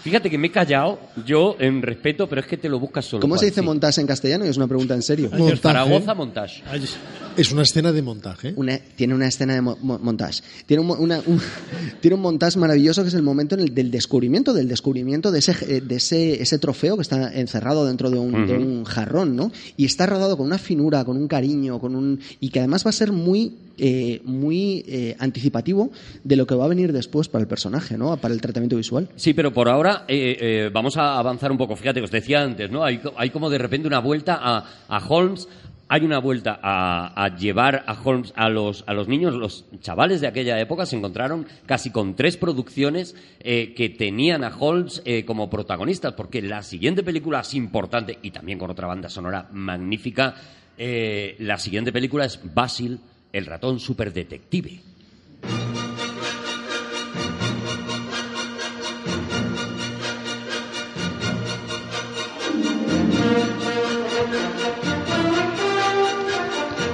Fíjate 0.08 0.30
que 0.30 0.38
me 0.38 0.48
he 0.48 0.52
callado 0.52 1.00
yo 1.26 1.58
en 1.60 1.82
respeto, 1.82 2.30
pero 2.30 2.40
es 2.40 2.48
que 2.48 2.56
te 2.56 2.70
lo 2.70 2.80
buscas 2.80 3.04
solo. 3.04 3.20
¿Cómo 3.20 3.34
Juan, 3.34 3.40
se 3.42 3.46
dice 3.48 3.60
sí. 3.60 3.66
montaje 3.66 4.00
en 4.00 4.08
castellano? 4.08 4.46
Y 4.46 4.48
es 4.48 4.56
una 4.56 4.68
pregunta 4.68 4.94
en 4.94 5.02
serio. 5.02 5.30
Montaje. 5.32 5.58
Zaragoza 5.58 6.14
montage. 6.14 6.64
Ay, 6.66 6.82
Es 7.36 7.52
una 7.52 7.64
escena 7.64 7.92
de 7.92 8.02
montaje. 8.02 8.54
Una- 8.56 8.80
tiene 8.96 9.14
una 9.14 9.28
escena 9.28 9.54
de 9.56 9.62
mo- 9.62 9.78
mo- 9.82 10.00
montaje. 10.00 10.42
Tiene 10.66 10.82
un, 10.82 10.92
una- 10.92 11.22
un- 11.26 11.42
tiene 12.00 12.16
un 12.16 12.22
montaje 12.22 12.58
maravilloso 12.58 13.02
que 13.02 13.10
es 13.10 13.14
el 13.16 13.22
momento 13.22 13.56
en 13.56 13.62
el, 13.62 13.76
del 13.76 13.92
descubrimiento, 13.92 14.54
del 14.54 14.70
descubrimiento 14.70 15.30
de 15.32 15.40
ese, 15.40 15.52
eh, 15.68 15.82
de 15.82 15.96
ese, 15.96 16.42
ese 16.42 16.58
trofeo 16.58 16.96
que 16.96 17.02
está 17.02 17.34
encerrado 17.38 17.86
dentro 17.86 18.10
de 18.10 18.18
un, 18.18 18.48
de 18.48 18.54
un 18.58 18.86
jarrón, 18.86 19.36
¿no? 19.36 19.52
Y 19.76 19.84
está 19.86 20.06
rodado 20.06 20.38
con 20.38 20.46
una 20.46 20.58
finura, 20.58 21.04
con 21.04 21.18
un 21.18 21.28
cariño, 21.28 21.80
con 21.80 21.96
un 21.96 22.20
y 22.40 22.50
que 22.50 22.60
además 22.60 22.86
va 22.86 22.92
a 22.92 22.94
ser 22.94 23.12
muy 23.12 23.56
eh, 23.78 24.22
muy 24.24 24.84
eh, 24.88 25.16
anticipativo 25.20 25.92
de 26.24 26.36
lo 26.36 26.46
que 26.48 26.56
va 26.56 26.66
a 26.66 26.68
venir 26.68 26.94
después 26.94 27.28
para 27.30 27.42
el 27.44 27.48
personaje, 27.48 27.98
¿no? 27.98 28.18
Para 28.18 28.34
el 28.34 28.42
tratamiento 28.42 28.76
visual. 28.78 29.10
Sí, 29.16 29.34
pero 29.34 29.54
por 29.54 29.70
ahora 29.70 30.06
eh, 30.08 30.70
vamos 30.74 30.98
a 30.98 31.18
avanzar 31.20 31.52
un 31.52 31.58
poco. 31.58 31.76
Fíjate, 31.76 32.02
os 32.02 32.12
decía 32.12 32.42
antes, 32.44 32.70
¿no? 32.72 32.84
Hay, 32.84 32.98
co- 33.00 33.14
hay 33.18 33.30
como 33.30 33.50
de 33.50 33.58
repente 33.58 33.88
una 33.88 34.00
vuelta 34.00 34.40
a, 34.42 34.66
a 34.88 35.08
Holmes 35.08 35.48
hay 35.90 36.04
una 36.04 36.20
vuelta 36.20 36.60
a, 36.62 37.34
llevar 37.38 37.86
a 37.88 37.94
Holmes 38.04 38.34
a 38.36 38.50
los, 38.50 38.84
a 38.88 38.94
los 38.94 39.08
niños, 39.08 39.34
los 39.36 39.64
chavales 39.80 40.20
de 40.20 40.28
aquella 40.28 40.60
época 40.60 40.86
se 40.86 40.98
encontraron 40.98 41.46
casi 41.66 41.92
con 41.92 42.14
tres 42.14 42.36
producciones 42.36 43.16
que 43.40 43.96
tenían 43.98 44.44
a 44.44 44.54
Holmes 44.60 45.02
como 45.26 45.50
protagonistas, 45.50 46.12
porque 46.12 46.42
la 46.42 46.62
siguiente 46.62 47.04
película 47.04 47.40
es 47.40 47.54
importante 47.54 48.20
y 48.22 48.32
también 48.32 48.60
con 48.60 48.70
otra 48.70 48.86
banda 48.86 49.08
sonora 49.08 49.48
magnífica, 49.54 50.36
la 50.78 51.58
siguiente 51.58 51.94
película 51.94 52.26
es 52.26 52.38
Basil, 52.54 53.00
el 53.34 53.46
ratón 53.46 53.80
superdetective. 53.80 54.82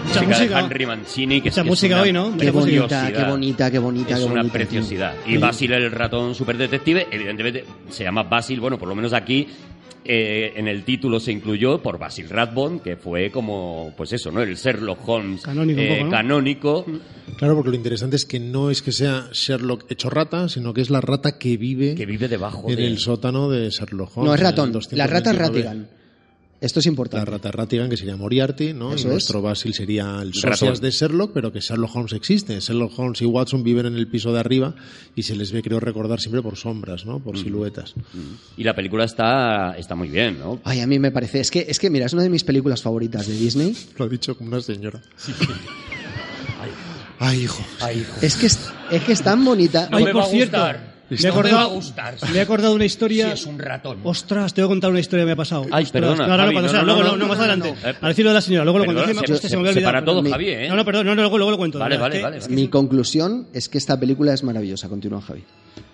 Mucha 0.05 0.19
de 0.19 0.27
música. 0.27 0.60
Henry 0.60 0.85
Mancini, 0.85 1.41
que 1.41 1.49
es- 1.49 1.55
Mucha 1.55 1.61
es 1.61 1.68
música 1.68 1.95
una 1.95 2.03
hoy, 2.03 2.14
¿no? 2.14 2.38
Qué 2.38 2.51
bonita, 2.51 3.11
qué 3.11 3.23
bonita, 3.23 3.72
qué 3.72 3.80
bonita, 3.80 4.14
es 4.14 4.19
qué 4.19 4.26
una 4.26 4.34
bonita. 4.41 4.41
tío. 4.43 4.51
preciosidad. 4.68 5.14
Y 5.26 5.38
Basil 5.38 5.73
el 5.73 5.91
ratón 5.91 6.35
superdetective, 6.35 7.07
evidentemente 7.10 7.65
se 7.89 8.03
llama 8.03 8.23
Basil, 8.23 8.60
bueno, 8.60 8.77
por 8.77 8.88
lo 8.88 8.95
menos 8.95 9.14
aquí 9.14 9.47
eh, 10.05 10.53
en 10.55 10.67
el 10.67 10.84
título 10.84 11.19
se 11.19 11.31
incluyó 11.31 11.81
por 11.81 11.97
Basil 11.97 12.30
Rathbone, 12.30 12.81
que 12.81 12.95
fue 12.95 13.31
como, 13.31 13.93
pues 13.95 14.13
eso, 14.13 14.31
¿no? 14.31 14.41
El 14.41 14.55
Sherlock 14.55 15.07
Holmes 15.07 15.41
Canónico 15.41 15.81
eh, 15.81 15.89
poco, 15.89 16.05
¿no? 16.05 16.11
canónico. 16.11 16.85
Claro, 17.38 17.55
porque 17.55 17.69
lo 17.69 17.75
interesante 17.75 18.15
es 18.15 18.25
que 18.25 18.39
no 18.39 18.69
es 18.69 18.81
que 18.81 18.91
sea 18.91 19.30
Sherlock 19.31 19.89
hecho 19.89 20.09
rata, 20.09 20.49
sino 20.49 20.73
que 20.73 20.81
es 20.81 20.89
la 20.89 21.01
rata 21.01 21.38
que 21.38 21.57
vive, 21.57 21.95
que 21.95 22.05
vive 22.05 22.27
debajo 22.27 22.69
en 22.69 22.75
de... 22.75 22.88
el 22.88 22.97
sótano 22.99 23.49
de 23.49 23.69
Sherlock 23.69 24.17
Holmes. 24.17 24.30
No, 24.30 24.35
es 24.35 24.41
ratón. 24.41 24.71
La 24.91 25.07
rata 25.07 25.31
es 25.31 25.38
229. 25.38 25.63
Ratigan. 25.63 25.88
Esto 26.64 26.80
es 26.80 26.85
La 26.85 26.91
importante. 26.91 27.30
rata 27.30 27.52
Ratigan, 27.52 27.90
que 27.90 27.98
sería 27.98 28.15
Moriarty, 28.15 28.72
¿no? 28.73 28.94
Eso 28.94 28.99
y 29.03 29.07
es. 29.07 29.11
nuestro 29.11 29.41
Basil 29.41 29.73
sería 29.73 30.19
el 30.22 30.34
socias 30.34 30.80
de 30.80 30.91
Sherlock, 30.91 31.31
pero 31.34 31.52
que 31.52 31.60
Sherlock 31.60 31.94
Holmes 31.94 32.14
existe. 32.14 32.57
Sherlock 32.60 32.98
Holmes 32.98 33.22
y 33.22 33.26
Watson 33.26 33.64
viven 33.64 33.85
en 33.88 33.95
el 33.95 34.07
piso 34.07 34.31
de 34.31 34.40
arriba 34.40 34.73
y 35.14 35.23
se 35.23 35.35
les 35.35 35.52
ve, 35.52 35.61
creo 35.61 35.81
recordar, 35.81 36.22
siempre 36.22 36.41
por 36.41 36.56
sombras, 36.56 37.06
¿no? 37.06 37.19
Mm. 37.19 37.22
Por 37.22 37.38
siluetas. 37.38 37.94
Y 38.56 38.64
la 38.64 38.73
película 38.73 39.03
está, 39.03 39.76
está 39.77 39.94
muy 39.95 40.07
bien, 40.07 40.40
¿no? 40.40 40.61
Ay, 40.64 40.80
a 40.80 40.88
mí 40.88 40.99
me 40.99 41.11
parece. 41.11 41.41
Es 41.41 41.52
que, 41.52 41.65
es 41.68 41.80
que, 41.80 41.90
mira, 41.90 42.06
es 42.06 42.14
una 42.14 42.23
de 42.23 42.30
mis 42.30 42.45
películas 42.45 42.81
favoritas 42.81 43.27
de 43.27 43.34
Disney. 43.34 43.76
Lo 43.98 44.06
ha 44.06 44.07
dicho 44.07 44.38
como 44.38 44.49
una 44.52 44.61
señora. 44.61 45.02
Ay, 47.19 47.44
hijo. 47.44 47.64
Es 48.22 48.35
que 48.35 48.48
es, 48.48 48.69
es 48.91 49.03
que 49.03 49.11
es 49.14 49.22
tan 49.22 49.44
bonita. 49.45 49.88
No 49.90 49.98
Ay, 49.98 50.06
me 50.06 50.11
por 50.11 50.22
va 50.22 50.26
a 50.26 50.30
cierto, 50.30 50.57
gustar. 50.57 50.93
Me 51.09 51.17
he 51.17 51.27
acordado, 51.27 51.57
va 51.57 51.63
a 51.63 51.67
gustar. 51.67 52.15
me 52.31 52.38
he 52.38 52.41
acordado 52.41 52.73
una 52.73 52.85
historia. 52.85 53.27
Si 53.27 53.34
es 53.34 53.45
un 53.45 53.59
ratón. 53.59 53.99
Ostras, 54.03 54.53
tengo 54.53 54.67
que 54.69 54.71
contar 54.73 54.89
una 54.91 54.99
historia 54.99 55.23
que 55.23 55.27
me 55.27 55.31
ha 55.34 55.35
pasado. 55.35 55.63
Ay, 55.71 55.84
Ostras, 55.84 55.91
perdona, 55.91 56.15
No, 56.15 56.27
no, 56.27 56.38
no, 56.38 56.43
Javi, 56.43 56.55
no, 56.55 56.69
sea, 56.69 56.80
no, 56.80 56.85
luego, 56.85 57.03
no, 57.03 57.11
no, 57.11 57.17
no, 57.17 57.27
más 57.27 57.39
adelante. 57.39 57.71
no. 57.84 57.89
Eh, 57.89 57.95
Al 58.01 58.09
decirlo 58.09 58.30
de 58.31 58.35
la 58.35 58.41
señora, 58.41 58.63
luego 58.63 58.80
lo 58.80 58.85
cuento. 58.85 59.01
Perdona, 59.03 59.11
Es 59.11 59.17
que 59.17 59.21
me- 59.21 59.27
se- 59.27 59.34
hostia, 59.34 59.49
se 59.49 59.57
me 59.57 59.73
se 59.73 59.81
para 59.81 60.03
todo, 60.05 60.23
Javi, 60.30 60.47
¿eh? 60.49 60.67
No, 60.69 60.75
no, 60.75 60.85
perdón, 60.85 61.05
no, 61.05 61.15
no, 61.15 61.21
luego, 61.21 61.38
luego 61.38 61.51
lo 61.51 61.57
cuento. 61.57 61.80
Vale, 61.80 61.97
vale, 61.97 62.21
vale. 62.21 62.39
que- 62.39 62.49
Mi 62.49 62.67
conclusión 62.67 63.47
es 63.53 63.69
que 63.69 63.77
esta 63.77 63.99
película 63.99 64.34
es 64.34 64.43
maravillosa. 64.43 64.89
Continúa, 64.89 65.21
Javi. 65.21 65.43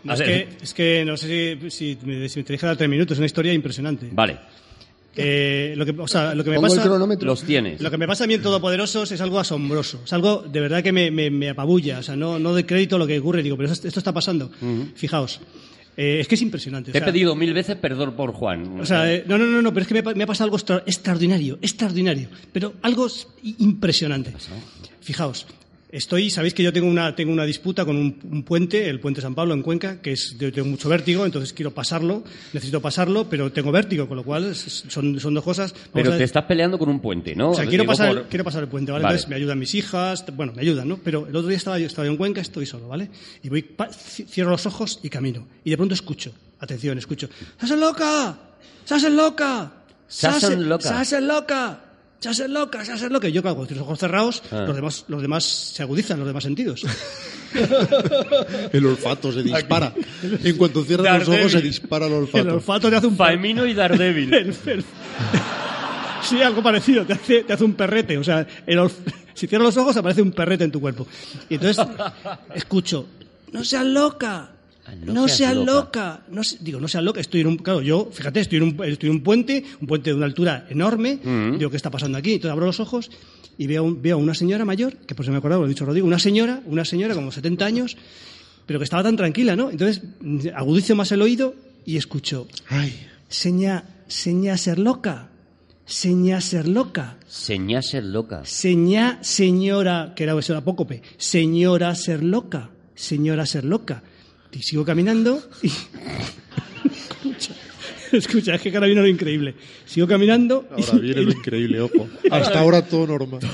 es, 0.10 0.22
que, 0.22 0.48
es 0.62 0.74
que 0.74 1.04
no 1.06 1.18
sé 1.18 1.58
si, 1.60 1.70
si, 1.72 1.98
me- 2.06 2.30
si 2.30 2.40
me 2.40 2.44
te 2.46 2.54
dije 2.54 2.66
dar 2.66 2.78
tres 2.78 2.90
minutos, 2.90 3.14
es 3.16 3.20
una 3.20 3.26
historia 3.26 3.52
impresionante. 3.54 4.10
Vale, 4.12 4.38
Eh, 5.16 5.74
lo, 5.76 5.86
que, 5.86 5.92
o 5.98 6.08
sea, 6.08 6.34
lo 6.36 6.44
que 6.44 6.52
me 6.52 6.56
pasa. 6.62 6.76
los 7.26 7.44
tienes. 7.44 7.82
Lo 7.82 7.92
que 7.92 7.98
me 7.98 8.08
pasa 8.08 8.24
a 8.24 8.28
mí 8.28 8.36
en 8.36 8.42
Todopoderosos 8.42 9.12
es 9.12 9.20
algo 9.22 9.40
asombroso. 9.40 10.02
Es 10.06 10.14
algo 10.14 10.44
de 10.44 10.60
verdad 10.60 10.82
que 10.84 10.92
me, 10.92 11.12
me, 11.12 11.30
me 11.30 11.50
apabulla. 11.50 12.00
O 12.00 12.04
sea, 12.04 12.16
no, 12.16 12.40
no 12.40 12.54
de 12.54 12.66
crédito 12.66 12.96
a 12.96 13.00
lo 13.00 13.08
que 13.08 13.20
ocurre. 13.20 13.44
Digo, 13.44 13.58
pero 13.58 13.72
esto, 13.72 13.88
esto 13.88 14.00
está 14.00 14.14
pasando. 14.14 14.50
Fijaos. 14.96 15.42
Eh, 15.98 16.20
es 16.22 16.28
que 16.30 16.36
es 16.36 16.42
impresionante. 16.42 16.92
o 16.92 16.94
Te 16.94 17.00
he 17.00 17.02
pedido 17.02 17.36
mil 17.36 17.54
veces 17.54 17.76
perdón 17.76 18.16
por 18.16 18.32
Juan. 18.32 18.80
O 18.80 18.86
sea, 18.86 19.12
eh, 19.12 19.26
no, 19.28 19.38
no, 19.38 19.46
no, 19.46 19.62
no, 19.62 19.74
pero 19.74 19.82
es 19.82 19.88
que 19.88 19.96
me, 19.96 20.00
ha 20.00 20.04
pa- 20.04 20.14
me 20.14 20.24
ha 20.24 20.28
pasado 20.28 20.46
algo 20.46 20.56
extra- 20.58 20.84
extraordinario, 20.86 21.58
extraordinario, 21.62 22.30
pero 22.54 22.76
algo 22.84 23.08
impresionante. 23.58 24.32
Fijaos, 25.02 25.46
estoy, 25.92 26.30
sabéis 26.30 26.54
que 26.54 26.62
yo 26.64 26.72
tengo 26.72 26.88
una, 26.88 27.16
tengo 27.16 27.32
una 27.34 27.46
disputa 27.46 27.84
con 27.86 27.96
un, 27.98 28.20
un 28.32 28.44
puente, 28.44 28.90
el 28.90 29.00
puente 29.00 29.22
San 29.22 29.34
Pablo 29.36 29.54
en 29.54 29.62
Cuenca, 29.64 30.02
que 30.02 30.12
es, 30.14 30.38
yo 30.38 30.52
tengo 30.52 30.68
mucho 30.68 30.88
vértigo, 30.90 31.26
entonces 31.26 31.52
quiero 31.54 31.72
pasarlo, 31.72 32.24
necesito 32.54 32.82
pasarlo, 32.82 33.28
pero 33.30 33.52
tengo 33.52 33.72
vértigo, 33.72 34.08
con 34.08 34.18
lo 34.18 34.24
cual 34.24 34.56
son, 34.56 35.20
son 35.20 35.34
dos 35.34 35.44
cosas. 35.44 35.74
Vamos 35.74 35.90
Pero 35.94 36.14
a- 36.14 36.18
te 36.18 36.24
estás 36.24 36.46
peleando 36.46 36.78
con 36.78 36.90
un 36.90 37.00
puente, 37.00 37.36
¿no? 37.36 37.52
o 37.52 37.56
sea, 37.56 37.66
quiero 37.66 37.86
pasar, 37.86 38.14
por- 38.14 38.28
quiero 38.28 38.44
pasar 38.44 38.64
el 38.64 38.70
puente, 38.70 38.92
¿vale? 38.92 39.04
Vale. 39.04 39.14
Entonces 39.16 39.30
me 39.30 39.36
ayudan 39.36 39.58
mis 39.60 39.74
hijas, 39.76 40.26
bueno, 40.36 40.54
me 40.56 40.62
ayudan, 40.62 40.88
¿no? 40.88 40.98
Pero 41.04 41.28
el 41.28 41.36
otro 41.36 41.48
día 41.50 41.58
estaba 41.58 41.80
yo, 41.80 41.88
estaba 41.88 42.06
yo 42.06 42.12
en 42.12 42.18
Cuenca, 42.18 42.42
estoy 42.42 42.66
solo, 42.66 42.88
¿vale? 42.88 43.10
Y 43.44 43.50
voy, 43.50 43.66
cierro 44.28 44.52
los 44.52 44.66
ojos 44.66 45.00
y 45.04 45.10
camino. 45.10 45.48
Y 45.64 45.70
de 45.72 45.78
pronto 45.78 45.94
escucho, 45.94 46.32
atención, 46.60 46.98
escucho, 46.98 47.28
¡Se 47.60 47.66
hacen 47.66 47.80
loca! 47.80 48.38
¡Se 48.86 48.96
hacen 48.96 49.16
loca! 49.16 49.72
Se 50.08 50.28
hacen 50.28 50.68
loca. 50.70 50.88
¡Se 50.88 50.94
hacen 50.94 51.28
loca! 51.28 51.84
¡Se 52.20 52.30
hacen 52.30 52.54
loca! 52.54 52.84
¡Se 52.84 52.92
hacen 52.92 53.14
loca! 53.14 53.28
Y 53.30 53.32
yo, 53.32 53.42
claro, 53.42 53.58
con 53.58 53.68
los 53.70 53.78
ojos 53.80 53.98
cerrados, 54.00 54.44
Ah. 54.52 54.64
los, 54.68 54.76
demás, 54.76 55.06
los 55.08 55.22
demás 55.22 55.44
se 55.46 55.84
agudizan, 55.84 56.20
los 56.20 56.28
demás 56.28 56.44
sentidos. 56.44 56.84
El 58.74 58.86
olfato 58.86 59.32
se 59.32 59.42
dispara. 59.44 59.94
En 60.44 60.58
cuanto 60.58 60.84
cierras 60.84 61.06
los 61.06 61.28
Daredevil. 61.28 61.40
ojos 61.40 61.52
se 61.54 61.62
dispara 61.62 62.06
el 62.08 62.14
olfato. 62.14 62.38
El 62.44 62.50
olfato 62.50 62.90
te 62.90 62.96
hace 62.98 63.08
un... 63.08 63.16
Faemino 63.16 63.66
y 63.66 63.74
Daredevil. 63.74 64.34
el- 64.34 64.56
el- 64.66 64.84
Sí, 66.22 66.42
algo 66.42 66.62
parecido, 66.62 67.06
te 67.06 67.14
hace, 67.14 67.44
te 67.44 67.54
hace 67.54 67.64
un 67.64 67.74
perrete. 67.74 68.18
O 68.18 68.24
sea, 68.24 68.46
el 68.68 68.78
olf- 68.80 68.92
si 69.34 69.48
cierras 69.48 69.68
los 69.68 69.78
ojos 69.78 69.96
aparece 69.96 70.22
un 70.22 70.32
perrete 70.34 70.66
en 70.66 70.72
tu 70.72 70.82
cuerpo. 70.82 71.08
Y 71.50 71.56
entonces 71.56 71.84
escucho, 72.54 73.08
no 73.54 73.64
seas 73.64 73.86
loca, 73.86 74.50
no 74.96 75.14
no, 75.14 75.28
seas 75.28 75.56
loca". 75.56 75.72
loca. 75.74 76.22
No 76.30 76.44
se- 76.44 76.58
digo, 76.62 76.80
no 76.80 76.88
seas 76.88 77.04
loca, 77.04 77.20
estoy 77.22 77.42
en 77.42 77.48
un, 77.48 77.58
claro, 77.58 77.82
yo, 77.82 78.10
fíjate, 78.12 78.40
estoy 78.42 78.58
en 78.58 78.64
un, 78.64 78.84
estoy 78.86 79.10
en 79.10 79.16
un 79.16 79.24
puente, 79.24 79.64
un 79.82 79.88
puente 79.88 80.10
de 80.10 80.16
una 80.16 80.26
altura 80.26 80.66
enorme, 80.70 81.20
digo, 81.58 81.70
¿qué 81.70 81.78
está 81.78 81.90
pasando 81.92 82.18
aquí? 82.18 82.34
Entonces 82.34 82.52
abro 82.52 82.66
los 82.66 82.80
ojos 82.80 83.10
y 83.58 83.68
veo, 83.68 83.84
un- 83.84 84.02
veo 84.02 84.16
a 84.16 84.20
una 84.20 84.34
señora 84.34 84.66
mayor, 84.66 84.96
que 84.98 85.16
por 85.16 85.26
si 85.26 85.32
me 85.32 85.38
acordaba, 85.38 85.62
lo 85.62 85.66
he 85.68 85.70
dicho 85.70 85.86
Rodrigo, 85.86 86.08
una 86.08 86.20
señora, 86.20 86.62
una 86.66 86.86
señora 86.86 87.14
como 87.16 87.32
70 87.32 87.66
años, 87.66 87.98
pero 88.66 88.80
que 88.80 88.84
estaba 88.84 89.04
tan 89.04 89.16
tranquila, 89.18 89.56
¿no? 89.56 89.70
Entonces 89.72 90.02
mm, 90.22 90.40
agudizo 90.56 90.96
más 90.96 91.12
el 91.12 91.22
oído 91.22 91.56
y 91.86 91.98
escucho, 91.98 92.48
Ay, 92.68 92.94
seña, 93.28 93.84
seña 94.08 94.58
ser 94.58 94.80
loca, 94.80 95.30
seña 95.86 96.40
ser 96.42 96.68
loca, 96.68 97.18
Señá 97.28 97.82
ser 97.82 98.04
loca. 98.04 98.42
seña 98.46 99.18
señora, 99.24 100.14
que 100.16 100.24
era 100.24 100.38
eso 100.38 100.54
era 100.54 100.60
apócope, 100.60 101.02
señora 101.18 101.94
ser 101.96 102.24
loca, 102.24 102.70
señora 102.96 103.46
ser 103.46 103.66
loca. 103.66 104.04
Y 104.52 104.62
sigo 104.64 104.84
caminando 104.86 105.42
y... 105.62 105.68
escucha, 107.24 107.54
escucha, 108.12 108.56
es 108.56 108.62
que 108.62 108.70
ahora 108.74 108.88
viene 108.88 109.02
lo 109.02 109.08
increíble. 109.08 109.56
Sigo 109.86 110.08
caminando 110.08 110.68
y- 110.78 110.84
ahora 110.84 110.98
viene 111.00 111.22
lo 111.22 111.32
increíble, 111.32 111.82
ojo. 111.82 112.10
Hasta 112.32 112.60
ahora 112.60 112.82
todo 112.86 113.08
normal. 113.08 113.40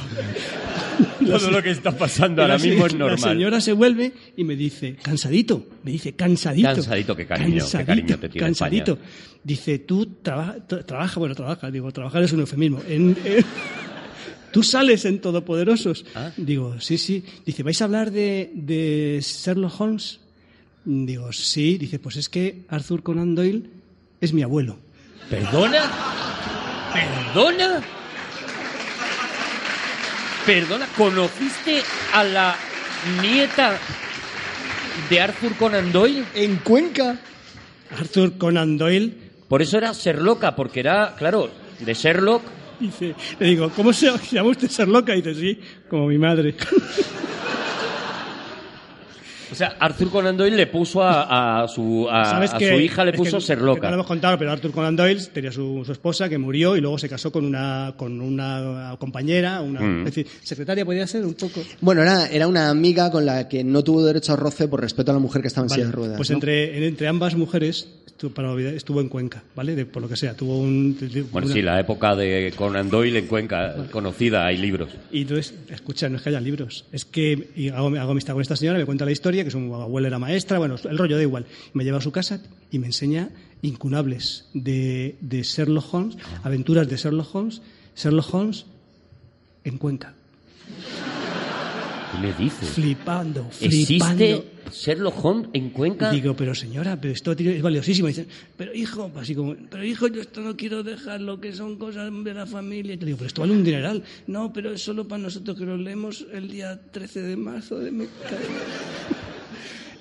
Todo 1.26 1.50
lo 1.52 1.62
que 1.64 1.72
está 1.72 1.92
pasando 1.92 2.42
ahora 2.42 2.54
la 2.54 2.60
se- 2.60 2.70
mismo 2.70 2.86
es 2.86 2.94
La 2.94 3.00
normal. 3.00 3.20
señora 3.20 3.60
se 3.60 3.74
vuelve 3.74 4.14
y 4.38 4.44
me 4.44 4.56
dice, 4.56 4.96
cansadito, 5.02 5.68
me 5.84 5.92
dice, 5.92 6.14
cansadito. 6.14 6.68
Cansadito, 6.70 7.16
qué 7.16 7.26
cariño, 7.26 7.66
qué 7.70 7.84
cariño 7.86 8.20
te 8.20 8.30
tiene 8.30 8.46
Cansadito. 8.48 8.92
España. 8.94 9.10
Dice, 9.44 9.80
tú 9.80 10.06
traba- 10.22 10.56
tra- 10.68 10.86
trabaja, 10.86 11.20
bueno, 11.20 11.34
trabaja, 11.36 11.70
digo, 11.72 11.92
trabajar 11.92 12.24
es 12.24 12.32
un 12.32 12.42
eufemismo. 12.42 12.82
En- 12.88 13.18
en- 13.26 13.44
tú 14.52 14.62
sales 14.64 15.04
en 15.06 15.20
Todopoderosos. 15.20 16.06
Ah. 16.16 16.32
Digo, 16.38 16.80
sí, 16.80 16.98
sí. 16.98 17.24
Dice, 17.46 17.64
¿vais 17.64 17.82
a 17.82 17.86
hablar 17.86 18.12
de, 18.12 18.52
de 18.54 19.20
Sherlock 19.22 19.82
Holmes? 19.82 20.20
Digo, 20.86 21.34
sí. 21.34 21.78
Dice, 21.78 21.99
pues 21.99 22.16
es 22.16 22.30
que 22.30 22.62
Arthur 22.70 23.02
Conan 23.02 23.34
Doyle 23.36 23.64
es 24.22 24.34
mi 24.34 24.44
abuelo. 24.44 24.78
¿Perdona? 25.30 25.91
¿Perdona? 26.94 27.82
¿Perdona? 30.45 30.88
¿Conociste 30.95 31.82
a 32.14 32.24
la 32.24 32.56
nieta 33.22 33.80
de 35.10 35.20
Arthur 35.20 35.56
Conan 35.56 35.91
Doyle? 35.91 36.24
En 36.36 36.57
Cuenca. 36.57 37.20
Arthur 37.98 38.38
Conan 38.38 38.78
Doyle 38.78 39.14
Por 39.48 39.62
eso 39.62 39.78
era 39.78 39.91
Sherlocka, 39.94 40.56
porque 40.56 40.82
era, 40.82 41.16
claro, 41.18 41.49
de 41.80 41.94
Sherlock. 41.94 42.44
Dice, 42.80 43.16
le 43.40 43.48
digo, 43.48 43.72
¿cómo 43.76 43.94
se 43.94 44.12
llama 44.32 44.49
usted 44.49 44.70
Sherlock? 44.70 45.10
Y 45.10 45.22
dice, 45.22 45.34
sí, 45.34 45.60
como 45.90 46.07
mi 46.07 46.18
madre. 46.18 46.56
O 49.56 49.57
sea, 49.57 49.76
Arthur 49.80 50.10
Conan 50.10 50.36
Doyle 50.38 50.56
le 50.57 50.68
puso 50.68 51.02
a, 51.02 51.64
a 51.64 51.68
su, 51.68 52.07
a, 52.11 52.26
¿Sabes 52.26 52.53
a 52.53 52.57
que- 52.57 52.69
su 52.76 52.80
hija, 52.82 53.06
le 53.06 53.14
puso 53.14 53.38
que- 53.38 53.44
Sherlocka. 53.44 53.82
que 53.82 53.86
No 53.88 53.91
lo 53.91 53.95
hemos 53.95 54.07
contado, 54.07 54.38
pero 54.38 54.52
Arthur 54.52 54.72
Conan 54.72 54.95
Doyle 54.95 55.22
tenía 55.34 55.52
su, 55.52 55.84
su 55.86 55.91
esposa 55.91 56.27
que 56.30 56.38
murió 56.38 56.76
y 56.76 56.82
luego 56.82 56.98
se 56.98 57.07
casó 57.10 57.32
con 57.32 57.45
una, 57.45 57.94
con 57.98 58.19
una 58.22 58.95
compañera, 58.99 59.61
una, 59.61 59.80
Mm. 59.82 59.99
es 59.99 60.06
decir, 60.15 60.27
secretaria 60.41 60.84
podía 60.86 61.07
ser 61.07 61.26
un 61.26 61.34
poco. 61.34 61.61
Bueno, 61.82 62.02
era, 62.02 62.27
era 62.27 62.48
una 62.48 62.69
amiga 62.69 63.11
con 63.11 63.26
la 63.26 63.48
que 63.48 63.64
no 63.64 63.84
tuvo 63.84 64.06
derecho 64.06 64.34
a 64.34 64.36
roce 64.36 64.68
por 64.68 64.82
respeto 64.82 65.11
a 65.11 65.14
la 65.14 65.19
mujer 65.19 65.41
que 65.41 65.48
estaba 65.48 65.65
en 65.65 65.69
Vale, 65.69 65.82
silla 65.84 65.90
de 65.91 65.95
ruedas. 65.95 66.18
pues 66.18 66.30
¿no? 66.30 66.36
entre, 66.36 66.88
entre 66.88 67.07
ambas 67.07 67.36
mujeres 67.36 67.88
estuvo, 68.06 68.34
para 68.34 68.52
olvidar- 68.52 68.73
estuvo 68.73 69.02
en 69.02 69.10
Cuenca, 69.10 69.44
¿vale? 69.56 69.76
De- 69.76 69.86
por 69.86 70.02
lo 70.02 70.07
que 70.10 70.15
sea, 70.15 70.34
tuvo 70.36 70.57
un. 70.60 70.98
de- 70.98 71.23
Bueno, 71.23 71.48
una- 71.48 71.53
sí, 71.56 71.61
la 71.61 71.80
época 71.80 72.15
de 72.15 72.53
Conan 72.56 72.90
Doyle 72.90 73.19
en 73.19 73.27
Cuenca, 73.27 73.76
conocida, 73.91 74.45
hay 74.45 74.57
libros. 74.57 74.90
Y 75.11 75.22
entonces, 75.23 75.53
escucha, 75.69 76.07
no 76.10 76.18
es 76.18 76.22
que 76.23 76.30
haya 76.30 76.40
libros, 76.40 76.86
es 76.91 77.06
que 77.06 77.49
y 77.56 77.69
hago, 77.69 77.88
hago 77.98 78.11
amistad 78.11 78.34
con 78.34 78.41
esta 78.41 78.56
señora, 78.56 78.80
me 78.80 78.86
cuenta 78.86 79.03
la 79.06 79.11
historia, 79.11 79.44
que 79.46 79.52
su 79.52 79.74
abuela 79.76 80.08
era 80.08 80.20
maestra, 80.20 80.60
bueno, 80.60 80.76
el 80.84 80.98
rollo 80.98 81.16
da 81.16 81.22
igual. 81.22 81.46
Me 81.74 81.84
lleva 81.84 82.00
a 82.00 82.02
su 82.02 82.12
casa 82.12 82.42
y 82.72 82.80
me 82.80 82.88
enseña 82.88 83.30
incunables 83.62 84.48
de, 84.54 85.16
de 85.22 85.44
Sherlock 85.44 85.94
Holmes, 85.94 86.18
aventuras 86.44 86.88
de 86.90 86.98
Sherlock 86.98 87.34
Holmes. 87.34 87.62
Sherlock 87.96 88.34
Holmes 88.34 88.66
en 89.64 89.78
Cuenca. 89.78 90.14
¿Qué 92.12 92.18
me 92.22 92.34
dices? 92.34 92.70
Flipando, 92.70 93.48
¿Existe 93.62 93.86
flipando. 93.86 94.46
Sherlock 94.72 95.24
Holmes 95.24 95.50
en 95.54 95.70
Cuenca? 95.70 96.12
Digo, 96.12 96.36
pero 96.36 96.56
señora, 96.56 97.00
pero 97.00 97.14
esto 97.14 97.32
es 97.32 97.62
valiosísimo. 97.62 98.08
Y 98.08 98.12
dice, 98.12 98.28
pero 98.58 98.74
hijo, 98.74 99.12
así 99.16 99.36
como, 99.36 99.56
pero 99.70 99.84
hijo, 99.84 100.08
yo 100.08 100.22
esto 100.22 100.42
no 100.42 100.56
quiero 100.56 100.84
dejarlo, 100.84 101.40
que 101.40 101.54
son 101.54 101.78
cosas 101.78 102.12
de 102.24 102.34
la 102.34 102.46
familia. 102.46 102.94
Y 102.94 102.98
te 102.98 103.06
digo, 103.06 103.18
pero 103.18 103.28
esto 103.28 103.42
vale 103.42 103.54
un 103.54 103.64
dineral. 103.64 104.04
No, 104.28 104.52
pero 104.52 104.74
es 104.74 104.82
solo 104.82 105.08
para 105.08 105.24
nosotros 105.24 105.58
que 105.58 105.66
lo 105.66 105.78
leemos 105.78 106.26
el 106.32 106.50
día 106.50 106.80
13 106.92 107.22
de 107.22 107.38
marzo 107.38 107.80
de 107.80 107.92
mi 107.92 108.08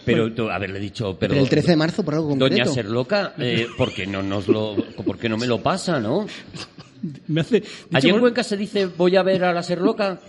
Pero 0.04 0.32
tú, 0.32 0.48
haberle 0.50 0.78
dicho, 0.80 1.16
pero, 1.18 1.32
Pero 1.32 1.42
el 1.44 1.48
13 1.48 1.70
de 1.72 1.76
marzo 1.76 2.04
por 2.04 2.14
algo 2.14 2.28
concreto. 2.30 2.50
Doña 2.54 2.66
Serloca, 2.66 3.34
eh, 3.38 3.66
¿por 3.76 3.92
qué 3.94 4.06
no 4.06 4.22
nos 4.22 4.48
lo, 4.48 4.76
por 5.04 5.18
qué 5.18 5.28
no 5.28 5.36
me 5.36 5.46
lo 5.46 5.62
pasa, 5.62 5.98
no? 6.00 6.26
Me 7.28 7.40
hace. 7.42 7.62
Allí 7.92 8.08
en 8.10 8.18
Cuenca 8.20 8.42
se 8.42 8.56
dice, 8.56 8.86
voy 8.86 9.16
a 9.16 9.22
ver 9.22 9.44
a 9.44 9.52
la 9.52 9.62
Serloca. 9.62 10.20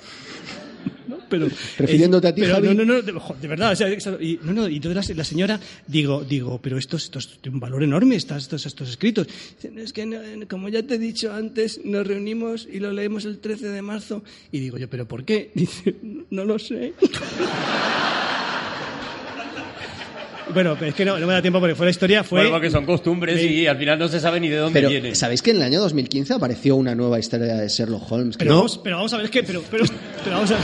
pero 1.30 1.48
Refiriéndote 1.78 2.28
a 2.28 2.36
ti, 2.36 2.42
pero 2.42 2.56
Javi. 2.56 2.68
no 2.68 2.74
no 2.86 2.86
no 2.86 3.02
de, 3.02 3.48
verdad 3.48 3.72
o 3.72 3.76
sea, 3.76 3.90
y 4.22 4.40
no 4.44 4.54
no 4.54 4.68
y 4.70 4.76
entonces 4.76 5.10
la, 5.10 5.16
la 5.16 5.24
señora 5.24 5.60
digo 5.88 6.24
digo 6.24 6.60
pero 6.62 6.78
esto, 6.78 6.98
es- 6.98 7.06
esto 7.06 7.18
es 7.18 7.40
de 7.42 7.50
un 7.50 7.60
valor 7.60 7.82
enorme 7.84 8.16
estas- 8.16 8.44
estos 8.44 8.66
estos 8.68 8.90
escritos 8.90 9.26
Dicen, 9.56 9.80
es 9.80 9.92
que 9.92 10.06
no, 10.06 10.20
como 10.48 10.70
ya 10.70 10.84
te 10.84 10.96
he 10.96 11.00
dicho 11.00 11.34
antes 11.34 11.82
nos 11.84 12.06
reunimos 12.06 12.68
y 12.72 12.80
lo 12.80 12.92
leemos 12.92 13.26
el 13.26 13.40
13 13.40 13.70
de 13.70 13.82
marzo 13.82 14.24
y 14.52 14.60
digo 14.60 14.78
yo 14.78 14.88
pero 14.88 15.08
por 15.08 15.26
qué 15.26 15.50
dice 15.56 15.96
no 16.30 16.46
lo 16.46 16.60
sé 16.60 16.94
bueno 20.56 20.76
es 20.82 20.96
que 20.96 21.06
no, 21.06 21.20
no 21.20 21.28
me 21.28 21.34
da 21.34 21.42
tiempo 21.44 21.60
porque 21.60 21.76
fue 21.76 21.86
la 21.86 21.92
historia 21.92 22.24
fue 22.24 22.40
Bueno, 22.40 22.54
porque 22.56 22.72
son 22.72 22.84
costumbres 22.86 23.40
Sí. 23.40 23.48
y 23.48 23.68
al 23.68 23.78
final 23.78 24.00
no 24.00 24.08
se 24.08 24.20
sabe 24.20 24.40
ni 24.40 24.50
de 24.50 24.58
dónde 24.58 24.80
Pero, 24.80 24.90
vienen. 24.90 25.16
¿sabéis 25.16 25.44
que 25.44 25.52
en 25.52 25.58
el 25.58 25.62
año 25.64 25.80
2015 25.82 26.34
apareció 26.34 26.76
una 26.76 26.96
nueva 26.96 27.20
historia 27.20 27.54
de 27.56 27.68
Sherlock 27.68 28.12
Holmes? 28.12 28.38
pero, 28.38 28.50
No. 28.52 28.58
vamos, 28.58 28.80
pero 28.84 28.96
vamos 28.96 29.14
a 29.14 29.18
ver 29.18 29.26
es 29.26 29.32
que 29.32 29.44
pero 29.44 29.62
pero, 29.70 29.86
pero 30.24 30.36
vamos 30.38 30.52
a 30.52 30.56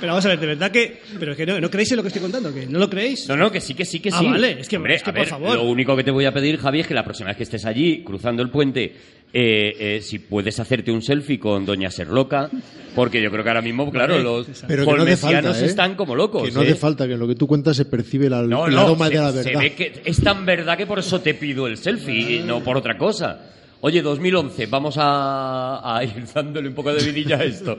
pero 0.00 0.12
vamos 0.12 0.24
a 0.24 0.28
ver 0.30 0.40
de 0.40 0.46
verdad 0.46 0.70
que 0.70 1.00
pero 1.18 1.32
es 1.32 1.36
que 1.36 1.46
no, 1.46 1.60
no 1.60 1.70
creéis 1.70 1.90
en 1.92 1.96
lo 1.98 2.02
que 2.02 2.08
estoy 2.08 2.22
contando 2.22 2.52
que 2.54 2.66
no 2.66 2.78
lo 2.78 2.88
creéis 2.90 3.28
No, 3.28 3.36
no, 3.36 3.50
que 3.52 3.60
sí, 3.60 3.74
que 3.74 3.84
sí, 3.84 4.00
que 4.00 4.10
Ah, 4.12 4.18
sí. 4.18 4.26
vale, 4.26 4.60
es 4.60 4.68
que- 4.68 4.76
Hombre, 4.76 4.94
es 4.94 5.02
que, 5.02 5.10
a 5.10 5.12
por 5.12 5.20
ver, 5.20 5.28
favor. 5.28 5.54
Lo 5.56 5.64
único 5.64 5.94
que 5.96 6.04
te 6.04 6.10
voy 6.10 6.24
a 6.24 6.32
pedir, 6.32 6.58
Javi, 6.58 6.80
es 6.80 6.86
que 6.86 6.94
la 6.94 7.04
próxima 7.04 7.28
vez 7.28 7.36
que 7.36 7.42
estés 7.44 7.64
allí, 7.66 8.02
cruzando 8.02 8.42
el 8.42 8.50
puente, 8.50 8.92
eh, 9.32 9.76
eh, 9.78 10.00
si 10.02 10.18
puedes 10.18 10.58
hacerte 10.58 10.90
un 10.90 11.02
selfie 11.02 11.38
con 11.38 11.64
Doña 11.64 11.90
Serloca, 11.90 12.50
porque 12.94 13.22
yo 13.22 13.30
creo 13.30 13.44
que 13.44 13.50
ahora 13.50 13.62
mismo, 13.62 13.88
claro, 13.92 14.14
Vale, 14.14 14.24
los 14.24 14.46
Pero 14.66 14.84
que 14.84 14.92
no 14.92 15.02
hace 15.02 15.16
falta, 15.16 15.38
holmesianos 15.38 15.62
¿eh? 15.62 15.66
están 15.66 15.94
como 15.94 16.16
locos. 16.16 16.42
Que 16.42 16.50
no 16.52 16.62
¿eh? 16.62 16.66
hace 16.66 16.74
falta, 16.74 17.06
que 17.06 17.12
en 17.14 17.20
lo 17.20 17.28
que 17.28 17.36
tú 17.36 17.46
cuentas 17.46 17.76
se 17.76 17.84
percibe 17.84 18.28
la, 18.28 18.42
No, 18.42 18.66
no, 18.68 18.80
aroma 18.80 19.06
se, 19.06 19.12
de 19.14 19.20
la 19.20 19.30
se 19.32 19.42
verdad. 19.44 19.60
ve 19.60 19.74
que 19.74 20.02
es 20.04 20.20
tan 20.20 20.44
verdad 20.44 20.76
que 20.76 20.86
por 20.86 20.98
eso 20.98 21.20
te 21.20 21.34
pido 21.34 21.66
el 21.68 21.76
selfie, 21.76 22.36
y 22.36 22.38
no 22.40 22.60
por 22.64 22.76
otra 22.76 22.98
cosa. 22.98 23.40
Oye, 23.82 24.02
2011, 24.02 24.66
vamos 24.66 24.96
a, 24.98 25.96
a 25.96 26.04
ir 26.04 26.24
dándole 26.34 26.68
un 26.68 26.74
poco 26.74 26.92
de 26.92 27.02
vidilla 27.04 27.36
a 27.36 27.44
esto. 27.44 27.78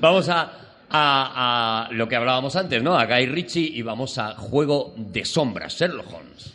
Vamos 0.00 0.28
a, 0.28 0.52
a- 0.90 1.86
a 1.88 1.92
lo 1.92 2.08
que 2.08 2.16
hablábamos 2.16 2.56
antes, 2.56 2.82
¿no? 2.82 2.98
A 2.98 3.06
Guy 3.06 3.26
Ritchie 3.26 3.70
y 3.74 3.82
vamos 3.82 4.18
a 4.18 4.34
Juego 4.36 4.92
de 4.96 5.24
Sombras, 5.24 5.74
Sherlock 5.78 6.12
Holmes. 6.12 6.52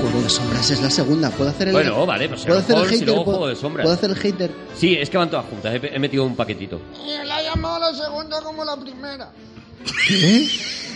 Juego 0.00 0.22
de 0.22 0.30
sombras 0.30 0.70
es 0.70 0.80
la 0.80 0.90
segunda. 0.90 1.30
¿Puedo 1.30 1.50
hacer 1.50 1.68
el 1.68 1.74
Bueno, 1.74 2.06
vale, 2.06 2.28
pues 2.28 2.44
¿Puedo 2.44 2.58
hacer 2.58 2.76
el 2.78 2.84
y 2.84 2.88
hater? 2.88 3.06
luego 3.08 3.24
¿Puedo, 3.24 3.36
Juego 3.38 3.48
de 3.50 3.56
Sombras. 3.56 3.84
¿Puedo 3.84 3.94
hacer 3.94 4.10
el 4.10 4.16
hater? 4.16 4.50
Sí, 4.76 4.94
es 4.98 5.10
que 5.10 5.18
van 5.18 5.30
todas 5.30 5.46
juntas, 5.46 5.74
he, 5.74 5.94
he 5.94 5.98
metido 5.98 6.24
un 6.24 6.34
paquetito. 6.36 6.80
Y 7.06 7.26
la 7.26 7.36
ha 7.36 7.42
llamado 7.42 7.78
la 7.80 7.94
segunda 7.94 8.40
como 8.40 8.64
la 8.64 8.76
primera. 8.76 9.30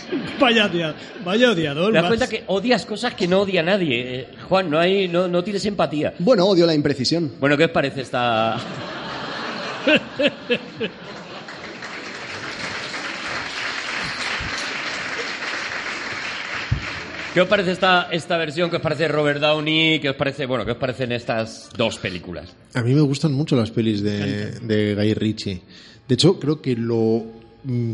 vaya 0.39 0.65
odiador 0.65 0.95
vaya 1.23 1.51
odiador 1.51 1.91
Te 1.91 1.97
das 1.97 2.07
cuenta 2.07 2.27
que 2.27 2.43
odias 2.47 2.85
cosas 2.85 3.13
que 3.13 3.27
no 3.27 3.41
odia 3.41 3.63
nadie. 3.63 4.19
Eh, 4.19 4.27
Juan, 4.47 4.69
no, 4.69 4.79
hay, 4.79 5.07
no, 5.07 5.27
no 5.27 5.43
tienes 5.43 5.65
empatía. 5.65 6.13
Bueno, 6.19 6.45
odio 6.45 6.65
la 6.65 6.73
imprecisión. 6.73 7.31
Bueno, 7.39 7.57
¿qué 7.57 7.65
os 7.65 7.71
parece 7.71 8.01
esta...? 8.01 8.57
¿Qué 17.33 17.41
os 17.41 17.49
parece 17.49 17.71
esta, 17.71 18.07
esta 18.11 18.37
versión? 18.37 18.69
¿Qué 18.69 18.77
os 18.77 18.81
parece 18.81 19.09
Robert 19.09 19.41
Downey? 19.41 19.99
¿Qué 19.99 20.09
os 20.09 20.15
parece, 20.15 20.45
bueno, 20.45 20.63
qué 20.63 20.71
os 20.71 20.77
parecen 20.77 21.11
estas 21.11 21.69
dos 21.75 21.97
películas? 21.97 22.55
A 22.73 22.81
mí 22.81 22.93
me 22.93 23.01
gustan 23.01 23.33
mucho 23.33 23.57
las 23.57 23.71
pelis 23.71 24.01
de, 24.01 24.51
de 24.61 24.95
Guy 24.95 25.13
Ritchie. 25.13 25.61
De 26.07 26.13
hecho, 26.13 26.39
creo 26.39 26.61
que 26.61 26.77
lo 26.77 27.25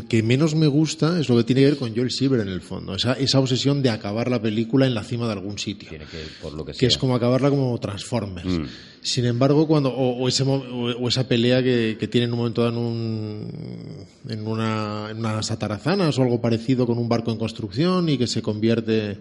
que 0.08 0.22
menos 0.22 0.54
me 0.54 0.66
gusta 0.66 1.18
es 1.18 1.28
lo 1.28 1.36
que 1.36 1.44
tiene 1.44 1.62
que 1.62 1.66
ver 1.68 1.76
con 1.76 1.94
Joel 1.94 2.10
Silver 2.10 2.40
en 2.40 2.48
el 2.48 2.60
fondo. 2.60 2.94
Esa, 2.94 3.14
esa 3.14 3.38
obsesión 3.38 3.82
de 3.82 3.90
acabar 3.90 4.30
la 4.30 4.40
película 4.40 4.86
en 4.86 4.94
la 4.94 5.02
cima 5.02 5.26
de 5.26 5.32
algún 5.32 5.58
sitio. 5.58 5.88
Tiene 5.88 6.04
que, 6.06 6.18
por 6.40 6.52
lo 6.52 6.64
que 6.64 6.72
sea. 6.72 6.80
que 6.80 6.86
es 6.86 6.98
como 6.98 7.14
acabarla 7.14 7.50
como 7.50 7.78
Transformers. 7.78 8.46
Mm. 8.46 8.64
Sin 9.00 9.24
embargo, 9.24 9.66
cuando 9.66 9.90
o, 9.90 10.22
o 10.22 10.28
ese 10.28 10.44
o 10.44 11.08
esa 11.08 11.26
pelea 11.26 11.62
que, 11.62 11.96
que 11.98 12.08
tiene 12.08 12.26
en 12.26 12.32
un 12.32 12.38
momento 12.38 12.62
dado 12.62 12.72
en, 12.74 12.78
un, 12.78 14.06
en, 14.28 14.46
una, 14.46 15.08
en 15.10 15.18
unas 15.18 15.50
atarazanas 15.50 16.18
o 16.18 16.22
algo 16.22 16.40
parecido 16.40 16.86
con 16.86 16.98
un 16.98 17.08
barco 17.08 17.32
en 17.32 17.38
construcción 17.38 18.08
y 18.08 18.18
que 18.18 18.26
se 18.26 18.42
convierte 18.42 19.18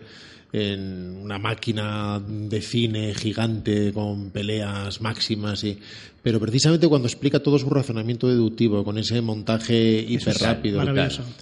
en 0.54 1.18
una 1.22 1.40
máquina 1.40 2.22
de 2.28 2.62
cine 2.62 3.14
gigante 3.14 3.94
con 3.94 4.32
peleas 4.32 5.00
máximas 5.00 5.64
y 5.64 5.80
pero 6.24 6.40
precisamente 6.40 6.88
cuando 6.88 7.08
explica 7.08 7.40
todo 7.40 7.58
su 7.58 7.70
razonamiento 7.70 8.28
deductivo 8.28 8.84
con 8.84 8.98
ese 9.00 9.22
montaje 9.22 10.06
hiper 10.08 10.36
rápido 10.38 10.80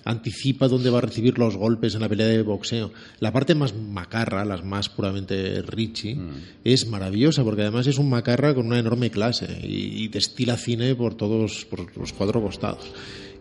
anticipa 0.05 0.69
dónde 0.69 0.89
va 0.89 0.99
a 0.99 1.01
recibir 1.01 1.37
los 1.37 1.57
golpes 1.57 1.95
en 1.95 2.01
la 2.01 2.07
pelea 2.07 2.27
de 2.27 2.41
boxeo. 2.43 2.91
La 3.19 3.33
parte 3.33 3.55
más 3.55 3.75
macarra, 3.75 4.45
las 4.45 4.63
más 4.63 4.87
puramente 4.87 5.61
Richie, 5.63 6.17
es 6.63 6.87
maravillosa 6.87 7.43
porque 7.43 7.63
además 7.63 7.87
es 7.87 7.97
un 7.97 8.09
macarra 8.09 8.55
con 8.55 8.67
una 8.67 8.79
enorme 8.79 9.11
clase 9.11 9.59
y, 9.63 10.03
y 10.03 10.07
destila 10.07 10.55
cine 10.55 10.95
por 10.95 11.15
todos 11.15 11.65
por 11.65 11.97
los 11.97 12.13
cuatro 12.13 12.41
costados. 12.41 12.89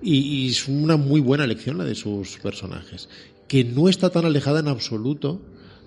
Y, 0.02 0.18
y 0.18 0.48
es 0.48 0.66
una 0.66 0.96
muy 0.96 1.20
buena 1.20 1.44
elección 1.44 1.78
la 1.78 1.84
de 1.84 1.94
sus 1.94 2.38
personajes, 2.38 3.08
que 3.46 3.62
no 3.62 3.88
está 3.88 4.10
tan 4.10 4.24
alejada 4.24 4.58
en 4.58 4.68
absoluto 4.68 5.40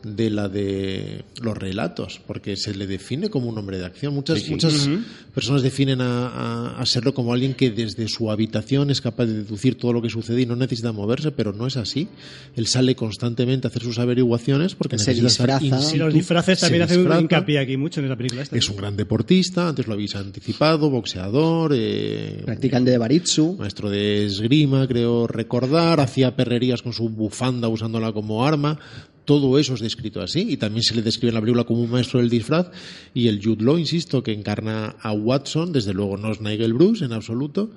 de 0.03 0.29
la 0.29 0.49
de 0.49 1.23
los 1.41 1.57
relatos, 1.57 2.21
porque 2.25 2.55
se 2.55 2.73
le 2.73 2.87
define 2.87 3.29
como 3.29 3.47
un 3.47 3.57
hombre 3.57 3.77
de 3.77 3.85
acción. 3.85 4.13
Muchas, 4.13 4.47
muchas 4.49 4.89
personas 5.33 5.61
definen 5.61 6.01
a, 6.01 6.27
a, 6.27 6.79
a 6.81 6.85
Serlo 6.85 7.13
como 7.13 7.33
alguien 7.33 7.53
que 7.53 7.69
desde 7.71 8.07
su 8.07 8.31
habitación 8.31 8.89
es 8.89 9.01
capaz 9.01 9.25
de 9.25 9.33
deducir 9.43 9.75
todo 9.75 9.93
lo 9.93 10.01
que 10.01 10.09
sucede 10.09 10.41
y 10.41 10.45
no 10.45 10.55
necesita 10.55 10.91
moverse, 10.91 11.31
pero 11.31 11.53
no 11.53 11.67
es 11.67 11.77
así. 11.77 12.07
Él 12.55 12.67
sale 12.67 12.95
constantemente 12.95 13.67
a 13.67 13.69
hacer 13.69 13.83
sus 13.83 13.99
averiguaciones 13.99 14.75
porque 14.75 14.97
Se 14.97 15.11
necesita 15.11 15.27
estar 15.45 15.59
disfraza. 15.61 15.95
los 15.97 16.13
disfraces 16.13 16.59
también 16.59 16.83
hacen 16.83 17.05
un 17.09 17.19
hincapié 17.21 17.59
aquí 17.59 17.77
mucho 17.77 17.99
en 17.99 18.09
la 18.09 18.15
película 18.17 18.41
esta 18.41 18.57
Es 18.57 18.69
un 18.69 18.77
gran 18.77 18.95
deportista, 18.97 19.69
antes 19.69 19.87
lo 19.87 19.93
habéis 19.93 20.15
anticipado, 20.15 20.89
boxeador, 20.89 21.71
eh, 21.75 22.41
Practicante 22.45 22.91
de 22.91 22.97
Baritsu. 22.97 23.55
maestro 23.57 23.89
de 23.89 24.25
esgrima, 24.25 24.87
creo 24.87 25.27
recordar, 25.27 25.99
hacía 25.99 26.35
perrerías 26.35 26.81
con 26.81 26.93
su 26.93 27.09
bufanda 27.09 27.67
usándola 27.67 28.11
como 28.11 28.45
arma. 28.45 28.79
Todo 29.25 29.59
eso 29.59 29.75
es 29.75 29.79
descrito 29.79 30.21
así 30.21 30.47
y 30.49 30.57
también 30.57 30.83
se 30.83 30.95
le 30.95 31.01
describe 31.01 31.29
en 31.29 31.35
la 31.35 31.41
película 31.41 31.63
como 31.63 31.81
un 31.81 31.91
maestro 31.91 32.19
del 32.19 32.29
disfraz 32.29 32.71
y 33.13 33.27
el 33.27 33.43
Jude 33.43 33.63
Law, 33.63 33.77
insisto, 33.77 34.23
que 34.23 34.33
encarna 34.33 34.95
a 34.99 35.11
Watson, 35.11 35.71
desde 35.71 35.93
luego 35.93 36.17
no 36.17 36.31
es 36.31 36.41
Nigel 36.41 36.73
Bruce 36.73 37.05
en 37.05 37.13
absoluto, 37.13 37.71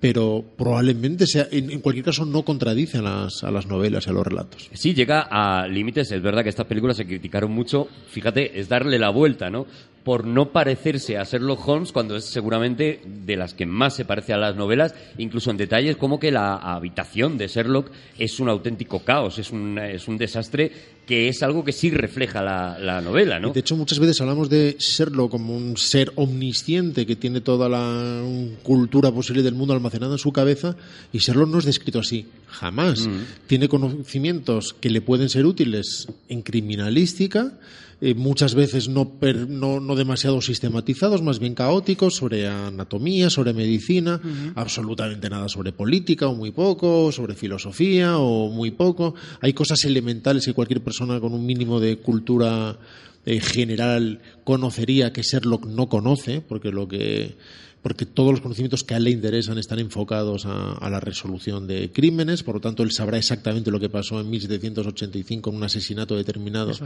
pero 0.00 0.42
probablemente 0.56 1.26
sea, 1.26 1.46
en, 1.50 1.80
cualquier 1.80 2.06
caso 2.06 2.24
no 2.24 2.42
contradice 2.42 2.98
a 2.98 3.02
las, 3.02 3.44
a 3.44 3.50
las 3.50 3.66
novelas 3.66 4.06
y 4.06 4.10
a 4.10 4.12
los 4.14 4.26
relatos. 4.26 4.70
Sí, 4.72 4.94
llega 4.94 5.28
a 5.30 5.68
límites. 5.68 6.10
Es 6.10 6.22
verdad 6.22 6.42
que 6.42 6.48
estas 6.48 6.66
películas 6.66 6.96
se 6.96 7.06
criticaron 7.06 7.52
mucho. 7.52 7.86
Fíjate, 8.08 8.58
es 8.58 8.68
darle 8.68 8.98
la 8.98 9.10
vuelta, 9.10 9.50
¿no? 9.50 9.66
Por 10.02 10.26
no 10.26 10.50
parecerse 10.50 11.18
a 11.18 11.24
Sherlock 11.24 11.68
Holmes 11.68 11.92
cuando 11.92 12.16
es 12.16 12.24
seguramente 12.24 13.02
de 13.04 13.36
las 13.36 13.52
que 13.52 13.66
más 13.66 13.94
se 13.94 14.06
parece 14.06 14.32
a 14.32 14.38
las 14.38 14.56
novelas, 14.56 14.94
incluso 15.18 15.50
en 15.50 15.58
detalles 15.58 15.96
como 15.96 16.18
que 16.18 16.30
la 16.30 16.54
habitación 16.54 17.36
de 17.36 17.48
Sherlock 17.48 17.90
es 18.18 18.40
un 18.40 18.48
auténtico 18.48 19.00
caos, 19.00 19.38
es 19.38 19.50
un, 19.50 19.78
es 19.78 20.08
un 20.08 20.16
desastre 20.16 20.72
que 21.10 21.26
es 21.26 21.42
algo 21.42 21.64
que 21.64 21.72
sí 21.72 21.90
refleja 21.90 22.40
la, 22.40 22.78
la 22.78 23.00
novela, 23.00 23.40
¿no? 23.40 23.50
De 23.50 23.58
hecho, 23.58 23.76
muchas 23.76 23.98
veces 23.98 24.20
hablamos 24.20 24.48
de 24.48 24.76
Sherlock 24.78 25.32
como 25.32 25.56
un 25.56 25.76
ser 25.76 26.12
omnisciente 26.14 27.04
que 27.04 27.16
tiene 27.16 27.40
toda 27.40 27.68
la 27.68 28.22
cultura 28.62 29.10
posible 29.10 29.42
del 29.42 29.56
mundo 29.56 29.74
almacenada 29.74 30.12
en 30.12 30.18
su 30.18 30.30
cabeza, 30.30 30.76
y 31.12 31.18
Sherlock 31.18 31.48
no 31.48 31.58
es 31.58 31.64
descrito 31.64 31.98
así, 31.98 32.28
jamás. 32.46 33.08
Tiene 33.48 33.68
conocimientos 33.68 34.72
que 34.72 34.88
le 34.88 35.00
pueden 35.00 35.28
ser 35.28 35.46
útiles 35.46 36.06
en 36.28 36.42
criminalística, 36.42 37.54
eh, 38.00 38.14
muchas 38.14 38.54
veces 38.54 38.88
no, 38.88 39.18
per- 39.18 39.48
no, 39.48 39.80
no 39.80 39.94
demasiado 39.96 40.40
sistematizados, 40.40 41.22
más 41.22 41.38
bien 41.38 41.54
caóticos, 41.54 42.14
sobre 42.16 42.46
anatomía, 42.48 43.30
sobre 43.30 43.52
medicina, 43.52 44.20
absolutamente 44.54 45.28
nada 45.30 45.48
sobre 45.48 45.72
política 45.72 46.28
o 46.28 46.34
muy 46.34 46.50
poco, 46.50 47.10
sobre 47.12 47.34
filosofía 47.34 48.18
o 48.18 48.48
muy 48.48 48.70
poco. 48.70 49.14
Hay 49.40 49.52
cosas 49.52 49.84
elementales 49.84 50.44
que 50.46 50.54
cualquier 50.54 50.80
persona 50.82 50.90
persona 50.90 51.20
con 51.20 51.32
un 51.32 51.46
mínimo 51.46 51.78
de 51.78 51.98
cultura 51.98 52.76
eh, 53.24 53.38
general 53.40 54.20
conocería 54.44 55.12
que 55.12 55.22
Sherlock 55.22 55.66
no 55.66 55.88
conoce, 55.88 56.40
porque 56.40 56.72
lo 56.72 56.88
que 56.88 57.36
porque 57.82 58.04
todos 58.06 58.30
los 58.32 58.40
conocimientos 58.40 58.84
que 58.84 58.94
a 58.94 58.98
él 58.98 59.04
le 59.04 59.10
interesan 59.10 59.56
están 59.58 59.78
enfocados 59.78 60.44
a, 60.46 60.72
a 60.72 60.90
la 60.90 61.00
resolución 61.00 61.66
de 61.66 61.90
crímenes, 61.90 62.42
por 62.42 62.56
lo 62.56 62.60
tanto 62.60 62.82
él 62.82 62.92
sabrá 62.92 63.16
exactamente 63.18 63.70
lo 63.70 63.80
que 63.80 63.88
pasó 63.88 64.20
en 64.20 64.28
1785 64.30 65.50
en 65.50 65.56
un 65.56 65.62
asesinato 65.64 66.16
determinado 66.16 66.70
es. 66.72 66.80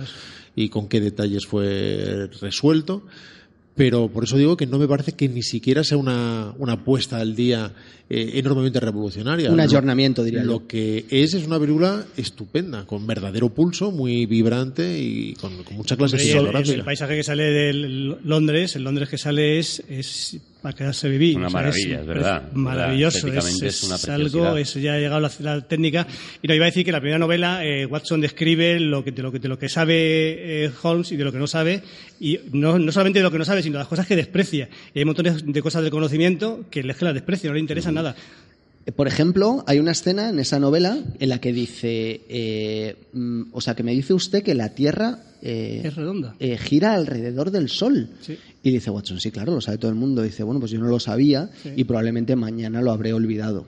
y 0.54 0.68
con 0.68 0.88
qué 0.88 1.00
detalles 1.00 1.46
fue 1.46 2.28
resuelto. 2.40 3.02
Pero 3.76 4.06
por 4.08 4.22
eso 4.22 4.36
digo 4.36 4.56
que 4.56 4.66
no 4.68 4.78
me 4.78 4.86
parece 4.86 5.12
que 5.14 5.28
ni 5.28 5.42
siquiera 5.42 5.82
sea 5.82 5.96
una, 5.98 6.54
una 6.58 6.84
puesta 6.84 7.16
al 7.18 7.34
día 7.34 7.72
eh, 8.08 8.30
enormemente 8.34 8.78
revolucionaria. 8.78 9.50
Un 9.50 9.56
Lo- 9.56 9.64
ayornamiento, 9.64 10.22
diría 10.22 10.44
Lo 10.44 10.60
yo. 10.60 10.66
que 10.68 11.06
es 11.10 11.34
es 11.34 11.44
una 11.44 11.58
película 11.58 12.06
estupenda, 12.16 12.86
con 12.86 13.04
verdadero 13.04 13.48
pulso, 13.48 13.90
muy 13.90 14.26
vibrante 14.26 14.96
y 15.02 15.34
con, 15.34 15.64
con 15.64 15.74
mucha 15.76 15.96
clase 15.96 16.24
y 16.24 16.30
el, 16.30 16.46
el 16.54 16.84
paisaje 16.84 17.16
que 17.16 17.24
sale 17.24 17.42
de 17.50 17.72
Londres, 18.22 18.76
el 18.76 18.84
Londres 18.84 19.08
que 19.08 19.18
sale 19.18 19.58
es, 19.58 19.82
es 19.88 20.38
para 20.64 20.74
quedarse 20.74 21.10
vivir. 21.10 21.36
Una 21.36 21.48
O 21.48 21.50
sea, 21.50 21.60
maravilla, 21.60 22.00
es 22.00 22.06
verdad. 22.06 22.52
Maravilloso. 22.54 23.28
Es, 23.28 23.62
es 23.62 23.82
una 23.84 23.96
es 23.96 24.08
algo, 24.08 24.56
eso 24.56 24.78
ya 24.78 24.94
ha 24.94 24.98
llegado 24.98 25.20
la, 25.20 25.30
la 25.40 25.60
técnica. 25.60 26.06
Y 26.40 26.48
no 26.48 26.54
iba 26.54 26.64
a 26.64 26.68
decir 26.70 26.86
que 26.86 26.90
la 26.90 27.00
primera 27.00 27.18
novela, 27.18 27.62
eh, 27.62 27.84
Watson 27.84 28.22
describe 28.22 28.80
lo 28.80 29.04
que, 29.04 29.12
de, 29.12 29.22
lo 29.22 29.30
que, 29.30 29.40
de 29.40 29.48
lo 29.48 29.58
que 29.58 29.68
sabe 29.68 30.64
eh, 30.64 30.70
Holmes 30.82 31.12
y 31.12 31.16
de 31.16 31.24
lo 31.24 31.32
que 31.32 31.38
no 31.38 31.46
sabe. 31.46 31.82
Y 32.18 32.40
no, 32.52 32.78
no 32.78 32.92
solamente 32.92 33.18
de 33.18 33.24
lo 33.24 33.30
que 33.30 33.36
no 33.36 33.44
sabe, 33.44 33.62
sino 33.62 33.74
de 33.74 33.80
las 33.80 33.88
cosas 33.88 34.06
que 34.06 34.16
desprecia. 34.16 34.70
Y 34.94 35.00
hay 35.00 35.04
montones 35.04 35.44
de 35.44 35.60
cosas 35.60 35.82
del 35.82 35.90
conocimiento 35.90 36.64
que 36.70 36.80
es 36.80 36.96
que 36.96 37.04
las 37.04 37.12
desprecia, 37.12 37.50
no 37.50 37.54
le 37.54 37.60
interesa 37.60 37.92
nada. 37.92 38.16
Por 38.96 39.06
ejemplo, 39.06 39.64
hay 39.66 39.78
una 39.80 39.92
escena 39.92 40.30
en 40.30 40.38
esa 40.38 40.58
novela 40.58 40.98
en 41.18 41.28
la 41.28 41.40
que 41.42 41.52
dice, 41.52 42.22
eh, 42.28 42.96
mm, 43.12 43.42
o 43.52 43.60
sea, 43.60 43.74
que 43.74 43.82
me 43.82 43.92
dice 43.92 44.14
usted 44.14 44.42
que 44.42 44.54
la 44.54 44.74
Tierra 44.74 45.18
eh, 45.42 45.82
Es 45.84 45.94
redonda. 45.94 46.34
eh, 46.38 46.56
gira 46.56 46.94
alrededor 46.94 47.50
del 47.50 47.68
Sol. 47.68 48.08
Sí. 48.22 48.38
Y 48.64 48.70
dice 48.72 48.90
Watson, 48.90 49.20
sí, 49.20 49.30
claro, 49.30 49.54
lo 49.54 49.60
sabe 49.60 49.78
todo 49.78 49.90
el 49.92 49.96
mundo. 49.96 50.22
Dice, 50.22 50.42
bueno, 50.42 50.58
pues 50.58 50.72
yo 50.72 50.78
no 50.80 50.86
lo 50.88 50.98
sabía 50.98 51.50
Sí. 51.62 51.70
y 51.76 51.84
probablemente 51.84 52.34
mañana 52.34 52.80
lo 52.82 52.90
habré 52.90 53.12
olvidado. 53.12 53.66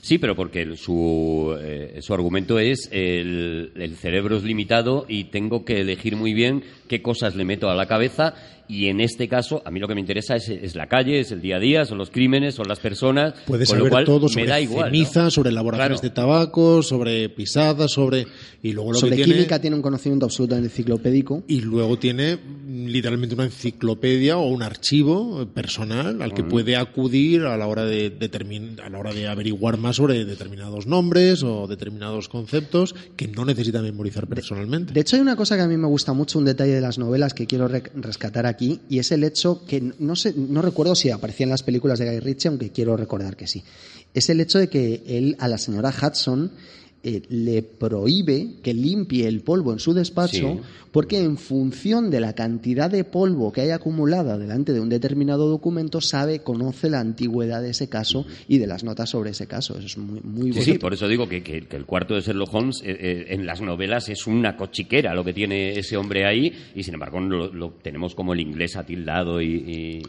Sí, 0.00 0.18
pero 0.18 0.36
porque 0.36 0.76
su, 0.76 1.56
eh, 1.60 1.98
su 2.02 2.14
argumento 2.14 2.60
es 2.60 2.88
el, 2.92 3.72
el 3.74 3.96
cerebro 3.96 4.36
es 4.36 4.44
limitado 4.44 5.06
y 5.08 5.24
tengo 5.24 5.64
que 5.64 5.80
elegir 5.80 6.14
muy 6.14 6.34
bien 6.34 6.62
qué 6.86 7.02
cosas 7.02 7.34
le 7.34 7.44
meto 7.44 7.68
a 7.68 7.74
la 7.74 7.86
cabeza 7.86 8.34
y 8.70 8.86
en 8.86 9.00
este 9.00 9.26
caso 9.28 9.62
a 9.64 9.70
mí 9.70 9.80
lo 9.80 9.88
que 9.88 9.94
me 9.94 10.00
interesa 10.00 10.36
es, 10.36 10.48
es 10.48 10.74
la 10.76 10.86
calle, 10.88 11.20
es 11.20 11.32
el 11.32 11.40
día 11.40 11.56
a 11.56 11.60
día, 11.60 11.84
son 11.84 11.98
los 11.98 12.10
crímenes, 12.10 12.54
son 12.54 12.68
las 12.68 12.78
personas. 12.78 13.34
Puedes 13.46 13.68
con 13.68 13.78
lo 13.78 13.84
saber 13.84 13.90
cual 13.92 14.04
todo 14.04 14.26
me 14.28 14.32
sobre 14.32 14.46
da 14.46 14.60
igual, 14.60 14.86
¿no? 14.86 14.94
ceniza, 14.96 15.30
sobre 15.30 15.50
elaboraciones 15.50 16.00
Claro. 16.00 16.08
de 16.08 16.14
tabaco, 16.14 16.82
sobre 16.82 17.28
pisadas, 17.28 17.90
sobre 17.92 18.26
y 18.62 18.72
luego 18.72 18.92
lo 18.92 18.98
Sobre 18.98 19.16
que 19.16 19.24
química 19.24 19.60
tiene 19.60 19.74
un 19.76 19.82
conocimiento 19.82 20.26
absolutamente 20.26 20.68
enciclopédico. 20.68 21.42
y 21.48 21.60
luego 21.62 21.98
tiene 21.98 22.36
mm, 22.36 22.86
literalmente 22.86 23.34
una 23.34 23.44
enciclopedia 23.46 24.36
o 24.36 24.46
un 24.48 24.62
archivo 24.62 25.46
personal 25.54 26.20
al 26.22 26.34
que 26.34 26.44
puede 26.44 26.76
acudir 26.76 27.42
a 27.42 27.56
la 27.56 27.66
hora 27.66 27.84
de 27.84 28.16
determin- 28.18 28.80
a 28.84 28.88
la 28.90 28.98
hora 28.98 29.12
de 29.12 29.26
averiguar 29.28 29.78
más 29.78 29.96
sobre 29.96 30.24
determinados 30.24 30.86
nombres 30.86 31.42
o 31.42 31.66
determinados 31.66 32.28
conceptos 32.28 32.94
que 33.16 33.26
no 33.28 33.44
necesita 33.44 33.80
memorizar 33.82 34.26
personalmente. 34.26 34.92
De 34.92 35.00
hecho, 35.00 35.16
hay 35.16 35.22
una 35.22 35.36
cosa 35.36 35.56
que 35.56 35.62
a 35.62 35.66
mí 35.66 35.76
me 35.76 35.86
gusta 35.88 36.12
mucho, 36.12 36.38
un 36.38 36.44
detalle 36.44 36.72
de 36.74 36.80
las 36.80 36.98
novelas 36.98 37.32
que 37.34 37.46
quiero 37.46 37.68
rec- 37.68 37.90
rescatar 37.94 38.44
aquí, 38.46 38.59
y 38.60 38.98
es 38.98 39.10
el 39.12 39.24
hecho 39.24 39.64
que 39.66 39.80
no 39.98 40.16
sé, 40.16 40.34
no 40.36 40.60
recuerdo 40.60 40.94
si 40.94 41.10
aparecía 41.10 41.44
en 41.44 41.50
las 41.50 41.62
películas 41.62 41.98
de 41.98 42.06
Guy 42.10 42.20
Ritchie, 42.20 42.48
aunque 42.48 42.70
quiero 42.70 42.96
recordar 42.96 43.36
que 43.36 43.46
sí. 43.46 43.64
Es 44.12 44.28
el 44.28 44.40
hecho 44.40 44.58
de 44.58 44.68
que 44.68 45.02
él 45.06 45.36
a 45.38 45.48
la 45.48 45.58
señora 45.58 45.90
Hudson 45.90 46.50
eh, 47.02 47.22
le 47.30 47.62
prohíbe 47.62 48.56
que 48.62 48.74
limpie 48.74 49.26
el 49.26 49.40
polvo 49.40 49.72
en 49.72 49.78
su 49.78 49.94
despacho, 49.94 50.54
Sí. 50.54 50.60
porque 50.92 51.18
en 51.22 51.38
función 51.38 52.10
de 52.10 52.20
la 52.20 52.34
cantidad 52.34 52.90
de 52.90 53.04
polvo 53.04 53.52
que 53.52 53.62
haya 53.62 53.76
acumulada 53.76 54.36
delante 54.36 54.72
de 54.72 54.80
un 54.80 54.88
determinado 54.90 55.48
documento, 55.48 56.00
sabe, 56.00 56.40
conoce 56.40 56.90
la 56.90 57.00
antigüedad 57.00 57.62
de 57.62 57.70
ese 57.70 57.88
caso 57.88 58.26
y 58.48 58.58
de 58.58 58.66
las 58.66 58.84
notas 58.84 59.08
sobre 59.10 59.30
ese 59.30 59.46
caso. 59.46 59.78
Eso 59.78 59.86
es 59.86 59.96
muy, 59.98 60.20
muy 60.22 60.52
Sí, 60.52 60.62
sí, 60.62 60.78
por 60.78 60.92
eso 60.92 61.08
digo 61.08 61.28
que, 61.28 61.42
que- 61.42 61.62
que 61.62 61.76
el 61.76 61.86
cuarto 61.86 62.14
de 62.14 62.20
Sherlock 62.20 62.52
Holmes 62.54 62.82
eh, 62.84 62.96
eh, 63.00 63.26
en 63.30 63.46
las 63.46 63.60
novelas 63.62 64.08
es 64.08 64.26
una 64.26 64.56
cochiquera 64.56 65.14
lo 65.14 65.24
que 65.24 65.32
tiene 65.32 65.78
ese 65.78 65.96
hombre 65.96 66.26
ahí 66.26 66.52
y 66.74 66.82
sin 66.82 66.94
embargo 66.94 67.18
lo, 67.20 67.52
lo 67.52 67.70
tenemos 67.82 68.14
como 68.14 68.34
el 68.34 68.40
inglés 68.40 68.76
atildado 68.76 69.40
y... 69.40 69.46
y- 69.46 70.02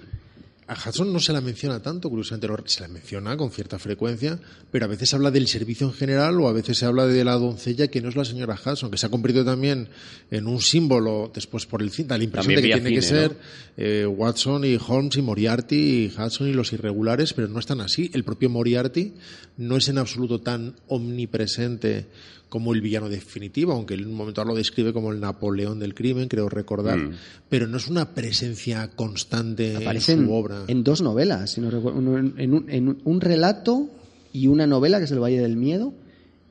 A 0.72 0.90
Hudson 0.90 1.12
no 1.12 1.20
se 1.20 1.34
la 1.34 1.42
menciona 1.42 1.82
tanto, 1.82 2.10
curiosamente 2.10 2.48
se 2.70 2.80
la 2.80 2.88
menciona 2.88 3.36
con 3.36 3.52
cierta 3.52 3.78
frecuencia, 3.78 4.40
pero 4.72 4.86
a 4.86 4.88
veces 4.88 5.14
habla 5.14 5.30
del 5.30 5.50
servicio 5.50 5.86
en 5.88 5.92
general 5.92 6.40
o 6.40 6.48
a 6.48 6.54
veces 6.54 6.78
se 6.78 6.86
habla 6.86 7.08
de 7.08 7.26
la 7.26 7.34
doncella 7.34 7.90
que 7.90 8.00
no 8.00 8.08
es 8.08 8.16
la 8.16 8.24
señora 8.24 8.58
Hudson, 8.58 8.90
que 8.90 8.98
se 8.98 9.06
ha 9.06 9.10
convertido 9.10 9.44
también 9.44 9.90
en 10.30 10.48
un 10.48 10.62
símbolo 10.62 11.30
después 11.34 11.66
por 11.66 11.82
el 11.82 11.92
cine. 11.92 12.18
La 12.18 12.24
impresión 12.24 12.56
de 12.56 12.62
que 12.62 12.68
tiene 12.70 12.88
cine, 12.88 12.96
que 12.96 13.02
ser 13.02 13.38
eh, 13.76 14.06
Watson 14.06 14.64
y 14.64 14.78
Holmes 14.78 15.18
y 15.18 15.22
Moriarty 15.22 15.76
y 15.76 16.14
Hudson 16.18 16.48
y 16.48 16.54
los 16.54 16.72
irregulares, 16.72 17.34
pero 17.34 17.50
no 17.50 17.60
es 17.60 17.66
tan 17.66 17.82
así. 17.82 18.10
El 18.14 18.24
propio 18.24 18.50
Moriarty 18.50 19.12
no 19.58 19.76
es 19.76 19.90
en 19.90 19.98
absoluto 19.98 20.40
tan 20.40 20.76
omnipresente 20.88 22.06
como 22.52 22.74
el 22.74 22.82
villano 22.82 23.08
definitivo, 23.08 23.72
aunque 23.72 23.94
en 23.94 24.06
un 24.08 24.14
momento 24.14 24.44
lo 24.44 24.54
describe 24.54 24.92
como 24.92 25.12
el 25.14 25.22
Napoleón 25.22 25.80
del 25.80 25.94
crimen, 25.96 26.28
creo 26.28 26.50
recordar, 26.50 26.98
Mm. 26.98 27.14
pero 27.48 27.66
no 27.66 27.78
es 27.78 27.88
una 27.88 28.14
presencia 28.14 28.90
constante 28.94 29.78
Aparece 29.78 30.12
en 30.12 30.20
en, 30.20 30.26
su 30.26 30.34
obra. 30.34 30.58
en 30.68 30.84
dos 30.84 31.02
novelas, 31.02 31.52
si 31.52 31.62
no 31.62 31.72
recuerdo, 31.72 32.00
uno 32.00 32.18
en, 32.18 32.34
en 32.38 32.54
un, 32.54 32.70
en 32.70 32.98
un 33.06 33.22
relato 33.22 33.90
y 34.34 34.48
una 34.48 34.68
novela 34.68 34.98
que 35.00 35.06
es 35.06 35.12
El 35.12 35.20
Valle 35.24 35.40
del 35.40 35.56
Miedo 35.56 35.94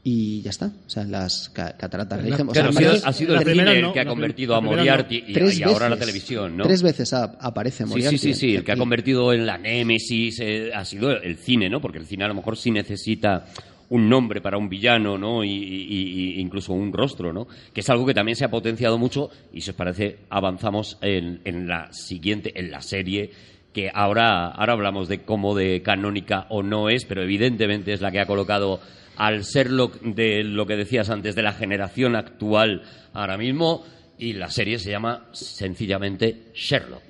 y 0.03 0.41
ya 0.41 0.49
está. 0.49 0.73
O 0.87 0.89
sea, 0.89 1.05
las 1.05 1.51
ca- 1.51 1.77
cataratas 1.77 2.23
Reichem. 2.23 2.49
O 2.49 2.55
sea, 2.55 2.63
Claro, 2.71 2.71
ha 2.71 2.73
sido, 2.81 2.89
aparece 2.91 3.07
ha 3.07 3.13
sido 3.13 3.35
la 3.35 3.41
el 3.43 3.57
no, 3.83 3.89
el 3.89 3.93
que 3.93 4.01
ha 4.01 4.05
la 4.05 4.11
convertido 4.11 4.55
a 4.55 4.61
primera 4.61 4.77
no. 4.77 4.83
Moriarty 4.83 5.25
y, 5.29 5.33
tres 5.35 5.59
y 5.59 5.63
ahora 5.63 5.91
la 5.91 5.97
veces. 5.97 6.01
televisión, 6.07 6.57
¿no? 6.57 6.65
Tres 6.65 6.83
veces 6.83 7.13
a- 7.13 7.25
aparece 7.39 7.85
Sí, 7.85 7.91
Moriarty. 7.91 8.17
sí, 8.17 8.33
sí, 8.33 8.41
sí, 8.41 8.57
el 8.57 8.65
que 8.65 8.73
ha 8.73 8.77
convertido 8.79 9.35
en 9.35 9.45
la 9.45 9.59
némesis 9.59 10.41
eh, 10.41 10.71
ha 10.75 10.87
sido 10.87 11.11
el 11.11 11.37
cine, 11.37 11.69
¿no? 11.69 11.83
Porque 11.83 11.99
el 11.99 12.07
cine 12.07 12.25
a 12.25 12.29
lo 12.29 12.35
mejor 12.35 12.57
sí 12.57 12.71
necesita 12.71 13.45
un 13.91 14.09
nombre 14.09 14.41
para 14.41 14.57
un 14.57 14.69
villano, 14.69 15.19
¿no? 15.19 15.45
Y, 15.45 16.41
incluso 16.41 16.73
un 16.73 16.93
rostro, 16.93 17.33
¿no? 17.33 17.47
Que 17.75 17.81
es 17.81 17.91
algo 17.91 18.07
que 18.07 18.15
también 18.15 18.37
se 18.37 18.45
ha 18.45 18.51
potenciado 18.51 18.99
mucho 18.99 19.31
y 19.53 19.61
si 19.61 19.71
os 19.71 19.77
parece 19.77 20.19
avanzamos 20.31 20.99
en, 21.03 21.41
en 21.45 21.69
la 21.69 21.93
siguiente, 21.93 22.59
en 22.59 22.71
la 22.71 22.81
serie 22.81 23.31
que 23.73 23.91
ahora, 23.93 24.49
ahora 24.49 24.73
hablamos 24.73 25.09
de 25.09 25.23
cómo 25.23 25.55
de 25.55 25.83
canónica 25.83 26.47
o 26.51 26.63
no 26.63 26.89
es, 26.89 27.05
pero 27.05 27.23
evidentemente 27.23 27.93
es 27.93 28.01
la 28.01 28.11
que 28.11 28.21
ha 28.21 28.27
colocado 28.27 28.81
al 29.17 29.43
Sherlock 29.43 30.01
de 30.01 30.43
lo 30.45 30.67
que 30.67 30.77
decías 30.77 31.11
antes, 31.11 31.35
de 31.35 31.43
la 31.43 31.53
generación 31.53 32.17
actual 32.17 32.83
ahora 33.13 33.37
mismo, 33.37 33.85
y 34.19 34.33
la 34.35 34.51
serie 34.51 34.79
se 34.79 34.91
llama 34.91 35.29
sencillamente 35.33 36.47
Sherlock. 36.55 37.10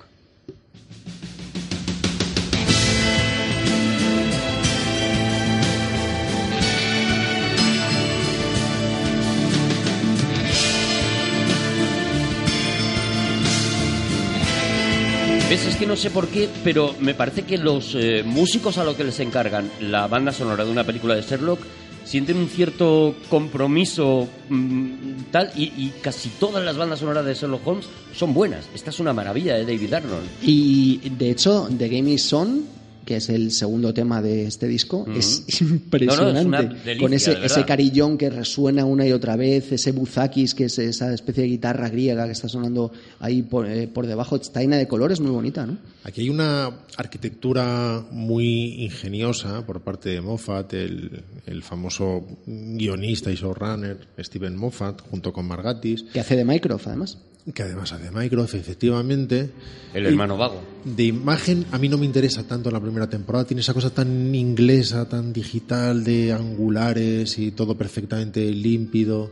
¿Ves? 15.51 15.65
Es 15.65 15.75
que 15.75 15.85
no 15.85 15.97
sé 15.97 16.09
por 16.11 16.29
qué, 16.29 16.47
pero 16.63 16.95
me 17.01 17.13
parece 17.13 17.41
que 17.41 17.57
los 17.57 17.93
eh, 17.93 18.23
músicos 18.25 18.77
a 18.77 18.85
lo 18.85 18.95
que 18.95 19.03
les 19.03 19.19
encargan 19.19 19.69
la 19.81 20.07
banda 20.07 20.31
sonora 20.31 20.63
de 20.63 20.71
una 20.71 20.85
película 20.85 21.13
de 21.13 21.23
Sherlock 21.23 21.59
sienten 22.05 22.37
un 22.37 22.47
cierto 22.47 23.13
compromiso 23.29 24.29
mm, 24.47 25.23
tal 25.29 25.51
y, 25.57 25.63
y 25.75 25.93
casi 26.01 26.29
todas 26.29 26.63
las 26.63 26.77
bandas 26.77 26.99
sonoras 26.99 27.25
de 27.25 27.33
Sherlock 27.33 27.67
Holmes 27.67 27.85
son 28.15 28.33
buenas. 28.33 28.69
Esta 28.73 28.91
es 28.91 28.99
una 29.01 29.11
maravilla 29.11 29.55
de 29.55 29.65
David 29.65 29.93
Arnold. 29.93 30.29
Y 30.41 31.09
de 31.09 31.31
hecho, 31.31 31.67
The 31.77 31.89
Game 31.89 32.11
is 32.11 32.31
On, 32.31 32.63
que 33.05 33.17
es 33.17 33.29
el 33.29 33.51
segundo 33.51 33.93
tema 33.93 34.21
de 34.21 34.45
este 34.45 34.67
disco, 34.67 35.05
es 35.15 35.43
impresionante. 35.61 36.43
No, 36.43 36.49
no, 36.49 36.59
es 36.59 36.69
delicia, 36.85 36.97
Con 36.99 37.13
ese, 37.13 37.35
de 37.35 37.45
ese 37.45 37.65
carillón 37.65 38.17
que 38.17 38.29
resuena 38.29 38.85
una 38.85 39.07
y 39.07 39.11
otra 39.11 39.35
vez, 39.35 39.71
ese 39.71 39.91
buzakis, 39.91 40.53
que 40.55 40.65
es 40.65 40.77
esa 40.79 41.13
especie 41.13 41.43
de 41.43 41.49
guitarra 41.49 41.89
griega 41.89 42.25
que 42.25 42.31
está 42.31 42.47
sonando 42.47 42.91
ahí 43.19 43.41
por, 43.41 43.67
eh, 43.67 43.87
por 43.87 44.07
debajo, 44.07 44.35
está 44.35 44.61
llena 44.61 44.77
de 44.77 44.87
colores, 44.87 45.19
muy 45.19 45.31
bonita, 45.31 45.65
¿no? 45.65 45.77
Aquí 46.03 46.21
hay 46.21 46.29
una 46.29 46.71
arquitectura 46.97 48.03
muy 48.11 48.83
ingeniosa 48.83 49.65
por 49.65 49.81
parte 49.81 50.09
de 50.09 50.21
Moffat, 50.21 50.73
el, 50.73 51.23
el 51.45 51.63
famoso 51.63 52.25
guionista 52.45 53.31
y 53.31 53.35
showrunner 53.35 53.97
Steven 54.19 54.55
Moffat, 54.55 55.01
junto 55.09 55.31
con 55.33 55.47
Margatis, 55.47 56.03
Que 56.13 56.19
hace 56.19 56.35
de 56.35 56.45
Mycroft, 56.45 56.87
además. 56.87 57.17
que 57.53 57.63
además 57.63 57.91
hace 57.93 58.09
Microsoft, 58.11 58.55
efectivamente. 58.55 59.49
El 59.93 60.03
Y 60.03 60.07
hermano 60.07 60.37
vago. 60.37 60.61
De 60.85 61.03
imagen, 61.03 61.65
a 61.71 61.77
mí 61.77 61.89
no 61.89 61.97
me 61.97 62.05
interesa 62.05 62.43
tanto 62.47 62.71
la 62.71 62.79
primera 62.91 63.09
temporada. 63.09 63.45
Tiene 63.45 63.61
esa 63.61 63.73
cosa 63.73 63.89
tan 63.89 64.35
inglesa, 64.35 65.07
tan 65.07 65.33
digital, 65.33 66.03
de 66.03 66.33
angulares 66.33 67.39
y 67.39 67.51
todo 67.51 67.77
perfectamente 67.77 68.51
límpido 68.51 69.31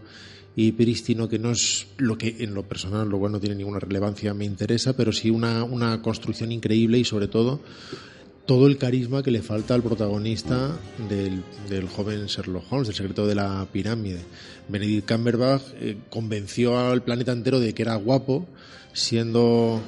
y 0.56 0.72
prístino, 0.72 1.30
que 1.30 1.40
no 1.40 1.52
es 1.52 1.88
lo 1.98 2.18
que 2.18 2.38
en 2.40 2.54
lo 2.54 2.64
personal, 2.64 3.08
lo 3.08 3.20
cual 3.20 3.32
no 3.32 3.40
tiene 3.40 3.56
ninguna 3.56 3.80
relevancia, 3.80 4.34
me 4.34 4.46
interesa, 4.46 4.94
pero 4.94 5.12
sí 5.12 5.30
una, 5.30 5.64
una 5.64 6.02
construcción 6.02 6.52
increíble 6.52 6.98
y 6.98 7.06
sobre 7.06 7.28
todo 7.28 7.62
todo 8.46 8.66
el 8.66 8.80
carisma 8.80 9.22
que 9.22 9.30
le 9.30 9.44
falta 9.44 9.76
al 9.76 9.84
protagonista 9.84 10.76
del, 11.08 11.44
del 11.70 11.88
joven 11.88 12.26
Sherlock 12.26 12.66
Holmes, 12.72 12.88
del 12.88 12.98
secreto 12.98 13.28
de 13.28 13.36
la 13.36 13.68
pirámide. 13.72 14.22
Benedict 14.68 15.08
Cumberbatch 15.08 15.62
eh, 15.80 15.98
convenció 16.10 16.80
al 16.80 17.04
planeta 17.04 17.32
entero 17.32 17.60
de 17.60 17.76
que 17.76 17.84
era 17.84 17.94
guapo, 17.94 18.48
siendo 18.92 19.80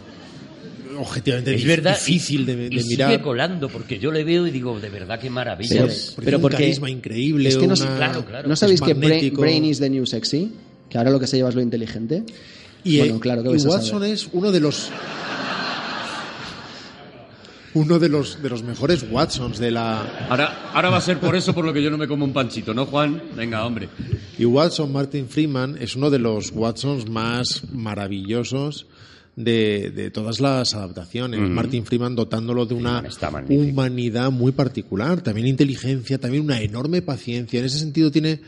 objetivamente 0.98 1.56
Es 1.56 1.66
verdad. 1.66 1.96
difícil 1.98 2.46
de, 2.46 2.54
y, 2.54 2.56
de 2.70 2.82
y 2.82 2.84
mirar. 2.86 3.12
sigue 3.12 3.24
colando, 3.24 3.70
porque 3.70 4.00
yo 4.00 4.12
le 4.12 4.24
veo 4.24 4.46
y 4.48 4.52
digo, 4.52 4.80
de 4.80 4.90
verdad, 4.90 5.20
qué 5.20 5.30
maravilla. 5.30 5.70
Pero- 5.82 5.86
Es- 5.88 6.12
Porque 6.16 6.26
pero 6.26 6.38
un 6.38 6.42
porque- 6.42 6.58
carisma 6.58 6.90
increíble. 6.90 7.50
es 7.50 7.58
que 7.58 7.68
no- 7.68 7.74
una- 7.74 7.96
claro, 7.98 8.26
claro. 8.26 8.48
¿No 8.48 8.54
es 8.54 8.60
sabéis 8.60 8.82
que 8.82 8.94
Brain. 8.94 9.34
Brain 9.36 9.66
is 9.66 9.80
the 9.80 9.90
new 9.90 10.06
sexy? 10.06 10.52
Que 10.90 10.98
ahora 10.98 11.10
lo 11.12 11.20
que 11.20 11.28
se 11.28 11.38
lleva 11.38 11.50
es 11.50 11.56
lo 11.56 11.62
inteligente. 11.62 12.24
Y, 12.84 12.98
Bueno, 13.00 13.16
eh, 13.16 13.20
claro 13.20 13.44
que 13.44 13.50
y 13.50 13.62
Watson 13.62 14.04
es 14.04 14.28
uno 14.34 14.52
de 14.52 14.60
los 14.60 14.90
uno 17.74 18.00
de 18.00 18.10
los 18.10 18.42
de 18.44 18.50
los 18.50 18.64
mejores 18.64 19.06
Watsons 19.10 19.58
de 19.58 19.72
la 19.72 20.02
Ahora, 20.30 20.72
ahora 20.74 20.90
va 20.90 20.98
a 20.98 21.02
ser 21.02 21.20
por 21.20 21.36
eso 21.38 21.54
por 21.54 21.64
lo 21.64 21.72
que 21.72 21.82
yo 21.82 21.90
no 21.90 21.98
me 21.98 22.06
como 22.08 22.26
un 22.26 22.34
panchito, 22.34 22.74
¿no, 22.74 22.86
Juan? 22.86 23.22
Venga, 23.36 23.66
hombre. 23.66 23.88
y 24.38 24.44
Watson 24.46 24.92
Martin 24.92 25.30
Freeman 25.30 25.78
es 25.80 25.96
uno 25.96 26.10
de 26.10 26.20
los 26.20 26.52
Watsons 26.52 27.08
más 27.10 27.64
maravillosos 27.72 28.88
de, 29.44 29.92
de 29.92 30.12
todas 30.12 30.40
las 30.40 30.74
adaptaciones. 30.74 31.40
Martin 31.40 31.86
Freeman 31.86 32.16
dotándolo 32.16 32.66
de 32.66 32.74
una 32.74 33.04
humanidad 33.50 34.32
muy 34.32 34.52
particular, 34.52 35.22
también 35.22 35.48
inteligencia, 35.48 36.20
también 36.20 36.44
una 36.44 36.62
enorme 36.62 37.02
paciencia. 37.02 37.60
En 37.60 37.66
ese 37.66 37.80
sentido 37.80 38.12
tiene 38.12 38.42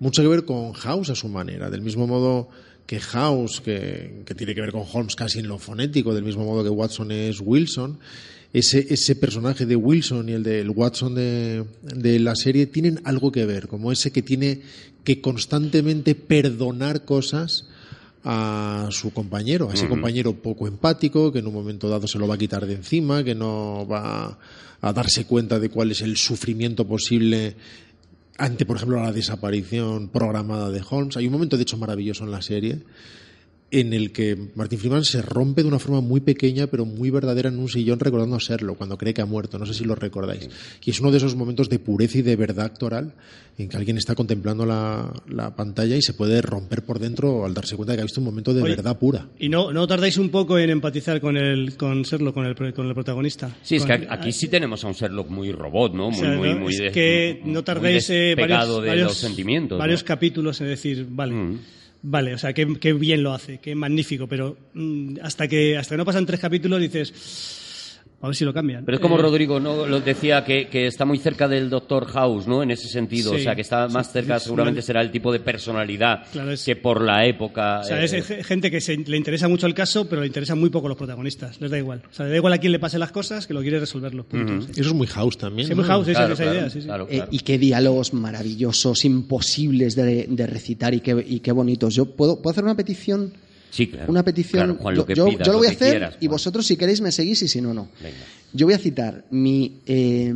mucho 0.00 0.22
que 0.22 0.28
ver 0.28 0.44
con 0.44 0.72
House 0.72 1.10
a 1.10 1.14
su 1.14 1.28
manera, 1.28 1.70
del 1.70 1.82
mismo 1.82 2.06
modo 2.06 2.48
que 2.86 3.00
House, 3.00 3.60
que, 3.60 4.22
que 4.24 4.34
tiene 4.34 4.54
que 4.54 4.62
ver 4.62 4.72
con 4.72 4.84
Holmes 4.90 5.14
casi 5.14 5.40
en 5.40 5.48
lo 5.48 5.58
fonético, 5.58 6.14
del 6.14 6.24
mismo 6.24 6.44
modo 6.44 6.64
que 6.64 6.70
Watson 6.70 7.12
es 7.12 7.40
Wilson. 7.40 7.98
Ese, 8.50 8.86
ese 8.88 9.14
personaje 9.14 9.66
de 9.66 9.76
Wilson 9.76 10.30
y 10.30 10.32
el 10.32 10.42
del 10.42 10.70
Watson 10.70 11.14
de, 11.14 11.64
de 11.82 12.18
la 12.18 12.34
serie 12.34 12.66
tienen 12.66 12.98
algo 13.04 13.30
que 13.30 13.44
ver, 13.44 13.68
como 13.68 13.92
ese 13.92 14.10
que 14.10 14.22
tiene 14.22 14.62
que 15.04 15.20
constantemente 15.20 16.14
perdonar 16.14 17.04
cosas 17.04 17.66
a 18.30 18.88
su 18.90 19.10
compañero, 19.10 19.70
a 19.70 19.72
ese 19.72 19.88
compañero 19.88 20.34
poco 20.34 20.68
empático, 20.68 21.32
que 21.32 21.38
en 21.38 21.46
un 21.46 21.54
momento 21.54 21.88
dado 21.88 22.06
se 22.06 22.18
lo 22.18 22.28
va 22.28 22.34
a 22.34 22.38
quitar 22.38 22.66
de 22.66 22.74
encima, 22.74 23.24
que 23.24 23.34
no 23.34 23.86
va 23.90 24.38
a 24.82 24.92
darse 24.92 25.24
cuenta 25.24 25.58
de 25.58 25.70
cuál 25.70 25.92
es 25.92 26.02
el 26.02 26.18
sufrimiento 26.18 26.86
posible 26.86 27.56
ante, 28.36 28.66
por 28.66 28.76
ejemplo, 28.76 29.02
la 29.02 29.12
desaparición 29.12 30.08
programada 30.08 30.70
de 30.70 30.82
Holmes. 30.86 31.16
Hay 31.16 31.24
un 31.24 31.32
momento, 31.32 31.56
de 31.56 31.62
hecho, 31.62 31.78
maravilloso 31.78 32.24
en 32.24 32.30
la 32.30 32.42
serie 32.42 32.82
en 33.70 33.92
el 33.92 34.12
que 34.12 34.34
Martin 34.54 34.78
Freeman 34.78 35.04
se 35.04 35.20
rompe 35.20 35.62
de 35.62 35.68
una 35.68 35.78
forma 35.78 36.00
muy 36.00 36.20
pequeña 36.20 36.68
pero 36.68 36.86
muy 36.86 37.10
verdadera 37.10 37.50
en 37.50 37.58
un 37.58 37.68
sillón 37.68 38.00
recordando 38.00 38.36
a 38.36 38.40
Serlo 38.40 38.74
cuando 38.76 38.96
cree 38.96 39.12
que 39.12 39.20
ha 39.20 39.26
muerto, 39.26 39.58
no 39.58 39.66
sé 39.66 39.74
si 39.74 39.84
lo 39.84 39.94
recordáis. 39.94 40.48
Y 40.84 40.90
es 40.90 41.00
uno 41.00 41.10
de 41.10 41.18
esos 41.18 41.34
momentos 41.36 41.68
de 41.68 41.78
pureza 41.78 42.18
y 42.18 42.22
de 42.22 42.34
verdad 42.36 42.64
actoral 42.66 43.12
en 43.58 43.68
que 43.68 43.76
alguien 43.76 43.98
está 43.98 44.14
contemplando 44.14 44.64
la, 44.64 45.12
la 45.28 45.54
pantalla 45.54 45.96
y 45.96 46.00
se 46.02 46.14
puede 46.14 46.40
romper 46.40 46.82
por 46.82 46.98
dentro 46.98 47.44
al 47.44 47.52
darse 47.52 47.76
cuenta 47.76 47.92
de 47.92 47.96
que 47.96 48.00
ha 48.02 48.04
visto 48.04 48.20
un 48.20 48.26
momento 48.26 48.54
de 48.54 48.62
Oye, 48.62 48.76
verdad 48.76 48.98
pura. 48.98 49.26
Y 49.38 49.48
no, 49.48 49.72
no 49.72 49.86
tardáis 49.86 50.16
un 50.16 50.30
poco 50.30 50.58
en 50.58 50.70
empatizar 50.70 51.20
con 51.20 51.36
el 51.36 51.76
con 51.76 52.04
Serlo, 52.04 52.32
con 52.32 52.46
el, 52.46 52.54
con 52.72 52.86
el 52.86 52.94
protagonista. 52.94 53.54
Sí, 53.62 53.76
es 53.76 53.84
que 53.84 54.06
aquí 54.08 54.32
sí 54.32 54.48
tenemos 54.48 54.82
a 54.84 54.88
un 54.88 54.94
Sherlock 54.94 55.28
muy 55.28 55.52
robot, 55.52 55.92
¿no? 55.94 56.06
o 56.06 56.10
Muy, 56.10 56.20
sea, 56.20 56.36
muy, 56.36 56.48
¿no? 56.54 56.60
muy 56.60 56.72
es 56.74 56.78
de- 56.80 56.90
que 56.92 57.42
no 57.44 57.62
tardáis 57.64 58.08
eh, 58.10 58.34
varios, 58.38 58.80
de 58.82 58.88
varios- 58.88 59.08
los 59.08 59.16
sentimientos. 59.18 59.76
¿no? 59.76 59.80
varios 59.80 60.04
capítulos 60.04 60.58
en 60.62 60.68
decir, 60.68 61.06
vale, 61.10 61.34
Mm. 61.34 61.58
Vale, 62.02 62.34
o 62.34 62.38
sea, 62.38 62.52
qué, 62.52 62.78
qué 62.80 62.92
bien 62.92 63.22
lo 63.22 63.32
hace, 63.32 63.58
qué 63.58 63.74
magnífico, 63.74 64.26
pero 64.26 64.56
mm, 64.74 65.18
hasta 65.22 65.48
que 65.48 65.76
hasta 65.76 65.94
que 65.94 65.98
no 65.98 66.04
pasan 66.04 66.26
tres 66.26 66.40
capítulos 66.40 66.80
dices, 66.80 67.12
a 68.20 68.26
ver 68.26 68.34
si 68.34 68.44
lo 68.44 68.52
cambian. 68.52 68.84
Pero 68.84 68.96
es 68.96 69.00
como 69.00 69.16
Eh, 69.18 69.22
Rodrigo 69.22 69.60
no 69.60 69.86
lo 69.86 70.00
decía 70.00 70.44
que, 70.44 70.66
que 70.68 70.86
está 70.88 71.04
muy 71.04 71.18
cerca 71.18 71.46
del 71.46 71.70
Doctor 71.70 72.06
House, 72.06 72.46
¿no? 72.48 72.62
En 72.64 72.70
ese 72.72 72.88
sentido, 72.88 73.30
Sí, 73.32 73.36
o 73.36 73.42
sea, 73.44 73.54
que 73.54 73.60
está 73.60 73.86
más 73.88 74.06
sí, 74.08 74.12
cerca, 74.14 74.38
sí, 74.38 74.44
seguramente 74.46 74.82
será 74.82 75.00
el 75.02 75.10
tipo 75.12 75.32
de 75.32 75.38
personalidad 75.40 76.24
Claro, 76.32 76.50
es- 76.52 76.64
que 76.64 76.74
por 76.76 77.00
la 77.00 77.24
época. 77.26 77.80
O 77.80 77.84
sea, 77.84 78.00
eh, 78.00 78.04
es 78.06 78.26
ge- 78.26 78.42
gente 78.42 78.70
que 78.70 78.80
se- 78.80 78.96
le 78.96 79.16
interesa 79.16 79.46
mucho 79.48 79.66
el 79.66 79.74
caso, 79.74 80.08
pero 80.08 80.20
le 80.22 80.26
interesan 80.26 80.58
muy 80.58 80.70
poco 80.70 80.88
los 80.88 80.96
protagonistas. 80.96 81.60
Les 81.60 81.70
da 81.70 81.78
igual. 81.78 82.02
O 82.10 82.12
sea, 82.12 82.24
le 82.26 82.32
da 82.32 82.36
igual 82.38 82.52
a 82.54 82.58
quién 82.58 82.72
le 82.72 82.78
pase 82.80 82.98
las 82.98 83.12
cosas, 83.12 83.46
que 83.46 83.54
lo 83.54 83.60
quiere 83.62 83.78
resolverlo. 83.78 84.24
punto. 84.24 84.62
Sí. 84.62 84.72
Eso 84.80 84.90
es 84.90 84.94
muy 84.94 85.06
House 85.06 85.38
también. 85.38 85.68
Sí, 85.68 85.74
¿no? 85.74 85.82
muy 85.82 85.84
House, 85.86 86.08
esa, 86.08 86.18
claro, 86.20 86.34
esa 86.34 86.42
claro, 86.42 86.58
idea. 86.58 86.70
Sí, 86.70 86.80
sí. 86.80 86.86
claro, 86.86 87.06
Eh, 87.10 87.22
y 87.30 87.38
qué 87.40 87.56
diálogos 87.58 88.12
maravillosos, 88.14 89.04
imposibles 89.04 89.94
de, 89.94 90.26
de 90.28 90.46
recitar 90.46 90.94
y 90.94 91.00
qué, 91.00 91.24
y 91.26 91.40
qué 91.40 91.52
bonitos. 91.52 91.94
Yo 91.94 92.06
puedo, 92.06 92.42
puedo 92.42 92.50
hacer 92.52 92.64
una 92.64 92.74
petición. 92.76 93.32
Sí, 93.70 93.88
claro. 93.88 94.10
Una 94.10 94.22
petición. 94.24 94.64
Claro, 94.66 94.78
Juan, 94.80 94.94
yo, 94.94 95.00
lo 95.02 95.06
que 95.06 95.14
yo- 95.14 95.26
pidas, 95.26 95.46
yo 95.46 95.52
lo 95.52 95.58
voy 95.58 95.66
a 95.68 95.70
hacer 95.70 95.90
quieras, 95.90 96.16
y 96.20 96.26
vosotros, 96.26 96.66
si 96.66 96.76
queréis, 96.76 97.00
me 97.00 97.12
seguís 97.12 97.42
y 97.42 97.48
si 97.48 97.60
no, 97.60 97.74
no. 97.74 97.88
Venga. 98.02 98.16
Yo 98.52 98.66
voy 98.66 98.74
a 98.74 98.78
citar 98.78 99.24
mi, 99.30 99.80
eh, 99.86 100.32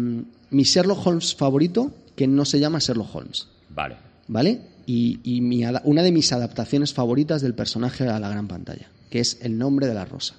mi 0.50 0.62
Sherlock 0.64 1.06
Holmes 1.06 1.34
favorito, 1.34 1.92
que 2.14 2.26
no 2.26 2.44
se 2.44 2.60
llama 2.60 2.78
Sherlock 2.78 3.14
Holmes. 3.14 3.46
Vale. 3.70 3.96
¿Vale? 4.28 4.60
Y, 4.86 5.20
y 5.24 5.40
mi 5.40 5.64
ada- 5.64 5.80
una 5.84 6.02
de 6.02 6.12
mis 6.12 6.30
adaptaciones 6.32 6.92
favoritas 6.92 7.40
del 7.40 7.54
personaje 7.54 8.06
a 8.08 8.20
la 8.20 8.28
gran 8.28 8.48
pantalla, 8.48 8.88
que 9.10 9.20
es 9.20 9.38
El 9.40 9.56
nombre 9.58 9.86
de 9.86 9.94
la 9.94 10.04
rosa. 10.04 10.34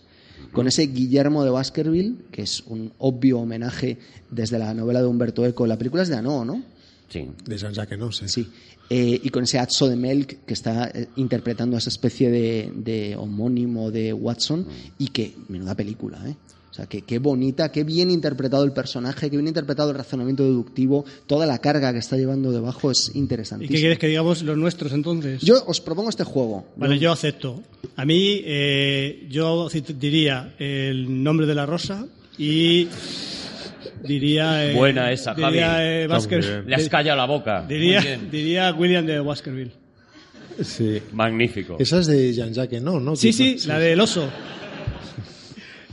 Con 0.51 0.67
ese 0.67 0.83
Guillermo 0.83 1.43
de 1.43 1.49
Baskerville, 1.49 2.15
que 2.31 2.43
es 2.43 2.61
un 2.67 2.91
obvio 2.99 3.39
homenaje 3.39 3.97
desde 4.29 4.59
la 4.59 4.71
novela 4.75 5.01
de 5.01 5.07
Humberto 5.07 5.43
Eco. 5.47 5.65
La 5.65 5.79
película 5.79 6.03
es 6.03 6.09
de 6.09 6.15
Anó, 6.15 6.45
¿no? 6.45 6.61
Sí. 7.09 7.27
De 7.45 7.57
Jean-Jacques 7.57 7.97
no 7.97 8.11
sé. 8.11 8.27
Sí. 8.27 8.47
Eh, 8.89 9.19
y 9.23 9.29
con 9.29 9.43
ese 9.43 9.59
Atso 9.59 9.87
de 9.87 9.95
Melk 9.95 10.45
que 10.45 10.53
está 10.53 10.89
eh, 10.93 11.07
interpretando 11.15 11.75
a 11.75 11.79
esa 11.79 11.89
especie 11.89 12.29
de, 12.29 12.71
de 12.75 13.15
homónimo 13.15 13.91
de 13.91 14.13
Watson 14.13 14.67
y 14.97 15.07
que, 15.07 15.33
menuda 15.47 15.75
película, 15.75 16.21
¿eh? 16.27 16.35
O 16.73 16.75
sea, 16.75 16.87
que 16.87 17.03
qué 17.03 17.19
bonita, 17.19 17.71
qué 17.71 17.83
bien 17.83 18.09
interpretado 18.09 18.63
el 18.63 18.71
personaje, 18.71 19.29
qué 19.29 19.37
bien 19.37 19.47
interpretado 19.47 19.91
el 19.91 19.95
razonamiento 19.95 20.41
deductivo, 20.43 21.05
toda 21.27 21.45
la 21.45 21.59
carga 21.59 21.93
que 21.93 21.99
está 21.99 22.17
llevando 22.17 22.51
debajo 22.51 22.89
es 22.89 23.11
¿Y 23.13 23.19
interesantísimo. 23.19 23.75
qué 23.75 23.79
quieres 23.79 23.99
que 23.99 24.07
digamos 24.07 24.41
los 24.41 24.57
nuestros 24.57 24.91
entonces? 24.91 25.43
Yo 25.43 25.63
os 25.67 25.79
propongo 25.81 26.09
este 26.09 26.23
juego. 26.23 26.65
Vale, 26.75 26.97
yo 26.97 27.11
acepto. 27.11 27.61
A 27.95 28.05
mí, 28.05 28.41
eh, 28.43 29.27
yo 29.29 29.69
diría 29.69 30.55
el 30.57 31.23
nombre 31.23 31.45
de 31.45 31.53
la 31.53 31.67
rosa 31.67 32.07
y 32.39 32.87
diría. 34.03 34.65
eh, 34.71 34.73
Buena 34.75 35.11
esa, 35.11 35.33
diría, 35.33 35.67
Javi. 35.69 35.83
eh, 35.83 36.07
Basker-. 36.07 36.63
Le 36.65 36.75
has 36.75 36.89
callado 36.89 37.17
la 37.17 37.25
boca. 37.25 37.61
Muy 37.61 37.73
diría, 37.75 38.01
bien. 38.01 38.29
diría 38.31 38.73
William 38.73 39.05
de 39.05 39.19
Baskerville. 39.19 39.71
Sí. 40.61 41.01
Magnífico. 41.13 41.77
Esa 41.79 41.99
es 41.99 42.07
de 42.07 42.31
Jean-Jacques 42.33 42.81
no, 42.81 42.99
¿no? 42.99 43.15
Sí, 43.15 43.33
sí, 43.33 43.57
la 43.65 43.79
del 43.79 43.99
oso. 43.99 44.29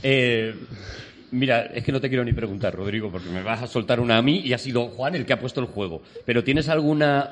Eh, 0.03 0.55
mira, 1.29 1.67
es 1.67 1.83
que 1.83 1.91
no 1.91 2.01
te 2.01 2.09
quiero 2.09 2.23
ni 2.25 2.33
preguntar, 2.33 2.73
Rodrigo, 2.73 3.11
porque 3.11 3.29
me 3.29 3.43
vas 3.43 3.61
a 3.61 3.67
soltar 3.67 3.99
una 3.99 4.17
a 4.17 4.21
mí 4.23 4.39
y 4.43 4.53
ha 4.53 4.57
sido 4.57 4.87
Juan 4.87 5.13
el 5.13 5.27
que 5.27 5.33
ha 5.33 5.39
puesto 5.39 5.59
el 5.61 5.67
juego. 5.67 6.01
Pero 6.25 6.43
¿tienes 6.43 6.69
alguna 6.69 7.29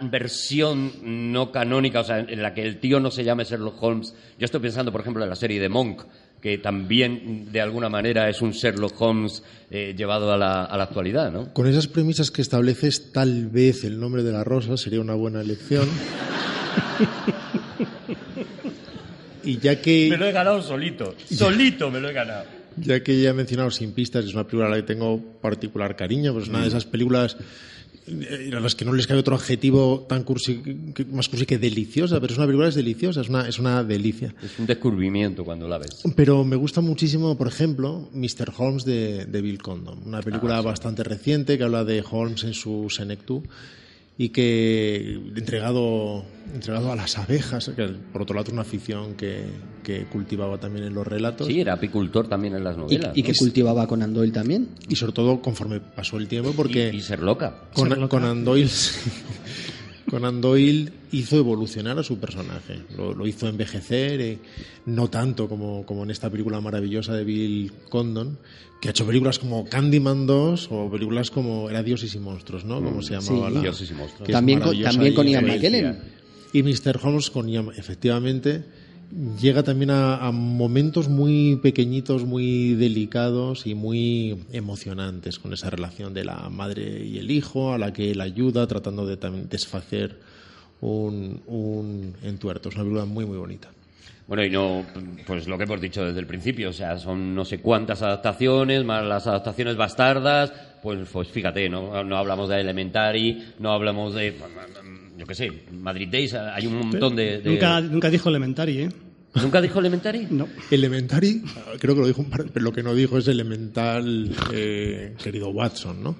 versión 0.00 0.92
no 1.30 1.52
canónica, 1.52 2.00
o 2.00 2.04
sea, 2.04 2.20
en 2.20 2.40
la 2.40 2.54
que 2.54 2.62
el 2.62 2.80
tío 2.80 3.00
no 3.00 3.10
se 3.10 3.22
llame 3.22 3.44
Sherlock 3.44 3.82
Holmes? 3.82 4.14
Yo 4.38 4.46
estoy 4.46 4.60
pensando, 4.60 4.90
por 4.92 5.02
ejemplo, 5.02 5.22
en 5.22 5.28
la 5.28 5.36
serie 5.36 5.60
de 5.60 5.68
Monk, 5.68 6.02
que 6.44 6.58
también, 6.58 7.50
de 7.50 7.62
alguna 7.62 7.88
manera, 7.88 8.28
es 8.28 8.42
un 8.42 8.50
Sherlock 8.50 9.00
Holmes 9.00 9.42
eh, 9.70 9.94
llevado 9.96 10.30
a 10.30 10.36
la, 10.36 10.64
a 10.64 10.76
la 10.76 10.84
actualidad, 10.84 11.32
¿no? 11.32 11.54
Con 11.54 11.66
esas 11.66 11.88
premisas 11.88 12.30
que 12.30 12.42
estableces, 12.42 13.12
tal 13.12 13.46
vez 13.46 13.82
el 13.84 13.98
nombre 13.98 14.22
de 14.22 14.30
la 14.30 14.44
rosa 14.44 14.76
sería 14.76 15.00
una 15.00 15.14
buena 15.14 15.40
elección. 15.40 15.88
y 19.42 19.56
ya 19.56 19.80
que... 19.80 20.08
Me 20.10 20.18
lo 20.18 20.26
he 20.26 20.32
ganado 20.32 20.60
solito. 20.60 21.14
Solito 21.30 21.90
me 21.90 21.98
lo 21.98 22.10
he 22.10 22.12
ganado. 22.12 22.44
Ya 22.76 23.02
que 23.02 23.22
ya 23.22 23.30
he 23.30 23.32
mencionado 23.32 23.70
Sin 23.70 23.92
Pistas, 23.92 24.26
es 24.26 24.34
una 24.34 24.44
película 24.44 24.66
a 24.66 24.70
la 24.70 24.76
que 24.76 24.82
tengo 24.82 25.18
particular 25.40 25.96
cariño, 25.96 26.34
pues 26.34 26.44
es 26.44 26.50
una 26.50 26.60
de 26.60 26.68
esas 26.68 26.84
películas 26.84 27.38
a 28.06 28.60
las 28.60 28.74
que 28.74 28.84
no 28.84 28.92
les 28.92 29.06
cabe 29.06 29.20
otro 29.20 29.34
adjetivo 29.34 30.04
tan 30.08 30.24
cursi, 30.24 30.60
más 31.10 31.28
cursi 31.28 31.46
que 31.46 31.58
deliciosa, 31.58 32.20
pero 32.20 32.32
es 32.32 32.38
una 32.38 32.46
película 32.46 32.68
es 32.68 32.74
deliciosa, 32.74 33.22
es 33.22 33.28
una, 33.28 33.48
es 33.48 33.58
una 33.58 33.82
delicia. 33.82 34.34
Es 34.42 34.58
un 34.58 34.66
descubrimiento 34.66 35.44
cuando 35.44 35.66
la 35.66 35.78
ves. 35.78 36.02
Pero 36.14 36.44
me 36.44 36.56
gusta 36.56 36.80
muchísimo, 36.80 37.36
por 37.36 37.48
ejemplo, 37.48 38.08
Mr. 38.12 38.52
Holmes 38.56 38.84
de, 38.84 39.24
de 39.26 39.42
Bill 39.42 39.62
Condon, 39.62 40.00
una 40.04 40.20
película 40.20 40.60
bastante 40.60 41.02
reciente 41.02 41.56
que 41.56 41.64
habla 41.64 41.84
de 41.84 42.04
Holmes 42.08 42.44
en 42.44 42.54
su 42.54 42.88
senectú 42.90 43.42
y 44.16 44.28
que 44.28 45.14
entregado, 45.34 46.24
entregado 46.54 46.92
a 46.92 46.96
las 46.96 47.18
abejas, 47.18 47.70
que 47.74 47.88
por 48.12 48.22
otro 48.22 48.34
lado 48.36 48.46
es 48.46 48.52
una 48.52 48.62
afición 48.62 49.14
que, 49.14 49.44
que 49.82 50.04
cultivaba 50.04 50.58
también 50.58 50.86
en 50.86 50.94
los 50.94 51.06
relatos. 51.06 51.48
Sí, 51.48 51.60
era 51.60 51.72
apicultor 51.74 52.28
también 52.28 52.54
en 52.54 52.62
las 52.62 52.76
novelas. 52.76 53.10
y 53.16 53.22
que 53.22 53.32
¿no? 53.32 53.38
cultivaba 53.38 53.86
Conan 53.88 54.14
Doyle 54.14 54.32
también. 54.32 54.68
Y 54.88 54.96
sobre 54.96 55.12
todo 55.12 55.40
conforme 55.42 55.80
pasó 55.80 56.16
el 56.18 56.28
tiempo, 56.28 56.52
porque 56.56 56.90
Y, 56.92 56.98
y 56.98 57.00
ser 57.00 57.20
loca. 57.20 57.64
Conan, 57.74 58.06
Conan 58.06 58.44
Doyle, 58.44 58.70
Conan 60.08 60.40
Doyle 60.40 60.92
hizo 61.12 61.38
evolucionar 61.38 61.98
a 61.98 62.02
su 62.02 62.18
personaje, 62.18 62.80
lo, 62.96 63.14
lo 63.14 63.26
hizo 63.26 63.48
envejecer, 63.48 64.20
eh, 64.20 64.38
no 64.86 65.08
tanto 65.08 65.48
como, 65.48 65.84
como 65.86 66.04
en 66.04 66.10
esta 66.10 66.28
película 66.30 66.60
maravillosa 66.60 67.14
de 67.14 67.24
Bill 67.24 67.72
Condon, 67.88 68.38
que 68.80 68.88
ha 68.88 68.90
hecho 68.90 69.06
películas 69.06 69.38
como 69.38 69.64
Candyman 69.64 70.26
2 70.26 70.68
o 70.70 70.90
películas 70.90 71.30
como 71.30 71.70
Era 71.70 71.82
Dioses 71.82 72.14
y 72.14 72.18
Monstruos, 72.18 72.64
¿no? 72.64 72.82
Como 72.82 73.00
se 73.02 73.14
llamaba 73.18 73.48
Sí. 73.48 73.54
la... 73.54 73.60
Dioses 73.62 73.90
y 73.90 73.94
monstruos. 73.94 74.28
También 74.30 74.60
con, 74.60 74.78
también 74.82 75.14
Ian. 75.26 75.46
McKellen. 75.46 75.98
Y 76.52 76.62
Mr. 76.62 77.00
Holmes 77.02 77.30
con 77.30 77.48
Ian, 77.48 77.70
efectivamente. 77.76 78.62
Llega 79.40 79.62
también 79.62 79.90
a, 79.90 80.16
a 80.16 80.32
momentos 80.32 81.08
muy 81.08 81.56
pequeñitos, 81.62 82.24
muy 82.24 82.74
delicados 82.74 83.66
y 83.66 83.74
muy 83.74 84.38
emocionantes 84.52 85.38
con 85.38 85.52
esa 85.52 85.70
relación 85.70 86.14
de 86.14 86.24
la 86.24 86.48
madre 86.50 87.04
y 87.04 87.18
el 87.18 87.30
hijo, 87.30 87.72
a 87.72 87.78
la 87.78 87.92
que 87.92 88.10
él 88.10 88.20
ayuda 88.20 88.66
tratando 88.66 89.06
de 89.06 89.16
también 89.16 89.48
desfacer 89.48 90.18
un, 90.80 91.40
un 91.46 92.14
entuerto. 92.22 92.68
Es 92.68 92.74
una 92.74 92.84
película 92.84 93.04
muy, 93.04 93.24
muy 93.24 93.36
bonita. 93.38 93.68
Bueno, 94.26 94.42
y 94.42 94.48
no, 94.50 94.84
pues 95.26 95.46
lo 95.46 95.58
que 95.58 95.64
hemos 95.64 95.80
dicho 95.82 96.02
desde 96.04 96.18
el 96.20 96.26
principio, 96.26 96.70
o 96.70 96.72
sea, 96.72 96.98
son 96.98 97.34
no 97.34 97.44
sé 97.44 97.58
cuántas 97.58 98.00
adaptaciones, 98.00 98.82
más 98.84 99.04
las 99.04 99.26
adaptaciones 99.26 99.76
bastardas, 99.76 100.50
pues, 100.82 101.06
pues 101.12 101.28
fíjate, 101.28 101.68
¿no? 101.68 102.02
No 102.04 102.16
hablamos 102.16 102.48
de 102.48 102.58
Elementary, 102.60 103.52
no 103.58 103.72
hablamos 103.72 104.14
de, 104.14 104.34
yo 105.18 105.26
qué 105.26 105.34
sé, 105.34 105.50
Madrid 105.72 106.08
Days, 106.10 106.32
hay 106.32 106.66
un 106.66 106.78
montón 106.78 107.14
de... 107.16 107.38
de- 107.42 107.50
Nunca, 107.50 107.80
nunca 107.82 108.08
dijo 108.10 108.30
Elementary, 108.30 108.78
¿eh? 108.84 108.88
¿Nunca 109.34 109.60
dijo 109.60 109.80
Elementary? 109.80 110.28
No. 110.30 110.48
Elementary, 110.70 111.42
creo 111.80 111.94
que 111.94 112.00
lo 112.02 112.06
dijo 112.06 112.22
un 112.22 112.30
par, 112.30 112.44
pero 112.52 112.64
lo 112.64 112.72
que 112.72 112.82
no 112.82 112.94
dijo 112.94 113.18
es 113.18 113.26
elemental, 113.28 114.30
eh, 114.52 115.14
querido 115.22 115.48
Watson, 115.48 116.02
¿no? 116.02 116.16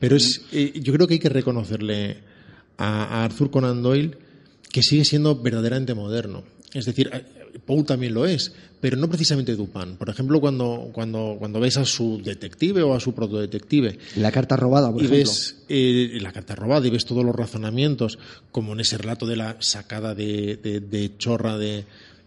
Pero 0.00 0.16
es, 0.16 0.42
eh, 0.52 0.72
yo 0.82 0.92
creo 0.92 1.06
que 1.06 1.14
hay 1.14 1.20
que 1.20 1.28
reconocerle 1.28 2.18
a, 2.78 3.04
a 3.04 3.24
Arthur 3.24 3.50
Conan 3.50 3.82
Doyle 3.82 4.16
que 4.70 4.82
sigue 4.82 5.04
siendo 5.04 5.36
verdaderamente 5.40 5.94
moderno. 5.94 6.42
Es 6.74 6.84
decir, 6.86 7.08
eh, 7.12 7.24
Poe 7.64 7.84
también 7.84 8.12
lo 8.12 8.26
es, 8.26 8.52
pero 8.80 8.96
no 8.98 9.08
precisamente 9.08 9.54
Dupin. 9.56 9.96
Por 9.96 10.10
ejemplo, 10.10 10.40
cuando, 10.40 10.90
cuando, 10.92 11.36
cuando 11.38 11.58
ves 11.60 11.78
a 11.78 11.84
su 11.86 12.20
detective 12.22 12.82
o 12.82 12.94
a 12.94 13.00
su 13.00 13.14
protodetective 13.14 13.98
La 14.16 14.30
carta 14.30 14.56
robada, 14.56 14.92
por 14.92 15.00
y 15.02 15.06
ejemplo. 15.06 15.18
ves 15.30 15.56
eh, 15.68 16.18
la 16.20 16.32
carta 16.32 16.54
robada 16.54 16.86
y 16.86 16.90
ves 16.90 17.06
todos 17.06 17.24
los 17.24 17.34
razonamientos, 17.34 18.18
como 18.52 18.72
en 18.74 18.80
ese 18.80 18.98
relato 18.98 19.24
de 19.26 19.36
la 19.36 19.56
sacada 19.60 20.14
de, 20.14 20.56
de- 20.62 20.80
de 20.80 21.16
chorra 21.16 21.56
de 21.56 21.84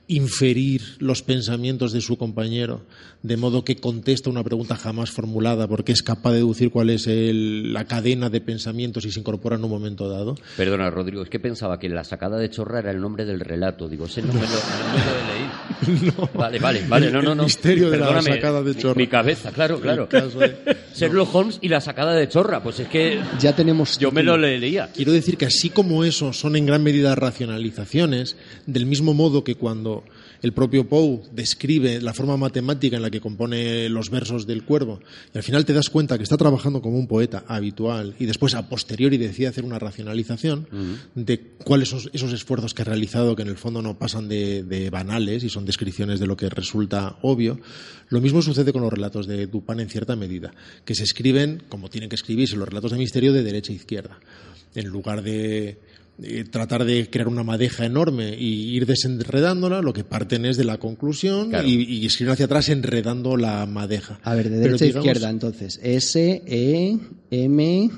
inferir 0.10 0.81
los 0.98 1.22
pensamientos 1.22 1.94
de 1.94 2.02
su 2.02 2.18
compañero, 2.18 2.81
de 3.22 3.36
modo 3.36 3.66
que 3.66 3.76
contesta 3.76 4.30
una 4.30 4.44
pregunta 4.46 4.76
jamás 4.78 5.12
formulada 5.12 5.68
porque 5.68 5.91
es 5.91 6.02
capaz 6.04 6.32
de 6.32 6.38
deducir 6.38 6.72
cuál 6.72 6.90
es 6.90 7.06
el- 7.08 7.74
la 7.74 7.84
cadena 7.86 8.30
de 8.30 8.40
pensamientos 8.40 9.04
y 9.06 9.12
se 9.12 9.20
incorpora 9.20 9.58
en 9.58 9.64
un 9.66 9.70
momento 9.70 10.08
dado. 10.10 10.36
Perdona, 10.56 10.90
Rodrigo, 10.90 11.22
es 11.24 11.30
que 11.30 11.40
pensaba 11.40 11.80
que 11.80 11.90
la 11.90 12.04
sacada 12.06 12.38
de 12.38 12.50
chorra 12.50 12.80
era 12.80 12.91
el 12.91 13.02
nombre 13.02 13.26
del 13.26 13.41
relato. 13.41 13.90
Digo, 13.90 14.06
ese 14.06 14.22
no 14.22 14.34
me 14.34 14.40
lo, 14.41 14.48
no 14.48 14.48
me 14.48 15.06
lo 15.06 15.91
he 15.91 16.00
leído. 16.00 16.30
Vale, 16.34 16.60
vale, 16.60 16.84
vale, 16.88 17.08
El- 17.08 17.14
no, 17.14 17.22
no, 17.22 17.32
el 17.32 17.38
no. 17.38 17.44
misterio 17.44 17.90
de 17.90 17.98
la 17.98 18.22
sacada 18.22 18.62
de 18.64 18.74
mi- 18.74 18.80
chorra. 18.82 18.96
Mi, 18.98 19.08
cabeza, 19.08 19.52
claro, 19.52 19.80
claro. 19.82 20.08
De- 20.08 20.78
Sherlock 20.96 21.34
Holmes 21.36 21.60
y 21.62 21.68
la 21.70 21.82
sacada 21.82 22.14
de 22.16 22.28
chorra, 22.30 22.64
pues 22.64 22.80
es 22.80 22.88
que 22.88 23.20
Ya 23.40 23.54
tenemos. 23.56 23.98
yo 24.00 24.12
me 24.12 24.24
lo 24.24 24.38
leía. 24.38 24.90
Quiero 24.96 25.12
decir 25.12 25.38
que 25.38 25.46
así 25.46 25.70
como 25.70 26.04
eso 26.06 26.32
son 26.34 26.56
en 26.56 26.66
gran 26.66 26.84
medida 26.84 27.16
racionalizaciones, 27.16 28.38
del 28.66 28.86
mismo 28.86 29.14
modo 29.14 29.44
que 29.44 29.56
cuando 29.56 30.04
el 30.41 30.53
propio 30.53 30.88
Poe 30.88 31.22
describe 31.32 32.02
la 32.02 32.14
forma 32.14 32.38
matemática 32.38 32.95
en 32.95 33.02
la 33.02 33.10
que 33.10 33.22
compone 33.22 33.90
los 33.90 34.10
versos 34.10 34.48
del 34.48 34.64
cuervo, 34.64 34.99
y 35.34 35.38
al 35.38 35.44
final 35.44 35.66
te 35.66 35.74
das 35.74 35.90
cuenta 35.90 36.18
que 36.18 36.24
está 36.24 36.38
trabajando 36.38 36.82
como 36.82 36.98
un 36.98 37.07
poeta 37.07 37.44
habitual 37.48 38.16
y 38.20 38.26
después 38.26 38.56
a 38.56 38.70
posteriori 38.70 39.18
decide 39.18 39.48
hacer 39.48 39.66
una 39.66 39.80
racionalización 39.80 40.68
de 41.16 41.40
cuáles 41.64 41.90
son 41.90 42.02
esos 42.14 42.34
esfuerzos 42.34 42.74
que 42.74 42.84
ha 42.84 42.86
realizado 42.86 43.36
que 43.36 43.41
en 43.41 43.49
el 43.49 43.57
fondo 43.57 43.82
no 43.82 43.98
pasan 43.98 44.28
de, 44.28 44.64
de 44.64 44.90
banales 44.90 45.44
y 45.44 45.49
son 45.49 45.66
descripciones 45.66 46.20
de 46.20 46.28
lo 46.28 46.38
que 46.38 46.49
resulta 46.49 47.18
obvio. 47.22 47.60
Lo 48.10 48.22
mismo 48.22 48.41
sucede 48.41 48.74
con 48.74 48.82
los 48.82 48.91
relatos 48.91 49.28
de 49.28 49.48
Dupin 49.48 49.80
en 49.80 49.90
cierta 49.90 50.16
medida, 50.16 50.53
que 50.86 50.95
se 50.95 51.03
escriben 51.03 51.64
como 51.70 51.90
tienen 51.90 52.10
que 52.10 52.16
escribirse 52.16 52.56
los 52.56 52.68
relatos 52.68 52.91
de 52.91 52.98
misterio 52.98 53.34
de 53.34 53.44
derecha 53.44 53.72
a 53.72 53.76
izquierda. 53.76 54.20
En 54.76 54.88
lugar 54.88 55.24
de 55.24 55.80
eh, 56.24 56.44
tratar 56.50 56.86
de 56.86 57.10
crear 57.10 57.28
una 57.28 57.44
madeja 57.44 57.86
enorme 57.86 58.36
y 58.38 58.76
ir 58.76 58.86
desenredándola, 58.86 59.82
lo 59.82 59.94
que 59.94 60.04
parten 60.04 60.46
es 60.46 60.58
de 60.58 60.64
la 60.66 60.78
conclusión 60.78 61.50
Claro. 61.50 61.68
y, 61.68 61.84
y 61.84 62.06
escribir 62.06 62.32
hacia 62.34 62.46
atrás 62.46 62.70
enredando 62.70 63.38
la 63.38 63.66
madeja. 63.66 64.20
A 64.24 64.36
ver, 64.36 64.50
de 64.50 64.58
derecha 64.58 64.86
a 64.86 64.88
izquierda, 64.90 65.30
entonces. 65.30 65.80
S, 65.84 66.41
E, 66.46 66.98
M, 67.32 67.90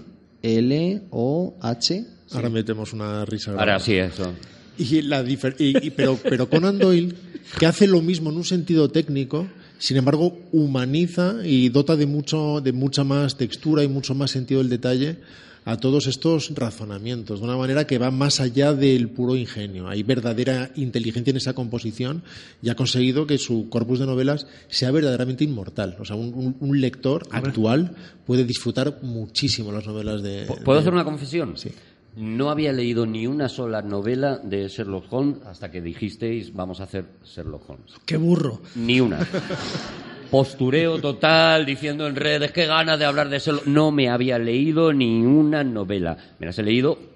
L, 0.41 1.01
O, 1.11 1.55
H. 1.61 2.05
Ahora 2.31 2.49
metemos 2.49 2.93
una 2.93 3.25
risa. 3.25 3.51
Ahora 3.51 3.79
sí, 3.79 3.93
eso. 3.95 4.33
Y 4.77 5.01
la 5.03 5.21
y- 5.23 5.37
y- 5.59 5.89
pero, 5.91 6.17
pero 6.23 6.49
Conan 6.49 6.79
Doyle, 6.79 7.13
que 7.59 7.65
hace 7.65 7.87
lo 7.87 8.01
mismo 8.01 8.29
en 8.29 8.37
un 8.37 8.45
sentido 8.45 8.89
técnico, 8.89 9.47
sin 9.81 9.97
embargo, 9.97 10.37
humaniza 10.51 11.35
y 11.43 11.69
dota 11.69 11.95
de, 11.95 12.05
mucho, 12.05 12.61
de 12.61 12.71
mucha 12.71 13.03
más 13.03 13.35
textura 13.35 13.83
y 13.83 13.87
mucho 13.87 14.13
más 14.15 14.29
sentido 14.31 14.59
del 14.61 14.69
detalle 14.69 15.17
a 15.65 15.77
todos 15.77 16.07
estos 16.07 16.53
razonamientos, 16.55 17.39
de 17.39 17.45
una 17.45 17.55
manera 17.55 17.85
que 17.85 17.99
va 17.99 18.09
más 18.09 18.39
allá 18.39 18.73
del 18.73 19.09
puro 19.09 19.35
ingenio. 19.35 19.87
Hay 19.87 20.01
verdadera 20.01 20.71
inteligencia 20.75 21.29
en 21.31 21.37
esa 21.37 21.53
composición 21.53 22.23
y 22.63 22.69
ha 22.69 22.75
conseguido 22.75 23.27
que 23.27 23.37
su 23.37 23.69
corpus 23.69 23.99
de 23.99 24.07
novelas 24.07 24.47
sea 24.69 24.89
verdaderamente 24.89 25.43
inmortal. 25.43 25.97
O 25.99 26.05
sea, 26.05 26.15
un, 26.15 26.33
un- 26.33 26.55
un 26.59 26.81
lector 26.81 27.27
actual 27.31 27.95
puede 28.25 28.43
disfrutar 28.43 28.99
muchísimo 29.03 29.71
las 29.71 29.85
novelas 29.85 30.23
de... 30.23 30.45
¿Puedo 30.63 30.77
de- 30.77 30.81
hacer 30.81 30.93
una 30.93 31.03
confesión? 31.03 31.53
Sí. 31.57 31.69
No 32.15 32.49
había 32.49 32.73
leído 32.73 33.05
ni 33.05 33.25
una 33.25 33.47
sola 33.47 33.81
novela 33.81 34.37
de 34.37 34.67
Sherlock 34.67 35.05
Holmes 35.11 35.37
hasta 35.45 35.71
que 35.71 35.81
dijisteis 35.81 36.53
vamos 36.53 36.81
a 36.81 36.83
hacer 36.83 37.05
Sherlock 37.23 37.69
Holmes. 37.69 37.93
¡Qué 38.05 38.17
burro! 38.17 38.61
Ni 38.75 38.99
una. 38.99 39.19
Postureo 40.29 40.99
total, 40.99 41.65
diciendo 41.65 42.07
en 42.07 42.15
redes 42.15 42.51
qué 42.51 42.65
ganas 42.65 42.99
de 42.99 43.05
hablar 43.05 43.29
de 43.29 43.39
Sherlock. 43.39 43.65
No 43.65 43.91
me 43.91 44.09
había 44.09 44.39
leído 44.39 44.91
ni 44.93 45.25
una 45.25 45.63
novela. 45.63 46.17
Me 46.39 46.47
las 46.47 46.59
he 46.59 46.63
leído 46.63 47.10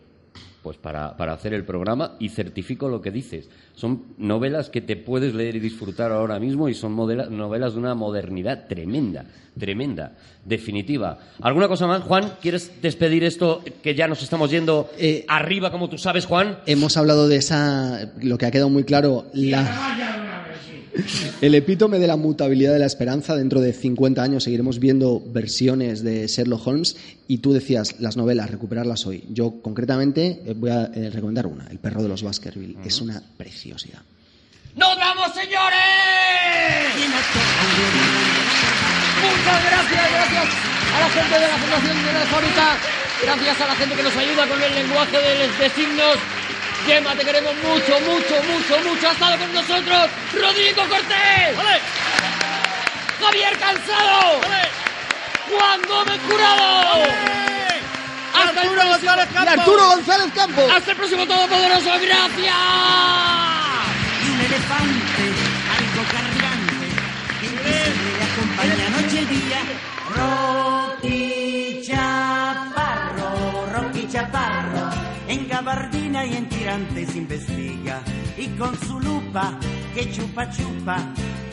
pues 0.65 0.77
para, 0.77 1.15
para 1.15 1.33
hacer 1.33 1.53
el 1.53 1.63
programa 1.63 2.13
y 2.17 2.29
certifico 2.29 2.89
lo 2.89 2.99
que 2.99 3.11
dices. 3.11 3.47
Son 3.75 4.01
novelas 4.17 4.71
que 4.71 4.81
te 4.81 4.95
puedes 4.95 5.35
leer 5.35 5.55
y 5.57 5.59
disfrutar 5.59 6.11
ahora 6.11 6.39
mismo 6.39 6.67
y 6.69 6.73
son 6.73 6.91
modela- 6.91 7.29
novelas 7.29 7.73
de 7.73 7.79
una 7.81 7.93
modernidad 7.93 8.65
tremenda, 8.67 9.25
tremenda, 9.59 10.13
definitiva. 10.43 11.19
¿Alguna 11.39 11.67
cosa 11.67 11.85
más, 11.85 12.01
Juan? 12.01 12.33
¿Quieres 12.41 12.81
despedir 12.81 13.23
esto 13.23 13.61
que 13.83 13.93
ya 13.93 14.07
nos 14.07 14.23
estamos 14.23 14.49
yendo 14.49 14.89
Eh, 14.97 15.23
arriba, 15.27 15.71
como 15.71 15.87
tú 15.87 15.99
sabes, 15.99 16.25
Juan? 16.25 16.57
Hemos 16.65 16.97
hablado 16.97 17.27
de 17.27 17.35
esa, 17.35 18.11
lo 18.23 18.39
que 18.39 18.47
ha 18.47 18.51
quedado 18.51 18.71
muy 18.71 18.85
claro, 18.85 19.25
la, 19.33 19.61
el 21.41 21.55
epítome 21.55 21.99
de 21.99 22.07
la 22.07 22.15
mutabilidad 22.15 22.73
de 22.73 22.79
la 22.79 22.85
esperanza. 22.85 23.35
Dentro 23.35 23.61
de 23.61 23.73
50 23.73 24.21
años 24.21 24.43
seguiremos 24.43 24.79
viendo 24.79 25.21
versiones 25.25 26.03
de 26.03 26.27
Sherlock 26.27 26.65
Holmes 26.67 26.97
y 27.27 27.39
tú 27.39 27.53
decías 27.53 27.99
las 27.99 28.17
novelas, 28.17 28.49
recuperarlas 28.51 29.05
hoy. 29.05 29.23
Yo 29.29 29.61
concretamente 29.61 30.41
eh, 30.45 30.53
voy 30.55 30.69
a 30.69 30.85
eh, 30.93 31.09
recomendar 31.11 31.47
una, 31.47 31.67
El 31.67 31.79
perro 31.79 32.01
de 32.03 32.09
los 32.09 32.23
Baskerville. 32.23 32.77
Es 32.85 33.01
una 33.01 33.21
preciosidad. 33.37 34.01
¡Nos 34.75 34.97
vamos, 34.97 35.33
señores! 35.33 35.75
Muchas 39.21 39.63
gracias, 39.63 40.11
gracias 40.11 40.47
a 40.93 40.99
la 40.99 41.09
gente 41.09 41.35
de 41.35 41.47
la 41.47 41.57
Fundación 41.57 42.05
de 42.05 42.13
la 42.13 42.25
Fábrica, 42.25 42.77
gracias 43.23 43.61
a 43.61 43.67
la 43.67 43.75
gente 43.75 43.95
que 43.95 44.03
nos 44.03 44.15
ayuda 44.15 44.47
con 44.47 44.61
el 44.61 44.75
lenguaje 44.75 45.17
de, 45.17 45.63
de 45.63 45.69
signos. 45.69 46.17
Gemma, 46.85 47.15
te 47.15 47.25
queremos 47.25 47.53
mucho, 47.55 47.99
mucho, 48.01 48.43
mucho, 48.43 48.79
mucho. 48.87 49.09
Ha 49.09 49.11
estado 49.11 49.37
con 49.39 49.53
nosotros 49.53 50.09
Rodrigo 50.33 50.83
Cortés. 50.87 51.57
Javier 53.19 53.57
Cansado. 53.57 54.41
Juan 55.49 55.81
Gómez 55.87 56.19
Curado. 56.29 57.03
Hasta 58.35 58.61
el 58.61 58.69
próximo. 58.69 59.11
Y 59.33 59.47
Arturo 59.47 59.87
González 59.87 60.31
Campos. 60.35 60.71
Hasta 60.71 60.91
el 60.91 60.97
próximo 60.97 61.25
Todopoderoso. 61.25 61.89
Gracias. 62.01 62.55
un 64.29 64.39
elefante, 64.41 65.25
algo 65.77 66.03
cargante, 66.11 66.87
que 67.41 67.49
le 67.49 68.23
acompaña 68.23 68.89
noche 68.89 69.21
y 69.21 69.25
día. 69.25 69.61
En 75.35 75.47
gabardina 75.47 76.25
y 76.25 76.35
en 76.35 76.49
tirantes 76.49 77.15
investiga. 77.15 78.01
Y 78.37 78.47
con 78.57 78.77
su 78.79 78.99
lupa, 78.99 79.59
que 79.93 80.11
chupa 80.11 80.49
chupa, 80.49 80.97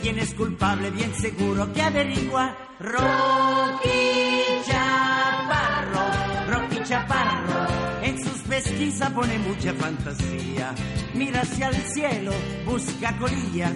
quién 0.01 0.19
es 0.19 0.33
culpable, 0.33 0.89
bien 0.91 1.13
seguro 1.15 1.71
que 1.73 1.81
averigua. 1.81 2.55
Rocky 2.79 4.61
Chaparro, 4.65 6.05
Rocky 6.49 6.83
Chaparro, 6.83 7.67
en 8.03 8.23
sus 8.23 8.41
pesquisas 8.41 9.09
pone 9.11 9.37
mucha 9.39 9.73
fantasía. 9.73 10.73
Mira 11.13 11.41
hacia 11.41 11.69
el 11.69 11.75
cielo, 11.75 12.31
busca 12.65 13.17
colillas, 13.17 13.75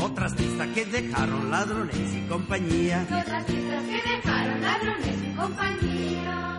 otras 0.00 0.34
pistas 0.34 0.68
que 0.68 0.84
dejaron 0.86 1.50
ladrones 1.50 2.14
y 2.14 2.20
compañía. 2.28 3.06
Otras 3.06 3.44
pistas 3.44 3.84
que 3.84 4.10
dejaron 4.10 4.60
ladrones 4.62 5.16
y 5.22 5.36
compañía. 5.36 6.51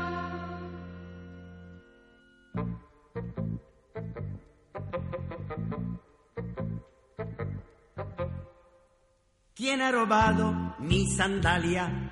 ¿Quién 9.56 9.82
ha 9.82 9.92
robado 9.92 10.76
mi 10.80 11.08
sandalia 11.08 12.12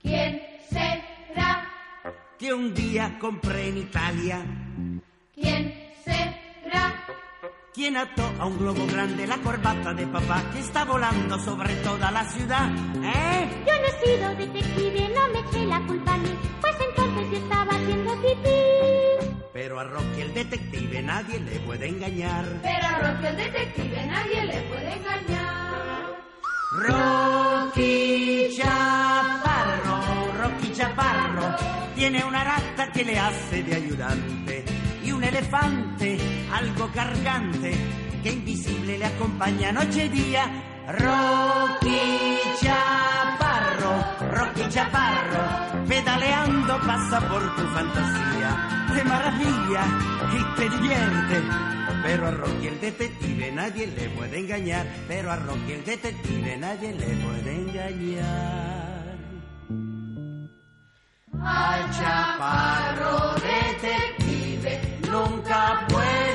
¿Quién 0.00 0.42
será? 0.68 1.68
que 2.38 2.52
un 2.52 2.74
día 2.74 3.18
compré 3.18 3.68
en 3.68 3.78
Italia? 3.78 4.44
¿Quién 5.32 5.74
será? 6.04 7.06
quien 7.72 7.96
ató 7.96 8.24
a 8.38 8.46
un 8.46 8.58
globo 8.58 8.86
grande 8.86 9.26
la 9.26 9.38
corbata 9.38 9.94
de 9.94 10.06
papá 10.06 10.42
que 10.52 10.58
está 10.58 10.84
volando 10.84 11.38
sobre 11.38 11.74
toda 11.76 12.10
la 12.10 12.24
ciudad. 12.24 12.68
¿Eh? 13.02 13.64
Yo 13.66 13.72
no 13.72 13.86
he 13.86 14.04
sido 14.04 14.34
detective, 14.34 15.08
no 15.14 15.28
me 15.32 15.48
eché 15.48 15.64
la 15.66 15.80
culpa 15.86 16.14
a 16.14 16.18
mí, 16.18 16.36
pues 16.60 16.74
entonces 16.88 17.30
yo 17.30 17.36
estaba 17.38 17.72
haciendo 17.72 18.12
pipí. 18.20 18.51
Pero 19.62 19.78
a 19.78 19.84
Rocky 19.84 20.22
el 20.22 20.34
detective 20.34 21.02
nadie 21.02 21.38
le 21.38 21.60
puede 21.60 21.86
engañar. 21.86 22.44
Pero 22.64 22.84
a 22.84 22.98
Rocky 22.98 23.26
el 23.26 23.36
detective 23.36 24.06
nadie 24.06 24.44
le 24.46 24.60
puede 24.62 24.92
engañar. 24.92 26.18
Rocky 26.78 28.48
Chaparro, 28.56 30.32
Rocky 30.36 30.72
Chaparro, 30.72 31.56
tiene 31.94 32.24
una 32.24 32.42
rata 32.42 32.90
que 32.90 33.04
le 33.04 33.16
hace 33.16 33.62
de 33.62 33.76
ayudante 33.76 34.64
y 35.04 35.12
un 35.12 35.22
elefante 35.22 36.18
algo 36.52 36.90
cargante 36.92 37.72
que 38.20 38.32
invisible 38.32 38.98
le 38.98 39.04
acompaña 39.04 39.70
noche 39.70 40.06
y 40.06 40.08
día. 40.08 40.44
Rocky 40.88 42.36
Chaparro, 42.60 44.21
Rocky 44.32 44.66
Chaparro, 44.70 45.84
pedaleando 45.86 46.80
pasa 46.86 47.20
por 47.28 47.54
tu 47.54 47.62
fantasía. 47.68 48.86
Te 48.94 49.04
maravilla 49.04 49.84
y 50.32 50.56
te 50.56 50.70
divierte. 50.70 51.42
Pero 52.02 52.28
a 52.28 52.30
Rocky 52.30 52.66
el 52.66 52.80
detective 52.80 53.52
nadie 53.52 53.86
le 53.88 54.08
puede 54.10 54.38
engañar. 54.38 54.86
Pero 55.06 55.32
a 55.32 55.36
Rocky 55.36 55.72
el 55.72 55.84
detective 55.84 56.56
nadie 56.56 56.94
le 56.94 57.16
puede 57.24 57.54
engañar. 57.54 59.02
Al 61.44 61.90
Chaparro 61.90 63.34
detective 63.34 64.98
nunca 65.10 65.86
puede 65.88 66.31